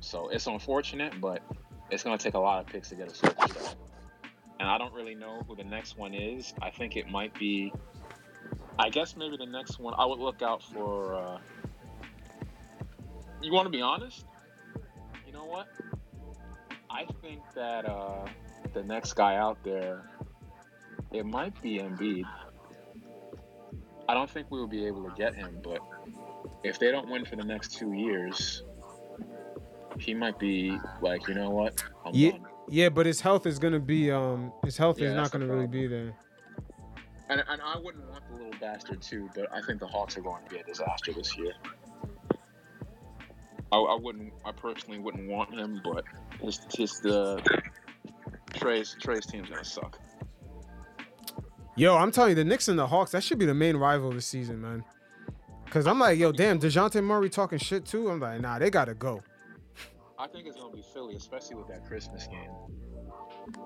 So 0.00 0.28
it's 0.28 0.46
unfortunate, 0.46 1.18
but 1.20 1.42
it's 1.90 2.02
gonna 2.02 2.18
take 2.18 2.34
a 2.34 2.38
lot 2.38 2.60
of 2.60 2.66
picks 2.66 2.90
to 2.90 2.96
get 2.96 3.08
a 3.08 3.14
superstar. 3.14 3.74
And 4.60 4.68
I 4.68 4.76
don't 4.78 4.92
really 4.92 5.14
know 5.14 5.42
who 5.46 5.56
the 5.56 5.64
next 5.64 5.98
one 5.98 6.14
is. 6.14 6.52
I 6.60 6.70
think 6.70 6.96
it 6.96 7.08
might 7.08 7.36
be. 7.38 7.72
I 8.78 8.90
guess 8.90 9.16
maybe 9.16 9.38
the 9.38 9.46
next 9.46 9.78
one. 9.78 9.94
I 9.96 10.04
would 10.04 10.18
look 10.18 10.42
out 10.42 10.62
for. 10.62 11.14
Uh, 11.14 11.38
you 13.40 13.52
want 13.52 13.66
to 13.66 13.70
be 13.70 13.80
honest? 13.80 14.24
You 15.26 15.32
know 15.32 15.44
what? 15.44 15.66
I 16.90 17.06
think 17.20 17.40
that 17.54 17.84
uh, 17.84 18.26
the 18.72 18.82
next 18.82 19.14
guy 19.14 19.36
out 19.36 19.62
there, 19.64 20.02
it 21.12 21.26
might 21.26 21.60
be 21.62 21.78
Embiid. 21.78 22.24
I 24.08 24.14
don't 24.14 24.30
think 24.30 24.50
we 24.50 24.58
will 24.58 24.68
be 24.68 24.86
able 24.86 25.02
to 25.04 25.14
get 25.16 25.34
him, 25.34 25.58
but 25.62 25.80
if 26.62 26.78
they 26.78 26.90
don't 26.90 27.08
win 27.08 27.24
for 27.24 27.36
the 27.36 27.44
next 27.44 27.72
two 27.74 27.92
years, 27.92 28.62
he 29.98 30.14
might 30.14 30.38
be 30.38 30.78
like, 31.00 31.26
you 31.28 31.34
know 31.34 31.50
what? 31.50 31.82
I'm 32.04 32.14
Yeah. 32.14 32.30
done. 32.32 32.46
yeah, 32.68 32.88
but 32.88 33.06
his 33.06 33.20
health 33.20 33.46
is 33.46 33.58
gonna 33.58 33.80
be 33.80 34.10
um 34.10 34.52
his 34.64 34.76
health 34.76 34.98
Yeah, 35.00 35.08
is 35.08 35.14
not 35.14 35.30
gonna 35.30 35.46
really 35.46 35.66
be 35.66 35.86
there. 35.86 36.14
And, 37.28 37.42
and 37.48 37.60
I 37.60 37.76
wouldn't 37.78 38.08
want 38.08 38.22
the 38.28 38.36
little 38.36 38.54
bastard 38.60 39.02
too, 39.02 39.28
but 39.34 39.52
I 39.52 39.60
think 39.62 39.80
the 39.80 39.86
Hawks 39.86 40.16
are 40.16 40.20
going 40.20 40.44
to 40.44 40.50
be 40.50 40.58
a 40.58 40.62
disaster 40.62 41.12
this 41.12 41.36
year. 41.36 41.52
I, 43.72 43.78
I 43.78 43.94
wouldn't. 43.94 44.32
I 44.44 44.52
personally 44.52 44.98
wouldn't 44.98 45.28
want 45.28 45.52
him, 45.52 45.80
but 45.82 46.04
his 46.40 46.60
his 46.74 47.00
the 47.00 47.42
Trae's 48.54 48.96
Trae's 49.00 49.26
team's 49.26 49.48
gonna 49.48 49.64
suck. 49.64 49.98
Yo, 51.74 51.94
I'm 51.96 52.10
telling 52.10 52.30
you, 52.30 52.34
the 52.34 52.44
Knicks 52.44 52.68
and 52.68 52.78
the 52.78 52.86
Hawks, 52.86 53.10
that 53.10 53.22
should 53.22 53.38
be 53.38 53.44
the 53.44 53.54
main 53.54 53.76
rival 53.76 54.10
this 54.10 54.26
season, 54.26 54.62
man. 54.62 54.82
Cause 55.68 55.86
I'm 55.86 55.98
like, 55.98 56.18
yo, 56.18 56.32
damn, 56.32 56.58
Dejounte 56.58 57.02
Murray 57.04 57.28
talking 57.28 57.58
shit 57.58 57.84
too. 57.84 58.08
I'm 58.08 58.20
like, 58.20 58.40
nah, 58.40 58.58
they 58.58 58.70
gotta 58.70 58.94
go. 58.94 59.22
I 60.18 60.26
think 60.26 60.46
it's 60.46 60.56
gonna 60.56 60.74
be 60.74 60.82
Philly, 60.94 61.16
especially 61.16 61.56
with 61.56 61.68
that 61.68 61.86
Christmas 61.86 62.26
game. 62.26 62.50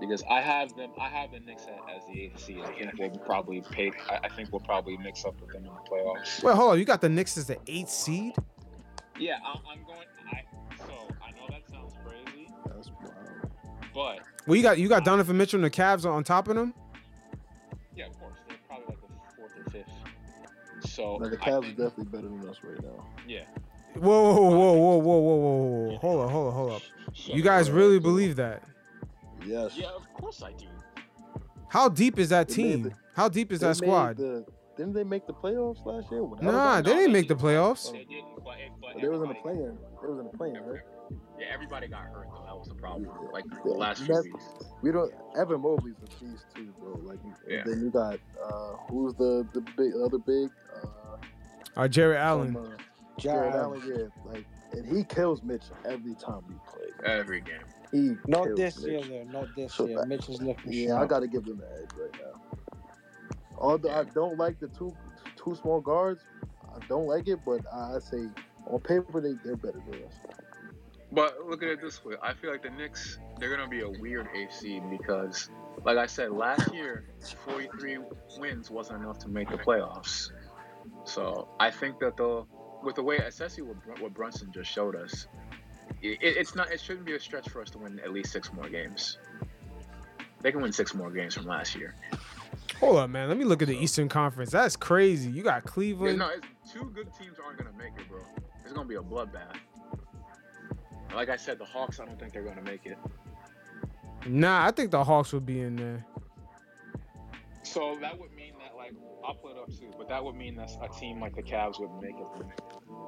Because 0.00 0.24
I 0.28 0.40
have 0.40 0.74
them, 0.76 0.90
I 0.98 1.08
have 1.08 1.30
the 1.30 1.40
Knicks 1.40 1.66
as 1.94 2.02
the 2.06 2.20
eighth 2.20 2.40
seed. 2.40 2.60
I 2.64 2.72
think 2.72 2.98
we'll 2.98 3.24
probably. 3.24 3.62
I, 3.78 4.18
I 4.24 4.28
think 4.28 4.50
we'll 4.50 4.60
probably 4.60 4.96
mix 4.96 5.24
up 5.24 5.40
with 5.40 5.52
them 5.52 5.64
in 5.64 5.70
the 5.70 5.90
playoffs. 5.90 6.42
Wait, 6.42 6.56
hold 6.56 6.72
on, 6.72 6.78
you 6.78 6.84
got 6.84 7.00
the 7.00 7.08
Knicks 7.08 7.38
as 7.38 7.46
the 7.46 7.58
eighth 7.66 7.90
seed? 7.90 8.34
Yeah, 9.18 9.36
I'm, 9.44 9.60
I'm 9.70 9.84
going. 9.84 10.06
I 10.32 10.42
so 10.78 10.92
I 11.22 11.30
know 11.32 11.46
that 11.50 11.68
sounds 11.70 11.92
crazy, 12.04 12.48
That's 12.66 12.90
wild. 12.90 13.50
but 13.94 14.18
Well, 14.46 14.56
you 14.56 14.62
got 14.62 14.78
you 14.78 14.88
got 14.88 15.04
Donovan 15.04 15.36
Mitchell 15.36 15.58
and 15.58 15.64
the 15.64 15.70
Cavs 15.70 16.04
on 16.10 16.24
top 16.24 16.48
of 16.48 16.56
them. 16.56 16.72
yeah, 17.96 18.06
of 18.06 18.18
course 18.18 18.36
they're 18.48 18.56
probably 18.66 18.86
like 18.88 18.98
the 19.00 19.36
fourth 19.36 19.52
or 19.66 19.70
fifth. 19.70 20.90
So 20.90 21.16
Like 21.16 21.32
the 21.32 21.42
I 21.42 21.50
Cavs 21.50 21.64
are 21.64 21.70
definitely 21.88 22.04
better 22.04 22.28
than 22.28 22.48
us 22.48 22.56
right 22.62 22.82
now. 22.82 23.06
yeah. 23.28 23.44
Whoa, 23.94 24.32
whoa, 24.32 24.50
whoa, 24.50 24.72
whoa, 24.72 24.96
whoa, 24.96 25.18
whoa, 25.18 25.36
whoa, 25.36 25.88
whoa, 25.90 25.96
hold 25.98 26.20
on, 26.22 26.30
hold 26.30 26.46
on, 26.48 26.52
hold 26.54 26.72
up. 26.72 26.82
You 27.24 27.42
guys 27.42 27.70
really 27.70 27.98
believe 27.98 28.36
that? 28.36 28.62
Yes. 29.44 29.72
Yeah, 29.76 29.88
of 29.88 30.10
course 30.14 30.42
I 30.42 30.52
do. 30.52 30.66
How 31.68 31.88
deep 31.88 32.18
is 32.18 32.28
that 32.28 32.48
They 32.48 32.54
team? 32.54 32.82
the- 32.84 32.92
How 33.16 33.28
deep 33.28 33.50
is 33.52 33.60
that 33.60 33.76
squad? 33.76 34.16
The, 34.16 34.46
didn't 34.76 34.94
they 34.94 35.02
make 35.04 35.26
the 35.26 35.32
playoffs 35.34 35.84
last 35.84 36.10
year? 36.10 36.22
Without 36.24 36.44
Nah, 36.44 36.80
they 36.80 36.94
didn't 36.94 37.12
make 37.12 37.26
the 37.28 37.34
playoffs. 37.36 37.90
They 37.92 38.04
didn't, 38.04 38.42
but, 38.44 38.54
but 38.92 39.02
They 39.02 39.08
was 39.08 39.22
in 39.22 39.28
the 39.28 39.34
everybody- 39.36 39.40
play-in. 39.58 39.78
They 40.02 40.08
was 40.08 40.18
in 40.18 40.24
the 40.30 40.36
play-in, 40.36 40.62
right? 40.64 40.80
Yeah, 41.38 41.46
everybody 41.52 41.88
got 41.88 42.02
hurt 42.02 42.28
though. 42.32 42.44
That 42.44 42.56
was 42.58 42.68
the 42.68 42.74
problem. 42.74 43.04
Yeah. 43.04 43.30
Like 43.32 43.44
Yeah, 43.50 43.58
the 43.64 43.70
last 43.70 44.02
few 44.02 44.14
weeks. 44.22 44.44
We 44.82 44.92
don't. 44.92 45.12
Evan 45.36 45.60
Mobley's 45.60 45.96
a 46.04 46.24
beast 46.24 46.44
too, 46.54 46.72
bro. 46.78 47.00
Like, 47.02 47.18
Yeah. 47.48 47.62
then 47.64 47.80
you 47.80 47.90
got 47.90 48.18
uh, 48.42 48.76
who's 48.88 49.14
the 49.14 49.46
the 49.52 49.60
big 49.76 49.92
other 49.96 50.18
big? 50.18 50.50
Uh, 50.82 50.86
Uh, 51.76 51.88
Jarrett 51.88 52.18
Allen. 52.20 52.52
from, 52.54 52.66
uh, 52.66 52.76
Jarrett 53.16 53.54
Allen. 53.54 53.82
Yeah, 53.86 54.06
like, 54.30 54.44
and 54.72 54.84
he 54.86 55.04
kills 55.04 55.42
Mitch 55.42 55.64
every 55.84 56.14
time 56.14 56.42
we 56.48 56.54
play. 56.66 56.90
Every 57.04 57.40
game. 57.40 57.62
He 57.92 58.16
Not 58.28 58.44
kills 58.46 58.56
this 58.58 58.78
year, 58.84 58.98
Mitch. 59.00 59.08
though. 59.08 59.40
Not 59.40 59.48
this 59.56 59.74
So 59.74 59.86
year. 59.86 59.98
that- 59.98 60.08
Mitch 60.08 60.28
is 60.28 60.40
looking 60.42 60.72
Yeah, 60.72 61.00
I 61.00 61.06
got 61.06 61.20
to 61.20 61.26
give 61.28 61.44
them 61.44 61.58
the 61.58 61.72
edge 61.82 61.90
right 61.98 62.12
now. 62.22 62.40
Although 63.58 63.90
I 63.90 64.04
don't 64.04 64.36
like 64.38 64.58
the 64.60 64.68
two 64.68 64.92
two 65.36 65.54
small 65.54 65.80
guards, 65.80 66.22
I 66.74 66.78
don't 66.86 67.06
like 67.06 67.28
it, 67.28 67.40
but 67.44 67.60
I 67.72 67.98
say 67.98 68.28
on 68.66 68.80
paper 68.80 69.20
they 69.20 69.34
they're 69.44 69.56
better 69.56 69.80
than 69.90 70.02
us. 70.04 70.14
But 71.12 71.38
look 71.48 71.62
at 71.62 71.68
it 71.68 71.80
this 71.80 72.04
way: 72.04 72.14
I 72.22 72.34
feel 72.34 72.50
like 72.52 72.62
the 72.62 72.70
Knicks 72.70 73.18
they're 73.38 73.54
gonna 73.54 73.68
be 73.68 73.80
a 73.80 73.88
weird 73.88 74.28
eighth 74.34 74.54
seed 74.54 74.82
because, 74.90 75.50
like 75.84 75.98
I 75.98 76.06
said, 76.06 76.30
last 76.30 76.72
year, 76.72 77.04
43 77.44 77.98
wins 78.38 78.70
wasn't 78.70 79.02
enough 79.02 79.18
to 79.20 79.28
make 79.28 79.50
the 79.50 79.58
playoffs. 79.58 80.30
So 81.04 81.48
I 81.58 81.70
think 81.70 81.98
that 82.00 82.16
the 82.16 82.44
with 82.82 82.94
the 82.94 83.02
way, 83.02 83.18
especially 83.18 83.64
what, 83.64 84.00
what 84.00 84.14
Brunson 84.14 84.50
just 84.52 84.70
showed 84.70 84.96
us, 84.96 85.26
it, 86.00 86.18
it's 86.22 86.54
not. 86.54 86.70
It 86.70 86.80
shouldn't 86.80 87.06
be 87.06 87.14
a 87.14 87.20
stretch 87.20 87.48
for 87.48 87.60
us 87.60 87.70
to 87.70 87.78
win 87.78 87.98
at 88.00 88.12
least 88.12 88.32
six 88.32 88.52
more 88.52 88.68
games. 88.68 89.18
They 90.42 90.52
can 90.52 90.62
win 90.62 90.72
six 90.72 90.94
more 90.94 91.10
games 91.10 91.34
from 91.34 91.46
last 91.46 91.74
year. 91.74 91.94
Hold 92.78 92.96
up, 92.96 93.10
man. 93.10 93.28
Let 93.28 93.36
me 93.36 93.44
look 93.44 93.60
at 93.60 93.68
the 93.68 93.76
Eastern 93.76 94.08
Conference. 94.08 94.50
That's 94.50 94.74
crazy. 94.76 95.30
You 95.30 95.42
got 95.42 95.56
Yeah, 95.64 95.70
Cleveland. 95.70 96.18
no, 96.18 96.28
it's, 96.30 96.72
two 96.72 96.90
good 96.94 97.08
teams 97.18 97.36
aren't 97.44 97.58
gonna 97.58 97.76
make 97.76 97.92
it, 97.98 98.08
bro. 98.08 98.20
It's 98.70 98.76
gonna 98.76 98.88
be 98.88 98.94
a 98.94 99.02
bloodbath. 99.02 99.56
Like 101.12 101.28
I 101.28 101.34
said, 101.34 101.58
the 101.58 101.64
Hawks. 101.64 101.98
I 101.98 102.04
don't 102.04 102.20
think 102.20 102.32
they're 102.32 102.44
gonna 102.44 102.62
make 102.62 102.86
it. 102.86 102.96
Nah, 104.28 104.64
I 104.64 104.70
think 104.70 104.92
the 104.92 105.02
Hawks 105.02 105.32
would 105.32 105.44
be 105.44 105.60
in 105.60 105.74
there. 105.74 106.06
So 107.64 107.98
that 108.00 108.16
would 108.16 108.32
mean 108.32 108.52
that, 108.60 108.76
like, 108.76 108.92
I'll 109.26 109.34
put 109.34 109.56
it 109.56 109.58
up 109.58 109.70
too, 109.70 109.90
but 109.98 110.08
that 110.08 110.22
would 110.22 110.36
mean 110.36 110.54
that 110.54 110.70
a 110.80 110.88
team 111.00 111.20
like 111.20 111.34
the 111.34 111.42
Cavs 111.42 111.80
wouldn't 111.80 112.00
make 112.00 112.14
it. 112.14 112.26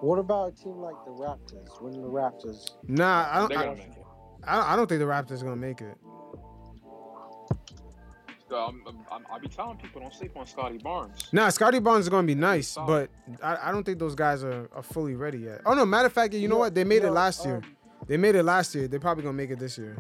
What 0.01 0.19
about 0.19 0.49
a 0.49 0.53
team 0.57 0.79
like 0.79 0.97
the 1.05 1.13
Raptors? 1.13 1.81
When 1.81 1.93
the 1.93 2.09
Raptors, 2.09 2.71
Nah, 2.89 3.29
I 3.31 3.47
don't. 3.47 3.57
I, 3.57 3.75
make 3.75 3.87
it. 3.87 4.05
I, 4.43 4.73
I 4.73 4.77
don't 4.77 4.89
think 4.89 4.99
the 4.99 5.07
Raptors 5.07 5.43
are 5.43 5.45
gonna 5.45 5.55
make 5.55 5.81
it. 5.81 5.97
So 8.53 8.59
I'm, 8.59 8.83
I'm, 9.11 9.25
I'll 9.33 9.41
be 9.41 9.49
telling 9.49 9.79
people 9.79 10.03
don't 10.03 10.13
sleep 10.13 10.37
on 10.37 10.47
Scottie 10.47 10.77
Barnes. 10.77 11.31
Nah, 11.33 11.49
Scottie 11.49 11.79
Barnes 11.79 12.05
is 12.05 12.11
gonna 12.11 12.27
be 12.27 12.35
nice, 12.35 12.75
but 12.75 13.09
I, 13.43 13.57
I 13.63 13.73
don't 13.73 13.83
think 13.83 13.99
those 13.99 14.15
guys 14.15 14.45
are, 14.45 14.69
are 14.75 14.83
fully 14.83 15.15
ready 15.15 15.39
yet. 15.39 15.63
Oh 15.65 15.73
no, 15.73 15.87
matter 15.87 16.05
of 16.09 16.13
fact, 16.13 16.35
you 16.35 16.49
know 16.49 16.59
what? 16.59 16.75
They 16.75 16.85
made 16.85 17.03
it 17.03 17.07
Yo, 17.07 17.13
last 17.13 17.47
year. 17.47 17.63
um, 17.65 17.77
They 18.07 18.19
made 18.19 18.35
it 18.35 18.43
last 18.43 18.75
year. 18.75 18.89
They're 18.89 19.01
probably 19.01 19.23
gonna 19.25 19.33
make 19.33 19.49
it 19.49 19.59
this 19.59 19.79
year. 19.79 19.97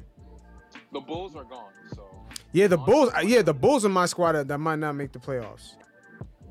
The 0.92 1.00
Bulls 1.00 1.34
are 1.34 1.44
gone, 1.44 1.72
so 1.94 2.04
Yeah, 2.52 2.66
the 2.66 2.76
Bulls. 2.76 3.10
uh, 3.16 3.20
Yeah, 3.24 3.40
the 3.40 3.54
Bulls 3.54 3.86
are 3.86 3.88
my 3.88 4.04
squad 4.04 4.32
that, 4.32 4.48
that 4.48 4.58
might 4.58 4.78
not 4.78 4.96
make 4.96 5.12
the 5.12 5.18
playoffs. 5.18 5.76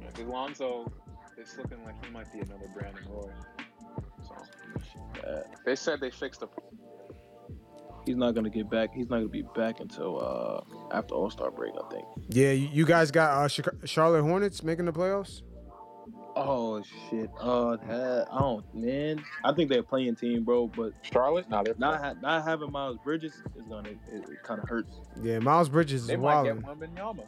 yeah, 0.02 0.08
'cause 0.10 0.26
Lonzo 0.26 0.92
is 1.38 1.56
looking 1.56 1.86
like 1.86 2.04
he 2.04 2.10
might 2.12 2.34
be 2.34 2.40
another 2.40 2.66
Brandon 2.76 3.04
Roy. 3.12 3.30
So 4.28 4.36
Uh, 5.24 5.44
they 5.68 5.76
said 5.76 6.00
they 6.00 6.10
fixed 6.10 6.40
the. 6.40 6.48
He's 8.06 8.16
not 8.18 8.34
gonna 8.36 8.50
get 8.50 8.70
back. 8.70 8.94
He's 8.94 9.10
not 9.10 9.18
gonna 9.18 9.28
be 9.30 9.44
back 9.56 9.80
until 9.80 10.20
uh 10.22 10.96
after 10.96 11.14
All 11.16 11.30
Star 11.30 11.52
break, 11.52 11.74
I 11.82 11.90
think. 11.94 12.06
Yeah, 12.30 12.52
you, 12.52 12.70
you 12.72 12.86
guys 12.86 13.12
got 13.12 13.32
uh, 13.44 13.48
Chica- 13.48 13.76
Charlotte 13.86 14.24
Hornets 14.24 14.64
making 14.64 14.86
the 14.86 14.94
playoffs. 14.94 15.42
Oh 16.36 16.82
shit. 17.10 17.30
Uh, 17.40 17.76
that, 17.88 18.28
I 18.32 18.40
don't, 18.40 18.64
man. 18.74 19.22
I 19.44 19.52
think 19.54 19.70
they're 19.70 19.84
playing 19.84 20.16
team, 20.16 20.44
bro. 20.46 20.68
But 20.68 20.94
Charlotte? 21.02 21.50
No, 21.50 21.62
they're 21.64 21.76
not 21.78 22.00
ha- 22.02 22.16
not 22.22 22.44
having 22.46 22.72
Miles 22.72 22.98
Bridges 23.04 23.34
is 23.56 23.66
gonna 23.70 23.90
it, 23.90 24.00
it 24.12 24.42
kind 24.44 24.62
of 24.62 24.70
hurts. 24.70 24.96
Yeah, 25.22 25.40
Miles 25.40 25.68
Bridges 25.68 26.08
They 26.08 26.14
is 26.14 26.20
might 26.20 26.42
wild. 26.42 26.46
get 26.46 26.66
Wembanyama. 26.66 27.26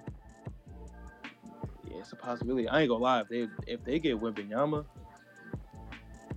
Yeah, 1.89 1.97
it's 1.99 2.13
a 2.13 2.15
possibility. 2.15 2.67
I 2.69 2.79
ain't 2.81 2.89
gonna 2.89 3.03
lie. 3.03 3.21
If 3.21 3.27
they 3.29 3.47
if 3.67 3.83
they 3.83 3.99
get 3.99 4.21
Wembanyama, 4.21 4.85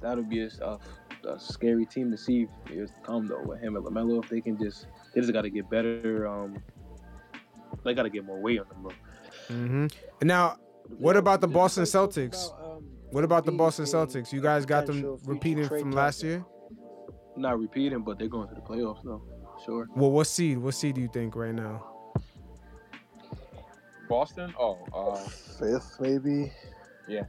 that'll 0.01 0.25
be 0.25 0.41
a, 0.43 0.49
a, 0.61 0.79
a 1.27 1.39
scary 1.39 1.85
team 1.87 2.11
to 2.11 2.17
see 2.17 2.47
years 2.71 2.91
to 2.91 3.01
come 3.03 3.27
though. 3.27 3.43
With 3.43 3.61
him 3.61 3.77
and 3.77 3.85
LaMelo, 3.85 4.23
if 4.23 4.31
they 4.31 4.41
can 4.41 4.57
just 4.59 4.87
they 5.15 5.21
just 5.21 5.33
got 5.33 5.43
to 5.43 5.51
get 5.51 5.69
better. 5.71 6.27
Um, 6.27 6.57
they 7.85 7.95
got 7.95 8.05
to 8.05 8.11
get 8.11 8.25
more 8.25 8.41
weight 8.41 8.61
on 8.61 8.67
them, 8.69 8.83
bro. 8.83 8.93
hmm 9.49 9.87
And 10.21 10.29
now, 10.29 10.57
what 10.99 11.17
about 11.17 11.41
the 11.41 11.49
Boston 11.49 11.85
Celtics? 11.85 12.51
um, 12.61 12.85
What 13.11 13.25
about 13.25 13.45
the 13.45 13.53
Boston 13.53 13.85
Celtics? 13.85 14.33
You 14.33 14.41
guys 14.41 14.65
got 14.67 14.87
them 14.87 15.19
repeating 15.25 15.69
from 15.69 15.93
last 15.93 16.23
year. 16.23 16.45
Not 17.37 17.59
repeating, 17.59 18.03
but 18.03 18.19
they're 18.19 18.29
going 18.29 18.49
to 18.49 18.55
the 18.55 18.61
playoffs 18.63 19.03
though. 19.05 19.23
Sure. 19.65 19.87
Well, 19.95 20.11
what 20.11 20.27
seed? 20.27 20.59
What 20.59 20.75
seed 20.75 20.95
do 20.95 21.01
you 21.01 21.09
think 21.09 21.35
right 21.37 21.55
now? 21.55 22.13
Boston? 24.09 24.55
Oh, 24.59 24.79
uh, 24.95 25.17
Fifth, 25.59 25.97
maybe. 26.01 26.53
Mm. 27.09 27.27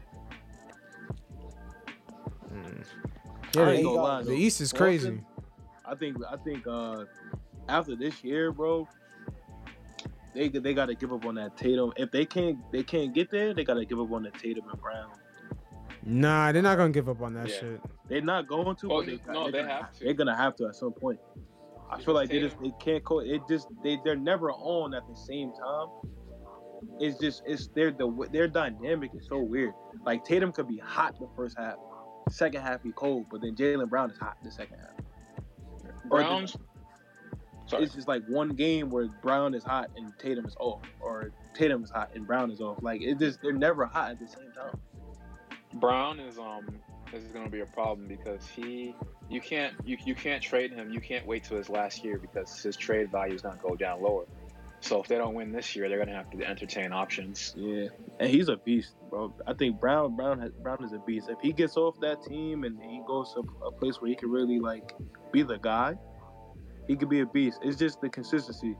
I 3.57 3.59
Yeah, 3.59 3.71
ain't 3.73 3.83
the, 3.83 3.83
gonna 3.83 4.01
lie, 4.01 4.23
the 4.23 4.31
though. 4.31 4.31
East 4.33 4.61
is 4.61 4.73
crazy. 4.73 5.09
Boston, 5.09 5.25
I 5.85 5.95
think 5.95 6.17
I 6.29 6.37
think 6.37 6.67
uh 6.67 7.05
after 7.69 7.95
this 7.95 8.23
year, 8.23 8.51
bro, 8.51 8.87
they 10.33 10.49
they 10.49 10.73
got 10.73 10.87
to 10.87 10.95
give 10.95 11.11
up 11.11 11.25
on 11.25 11.35
that 11.35 11.57
Tatum. 11.57 11.93
If 11.97 12.11
they 12.11 12.25
can't 12.25 12.59
they 12.71 12.83
can't 12.83 13.13
get 13.13 13.29
there, 13.31 13.53
they 13.53 13.63
got 13.63 13.75
to 13.75 13.85
give 13.85 13.99
up 13.99 14.11
on 14.11 14.23
the 14.23 14.31
Tatum 14.31 14.65
and 14.71 14.81
Brown. 14.81 15.11
Nah, 16.05 16.51
they're 16.51 16.61
not 16.61 16.77
gonna 16.77 16.91
give 16.93 17.09
up 17.09 17.21
on 17.21 17.33
that 17.33 17.49
Yeah. 17.49 17.59
shit. 17.59 17.81
They're 18.07 18.21
not 18.21 18.47
going 18.47 18.75
to. 18.77 18.91
Oh, 18.91 18.97
but 18.99 19.05
they, 19.07 19.19
no, 19.33 19.43
they're 19.43 19.51
they 19.51 19.61
gonna, 19.67 19.73
have 19.73 19.93
to. 19.93 20.03
They're 20.05 20.13
gonna 20.13 20.37
have 20.37 20.55
to 20.57 20.67
at 20.67 20.75
some 20.75 20.93
point. 20.93 21.19
I 21.89 21.97
Because 21.97 22.05
feel 22.05 22.13
like 22.15 22.29
they 22.29 22.39
just 22.39 22.57
they 22.61 22.71
can't 22.79 23.03
co. 23.03 23.19
It 23.19 23.41
just 23.49 23.67
they 23.83 23.97
they're 24.03 24.15
never 24.15 24.51
on 24.51 24.93
at 24.93 25.03
the 25.07 25.15
same 25.15 25.51
time. 25.53 25.87
It's 26.99 27.19
just 27.19 27.43
it's 27.45 27.67
their 27.75 27.91
the 27.91 28.09
their 28.31 28.47
dynamic 28.47 29.11
is 29.15 29.25
so 29.27 29.39
weird. 29.39 29.73
Like 30.05 30.23
Tatum 30.23 30.51
could 30.51 30.67
be 30.67 30.77
hot 30.77 31.15
the 31.19 31.27
first 31.35 31.57
half, 31.57 31.75
second 32.29 32.61
half 32.61 32.83
be 32.83 32.91
cold, 32.91 33.27
but 33.29 33.41
then 33.41 33.55
Jaylen 33.55 33.89
Brown 33.89 34.11
is 34.11 34.17
hot 34.17 34.37
in 34.41 34.47
the 34.47 34.53
second 34.53 34.77
half. 34.79 34.97
The- 36.03 36.09
Browns. 36.09 36.57
Sorry. 37.67 37.83
it's 37.83 37.93
just 37.93 38.07
like 38.07 38.25
one 38.27 38.49
game 38.49 38.89
where 38.89 39.07
Brown 39.21 39.53
is 39.53 39.63
hot 39.63 39.89
and 39.97 40.17
Tatum 40.19 40.45
is 40.45 40.55
off, 40.57 40.83
or 41.01 41.31
Tatum 41.53 41.83
is 41.83 41.89
hot 41.89 42.11
and 42.15 42.25
Brown 42.25 42.49
is 42.49 42.61
off. 42.61 42.77
Like 42.81 43.01
it 43.01 43.19
just 43.19 43.41
they're 43.41 43.51
never 43.51 43.85
hot 43.85 44.11
at 44.11 44.19
the 44.19 44.27
same 44.27 44.51
time. 44.53 44.79
Brown 45.73 46.19
is 46.19 46.39
um 46.39 46.65
this 47.11 47.23
is 47.23 47.31
gonna 47.31 47.49
be 47.49 47.59
a 47.59 47.65
problem 47.65 48.07
because 48.07 48.47
he 48.47 48.95
you 49.29 49.41
can't 49.41 49.73
you, 49.83 49.97
you 50.05 50.15
can't 50.15 50.41
trade 50.41 50.71
him. 50.71 50.91
You 50.91 51.01
can't 51.01 51.25
wait 51.25 51.43
till 51.43 51.57
his 51.57 51.69
last 51.69 52.05
year 52.05 52.17
because 52.17 52.61
his 52.61 52.77
trade 52.77 53.11
value 53.11 53.35
is 53.35 53.41
gonna 53.41 53.59
go 53.61 53.75
down 53.75 54.01
lower. 54.01 54.25
So 54.87 55.01
if 55.01 55.09
they 55.09 55.17
don't 55.17 55.33
win 55.33 55.51
this 55.51 55.75
year, 55.75 55.89
they're 55.89 55.99
gonna 55.99 56.15
have 56.15 56.29
to 56.31 56.41
entertain 56.45 56.93
options. 56.93 57.53
Yeah, 57.57 57.87
and 58.21 58.29
he's 58.29 58.47
a 58.47 58.55
beast, 58.55 58.95
bro. 59.09 59.35
I 59.45 59.53
think 59.53 59.81
Brown 59.81 60.15
Brown 60.15 60.39
has, 60.39 60.51
Brown 60.63 60.81
is 60.81 60.93
a 60.93 60.99
beast. 60.99 61.27
If 61.29 61.41
he 61.41 61.51
gets 61.51 61.75
off 61.75 61.99
that 61.99 62.23
team 62.23 62.63
and 62.63 62.81
he 62.81 63.01
goes 63.05 63.33
to 63.33 63.43
a 63.65 63.71
place 63.71 63.99
where 63.99 64.07
he 64.07 64.15
can 64.15 64.31
really 64.31 64.59
like 64.59 64.93
be 65.33 65.43
the 65.43 65.57
guy, 65.57 65.95
he 66.87 66.95
could 66.95 67.09
be 67.09 67.19
a 67.19 67.25
beast. 67.25 67.59
It's 67.63 67.75
just 67.75 67.99
the 67.99 68.07
consistency. 68.07 68.77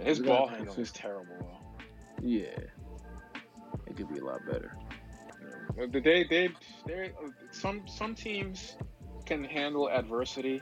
His 0.00 0.18
ball 0.18 0.48
handling 0.48 0.80
is 0.80 0.90
terrible. 0.90 1.36
Though. 1.38 2.26
Yeah, 2.28 2.58
it 3.86 3.96
could 3.96 4.12
be 4.12 4.18
a 4.18 4.24
lot 4.24 4.44
better. 4.46 4.76
They 5.76 6.24
they 6.24 6.48
they 6.88 7.12
some 7.52 7.86
some 7.86 8.16
teams 8.16 8.76
can 9.26 9.44
handle 9.44 9.88
adversity, 9.88 10.60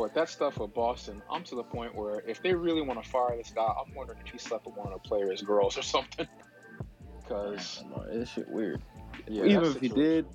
but 0.00 0.14
that 0.14 0.30
stuff 0.30 0.58
with 0.58 0.72
Boston, 0.72 1.22
I'm 1.30 1.44
to 1.44 1.54
the 1.54 1.62
point 1.62 1.94
where 1.94 2.20
if 2.26 2.42
they 2.42 2.54
really 2.54 2.80
want 2.80 3.02
to 3.02 3.08
fire 3.08 3.36
this 3.36 3.50
guy, 3.54 3.62
I'm 3.66 3.94
wondering 3.94 4.18
if 4.24 4.32
he 4.32 4.38
slept 4.38 4.64
with 4.64 4.74
one 4.74 4.90
of 4.90 4.94
the 4.94 5.06
players' 5.06 5.42
girls 5.42 5.76
or 5.76 5.82
something. 5.82 6.26
Because 7.22 7.84
I 7.96 8.12
This 8.12 8.28
shit 8.30 8.48
weird. 8.48 8.82
yeah, 9.28 9.44
Even 9.44 9.62
if 9.62 9.78
he 9.78 9.88
did, 9.88 10.26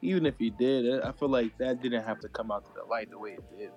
even 0.00 0.24
if 0.24 0.38
he 0.38 0.48
did, 0.48 1.02
I 1.02 1.12
feel 1.12 1.28
like 1.28 1.58
that 1.58 1.82
didn't 1.82 2.04
have 2.04 2.20
to 2.20 2.28
come 2.28 2.50
out 2.50 2.64
to 2.64 2.70
the 2.74 2.88
light 2.88 3.10
the 3.10 3.18
way 3.18 3.32
it 3.32 3.58
did. 3.58 3.70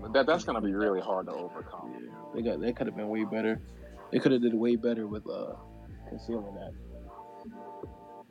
But 0.00 0.12
that 0.12 0.26
that's 0.26 0.44
gonna 0.44 0.60
be 0.60 0.72
really 0.72 1.00
hard 1.00 1.26
to 1.26 1.32
overcome. 1.32 1.92
Yeah, 1.92 2.10
they 2.32 2.42
got 2.42 2.60
they 2.60 2.72
could 2.72 2.86
have 2.86 2.94
been 2.94 3.08
way 3.08 3.24
better. 3.24 3.60
They 4.12 4.20
could 4.20 4.30
have 4.30 4.42
did 4.42 4.54
way 4.54 4.76
better 4.76 5.08
with 5.08 5.28
uh 5.28 5.54
concealing 6.08 6.54
that. 6.54 6.72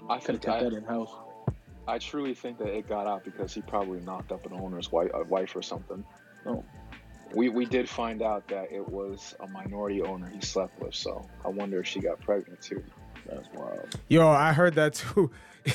I 0.09 0.19
Could 0.19 0.35
have 0.35 0.41
kept 0.41 0.61
I, 0.61 0.63
that 0.63 0.73
in 0.73 0.85
house. 0.85 1.13
I 1.87 1.97
truly 1.97 2.33
think 2.33 2.57
that 2.59 2.67
it 2.67 2.87
got 2.87 3.07
out 3.07 3.23
because 3.23 3.53
he 3.53 3.61
probably 3.61 3.99
knocked 4.01 4.31
up 4.31 4.45
an 4.45 4.53
owner's 4.53 4.91
wife, 4.91 5.09
uh, 5.13 5.23
wife 5.27 5.55
or 5.55 5.61
something. 5.61 6.03
Oh. 6.45 6.63
We 7.33 7.49
we 7.49 7.65
did 7.65 7.89
find 7.89 8.21
out 8.21 8.47
that 8.47 8.71
it 8.71 8.87
was 8.87 9.35
a 9.41 9.47
minority 9.47 10.01
owner 10.01 10.29
he 10.29 10.39
slept 10.41 10.79
with, 10.81 10.95
so 10.95 11.27
I 11.43 11.49
wonder 11.49 11.79
if 11.79 11.87
she 11.87 11.99
got 11.99 12.19
pregnant 12.21 12.61
too. 12.61 12.83
That's 13.29 13.49
wild. 13.53 13.99
Yo, 14.07 14.27
I 14.27 14.53
heard 14.53 14.75
that 14.75 14.93
too. 14.93 15.31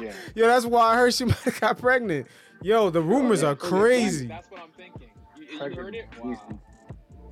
Yeah. 0.00 0.12
Yo, 0.34 0.46
that's 0.46 0.64
why 0.64 0.92
I 0.92 0.96
heard 0.96 1.12
she 1.12 1.24
might 1.24 1.36
have 1.38 1.60
got 1.60 1.78
pregnant. 1.78 2.28
Yo, 2.62 2.88
the 2.88 3.02
rumors 3.02 3.42
Yeah, 3.42 3.48
are 3.48 3.56
crazy. 3.56 4.26
That's, 4.28 4.48
what 4.48 4.60
I'm 4.60 4.70
thinking. 4.70 5.10
You, 5.36 5.44
you 5.44 5.58
Pregnant 5.58 5.84
heard 5.84 5.94
it? 5.96 6.08
Wow. 6.22 6.60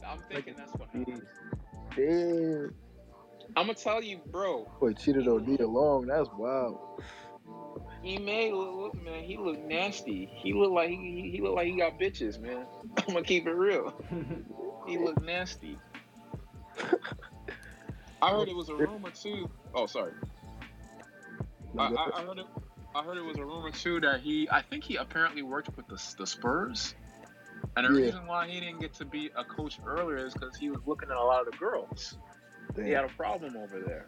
I'm 0.06 0.18
thinking 0.30 0.54
that's 0.56 0.72
what 0.72 0.88
happened. 0.88 1.22
Damn. 1.96 2.74
I'm 3.56 3.66
gonna 3.66 3.74
tell 3.74 4.02
you, 4.02 4.20
bro. 4.26 4.70
Boy 4.80 4.92
cheated 4.92 5.28
on 5.28 5.46
Nia 5.46 5.66
Long. 5.66 6.06
That's 6.06 6.28
wild. 6.36 7.02
He 8.06 8.18
may 8.18 8.52
look, 8.52 8.94
man. 9.02 9.24
He 9.24 9.36
looked 9.36 9.64
nasty. 9.64 10.26
He 10.32 10.52
looked 10.52 10.72
like 10.72 10.90
he, 10.90 11.28
he 11.34 11.40
look 11.42 11.56
like 11.56 11.66
he 11.66 11.76
got 11.76 11.98
bitches, 11.98 12.38
man. 12.40 12.64
I'm 12.98 13.14
gonna 13.14 13.24
keep 13.24 13.48
it 13.48 13.52
real. 13.52 13.92
He 14.86 14.96
looked 14.96 15.22
nasty. 15.22 15.76
I 18.22 18.30
heard 18.30 18.48
it 18.48 18.54
was 18.54 18.68
a 18.68 18.76
rumor 18.76 19.10
too. 19.10 19.50
Oh, 19.74 19.86
sorry. 19.86 20.12
I, 21.76 21.82
I, 21.82 22.20
I 22.20 22.22
heard 22.24 22.38
it. 22.38 22.46
I 22.94 23.02
heard 23.02 23.16
it 23.18 23.24
was 23.24 23.38
a 23.38 23.44
rumor 23.44 23.72
too 23.72 23.98
that 23.98 24.20
he. 24.20 24.48
I 24.52 24.62
think 24.62 24.84
he 24.84 24.94
apparently 24.94 25.42
worked 25.42 25.76
with 25.76 25.88
the 25.88 26.00
the 26.16 26.28
Spurs, 26.28 26.94
and 27.76 27.86
the 27.86 27.98
Yeah. 27.98 28.06
reason 28.06 28.26
why 28.28 28.46
he 28.46 28.60
didn't 28.60 28.78
get 28.78 28.94
to 28.94 29.04
be 29.04 29.30
a 29.36 29.42
coach 29.42 29.80
earlier 29.84 30.24
is 30.24 30.32
because 30.32 30.56
he 30.56 30.70
was 30.70 30.78
looking 30.86 31.10
at 31.10 31.16
a 31.16 31.24
lot 31.24 31.44
of 31.44 31.50
the 31.52 31.58
girls. 31.58 32.16
He 32.76 32.90
had 32.90 33.04
a 33.04 33.08
problem 33.08 33.56
over 33.56 33.80
there. 33.80 34.06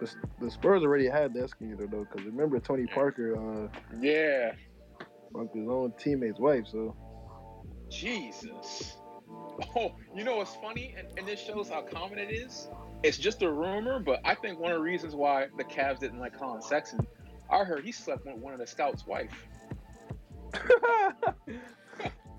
The, 0.00 0.10
the 0.40 0.50
Spurs 0.50 0.82
already 0.82 1.08
had 1.08 1.34
that 1.34 1.50
scandal 1.50 1.86
though, 1.90 2.06
because 2.10 2.24
remember 2.26 2.58
Tony 2.60 2.86
Parker 2.86 3.36
uh 3.36 3.68
Yeah. 4.00 4.52
fucked 5.32 5.56
his 5.56 5.68
own 5.68 5.92
teammate's 5.98 6.38
wife, 6.38 6.64
so 6.70 6.94
Jesus. 7.90 8.96
Oh, 9.74 9.92
you 10.14 10.22
know 10.24 10.36
what's 10.36 10.54
funny? 10.56 10.94
And, 10.96 11.08
and 11.18 11.26
this 11.26 11.40
shows 11.40 11.68
how 11.68 11.82
common 11.82 12.18
it 12.18 12.30
is. 12.30 12.68
It's 13.02 13.18
just 13.18 13.42
a 13.42 13.50
rumor, 13.50 13.98
but 13.98 14.20
I 14.24 14.34
think 14.34 14.58
one 14.58 14.70
of 14.72 14.78
the 14.78 14.82
reasons 14.84 15.14
why 15.14 15.46
the 15.56 15.64
Cavs 15.64 15.98
didn't 16.00 16.18
like 16.20 16.38
Collin 16.38 16.62
Sexton, 16.62 17.06
I 17.50 17.64
heard 17.64 17.84
he 17.84 17.92
slept 17.92 18.24
with 18.26 18.36
one 18.36 18.52
of 18.52 18.60
the 18.60 18.66
scouts' 18.66 19.06
wife. 19.06 19.32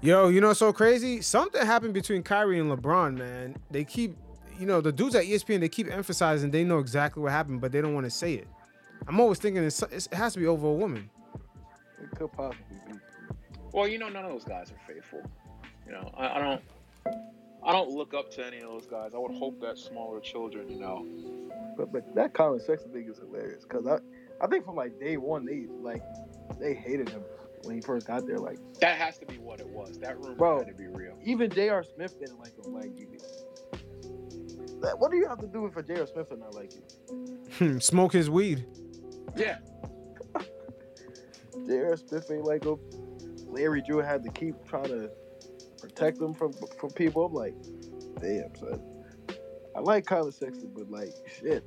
Yo, 0.01 0.29
you 0.29 0.39
know 0.39 0.53
so 0.53 0.71
crazy? 0.71 1.21
Something 1.21 1.65
happened 1.65 1.93
between 1.93 2.23
Kyrie 2.23 2.59
and 2.59 2.71
LeBron, 2.71 3.17
man. 3.17 3.57
They 3.69 3.83
keep, 3.83 4.15
you 4.59 4.65
know, 4.65 4.81
the 4.81 4.91
dudes 4.91 5.15
at 5.15 5.23
ESPN, 5.25 5.59
they 5.61 5.69
keep 5.69 5.89
emphasizing 5.91 6.51
they 6.51 6.63
know 6.63 6.79
exactly 6.79 7.23
what 7.23 7.31
happened, 7.31 7.61
but 7.61 7.71
they 7.71 7.81
don't 7.81 7.93
want 7.93 8.05
to 8.05 8.11
say 8.11 8.33
it. 8.33 8.47
I'm 9.07 9.19
always 9.19 9.39
thinking 9.39 9.63
it's, 9.63 9.81
it 9.81 10.13
has 10.13 10.33
to 10.33 10.39
be 10.39 10.45
over 10.47 10.67
a 10.67 10.73
woman. 10.73 11.09
It 12.01 12.11
could 12.17 12.31
possibly 12.33 12.65
be. 12.87 12.99
Well, 13.71 13.87
you 13.87 13.97
know, 13.97 14.09
none 14.09 14.25
of 14.25 14.31
those 14.31 14.43
guys 14.43 14.71
are 14.71 14.93
faithful. 14.93 15.21
You 15.85 15.93
know, 15.93 16.11
I, 16.17 16.27
I 16.27 16.39
don't. 16.39 16.61
I 17.61 17.71
don't 17.73 17.89
look 17.89 18.13
up 18.13 18.31
to 18.31 18.45
any 18.45 18.57
of 18.57 18.63
those 18.69 18.85
guys. 18.85 19.11
I 19.13 19.17
would 19.17 19.35
hope 19.35 19.59
that 19.61 19.77
smaller 19.77 20.19
children, 20.21 20.69
you 20.69 20.79
know. 20.79 21.05
But 21.77 21.91
but 21.91 22.15
that 22.15 22.33
Collin 22.33 22.59
Sexton 22.61 22.91
thing 22.91 23.09
is 23.09 23.17
hilarious 23.19 23.63
because 23.63 23.85
I 23.85 23.99
I 24.43 24.47
think 24.47 24.65
from 24.65 24.75
like 24.75 24.99
day 24.99 25.17
one 25.17 25.45
they 25.45 25.65
like 25.81 26.01
they 26.59 26.73
hated 26.73 27.09
him 27.09 27.21
when 27.63 27.75
he 27.75 27.81
first 27.81 28.07
got 28.07 28.25
there. 28.25 28.37
Like 28.37 28.59
That 28.79 28.97
has 28.97 29.17
to 29.19 29.25
be 29.25 29.37
what 29.39 29.59
it 29.59 29.67
was. 29.67 29.99
That 29.99 30.17
rumor 30.19 30.35
Bro. 30.35 30.59
had 30.59 30.67
to 30.67 30.73
be 30.73 30.87
real. 30.87 31.17
even 31.23 31.49
J.R. 31.49 31.83
Smith 31.83 32.17
didn't 32.19 32.39
like 32.39 32.57
him. 32.57 32.73
Like 32.73 32.97
you. 32.97 33.07
That, 34.81 34.97
what 34.97 35.11
do 35.11 35.17
you 35.17 35.27
have 35.27 35.39
to 35.39 35.47
do 35.47 35.63
with 35.63 35.73
for 35.73 35.83
J.R. 35.83 36.07
Smith 36.07 36.29
to 36.29 36.37
not 36.37 36.53
like 36.53 36.73
you? 36.73 36.81
Hmm, 37.57 37.79
smoke 37.79 38.13
his 38.13 38.29
weed. 38.29 38.65
Yeah. 39.35 39.57
J.R. 41.67 41.97
Smith 41.97 42.29
ain't 42.31 42.45
like 42.45 42.63
him. 42.63 42.77
Larry 43.47 43.81
Drew 43.81 43.97
had 43.97 44.23
to 44.23 44.31
keep 44.31 44.55
trying 44.65 44.85
to 44.85 45.09
protect 45.79 46.19
him 46.19 46.33
from 46.33 46.53
from 46.79 46.91
people. 46.91 47.25
I'm 47.25 47.33
like, 47.33 47.55
damn, 48.21 48.55
son. 48.55 48.81
I 49.75 49.79
like 49.81 50.05
Collin 50.05 50.31
Sexton, 50.31 50.71
but 50.75 50.89
like, 50.89 51.13
shit. 51.39 51.63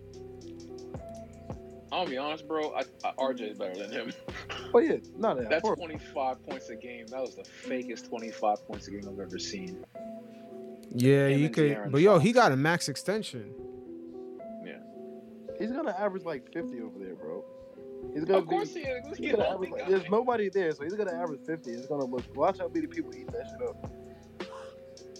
I'll 1.90 2.06
be 2.06 2.16
honest, 2.16 2.48
bro. 2.48 2.72
I, 2.72 2.84
I, 3.04 3.12
RJ 3.18 3.52
is 3.52 3.58
better 3.58 3.86
than 3.86 3.92
him. 3.92 4.12
Oh 4.74 4.78
yeah, 4.78 4.96
not 5.18 5.36
that. 5.36 5.50
That's 5.50 5.68
25 5.68 6.42
points 6.46 6.70
a 6.70 6.76
game. 6.76 7.06
That 7.08 7.20
was 7.20 7.36
the 7.36 7.42
fakest 7.42 8.08
25 8.08 8.66
points 8.66 8.88
a 8.88 8.90
game 8.92 9.06
I've 9.06 9.20
ever 9.20 9.38
seen. 9.38 9.84
Yeah, 10.94 11.28
Him 11.28 11.38
he 11.40 11.48
could. 11.48 11.70
De'Aaron 11.72 11.90
But 11.92 12.00
yo, 12.02 12.12
Fox. 12.14 12.24
he 12.24 12.32
got 12.32 12.52
a 12.52 12.56
max 12.56 12.88
extension. 12.88 13.54
Yeah, 14.64 14.78
he's 15.58 15.72
gonna 15.72 15.94
average 15.98 16.24
like 16.24 16.52
50 16.52 16.80
over 16.80 16.98
there, 16.98 17.14
bro. 17.14 17.44
He's 18.14 18.24
gonna 18.24 18.38
Of 18.40 18.46
course 18.46 18.74
he 18.74 18.80
is. 18.80 19.06
He's 19.08 19.18
He's 19.18 19.32
gonna 19.32 19.44
an 19.44 19.52
average, 19.54 19.70
like, 19.70 19.82
guy. 19.82 19.88
there's 19.90 20.10
nobody 20.10 20.48
there, 20.48 20.72
so 20.72 20.82
he's 20.84 20.94
gonna 20.94 21.12
average 21.14 21.40
50. 21.46 21.70
It's 21.70 21.86
gonna 21.86 22.04
look. 22.04 22.24
Watch 22.36 22.58
how 22.58 22.68
many 22.68 22.86
people 22.86 23.14
eat 23.14 23.28
that 23.32 23.46
shit 23.48 23.68
up. 23.68 23.90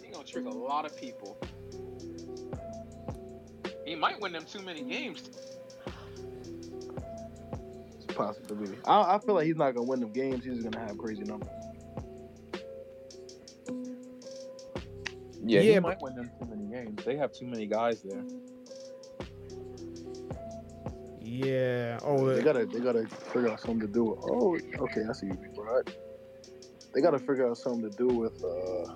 He 0.04 0.10
gonna 0.10 0.24
trick 0.24 0.44
a 0.46 0.50
lot 0.50 0.84
of 0.84 0.96
people. 0.96 1.38
He 3.86 3.94
might 3.94 4.20
win 4.20 4.32
them 4.32 4.44
too 4.44 4.62
many 4.62 4.82
games. 4.82 5.30
It's 7.96 8.04
a 8.08 8.14
possibility. 8.14 8.76
I, 8.84 9.14
I 9.14 9.18
feel 9.18 9.34
like 9.36 9.46
he's 9.46 9.56
not 9.56 9.74
gonna 9.74 9.86
win 9.86 10.00
them 10.00 10.12
games. 10.12 10.44
He's 10.44 10.54
just 10.54 10.70
gonna 10.70 10.86
have 10.86 10.98
crazy 10.98 11.22
numbers. 11.22 11.48
Yeah, 15.44 15.60
Yeah, 15.60 15.72
he 15.74 15.78
but- 15.80 15.82
might 15.82 16.02
win 16.02 16.14
them 16.14 16.30
too 16.38 16.46
many 16.46 16.66
games. 16.66 17.04
They 17.04 17.16
have 17.16 17.32
too 17.32 17.46
many 17.46 17.66
guys 17.66 18.02
there. 18.02 18.22
Yeah. 21.20 21.98
Oh, 22.02 22.26
They 22.28 22.40
uh, 22.40 22.44
gotta 22.44 22.66
they 22.66 22.80
gotta 22.80 23.06
figure 23.06 23.48
out 23.48 23.60
something 23.60 23.80
to 23.80 23.86
do. 23.86 24.04
With, 24.04 24.18
oh, 24.22 24.58
okay, 24.84 25.02
I 25.08 25.12
see 25.12 25.26
you, 25.26 25.34
big 25.34 25.54
bro. 25.54 25.82
They 26.94 27.00
gotta 27.00 27.18
figure 27.18 27.48
out 27.48 27.56
something 27.56 27.90
to 27.90 27.96
do 27.96 28.06
with 28.08 28.42
uh, 28.44 28.92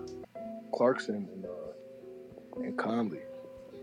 Clarkson 0.74 1.28
and 1.32 1.44
uh, 1.47 2.62
and 2.62 2.76
Conley. 2.76 3.20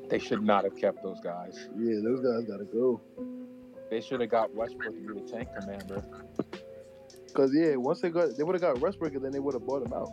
They 0.10 0.20
should 0.20 0.44
not 0.44 0.66
have 0.66 0.76
kept 0.76 1.02
those 1.02 1.20
guys. 1.22 1.70
Yeah, 1.78 2.00
those 2.04 2.20
guys 2.20 2.48
gotta 2.48 2.66
go. 2.66 3.02
They 3.90 4.02
should 4.02 4.22
have 4.22 4.30
got 4.30 4.54
Westbrook 4.54 4.94
to 4.94 5.14
be 5.14 5.20
the 5.22 5.28
tank 5.32 5.50
commander. 5.60 6.04
Cause 7.34 7.52
yeah, 7.56 7.76
once 7.78 8.02
they 8.02 8.10
got 8.10 8.38
they 8.38 8.44
would 8.44 8.54
have 8.54 8.62
got 8.62 8.80
Westbrook, 8.80 9.16
and 9.16 9.24
then 9.26 9.32
they 9.32 9.40
would 9.40 9.56
have 9.56 9.66
bought 9.66 9.84
him 9.86 9.94
out. 9.94 10.10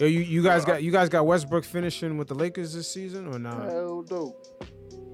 Yo, 0.00 0.06
you, 0.06 0.20
you 0.20 0.42
guys 0.42 0.64
got 0.64 0.82
you 0.82 0.90
guys 0.90 1.08
got 1.08 1.26
Westbrook 1.26 1.64
finishing 1.64 2.16
with 2.16 2.28
the 2.28 2.34
Lakers 2.34 2.74
this 2.74 2.92
season 2.92 3.26
or 3.26 3.38
not? 3.38 3.64
Hell 3.64 4.04
no. 4.10 4.36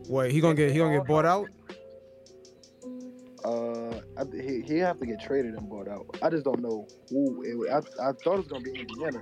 What 0.07 0.31
he 0.31 0.41
gonna 0.41 0.55
get? 0.55 0.73
He 0.73 0.79
gonna 0.79 0.99
get 0.99 1.07
bought 1.07 1.27
out? 1.27 1.49
Uh, 3.45 4.01
I, 4.17 4.25
he 4.33 4.63
he 4.63 4.79
have 4.79 4.99
to 5.01 5.07
get 5.07 5.21
traded 5.21 5.55
and 5.55 5.69
bought 5.69 5.89
out. 5.89 6.07
I 6.23 6.31
just 6.31 6.45
don't 6.45 6.61
know 6.61 6.87
who. 7.11 7.43
It, 7.43 7.71
I 7.71 7.79
I 8.09 8.13
thought 8.13 8.39
it 8.39 8.39
was 8.39 8.49
gonna 8.49 8.65
be 8.65 8.79
Indiana. 8.79 9.21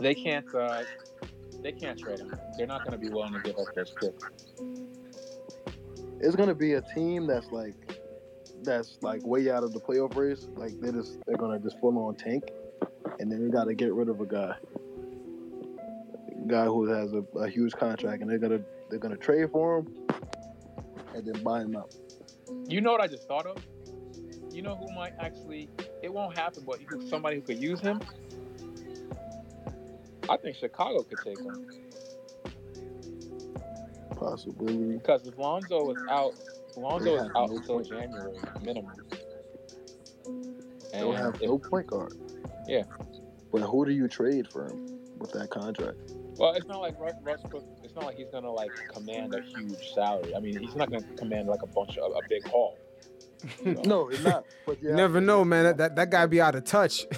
They 0.00 0.14
can't. 0.14 0.46
Uh, 0.54 0.82
they 1.62 1.72
can't 1.72 1.98
trade 1.98 2.20
him. 2.20 2.34
They're 2.56 2.66
not 2.66 2.84
going 2.84 2.92
to 2.92 2.98
be 2.98 3.08
willing 3.08 3.32
to 3.32 3.40
give 3.40 3.56
up 3.58 3.66
those 3.74 3.92
picks. 4.00 4.30
It's 6.20 6.34
gonna 6.34 6.54
be 6.54 6.74
a 6.74 6.82
team 6.82 7.26
that's 7.28 7.50
like 7.52 7.76
that's 8.64 8.98
like 9.02 9.24
way 9.24 9.50
out 9.50 9.62
of 9.62 9.72
the 9.72 9.78
playoff 9.78 10.16
race. 10.16 10.48
Like 10.56 10.72
they 10.80 10.90
just 10.90 11.18
they're 11.26 11.36
gonna 11.36 11.60
just 11.60 11.78
full 11.78 11.96
on 11.96 12.16
tank, 12.16 12.42
and 13.18 13.30
then 13.30 13.44
they 13.44 13.50
got 13.50 13.64
to 13.64 13.74
get 13.74 13.92
rid 13.92 14.08
of 14.08 14.20
a 14.20 14.26
guy, 14.26 14.54
a 16.44 16.48
guy 16.48 16.64
who 16.64 16.86
has 16.88 17.12
a, 17.12 17.24
a 17.38 17.48
huge 17.48 17.72
contract, 17.74 18.22
and 18.22 18.30
they're 18.30 18.38
gonna 18.38 18.60
they're 18.90 18.98
gonna 18.98 19.16
trade 19.16 19.50
for 19.50 19.78
him, 19.78 19.94
and 21.14 21.26
then 21.26 21.42
buy 21.42 21.60
him 21.62 21.76
out. 21.76 21.94
You 22.66 22.80
know 22.80 22.92
what 22.92 23.00
I 23.00 23.06
just 23.06 23.26
thought 23.28 23.46
of? 23.46 23.56
You 24.50 24.62
know 24.62 24.76
who 24.76 24.92
might 24.94 25.12
actually? 25.18 25.68
It 26.02 26.12
won't 26.12 26.36
happen, 26.36 26.64
but 26.66 26.78
somebody 27.08 27.36
who 27.36 27.42
could 27.42 27.58
use 27.58 27.80
him. 27.80 28.00
I 30.30 30.36
think 30.36 30.56
Chicago 30.56 31.02
could 31.04 31.18
take 31.24 31.38
him 31.38 31.66
Possibly. 34.14 34.74
because 34.96 35.26
if 35.26 35.38
Lonzo 35.38 35.90
is 35.90 36.02
out, 36.10 36.34
Lonzo 36.76 37.14
is 37.16 37.30
out 37.34 37.50
no 37.50 37.56
until. 37.56 37.80
January 37.82 38.36
minimum. 38.62 38.92
They'll 40.92 41.12
And 41.12 41.18
have 41.18 41.34
if- 41.36 41.42
no 41.42 41.58
point 41.58 41.86
guard. 41.86 42.14
Yeah. 42.66 42.82
But 43.52 43.62
who 43.62 43.84
do 43.86 43.92
you 43.92 44.08
trade 44.08 44.48
for 44.50 44.66
him 44.68 44.86
with 45.18 45.32
that 45.32 45.50
contract? 45.50 45.96
Well, 46.36 46.52
it's 46.54 46.66
not 46.66 46.80
like 46.80 46.98
Russ, 47.00 47.14
Westbrook. 47.24 47.64
It's 47.82 47.94
not 47.94 48.04
like 48.04 48.16
he's 48.16 48.28
gonna 48.30 48.52
like 48.52 48.70
command 48.92 49.34
a 49.34 49.40
huge 49.42 49.92
salary. 49.94 50.34
I 50.36 50.40
mean, 50.40 50.58
he's 50.58 50.76
not 50.76 50.90
gonna 50.90 51.04
command 51.16 51.48
like 51.48 51.62
a 51.62 51.66
bunch 51.66 51.96
of 51.98 52.12
a 52.12 52.20
big 52.28 52.46
haul. 52.46 52.78
you 53.64 53.74
know? 53.74 53.82
No, 53.82 54.08
it's 54.08 54.22
not. 54.22 54.44
But 54.66 54.82
You 54.82 54.92
never 54.92 55.20
know, 55.20 55.44
man. 55.44 55.64
That, 55.64 55.76
that 55.78 55.96
that 55.96 56.10
guy 56.10 56.26
be 56.26 56.40
out 56.40 56.54
of 56.54 56.64
touch. 56.64 57.06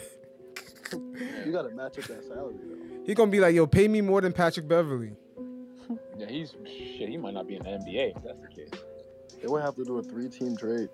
You 1.46 1.52
got 1.52 1.62
to 1.62 1.70
match 1.70 1.96
up 1.98 2.04
that 2.06 2.24
salary 2.24 2.56
though. 2.60 3.04
he 3.06 3.14
gonna 3.14 3.30
be 3.30 3.38
like, 3.38 3.54
yo, 3.54 3.64
pay 3.66 3.86
me 3.86 4.00
more 4.00 4.20
than 4.20 4.32
Patrick 4.32 4.66
Beverley. 4.66 5.12
Yeah, 6.18 6.26
he's 6.28 6.50
shit. 6.66 7.08
He 7.08 7.16
might 7.16 7.34
not 7.34 7.46
be 7.46 7.54
in 7.56 7.62
the 7.62 7.68
NBA 7.70 8.16
if 8.16 8.22
that's 8.24 8.40
the 8.40 8.48
case. 8.48 8.70
They 9.40 9.46
would 9.46 9.62
have 9.62 9.76
to 9.76 9.84
do 9.84 9.98
a 9.98 10.02
three-team 10.02 10.56
trade. 10.56 10.88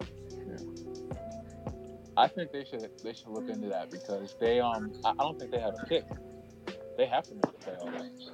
I 2.16 2.28
think 2.28 2.50
they 2.52 2.64
should 2.64 2.88
they 3.02 3.12
should 3.12 3.28
look 3.28 3.48
into 3.48 3.68
that 3.68 3.90
because 3.90 4.34
they 4.40 4.60
um 4.60 4.92
I, 5.04 5.10
I 5.10 5.22
don't 5.22 5.38
think 5.38 5.50
they 5.50 5.60
have 5.60 5.74
a 5.74 5.86
pick. 5.86 6.04
They 6.96 7.06
have 7.06 7.24
to 7.24 7.34
make 7.34 7.42
the 7.42 7.58
playoffs. 7.70 8.30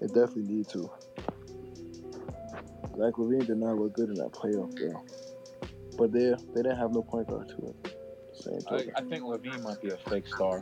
They 0.00 0.06
definitely 0.06 0.42
need 0.44 0.68
to. 0.70 0.90
Zach 2.96 3.14
LaVine 3.14 3.46
did 3.46 3.58
not 3.58 3.76
look 3.76 3.92
good 3.92 4.08
in 4.08 4.14
that 4.16 4.32
playoff, 4.32 4.74
game, 4.76 4.98
But 5.98 6.12
they 6.12 6.34
they 6.54 6.62
didn't 6.62 6.78
have 6.78 6.92
no 6.92 7.02
point 7.02 7.28
guard 7.28 7.48
to 7.50 7.68
it. 7.68 7.96
Same 8.32 8.60
I, 8.66 8.70
token. 8.70 8.92
I 8.96 9.00
think 9.02 9.24
LaVine 9.24 9.62
might 9.62 9.80
be 9.82 9.90
a 9.90 9.98
fake 9.98 10.26
star. 10.26 10.60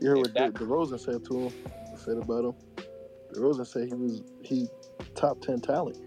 You 0.00 0.10
heard 0.10 0.16
if 0.18 0.22
what 0.22 0.34
that- 0.34 0.54
De- 0.58 0.64
DeRozan 0.64 1.00
said 1.00 1.24
to 1.26 1.46
him, 1.46 1.54
said 1.96 2.18
about 2.18 2.44
him. 2.44 2.54
DeRozan 3.32 3.66
said 3.66 3.88
he 3.88 3.94
was 3.94 4.22
he 4.42 4.68
top 5.14 5.40
ten 5.40 5.60
talent. 5.60 5.98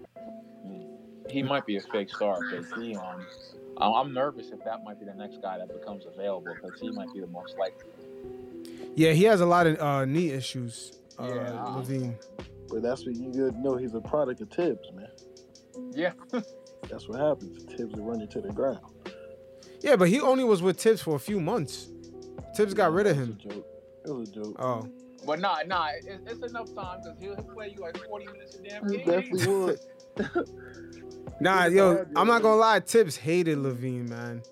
He 1.30 1.42
might 1.42 1.66
be 1.66 1.76
a 1.76 1.80
fake 1.80 2.08
star 2.14 2.38
because 2.40 2.66
he 2.80 2.94
um 2.96 3.26
I'm 3.78 3.92
I'm 3.94 4.12
nervous 4.14 4.50
if 4.50 4.64
that 4.64 4.82
might 4.84 4.98
be 4.98 5.06
the 5.06 5.14
next 5.14 5.42
guy 5.42 5.58
that 5.58 5.68
becomes 5.68 6.04
available 6.06 6.54
because 6.54 6.80
he 6.80 6.90
might 6.90 7.12
be 7.12 7.20
the 7.20 7.26
most 7.26 7.56
likely. 7.58 7.88
Yeah, 8.94 9.12
he 9.12 9.24
has 9.24 9.40
a 9.40 9.46
lot 9.46 9.66
of 9.66 9.78
uh, 9.80 10.04
knee 10.04 10.30
issues. 10.30 10.92
Uh, 11.18 11.26
Yeah. 11.26 11.50
LaVine. 11.76 12.14
But 12.68 12.82
that's 12.82 13.06
what 13.06 13.14
you 13.16 13.28
gotta 13.32 13.60
know. 13.60 13.76
He's 13.76 13.94
a 13.94 14.00
product 14.00 14.40
of 14.40 14.50
Thibs, 14.50 14.90
man. 14.94 15.08
Yeah. 15.92 16.12
That's 16.90 17.08
what 17.08 17.18
happens. 17.20 17.64
Thibs 17.74 17.94
will 17.94 18.04
run 18.04 18.20
you 18.20 18.26
to 18.28 18.40
the 18.40 18.52
ground. 18.52 18.80
Yeah, 19.80 19.96
but 19.96 20.08
he 20.08 20.20
only 20.20 20.44
was 20.44 20.60
with 20.62 20.78
Thibs 20.80 21.00
for 21.00 21.16
a 21.16 21.18
few 21.18 21.40
months. 21.40 21.88
Thibs 22.56 22.74
got 22.74 22.92
rid 22.92 23.06
of 23.06 23.16
It 23.16 23.20
was 23.20 23.28
him. 23.28 23.38
a 23.40 23.54
joke. 23.54 23.66
It 24.06 24.10
was 24.10 24.28
a 24.28 24.32
joke. 24.32 24.56
Oh, 24.58 24.88
But 25.26 25.40
nah, 25.40 25.58
nah, 25.66 25.88
it, 25.88 26.20
it's 26.26 26.42
enough 26.42 26.74
time 26.74 27.00
because 27.02 27.18
he'll, 27.20 27.34
he'll 27.34 27.44
play 27.54 27.74
you 27.76 27.80
like 27.82 27.96
40 28.06 28.26
minutes 28.26 28.54
a 28.56 28.62
damn 28.62 28.88
He 28.90 28.98
game. 28.98 29.06
definitely 29.06 29.46
would. 29.46 29.80
nah, 31.40 31.66
yo. 31.66 32.06
I'm 32.16 32.26
not 32.26 32.42
gonna 32.42 32.56
lie. 32.56 32.80
Thibs 32.80 33.16
hated 33.16 33.58
LaVine, 33.58 34.08
man. 34.08 34.42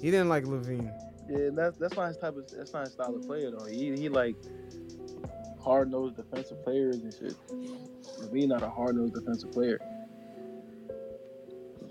He 0.00 0.10
didn't 0.10 0.28
like 0.28 0.44
LaVine. 0.44 0.92
Yeah, 1.28 1.48
that's 1.52 1.76
that's 1.78 1.96
not 1.96 2.08
his 2.08 2.16
type 2.18 2.36
of 2.36 2.48
that's 2.56 2.72
not 2.72 2.84
his 2.84 2.92
style 2.92 3.14
of 3.14 3.26
player 3.26 3.50
though. 3.50 3.64
He 3.66 3.96
he 3.96 4.08
like 4.08 4.36
hard 5.60 5.90
nosed 5.90 6.16
defensive 6.16 6.62
players 6.62 6.96
and 6.96 7.12
shit. 7.12 7.34
LaVine 8.20 8.48
not 8.48 8.62
a 8.62 8.68
hard 8.70 8.96
nosed 8.96 9.14
defensive 9.14 9.50
player. 9.52 9.80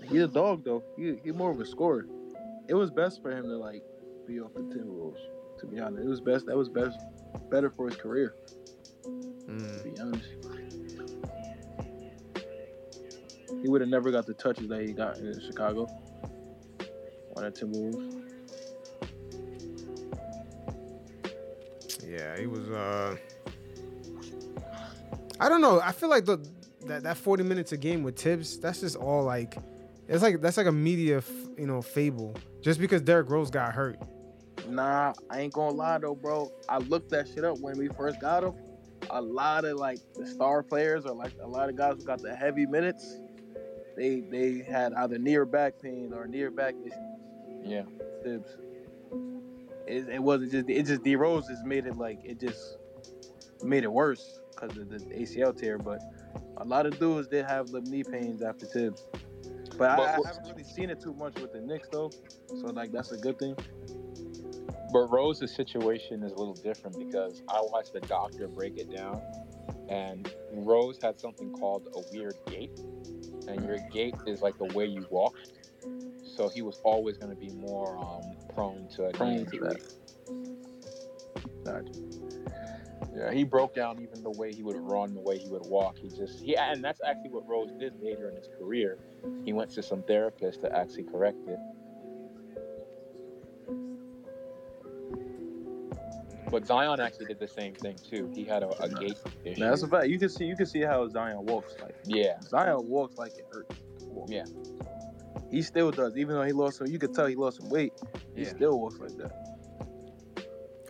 He's 0.08 0.22
a 0.22 0.28
dog 0.28 0.64
though. 0.64 0.82
He 0.96 1.16
he 1.24 1.32
more 1.32 1.50
of 1.50 1.60
a 1.60 1.66
scorer. 1.66 2.06
It 2.68 2.74
was 2.74 2.90
best 2.90 3.22
for 3.22 3.30
him 3.30 3.44
to 3.44 3.56
like 3.56 3.82
be 4.26 4.40
off 4.40 4.54
the 4.54 4.60
Timberwolves. 4.60 5.18
To 5.60 5.66
be 5.66 5.80
honest, 5.80 6.04
it 6.04 6.08
was 6.08 6.20
best. 6.20 6.46
That 6.46 6.56
was 6.56 6.68
best, 6.68 6.98
better 7.50 7.70
for 7.70 7.86
his 7.88 7.96
career. 7.96 8.34
To 9.02 9.08
Mm. 9.52 9.84
be 9.84 10.00
honest, 10.00 10.24
he 13.62 13.68
would 13.68 13.80
have 13.80 13.90
never 13.90 14.10
got 14.10 14.26
the 14.26 14.34
touches 14.34 14.68
that 14.68 14.82
he 14.82 14.92
got 14.92 15.18
in 15.18 15.38
Chicago 15.40 15.86
on 17.36 17.42
the 17.44 17.50
Timberwolves. 17.50 18.22
Yeah, 22.06 22.36
he 22.38 22.46
was. 22.46 22.68
uh 22.70 23.16
I 25.38 25.48
don't 25.48 25.60
know. 25.60 25.80
I 25.80 25.92
feel 25.92 26.08
like 26.08 26.24
the 26.24 26.38
that 26.86 27.02
that 27.02 27.16
forty 27.16 27.42
minutes 27.42 27.72
a 27.72 27.76
game 27.76 28.02
with 28.02 28.16
Thibs. 28.18 28.58
That's 28.58 28.80
just 28.80 28.96
all 28.96 29.22
like. 29.24 29.56
It's 30.08 30.22
like 30.22 30.40
that's 30.40 30.56
like 30.56 30.66
a 30.66 30.72
media, 30.72 31.18
f- 31.18 31.30
you 31.58 31.66
know, 31.66 31.82
fable. 31.82 32.34
Just 32.62 32.78
because 32.80 33.02
Derrick 33.02 33.28
Rose 33.28 33.50
got 33.50 33.74
hurt. 33.74 33.98
Nah, 34.68 35.12
I 35.30 35.40
ain't 35.40 35.52
gonna 35.52 35.76
lie 35.76 35.98
though, 35.98 36.14
bro. 36.14 36.50
I 36.68 36.78
looked 36.78 37.10
that 37.10 37.28
shit 37.28 37.44
up 37.44 37.58
when 37.60 37.78
we 37.78 37.88
first 37.88 38.20
got 38.20 38.44
him. 38.44 38.54
A 39.10 39.20
lot 39.22 39.64
of 39.64 39.76
like 39.78 39.98
the 40.14 40.26
star 40.26 40.62
players 40.62 41.04
or 41.06 41.14
like 41.14 41.32
a 41.42 41.46
lot 41.46 41.68
of 41.68 41.76
guys 41.76 41.94
who 41.98 42.04
got 42.04 42.20
the 42.22 42.34
heavy 42.34 42.66
minutes, 42.66 43.18
they 43.96 44.20
they 44.20 44.58
had 44.68 44.92
either 44.94 45.18
near 45.18 45.44
back 45.44 45.74
pain 45.80 46.12
or 46.12 46.26
near 46.26 46.50
back 46.50 46.74
issues. 46.84 46.98
Yeah. 47.64 47.82
Thibs. 48.24 48.48
It, 49.86 50.08
it 50.08 50.22
wasn't 50.22 50.50
just 50.50 50.68
it 50.68 50.82
just 50.86 51.02
D 51.04 51.14
Rose 51.14 51.46
just 51.46 51.64
made 51.64 51.86
it 51.86 51.96
like 51.96 52.18
it 52.24 52.40
just 52.40 52.76
made 53.62 53.84
it 53.84 53.92
worse 53.92 54.40
because 54.50 54.76
of 54.76 54.88
the 54.88 54.98
ACL 55.14 55.56
tear. 55.56 55.78
But 55.78 56.00
a 56.56 56.64
lot 56.64 56.86
of 56.86 56.98
dudes 56.98 57.28
did 57.28 57.44
have 57.44 57.68
the 57.68 57.80
knee 57.82 58.02
pains 58.02 58.42
after 58.42 58.66
Thibs. 58.66 59.06
But, 59.78 59.90
I, 59.90 59.96
But 59.96 60.08
I 60.08 60.18
what- 60.18 60.26
haven't 60.26 60.48
really 60.50 60.64
seen 60.64 60.90
it 60.90 61.00
too 61.00 61.12
much 61.14 61.38
with 61.40 61.52
the 61.52 61.60
Knicks 61.60 61.88
though, 61.92 62.10
so 62.48 62.66
like 62.68 62.90
that's 62.90 63.12
a 63.12 63.18
good 63.18 63.38
thing. 63.38 63.54
But 64.96 65.10
Rose's 65.10 65.54
situation 65.54 66.22
is 66.22 66.32
a 66.32 66.36
little 66.36 66.54
different 66.54 66.98
because 66.98 67.42
I 67.50 67.60
watched 67.60 67.92
the 67.92 68.00
doctor 68.00 68.48
break 68.48 68.78
it 68.78 68.90
down, 68.90 69.20
and 69.90 70.26
Rose 70.50 70.98
had 71.02 71.20
something 71.20 71.50
called 71.50 71.86
a 71.94 72.00
weird 72.14 72.38
gait, 72.48 72.70
and 73.46 73.62
your 73.62 73.76
gait 73.92 74.14
is 74.26 74.40
like 74.40 74.56
the 74.56 74.72
way 74.74 74.86
you 74.86 75.06
walk. 75.10 75.34
So 76.22 76.48
he 76.48 76.62
was 76.62 76.80
always 76.82 77.18
going 77.18 77.28
to 77.28 77.36
be 77.36 77.50
more 77.50 77.98
um, 77.98 78.38
prone 78.54 78.88
to 78.96 79.10
Prone 79.12 79.44
to 79.44 79.58
that. 79.58 79.76
Gotcha. 81.62 81.92
Yeah, 83.14 83.34
he 83.34 83.44
broke 83.44 83.74
down 83.74 84.00
even 84.00 84.22
the 84.22 84.30
way 84.30 84.54
he 84.54 84.62
would 84.62 84.80
run, 84.80 85.12
the 85.12 85.20
way 85.20 85.36
he 85.36 85.48
would 85.50 85.66
walk. 85.66 85.98
He 85.98 86.08
just 86.08 86.42
he 86.42 86.56
and 86.56 86.82
that's 86.82 87.02
actually 87.06 87.32
what 87.32 87.46
Rose 87.46 87.70
did 87.78 87.92
later 88.00 88.30
in 88.30 88.36
his 88.36 88.48
career. 88.58 88.96
He 89.44 89.52
went 89.52 89.70
to 89.72 89.82
some 89.82 90.04
therapist 90.04 90.62
to 90.62 90.74
actually 90.74 91.04
correct 91.04 91.46
it. 91.46 91.58
But 96.50 96.66
Zion 96.66 97.00
actually 97.00 97.26
did 97.26 97.40
the 97.40 97.48
same 97.48 97.74
thing 97.74 97.96
too. 98.08 98.30
He 98.34 98.44
had 98.44 98.62
a, 98.62 98.68
a 98.82 98.88
gait 98.88 99.18
issue. 99.44 99.60
Now, 99.60 99.70
that's 99.70 99.82
a 99.82 99.88
fact. 99.88 100.06
You 100.08 100.18
can 100.18 100.28
see 100.28 100.44
you 100.44 100.56
can 100.56 100.66
see 100.66 100.80
how 100.80 101.08
Zion 101.08 101.44
walks. 101.46 101.74
Like 101.82 101.96
yeah, 102.04 102.40
Zion 102.42 102.86
walks 102.88 103.16
like 103.18 103.32
it 103.36 103.46
hurts. 103.52 103.74
Yeah. 104.28 104.44
He 105.50 105.62
still 105.62 105.90
does, 105.90 106.16
even 106.16 106.34
though 106.34 106.42
he 106.42 106.52
lost 106.52 106.78
some. 106.78 106.86
You 106.86 106.98
could 106.98 107.14
tell 107.14 107.26
he 107.26 107.34
lost 107.36 107.58
some 107.60 107.68
weight. 107.68 107.92
He 108.34 108.42
Yeah. 108.42 108.48
still 108.50 108.78
walks 108.80 108.98
like 108.98 109.16
that. 109.18 109.32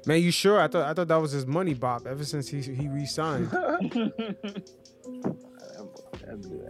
Man, 0.06 0.22
you 0.22 0.30
sure? 0.30 0.60
I 0.60 0.68
thought 0.68 0.86
I 0.88 0.94
thought 0.94 1.08
that 1.08 1.20
was 1.20 1.32
his 1.32 1.46
money 1.46 1.74
bop 1.74 2.06
ever 2.06 2.24
since 2.24 2.48
he 2.48 2.60
he 2.60 2.88
re-signed. 2.88 3.48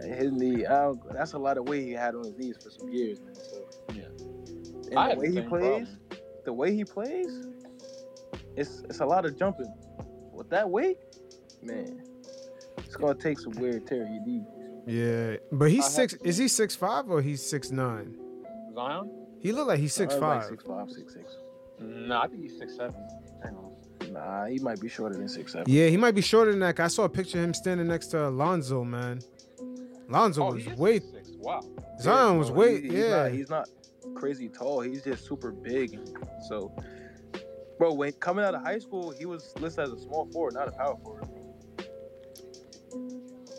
His 0.03 0.31
knee, 0.31 0.65
I 0.65 0.93
that's 1.11 1.33
a 1.33 1.37
lot 1.37 1.57
of 1.57 1.67
weight 1.67 1.83
he 1.83 1.91
had 1.91 2.15
on 2.15 2.23
his 2.23 2.37
knees 2.37 2.57
for 2.63 2.69
some 2.69 2.89
years, 2.89 3.19
man. 3.21 3.35
So, 3.35 3.67
Yeah. 3.93 4.03
And 4.91 4.99
I 4.99 5.13
the 5.15 5.19
way 5.19 5.29
the 5.29 5.41
he 5.41 5.47
plays, 5.47 5.87
problem. 5.87 5.87
the 6.45 6.53
way 6.53 6.73
he 6.75 6.85
plays, 6.85 7.45
it's 8.57 8.81
it's 8.89 8.99
a 8.99 9.05
lot 9.05 9.25
of 9.25 9.37
jumping. 9.37 9.71
With 10.33 10.49
that 10.49 10.69
weight, 10.69 10.97
man, 11.63 12.01
it's 12.79 12.95
gonna 12.95 13.15
take 13.15 13.39
some 13.39 13.53
wear 13.53 13.71
and 13.71 13.87
tear 13.87 14.03
in 14.05 14.13
your 14.13 14.25
knee. 14.25 14.43
yeah, 14.85 15.37
but 15.51 15.71
he's 15.71 15.85
I 15.85 15.89
six. 15.89 16.13
to 16.13 16.27
Is 16.27 16.37
he 16.37 16.47
six 16.47 16.75
five 16.75 17.09
or 17.09 17.21
he's 17.21 17.43
six 17.43 17.71
nine? 17.71 18.15
Zion? 18.75 19.09
He 19.39 19.51
looked 19.51 19.67
like 19.69 19.79
he's 19.79 19.93
six 19.93 20.13
Uh, 20.13 20.19
like 20.19 20.43
six 20.43 20.63
five, 20.63 20.91
six 20.91 21.13
six. 21.13 21.37
No, 21.79 22.19
I 22.19 22.27
think 22.27 22.41
he's 22.43 22.57
six 22.57 22.75
seven. 22.75 22.95
Hang 23.43 23.55
on. 23.55 24.13
Nah, 24.13 24.45
he 24.45 24.59
might 24.59 24.79
be 24.79 24.87
shorter 24.89 25.15
than 25.15 25.27
six 25.27 25.53
seven. 25.53 25.65
Yeah, 25.71 25.87
he 25.87 25.97
might 25.97 26.13
be 26.15 26.21
shorter 26.21 26.51
than 26.51 26.59
that. 26.61 26.75
'cause 26.75 26.85
I 26.85 26.87
saw 26.95 27.03
a 27.05 27.09
picture 27.09 27.37
of 27.39 27.43
him 27.45 27.53
standing 27.53 27.87
next 27.87 28.07
to 28.07 28.27
Alonzo, 28.27 28.83
man. 28.83 29.19
Alonzo 30.09 30.43
Oh, 30.43 30.53
was 30.53 30.63
he 30.63 30.71
is 30.71 30.77
way. 30.77 30.99
6'6". 30.99 31.37
Wow. 31.39 31.61
Zion 31.99 32.37
was 32.37 32.49
bro, 32.49 32.59
way. 32.59 32.81
he- 32.81 32.89
he's 32.89 32.93
yeah. 32.93 33.23
Not, 33.23 33.31
he's 33.31 33.49
not 33.49 33.69
crazy 34.15 34.47
tall. 34.49 34.81
He's 34.81 35.03
just 35.03 35.25
super 35.25 35.51
big. 35.51 35.99
So, 36.47 36.71
bro, 37.77 37.93
when 37.93 38.11
coming 38.13 38.43
out 38.45 38.55
of 38.55 38.61
high 38.63 38.79
school, 38.79 39.11
he 39.11 39.25
was 39.25 39.53
listed 39.59 39.85
as 39.85 39.91
a 39.91 39.99
small 39.99 40.25
forward, 40.31 40.53
not 40.53 40.67
a 40.67 40.71
power 40.71 40.95
forward. 40.97 41.23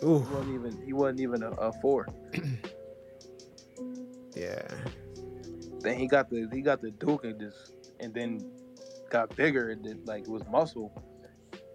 Ooh, 0.05 0.21
He 0.21 0.35
wasn't 0.35 0.55
even. 0.55 0.83
He 0.87 0.93
wasn't 0.93 1.21
even 1.21 1.43
a, 1.43 1.51
a 1.53 1.73
four. 1.81 2.07
yeah. 4.37 4.63
Then 5.81 5.99
he 5.99 6.07
got 6.07 6.29
the 6.31 6.49
he 6.53 6.61
got 6.61 6.81
the 6.81 6.91
Duke 6.91 7.25
and 7.25 7.39
just 7.41 7.73
and 8.01 8.13
then 8.15 8.41
got 9.11 9.35
bigger 9.37 9.71
and 9.71 9.85
then 9.85 10.01
like 10.05 10.23
it 10.23 10.29
was 10.29 10.43
muscle. 10.51 10.93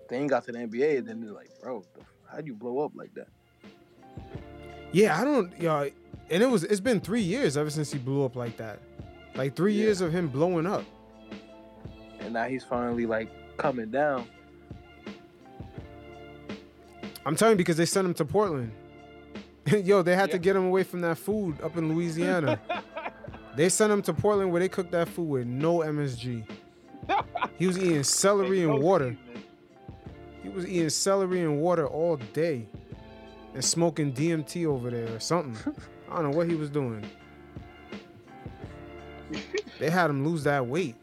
Then 0.09 0.21
he 0.21 0.27
got 0.27 0.45
to 0.45 0.51
the 0.51 0.59
NBA 0.59 0.99
and 0.99 1.07
then 1.07 1.23
it's 1.23 1.31
like, 1.31 1.49
bro, 1.61 1.83
the- 1.95 2.01
how'd 2.31 2.45
you 2.45 2.53
blow 2.55 2.79
up 2.79 2.91
like 2.95 3.13
that? 3.15 3.27
Yeah, 4.91 5.19
I 5.19 5.23
don't. 5.23 5.57
y'all 5.59 5.89
and 6.29 6.43
it 6.43 6.47
was. 6.49 6.63
It's 6.63 6.79
been 6.81 7.01
three 7.01 7.21
years 7.21 7.57
ever 7.57 7.69
since 7.69 7.91
he 7.91 7.99
blew 7.99 8.23
up 8.23 8.35
like 8.35 8.57
that. 8.57 8.79
Like 9.35 9.55
three 9.55 9.73
Yeah. 9.73 9.83
years 9.85 10.01
of 10.01 10.11
him 10.13 10.27
blowing 10.27 10.65
up. 10.65 10.83
And 12.23 12.33
now 12.33 12.45
he's 12.45 12.63
finally 12.63 13.05
like 13.05 13.29
coming 13.57 13.91
down. 13.91 14.27
I'm 17.25 17.35
telling 17.35 17.53
you 17.53 17.57
because 17.57 17.77
they 17.77 17.85
sent 17.85 18.05
him 18.07 18.13
to 18.15 18.25
Portland. 18.25 18.71
Yo, 19.83 20.01
they 20.01 20.15
had 20.15 20.31
to 20.31 20.37
get 20.37 20.55
him 20.55 20.65
away 20.65 20.83
from 20.83 21.01
that 21.01 21.17
food 21.17 21.61
up 21.61 21.77
in 21.77 21.93
Louisiana. 21.93 22.59
they 23.55 23.69
sent 23.69 23.91
him 23.91 24.01
to 24.03 24.13
Portland 24.13 24.51
where 24.51 24.59
they 24.59 24.69
cooked 24.69 24.91
that 24.91 25.07
food 25.07 25.29
with 25.29 25.47
no 25.47 25.79
MSG. 25.79 26.45
He 27.59 27.67
was 27.67 27.77
eating 27.77 28.03
celery 28.03 28.63
and 28.63 28.79
water. 28.79 29.15
He 30.41 30.49
was 30.49 30.65
eating 30.65 30.89
celery 30.89 31.41
and 31.41 31.61
water 31.61 31.85
all 31.85 32.17
day 32.17 32.67
and 33.53 33.63
smoking 33.63 34.11
DMT 34.11 34.65
over 34.65 34.89
there 34.89 35.13
or 35.15 35.19
something. 35.19 35.55
I 36.09 36.15
don't 36.15 36.31
know 36.31 36.37
what 36.37 36.49
he 36.49 36.55
was 36.55 36.69
doing. 36.69 37.05
They 39.79 39.89
had 39.89 40.09
him 40.09 40.25
lose 40.27 40.43
that 40.45 40.65
weight. 40.65 40.95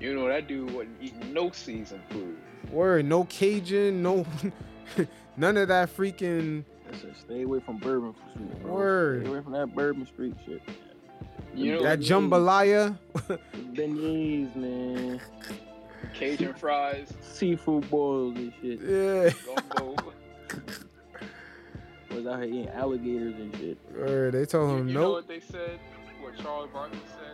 You 0.00 0.14
know 0.14 0.28
that 0.28 0.48
dude 0.48 0.72
wasn't 0.72 0.96
eating 1.00 1.32
no 1.32 1.50
seasoned 1.50 2.02
food. 2.08 2.38
Word, 2.70 3.04
no 3.04 3.24
Cajun, 3.24 4.02
no 4.02 4.24
none 5.36 5.56
of 5.58 5.68
that 5.68 5.94
freaking 5.94 6.64
That's 6.90 7.04
it. 7.04 7.14
Stay 7.18 7.42
away 7.42 7.60
from 7.60 7.76
Bourbon 7.78 8.14
Street. 8.32 8.62
Bro. 8.62 8.72
Word. 8.72 9.22
Stay 9.22 9.30
away 9.30 9.42
from 9.42 9.52
that 9.52 9.74
Bourbon 9.74 10.06
Street 10.06 10.34
shit. 10.46 10.62
You 11.54 11.74
know, 11.74 11.82
that 11.82 12.00
jambalaya. 12.00 12.96
Beignets, 13.74 14.56
man. 14.56 15.20
Cajun 16.14 16.54
fries, 16.54 17.12
Seafood 17.20 17.90
boils 17.90 18.36
and 18.36 18.52
shit. 18.60 18.80
Yeah. 18.80 19.30
Was 22.14 22.26
out 22.26 22.42
here 22.42 22.48
eating 22.48 22.68
alligators 22.70 23.34
and 23.34 23.54
shit. 23.56 23.78
Word, 23.94 24.34
they 24.34 24.44
told 24.44 24.70
you, 24.70 24.76
him 24.78 24.88
you 24.88 24.94
know 24.94 25.12
what 25.12 25.28
they 25.28 25.40
said? 25.40 25.78
What 26.20 26.36
Charles 26.38 26.68
Barkley 26.72 26.98
said? 27.06 27.29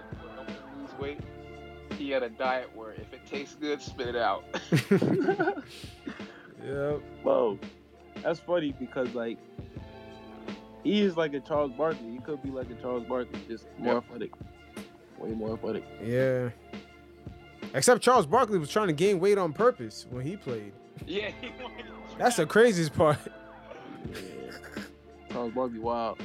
He 2.07 2.13
had 2.13 2.23
a 2.23 2.29
diet 2.31 2.71
where 2.75 2.93
if 2.93 3.13
it 3.13 3.21
tastes 3.29 3.57
good, 3.57 3.83
spit 3.83 4.07
it 4.09 4.17
out. 4.17 4.45
Yep. 6.65 7.01
Bro, 7.23 7.59
that's 8.23 8.41
funny 8.41 8.75
because 8.81 9.15
like 9.15 9.39
he 10.83 11.03
is 11.03 11.17
like 11.17 11.33
a 11.35 11.41
Charles 11.41 11.71
Barkley. 11.73 12.11
He 12.11 12.19
could 12.19 12.43
be 12.43 12.51
like 12.51 12.69
a 12.71 12.75
Charles 12.75 13.05
Barkley, 13.07 13.39
just 13.49 13.67
more 13.79 13.95
Yep. 13.95 14.05
athletic, 14.05 14.31
way 15.19 15.31
more 15.31 15.53
athletic. 15.55 15.85
Yeah. 16.03 16.49
Except 17.75 18.03
Charles 18.03 18.27
Barkley 18.27 18.59
was 18.59 18.71
trying 18.71 18.89
to 18.89 18.93
gain 18.95 19.21
weight 19.21 19.39
on 19.39 19.53
purpose 19.53 20.07
when 20.11 20.25
he 20.27 20.37
played. 20.37 20.73
yeah, 21.07 21.31
he 21.41 21.51
wanted 21.63 21.87
That's 22.19 22.37
the 22.37 22.47
craziest 22.47 22.95
part. 22.95 23.19
Yeah. 24.13 24.19
Charles 25.31 25.53
Barkley, 25.53 25.79
wild. 25.79 26.19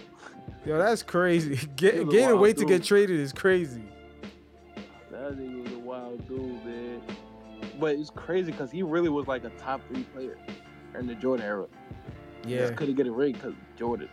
Yo, 0.66 0.78
that's 0.78 1.04
crazy. 1.04 1.56
Get, 1.76 2.10
gaining 2.10 2.28
wild 2.30 2.40
weight 2.42 2.58
to 2.58 2.66
get 2.66 2.84
traded 2.84 3.20
is 3.20 3.34
crazy. 3.34 3.84
That 5.12 5.38
nigga 5.38 5.61
dude, 6.18 6.66
man. 6.66 7.02
But 7.80 7.96
it's 7.96 8.10
crazy 8.10 8.52
because 8.52 8.72
he 8.72 8.84
really 8.84 9.10
was 9.10 9.28
like 9.28 9.44
a 9.44 9.50
top 9.52 9.82
three 9.88 10.04
player 10.04 10.38
in 10.98 11.08
the 11.08 11.16
Jordan 11.16 11.46
era. 11.46 11.68
Yeah. 12.46 12.70
He 12.70 12.76
couldn't 12.76 12.96
get 12.96 13.08
a 13.08 13.12
ring 13.12 13.34
because 13.34 13.54
Jordan. 13.78 14.10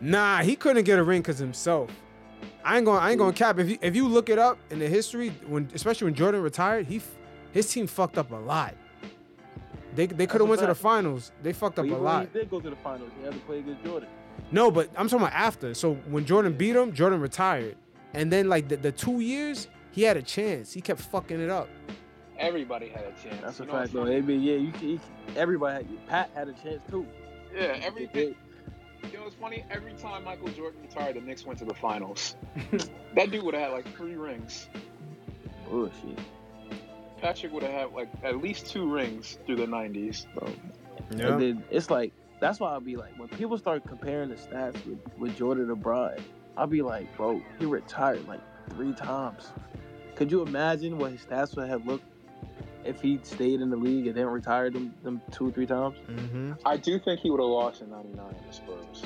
Nah, 0.00 0.42
he 0.42 0.56
couldn't 0.56 0.84
get 0.84 0.98
a 0.98 1.04
ring 1.04 1.22
because 1.22 1.38
himself. 1.38 1.90
I 2.64 2.76
ain't 2.76 2.84
gonna 2.84 2.98
I 2.98 3.10
ain't 3.10 3.18
gonna 3.18 3.32
cap. 3.32 3.58
If 3.58 3.70
you 3.70 3.78
if 3.80 3.96
you 3.96 4.06
look 4.06 4.28
it 4.28 4.38
up 4.38 4.58
in 4.70 4.78
the 4.78 4.88
history, 4.88 5.30
when 5.46 5.68
especially 5.74 6.06
when 6.06 6.14
Jordan 6.14 6.42
retired, 6.42 6.86
he 6.86 7.00
his 7.52 7.70
team 7.72 7.86
fucked 7.86 8.18
up 8.18 8.30
a 8.30 8.36
lot. 8.36 8.74
They 9.94 10.06
they 10.06 10.26
could 10.26 10.40
have 10.40 10.48
went 10.48 10.60
to 10.60 10.66
the 10.66 10.74
finals. 10.74 11.32
They 11.42 11.52
fucked 11.52 11.78
up 11.78 11.86
a 11.86 11.94
lot. 11.94 12.28
he 12.32 12.38
did 12.40 12.50
go 12.50 12.60
to 12.60 12.70
the 12.70 12.76
finals. 12.76 13.10
He 13.18 13.24
had 13.24 13.32
to 13.32 13.40
play 13.40 13.60
against 13.60 13.84
Jordan. 13.84 14.08
No, 14.52 14.70
but 14.70 14.90
I'm 14.96 15.08
talking 15.08 15.26
about 15.26 15.36
after. 15.36 15.74
So 15.74 15.94
when 15.94 16.24
Jordan 16.24 16.52
beat 16.52 16.76
him, 16.76 16.92
Jordan 16.92 17.20
retired, 17.20 17.76
and 18.14 18.32
then 18.32 18.48
like 18.48 18.68
the, 18.68 18.76
the 18.76 18.92
two 18.92 19.20
years, 19.20 19.68
he 19.92 20.02
had 20.02 20.16
a 20.16 20.22
chance. 20.22 20.72
He 20.72 20.80
kept 20.80 21.00
fucking 21.00 21.40
it 21.40 21.50
up. 21.50 21.68
Everybody 22.38 22.88
had 22.88 23.04
a 23.04 23.12
chance. 23.22 23.40
That's 23.42 23.60
a 23.60 23.64
You 23.64 23.68
know 23.72 23.78
fact, 23.78 23.92
though. 23.92 24.00
funny? 24.04 24.14
They 24.14 24.20
be, 24.20 24.34
yeah, 24.36 24.56
you, 24.56 24.70
can- 24.72 24.88
you 24.90 25.00
everybody, 25.36 25.84
had, 25.84 26.06
Pat 26.06 26.30
had 26.34 26.48
a 26.48 26.52
chance 26.52 26.80
too. 26.90 27.06
Yeah, 27.54 27.78
everything. 27.82 28.34
You 29.12 29.18
know, 29.18 29.26
it's 29.26 29.34
funny. 29.36 29.64
Every 29.70 29.92
time 29.94 30.24
Michael 30.24 30.48
Jordan 30.48 30.80
retired, 30.82 31.16
the 31.16 31.20
Knicks 31.20 31.44
went 31.46 31.58
to 31.60 31.64
the 31.64 31.74
finals. 31.74 32.36
that 33.14 33.30
dude 33.30 33.42
would 33.42 33.54
have 33.54 33.64
had 33.64 33.72
like 33.72 33.96
three 33.96 34.16
rings. 34.16 34.68
Bullshit. 35.68 36.18
Patrick 37.20 37.52
would 37.52 37.62
have 37.62 37.72
had 37.72 37.92
like 37.92 38.08
at 38.22 38.38
least 38.38 38.66
two 38.66 38.88
rings 38.90 39.38
through 39.46 39.56
the 39.56 39.66
'90s. 39.66 40.26
bro. 40.34 40.48
Yeah. 41.16 41.32
And 41.32 41.42
then 41.42 41.64
it's 41.70 41.90
like 41.90 42.12
that's 42.40 42.60
why 42.60 42.70
I'll 42.72 42.80
be 42.80 42.96
like 42.96 43.18
when 43.18 43.28
people 43.28 43.58
start 43.58 43.84
comparing 43.86 44.28
the 44.30 44.36
stats 44.36 44.74
with, 44.86 44.98
with 45.18 45.36
Jordan 45.36 45.68
to 45.68 45.76
Bron, 45.76 46.16
I'll 46.58 46.66
be 46.66 46.82
like, 46.82 47.16
bro, 47.16 47.40
he 47.58 47.64
retired 47.66 48.26
like 48.26 48.40
three 48.70 48.92
times. 48.92 49.48
Could 50.16 50.30
you 50.32 50.42
imagine 50.42 50.98
what 50.98 51.12
his 51.12 51.20
stats 51.24 51.54
would 51.56 51.68
have 51.68 51.86
looked 51.86 52.04
if 52.84 53.00
he 53.00 53.20
stayed 53.22 53.60
in 53.60 53.70
the 53.70 53.76
league 53.76 54.08
and 54.08 54.16
then 54.16 54.26
retired 54.26 54.72
them 54.72 54.92
them 55.04 55.22
two 55.30 55.48
or 55.48 55.52
three 55.52 55.66
times? 55.66 55.96
Mm-hmm. 56.08 56.52
I 56.66 56.76
do 56.76 56.98
think 56.98 57.20
he 57.20 57.30
would 57.30 57.40
have 57.40 57.48
lost 57.48 57.80
in 57.80 57.90
'99 57.90 58.26
in 58.28 58.46
the 58.46 58.52
Spurs, 58.52 59.02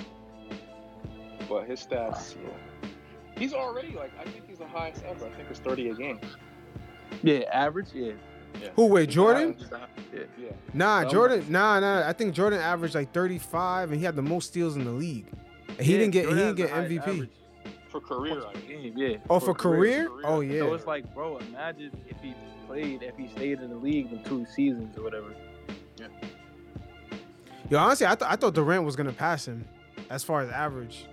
but 1.49 1.67
his 1.67 1.81
stats. 1.87 2.35
Yeah. 2.43 2.89
He's 3.37 3.53
already 3.53 3.95
like 3.95 4.13
I 4.19 4.25
think 4.25 4.49
he's 4.49 4.59
the 4.59 4.67
highest 4.67 5.05
ever. 5.05 5.27
I 5.27 5.31
think 5.31 5.49
it's 5.51 5.59
30 5.61 5.91
a 5.91 5.95
game. 5.95 6.21
Yeah, 7.23 7.41
average, 7.53 7.89
yeah. 7.95 8.13
Who 8.77 8.87
wait, 8.87 9.09
Jordan? 9.11 9.57
Yeah. 10.13 10.21
Yeah. 10.39 10.51
Nah, 10.75 11.05
Jordan. 11.09 11.45
Nah, 11.49 11.81
nah. 11.81 12.07
I 12.09 12.13
think 12.13 12.35
Jordan 12.35 12.61
averaged 12.61 12.95
like 12.95 13.13
35, 13.13 13.91
and 13.91 13.99
he 13.99 14.05
had 14.05 14.15
the 14.17 14.23
most 14.23 14.49
steals 14.49 14.77
in 14.77 14.85
the 14.85 14.91
league. 14.91 15.27
He 15.81 15.93
Yeah, 15.93 15.99
didn't 15.99 16.13
get. 16.13 16.29
He 16.29 16.35
didn't 16.35 16.55
get 16.57 16.71
has 16.71 16.89
the 16.89 16.97
highest 16.97 17.09
MVP. 17.09 17.13
average 17.15 17.31
For 17.93 18.01
career, 18.01 18.43
I 18.47 18.55
mean. 18.67 18.95
game, 18.95 18.95
yeah. 18.97 19.17
Oh, 19.29 19.39
for 19.39 19.53
career? 19.55 20.09
career. 20.09 20.23
Oh 20.25 20.41
yeah. 20.41 20.61
So 20.61 20.73
it's 20.75 20.87
like, 20.87 21.15
bro, 21.15 21.37
imagine 21.37 21.91
if 22.09 22.17
he 22.23 22.35
played, 22.67 23.03
if 23.03 23.17
he 23.19 23.29
stayed 23.29 23.61
in 23.61 23.69
the 23.69 23.77
league 23.77 24.11
in 24.11 24.25
two 24.25 24.47
seasons 24.47 24.97
or 24.97 25.03
whatever. 25.05 25.35
Yeah. 25.99 26.07
Yo, 27.69 27.79
honestly, 27.79 28.07
I, 28.07 28.15
th- 28.15 28.31
I 28.31 28.37
thought 28.37 28.55
Durant 28.55 28.85
was 28.85 28.97
gonna 28.97 29.13
pass 29.13 29.47
him, 29.47 29.67
as 30.11 30.25
far 30.25 30.41
as 30.41 30.49
average. 30.51 31.07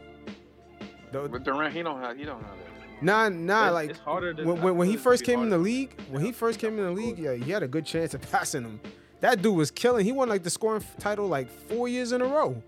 The- 1.11 1.27
But 1.27 1.43
Durant, 1.43 1.73
he 1.73 1.83
don't 1.83 1.99
have. 1.99 2.17
He 2.17 2.23
don't 2.23 2.41
have 2.41 2.57
that. 2.57 3.03
Nah, 3.03 3.27
nah. 3.29 3.59
It's- 3.67 3.73
like 3.73 3.89
it's 3.91 3.99
harder 3.99 4.33
than 4.33 4.47
when, 4.47 4.61
when, 4.61 4.77
when 4.77 4.87
he 4.89 4.95
first 4.95 5.21
be 5.23 5.25
came 5.27 5.43
in 5.43 5.49
the 5.49 5.57
league, 5.57 5.99
when 6.09 6.23
he 6.23 6.31
first 6.31 6.59
came 6.59 6.79
in 6.79 6.85
the 6.85 6.91
league, 6.91 7.19
yeah, 7.19 7.33
he 7.33 7.51
had 7.51 7.61
a 7.63 7.67
good 7.67 7.85
chance 7.85 8.13
of 8.13 8.21
passing 8.31 8.63
him. 8.63 8.79
That 9.21 9.41
dude 9.41 9.53
was 9.55 9.69
killing. 9.69 10.05
He 10.05 10.13
won 10.13 10.29
like 10.29 10.43
the 10.43 10.49
scoring 10.49 10.81
title 10.97 11.27
like 11.27 11.49
four 11.49 11.89
years 11.89 12.13
in 12.13 12.21
a 12.21 12.25
row. 12.25 12.61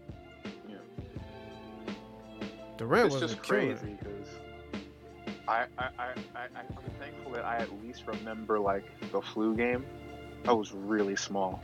Yeah. 2.81 2.87
Durant 2.87 3.05
It's 3.05 3.21
was 3.21 3.31
just 3.31 3.43
crazy 3.43 3.97
because 3.99 4.27
I, 5.47 5.65
I, 5.77 5.89
I, 5.99 6.05
I, 6.35 6.47
I'm 6.55 6.65
thankful 6.99 7.31
that 7.33 7.45
I 7.45 7.57
at 7.57 7.69
least 7.83 8.07
remember 8.07 8.59
like 8.59 8.85
the 9.11 9.21
flu 9.21 9.55
game. 9.55 9.85
I 10.47 10.53
was 10.53 10.71
really 10.73 11.15
small, 11.15 11.61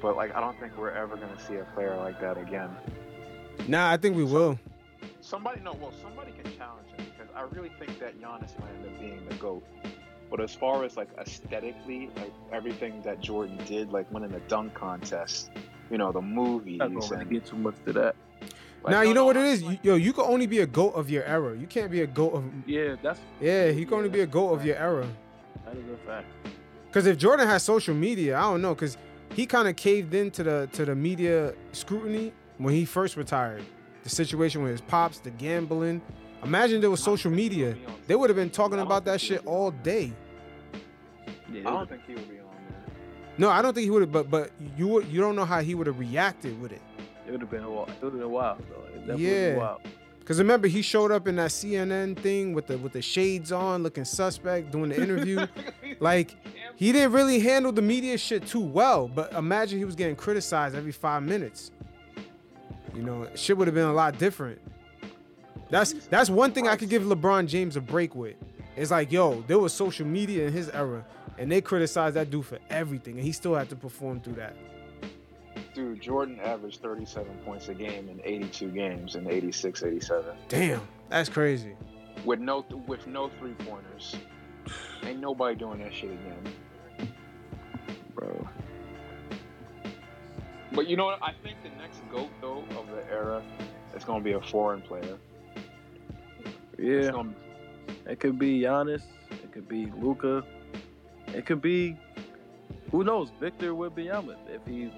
but 0.00 0.16
like 0.16 0.34
I 0.34 0.40
don't 0.40 0.58
think 0.58 0.78
we're 0.78 0.92
ever 0.92 1.16
gonna 1.16 1.38
see 1.38 1.56
a 1.56 1.64
player 1.74 1.96
like 1.96 2.20
that 2.20 2.38
again. 2.38 2.70
Nah, 3.68 3.90
I 3.90 3.98
think 3.98 4.16
we 4.16 4.24
will. 4.24 4.58
Somebody, 5.20 5.60
no, 5.60 5.74
well, 5.74 5.92
somebody 6.02 6.32
can 6.32 6.50
challenge 6.56 6.88
him 6.96 7.06
because 7.16 7.32
I 7.36 7.42
really 7.54 7.70
think 7.78 7.98
that 7.98 8.20
Giannis 8.20 8.58
might 8.60 8.70
end 8.70 8.86
up 8.86 8.98
being 8.98 9.26
the 9.28 9.34
goat. 9.36 9.66
But 10.30 10.40
as 10.40 10.54
far 10.54 10.84
as 10.84 10.96
like 10.96 11.08
aesthetically, 11.18 12.10
like 12.16 12.32
everything 12.52 13.02
that 13.02 13.20
Jordan 13.20 13.58
did, 13.66 13.90
like 13.92 14.10
winning 14.10 14.32
the 14.32 14.40
dunk 14.40 14.74
contest, 14.74 15.50
you 15.90 15.98
know, 15.98 16.12
the 16.12 16.22
movies, 16.22 16.78
Not 16.78 16.94
gonna 16.94 17.20
and 17.20 17.30
get 17.30 17.44
too 17.46 17.56
much 17.56 17.76
to 17.84 17.92
that. 17.92 18.16
Like, 18.84 18.90
now 18.92 19.02
no, 19.02 19.08
you 19.08 19.14
know 19.14 19.20
no, 19.22 19.26
what 19.26 19.36
it 19.36 19.40
I'm 19.40 19.46
is, 19.46 19.62
like- 19.62 19.84
You- 19.84 19.92
yo. 19.92 19.96
You 19.96 20.12
can 20.12 20.24
only 20.24 20.46
be 20.46 20.60
a 20.60 20.66
goat 20.66 20.94
of 20.94 21.10
your 21.10 21.24
era. 21.24 21.56
You 21.56 21.66
can't 21.66 21.90
be 21.90 22.02
a 22.02 22.06
goat 22.06 22.34
of. 22.34 22.44
Yeah, 22.66 22.94
that's 23.02 23.18
Yeah, 23.40 23.66
you 23.70 23.84
can 23.86 23.96
only 23.98 24.08
be 24.10 24.20
a 24.20 24.26
goat 24.26 24.50
of 24.52 24.64
your 24.64 24.76
era. 24.76 25.06
that 25.64 25.76
is 25.76 25.84
a 25.92 25.96
fact. 26.06 26.26
Because 26.86 27.06
if 27.06 27.18
Jordan 27.18 27.48
has 27.48 27.62
social 27.64 27.94
media, 27.94 28.36
I 28.38 28.42
don't 28.42 28.62
know. 28.62 28.74
Because 28.74 28.96
he 29.34 29.46
kind 29.46 29.66
of 29.66 29.74
caved 29.74 30.14
into 30.14 30.44
the 30.44 30.68
to 30.74 30.84
the 30.84 30.94
media 30.94 31.54
scrutiny 31.72 32.32
when 32.58 32.72
he 32.74 32.84
first 32.84 33.16
retired. 33.16 33.64
The 34.04 34.10
situation 34.10 34.62
with 34.62 34.70
his 34.72 34.80
pops, 34.82 35.18
the 35.18 35.30
gambling. 35.30 36.00
Imagine 36.44 36.80
there 36.82 36.90
was 36.90 37.02
social 37.02 37.30
media. 37.32 37.74
They 38.06 38.14
would 38.14 38.28
have 38.28 38.36
been 38.36 38.50
talking 38.50 38.78
about 38.78 39.06
that 39.06 39.18
shit 39.20 39.44
all 39.46 39.70
day. 39.70 40.12
Yeah, 41.50 41.60
I 41.68 41.70
don't 41.72 41.88
think 41.88 42.02
he 42.06 42.14
would 42.14 42.28
be 42.28 42.38
on 42.38 42.46
there. 42.68 42.82
No, 43.38 43.48
I 43.48 43.62
don't 43.62 43.72
think 43.74 43.84
he 43.84 43.90
would 43.90 44.02
have. 44.02 44.12
But 44.12 44.30
but 44.30 44.50
you 44.76 44.86
would 44.88 45.06
you 45.08 45.20
don't 45.22 45.36
know 45.36 45.46
how 45.46 45.60
he 45.60 45.74
would 45.74 45.86
have 45.86 45.98
reacted 45.98 46.60
with 46.60 46.72
it. 46.72 46.82
It 47.26 47.30
would 47.30 47.40
have 47.40 47.50
been 47.50 47.64
a 47.64 47.70
while. 47.70 47.84
It 47.88 48.02
would 48.02 48.12
have 48.12 48.20
been 48.20 48.30
wild 48.30 48.62
though. 49.06 49.16
Yeah. 49.16 49.56
wild. 49.56 49.80
Because 50.24 50.38
remember 50.38 50.68
he 50.68 50.80
showed 50.80 51.12
up 51.12 51.28
in 51.28 51.36
that 51.36 51.50
CNN 51.50 52.18
thing 52.18 52.54
with 52.54 52.66
the 52.66 52.78
with 52.78 52.92
the 52.92 53.02
shades 53.02 53.52
on, 53.52 53.82
looking 53.82 54.06
suspect, 54.06 54.70
doing 54.70 54.88
the 54.88 55.00
interview. 55.00 55.46
like 56.00 56.34
he 56.76 56.92
didn't 56.92 57.12
really 57.12 57.40
handle 57.40 57.72
the 57.72 57.82
media 57.82 58.16
shit 58.16 58.46
too 58.46 58.60
well. 58.60 59.06
But 59.06 59.34
imagine 59.34 59.78
he 59.78 59.84
was 59.84 59.94
getting 59.94 60.16
criticized 60.16 60.74
every 60.74 60.92
five 60.92 61.22
minutes. 61.22 61.70
You 62.94 63.02
know, 63.02 63.28
shit 63.34 63.58
would 63.58 63.68
have 63.68 63.74
been 63.74 63.88
a 63.88 63.92
lot 63.92 64.18
different. 64.18 64.60
That's 65.68 65.92
that's 65.92 66.30
one 66.30 66.52
thing 66.52 66.68
I 66.68 66.76
could 66.76 66.88
give 66.88 67.02
LeBron 67.02 67.46
James 67.46 67.76
a 67.76 67.80
break 67.82 68.14
with. 68.14 68.36
It's 68.76 68.90
like, 68.90 69.12
yo, 69.12 69.42
there 69.46 69.58
was 69.58 69.72
social 69.72 70.06
media 70.06 70.46
in 70.46 70.52
his 70.52 70.68
era, 70.70 71.04
and 71.38 71.50
they 71.50 71.60
criticized 71.60 72.16
that 72.16 72.30
dude 72.30 72.46
for 72.46 72.58
everything, 72.70 73.16
and 73.16 73.24
he 73.24 73.32
still 73.32 73.54
had 73.54 73.68
to 73.68 73.76
perform 73.76 74.20
through 74.20 74.34
that. 74.34 74.56
Dude, 75.74 76.00
Jordan 76.00 76.38
averaged 76.40 76.80
37 76.82 77.26
points 77.44 77.68
a 77.68 77.74
game 77.74 78.08
in 78.08 78.20
82 78.24 78.68
games 78.68 79.16
in 79.16 79.28
86, 79.28 79.82
87. 79.82 80.24
Damn, 80.48 80.80
that's 81.08 81.28
crazy. 81.28 81.74
With 82.24 82.38
no 82.38 82.64
with 82.86 83.06
no 83.08 83.28
three 83.40 83.54
pointers. 83.54 84.16
Ain't 85.04 85.18
nobody 85.20 85.56
doing 85.56 85.80
that 85.80 85.92
shit 85.92 86.10
again. 86.12 87.10
Bro. 88.14 88.48
But 90.72 90.86
you 90.88 90.96
know 90.96 91.06
what? 91.06 91.18
I 91.22 91.32
think 91.42 91.56
the 91.62 91.70
next 91.80 92.00
GOAT 92.10 92.30
though 92.40 92.64
of 92.78 92.86
the 92.90 93.04
era 93.12 93.42
is 93.96 94.04
gonna 94.04 94.22
be 94.22 94.32
a 94.32 94.40
foreign 94.40 94.80
player. 94.80 95.18
It's 96.78 97.06
Yeah. 97.06 97.10
gonna, 97.10 97.34
It 98.06 98.20
could 98.20 98.38
be 98.38 98.60
Giannis. 98.60 99.02
It 99.30 99.50
could 99.52 99.68
be 99.68 99.86
Luka. 99.86 100.44
It 101.34 101.46
could 101.46 101.60
be 101.60 101.96
who 102.90 103.02
knows, 103.02 103.30
Victor 103.40 103.72
Wembanyama 103.74 104.36
if 104.48 104.64
he 104.66 104.84
if 104.84 104.92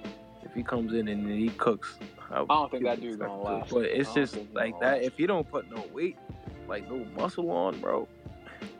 he 0.57 0.63
comes 0.63 0.93
in 0.95 1.07
and 1.09 1.29
he 1.29 1.51
cooks. 1.51 1.99
I 2.31 2.45
don't 2.45 2.71
think 2.71 2.85
that 2.85 3.01
dude's 3.01 3.17
gonna 3.19 3.41
last. 3.41 3.71
But 3.71 3.85
it's 3.85 4.13
just 4.13 4.37
like 4.55 4.79
that. 4.81 4.99
last. 4.99 5.03
If 5.05 5.17
he 5.17 5.27
don't 5.27 5.49
put 5.49 5.71
no 5.71 5.85
weight, 5.93 6.17
like 6.69 6.91
no 6.91 7.05
muscle 7.17 7.51
on, 7.51 7.79
bro, 7.81 8.09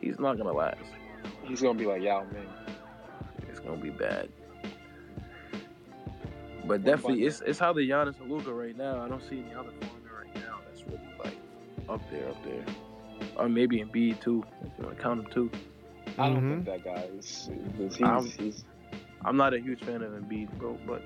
he's 0.01 0.19
not 0.19 0.37
gonna 0.39 0.53
last. 0.53 0.79
he's 1.45 1.61
gonna 1.61 1.79
be 1.79 1.87
like 1.87 2.03
Yao 2.03 2.25
Ming. 2.33 2.49
It's 3.49 3.61
gonna 3.61 3.77
be 3.77 3.91
bad. 3.91 4.29
But 6.65 6.81
about 6.81 6.85
definitely, 6.85 7.21
that? 7.21 7.27
it's 7.27 7.41
it's 7.43 7.59
how 7.61 7.73
the 7.73 7.89
Giannis 7.89 8.21
and 8.21 8.31
Luka 8.31 8.53
right 8.53 8.77
now. 8.77 9.01
I 9.05 9.09
don't 9.09 9.23
see 9.23 9.39
any 9.45 9.55
other 9.55 9.71
foreigner 9.81 10.25
right 10.25 10.35
now 10.37 10.59
that's 10.67 10.83
really 10.85 10.99
like 11.23 11.37
up 11.89 12.01
there, 12.11 12.29
up 12.29 12.43
there. 12.45 12.65
Or 13.37 13.49
maybe 13.49 13.81
Embiid 13.85 14.21
too. 14.21 14.45
If 14.65 14.73
you 14.79 14.85
want 14.87 14.97
to 14.97 15.03
count 15.03 15.21
him 15.21 15.27
too. 15.33 15.51
I 16.19 16.29
don't 16.31 16.43
Mhm. 16.43 16.65
think 16.65 16.83
that 16.83 16.85
guy 16.85 17.03
is. 17.19 17.51
He's, 17.77 18.03
I'm- 18.03 18.25
he's 18.25 18.65
I'm 19.25 19.37
not 19.37 19.55
a 19.55 19.61
huge 19.61 19.81
fan 19.85 20.03
of 20.03 20.13
Embiid, 20.13 20.51
bro, 20.59 20.77
but 20.87 21.03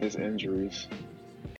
his 0.00 0.16
injuries. 0.16 0.88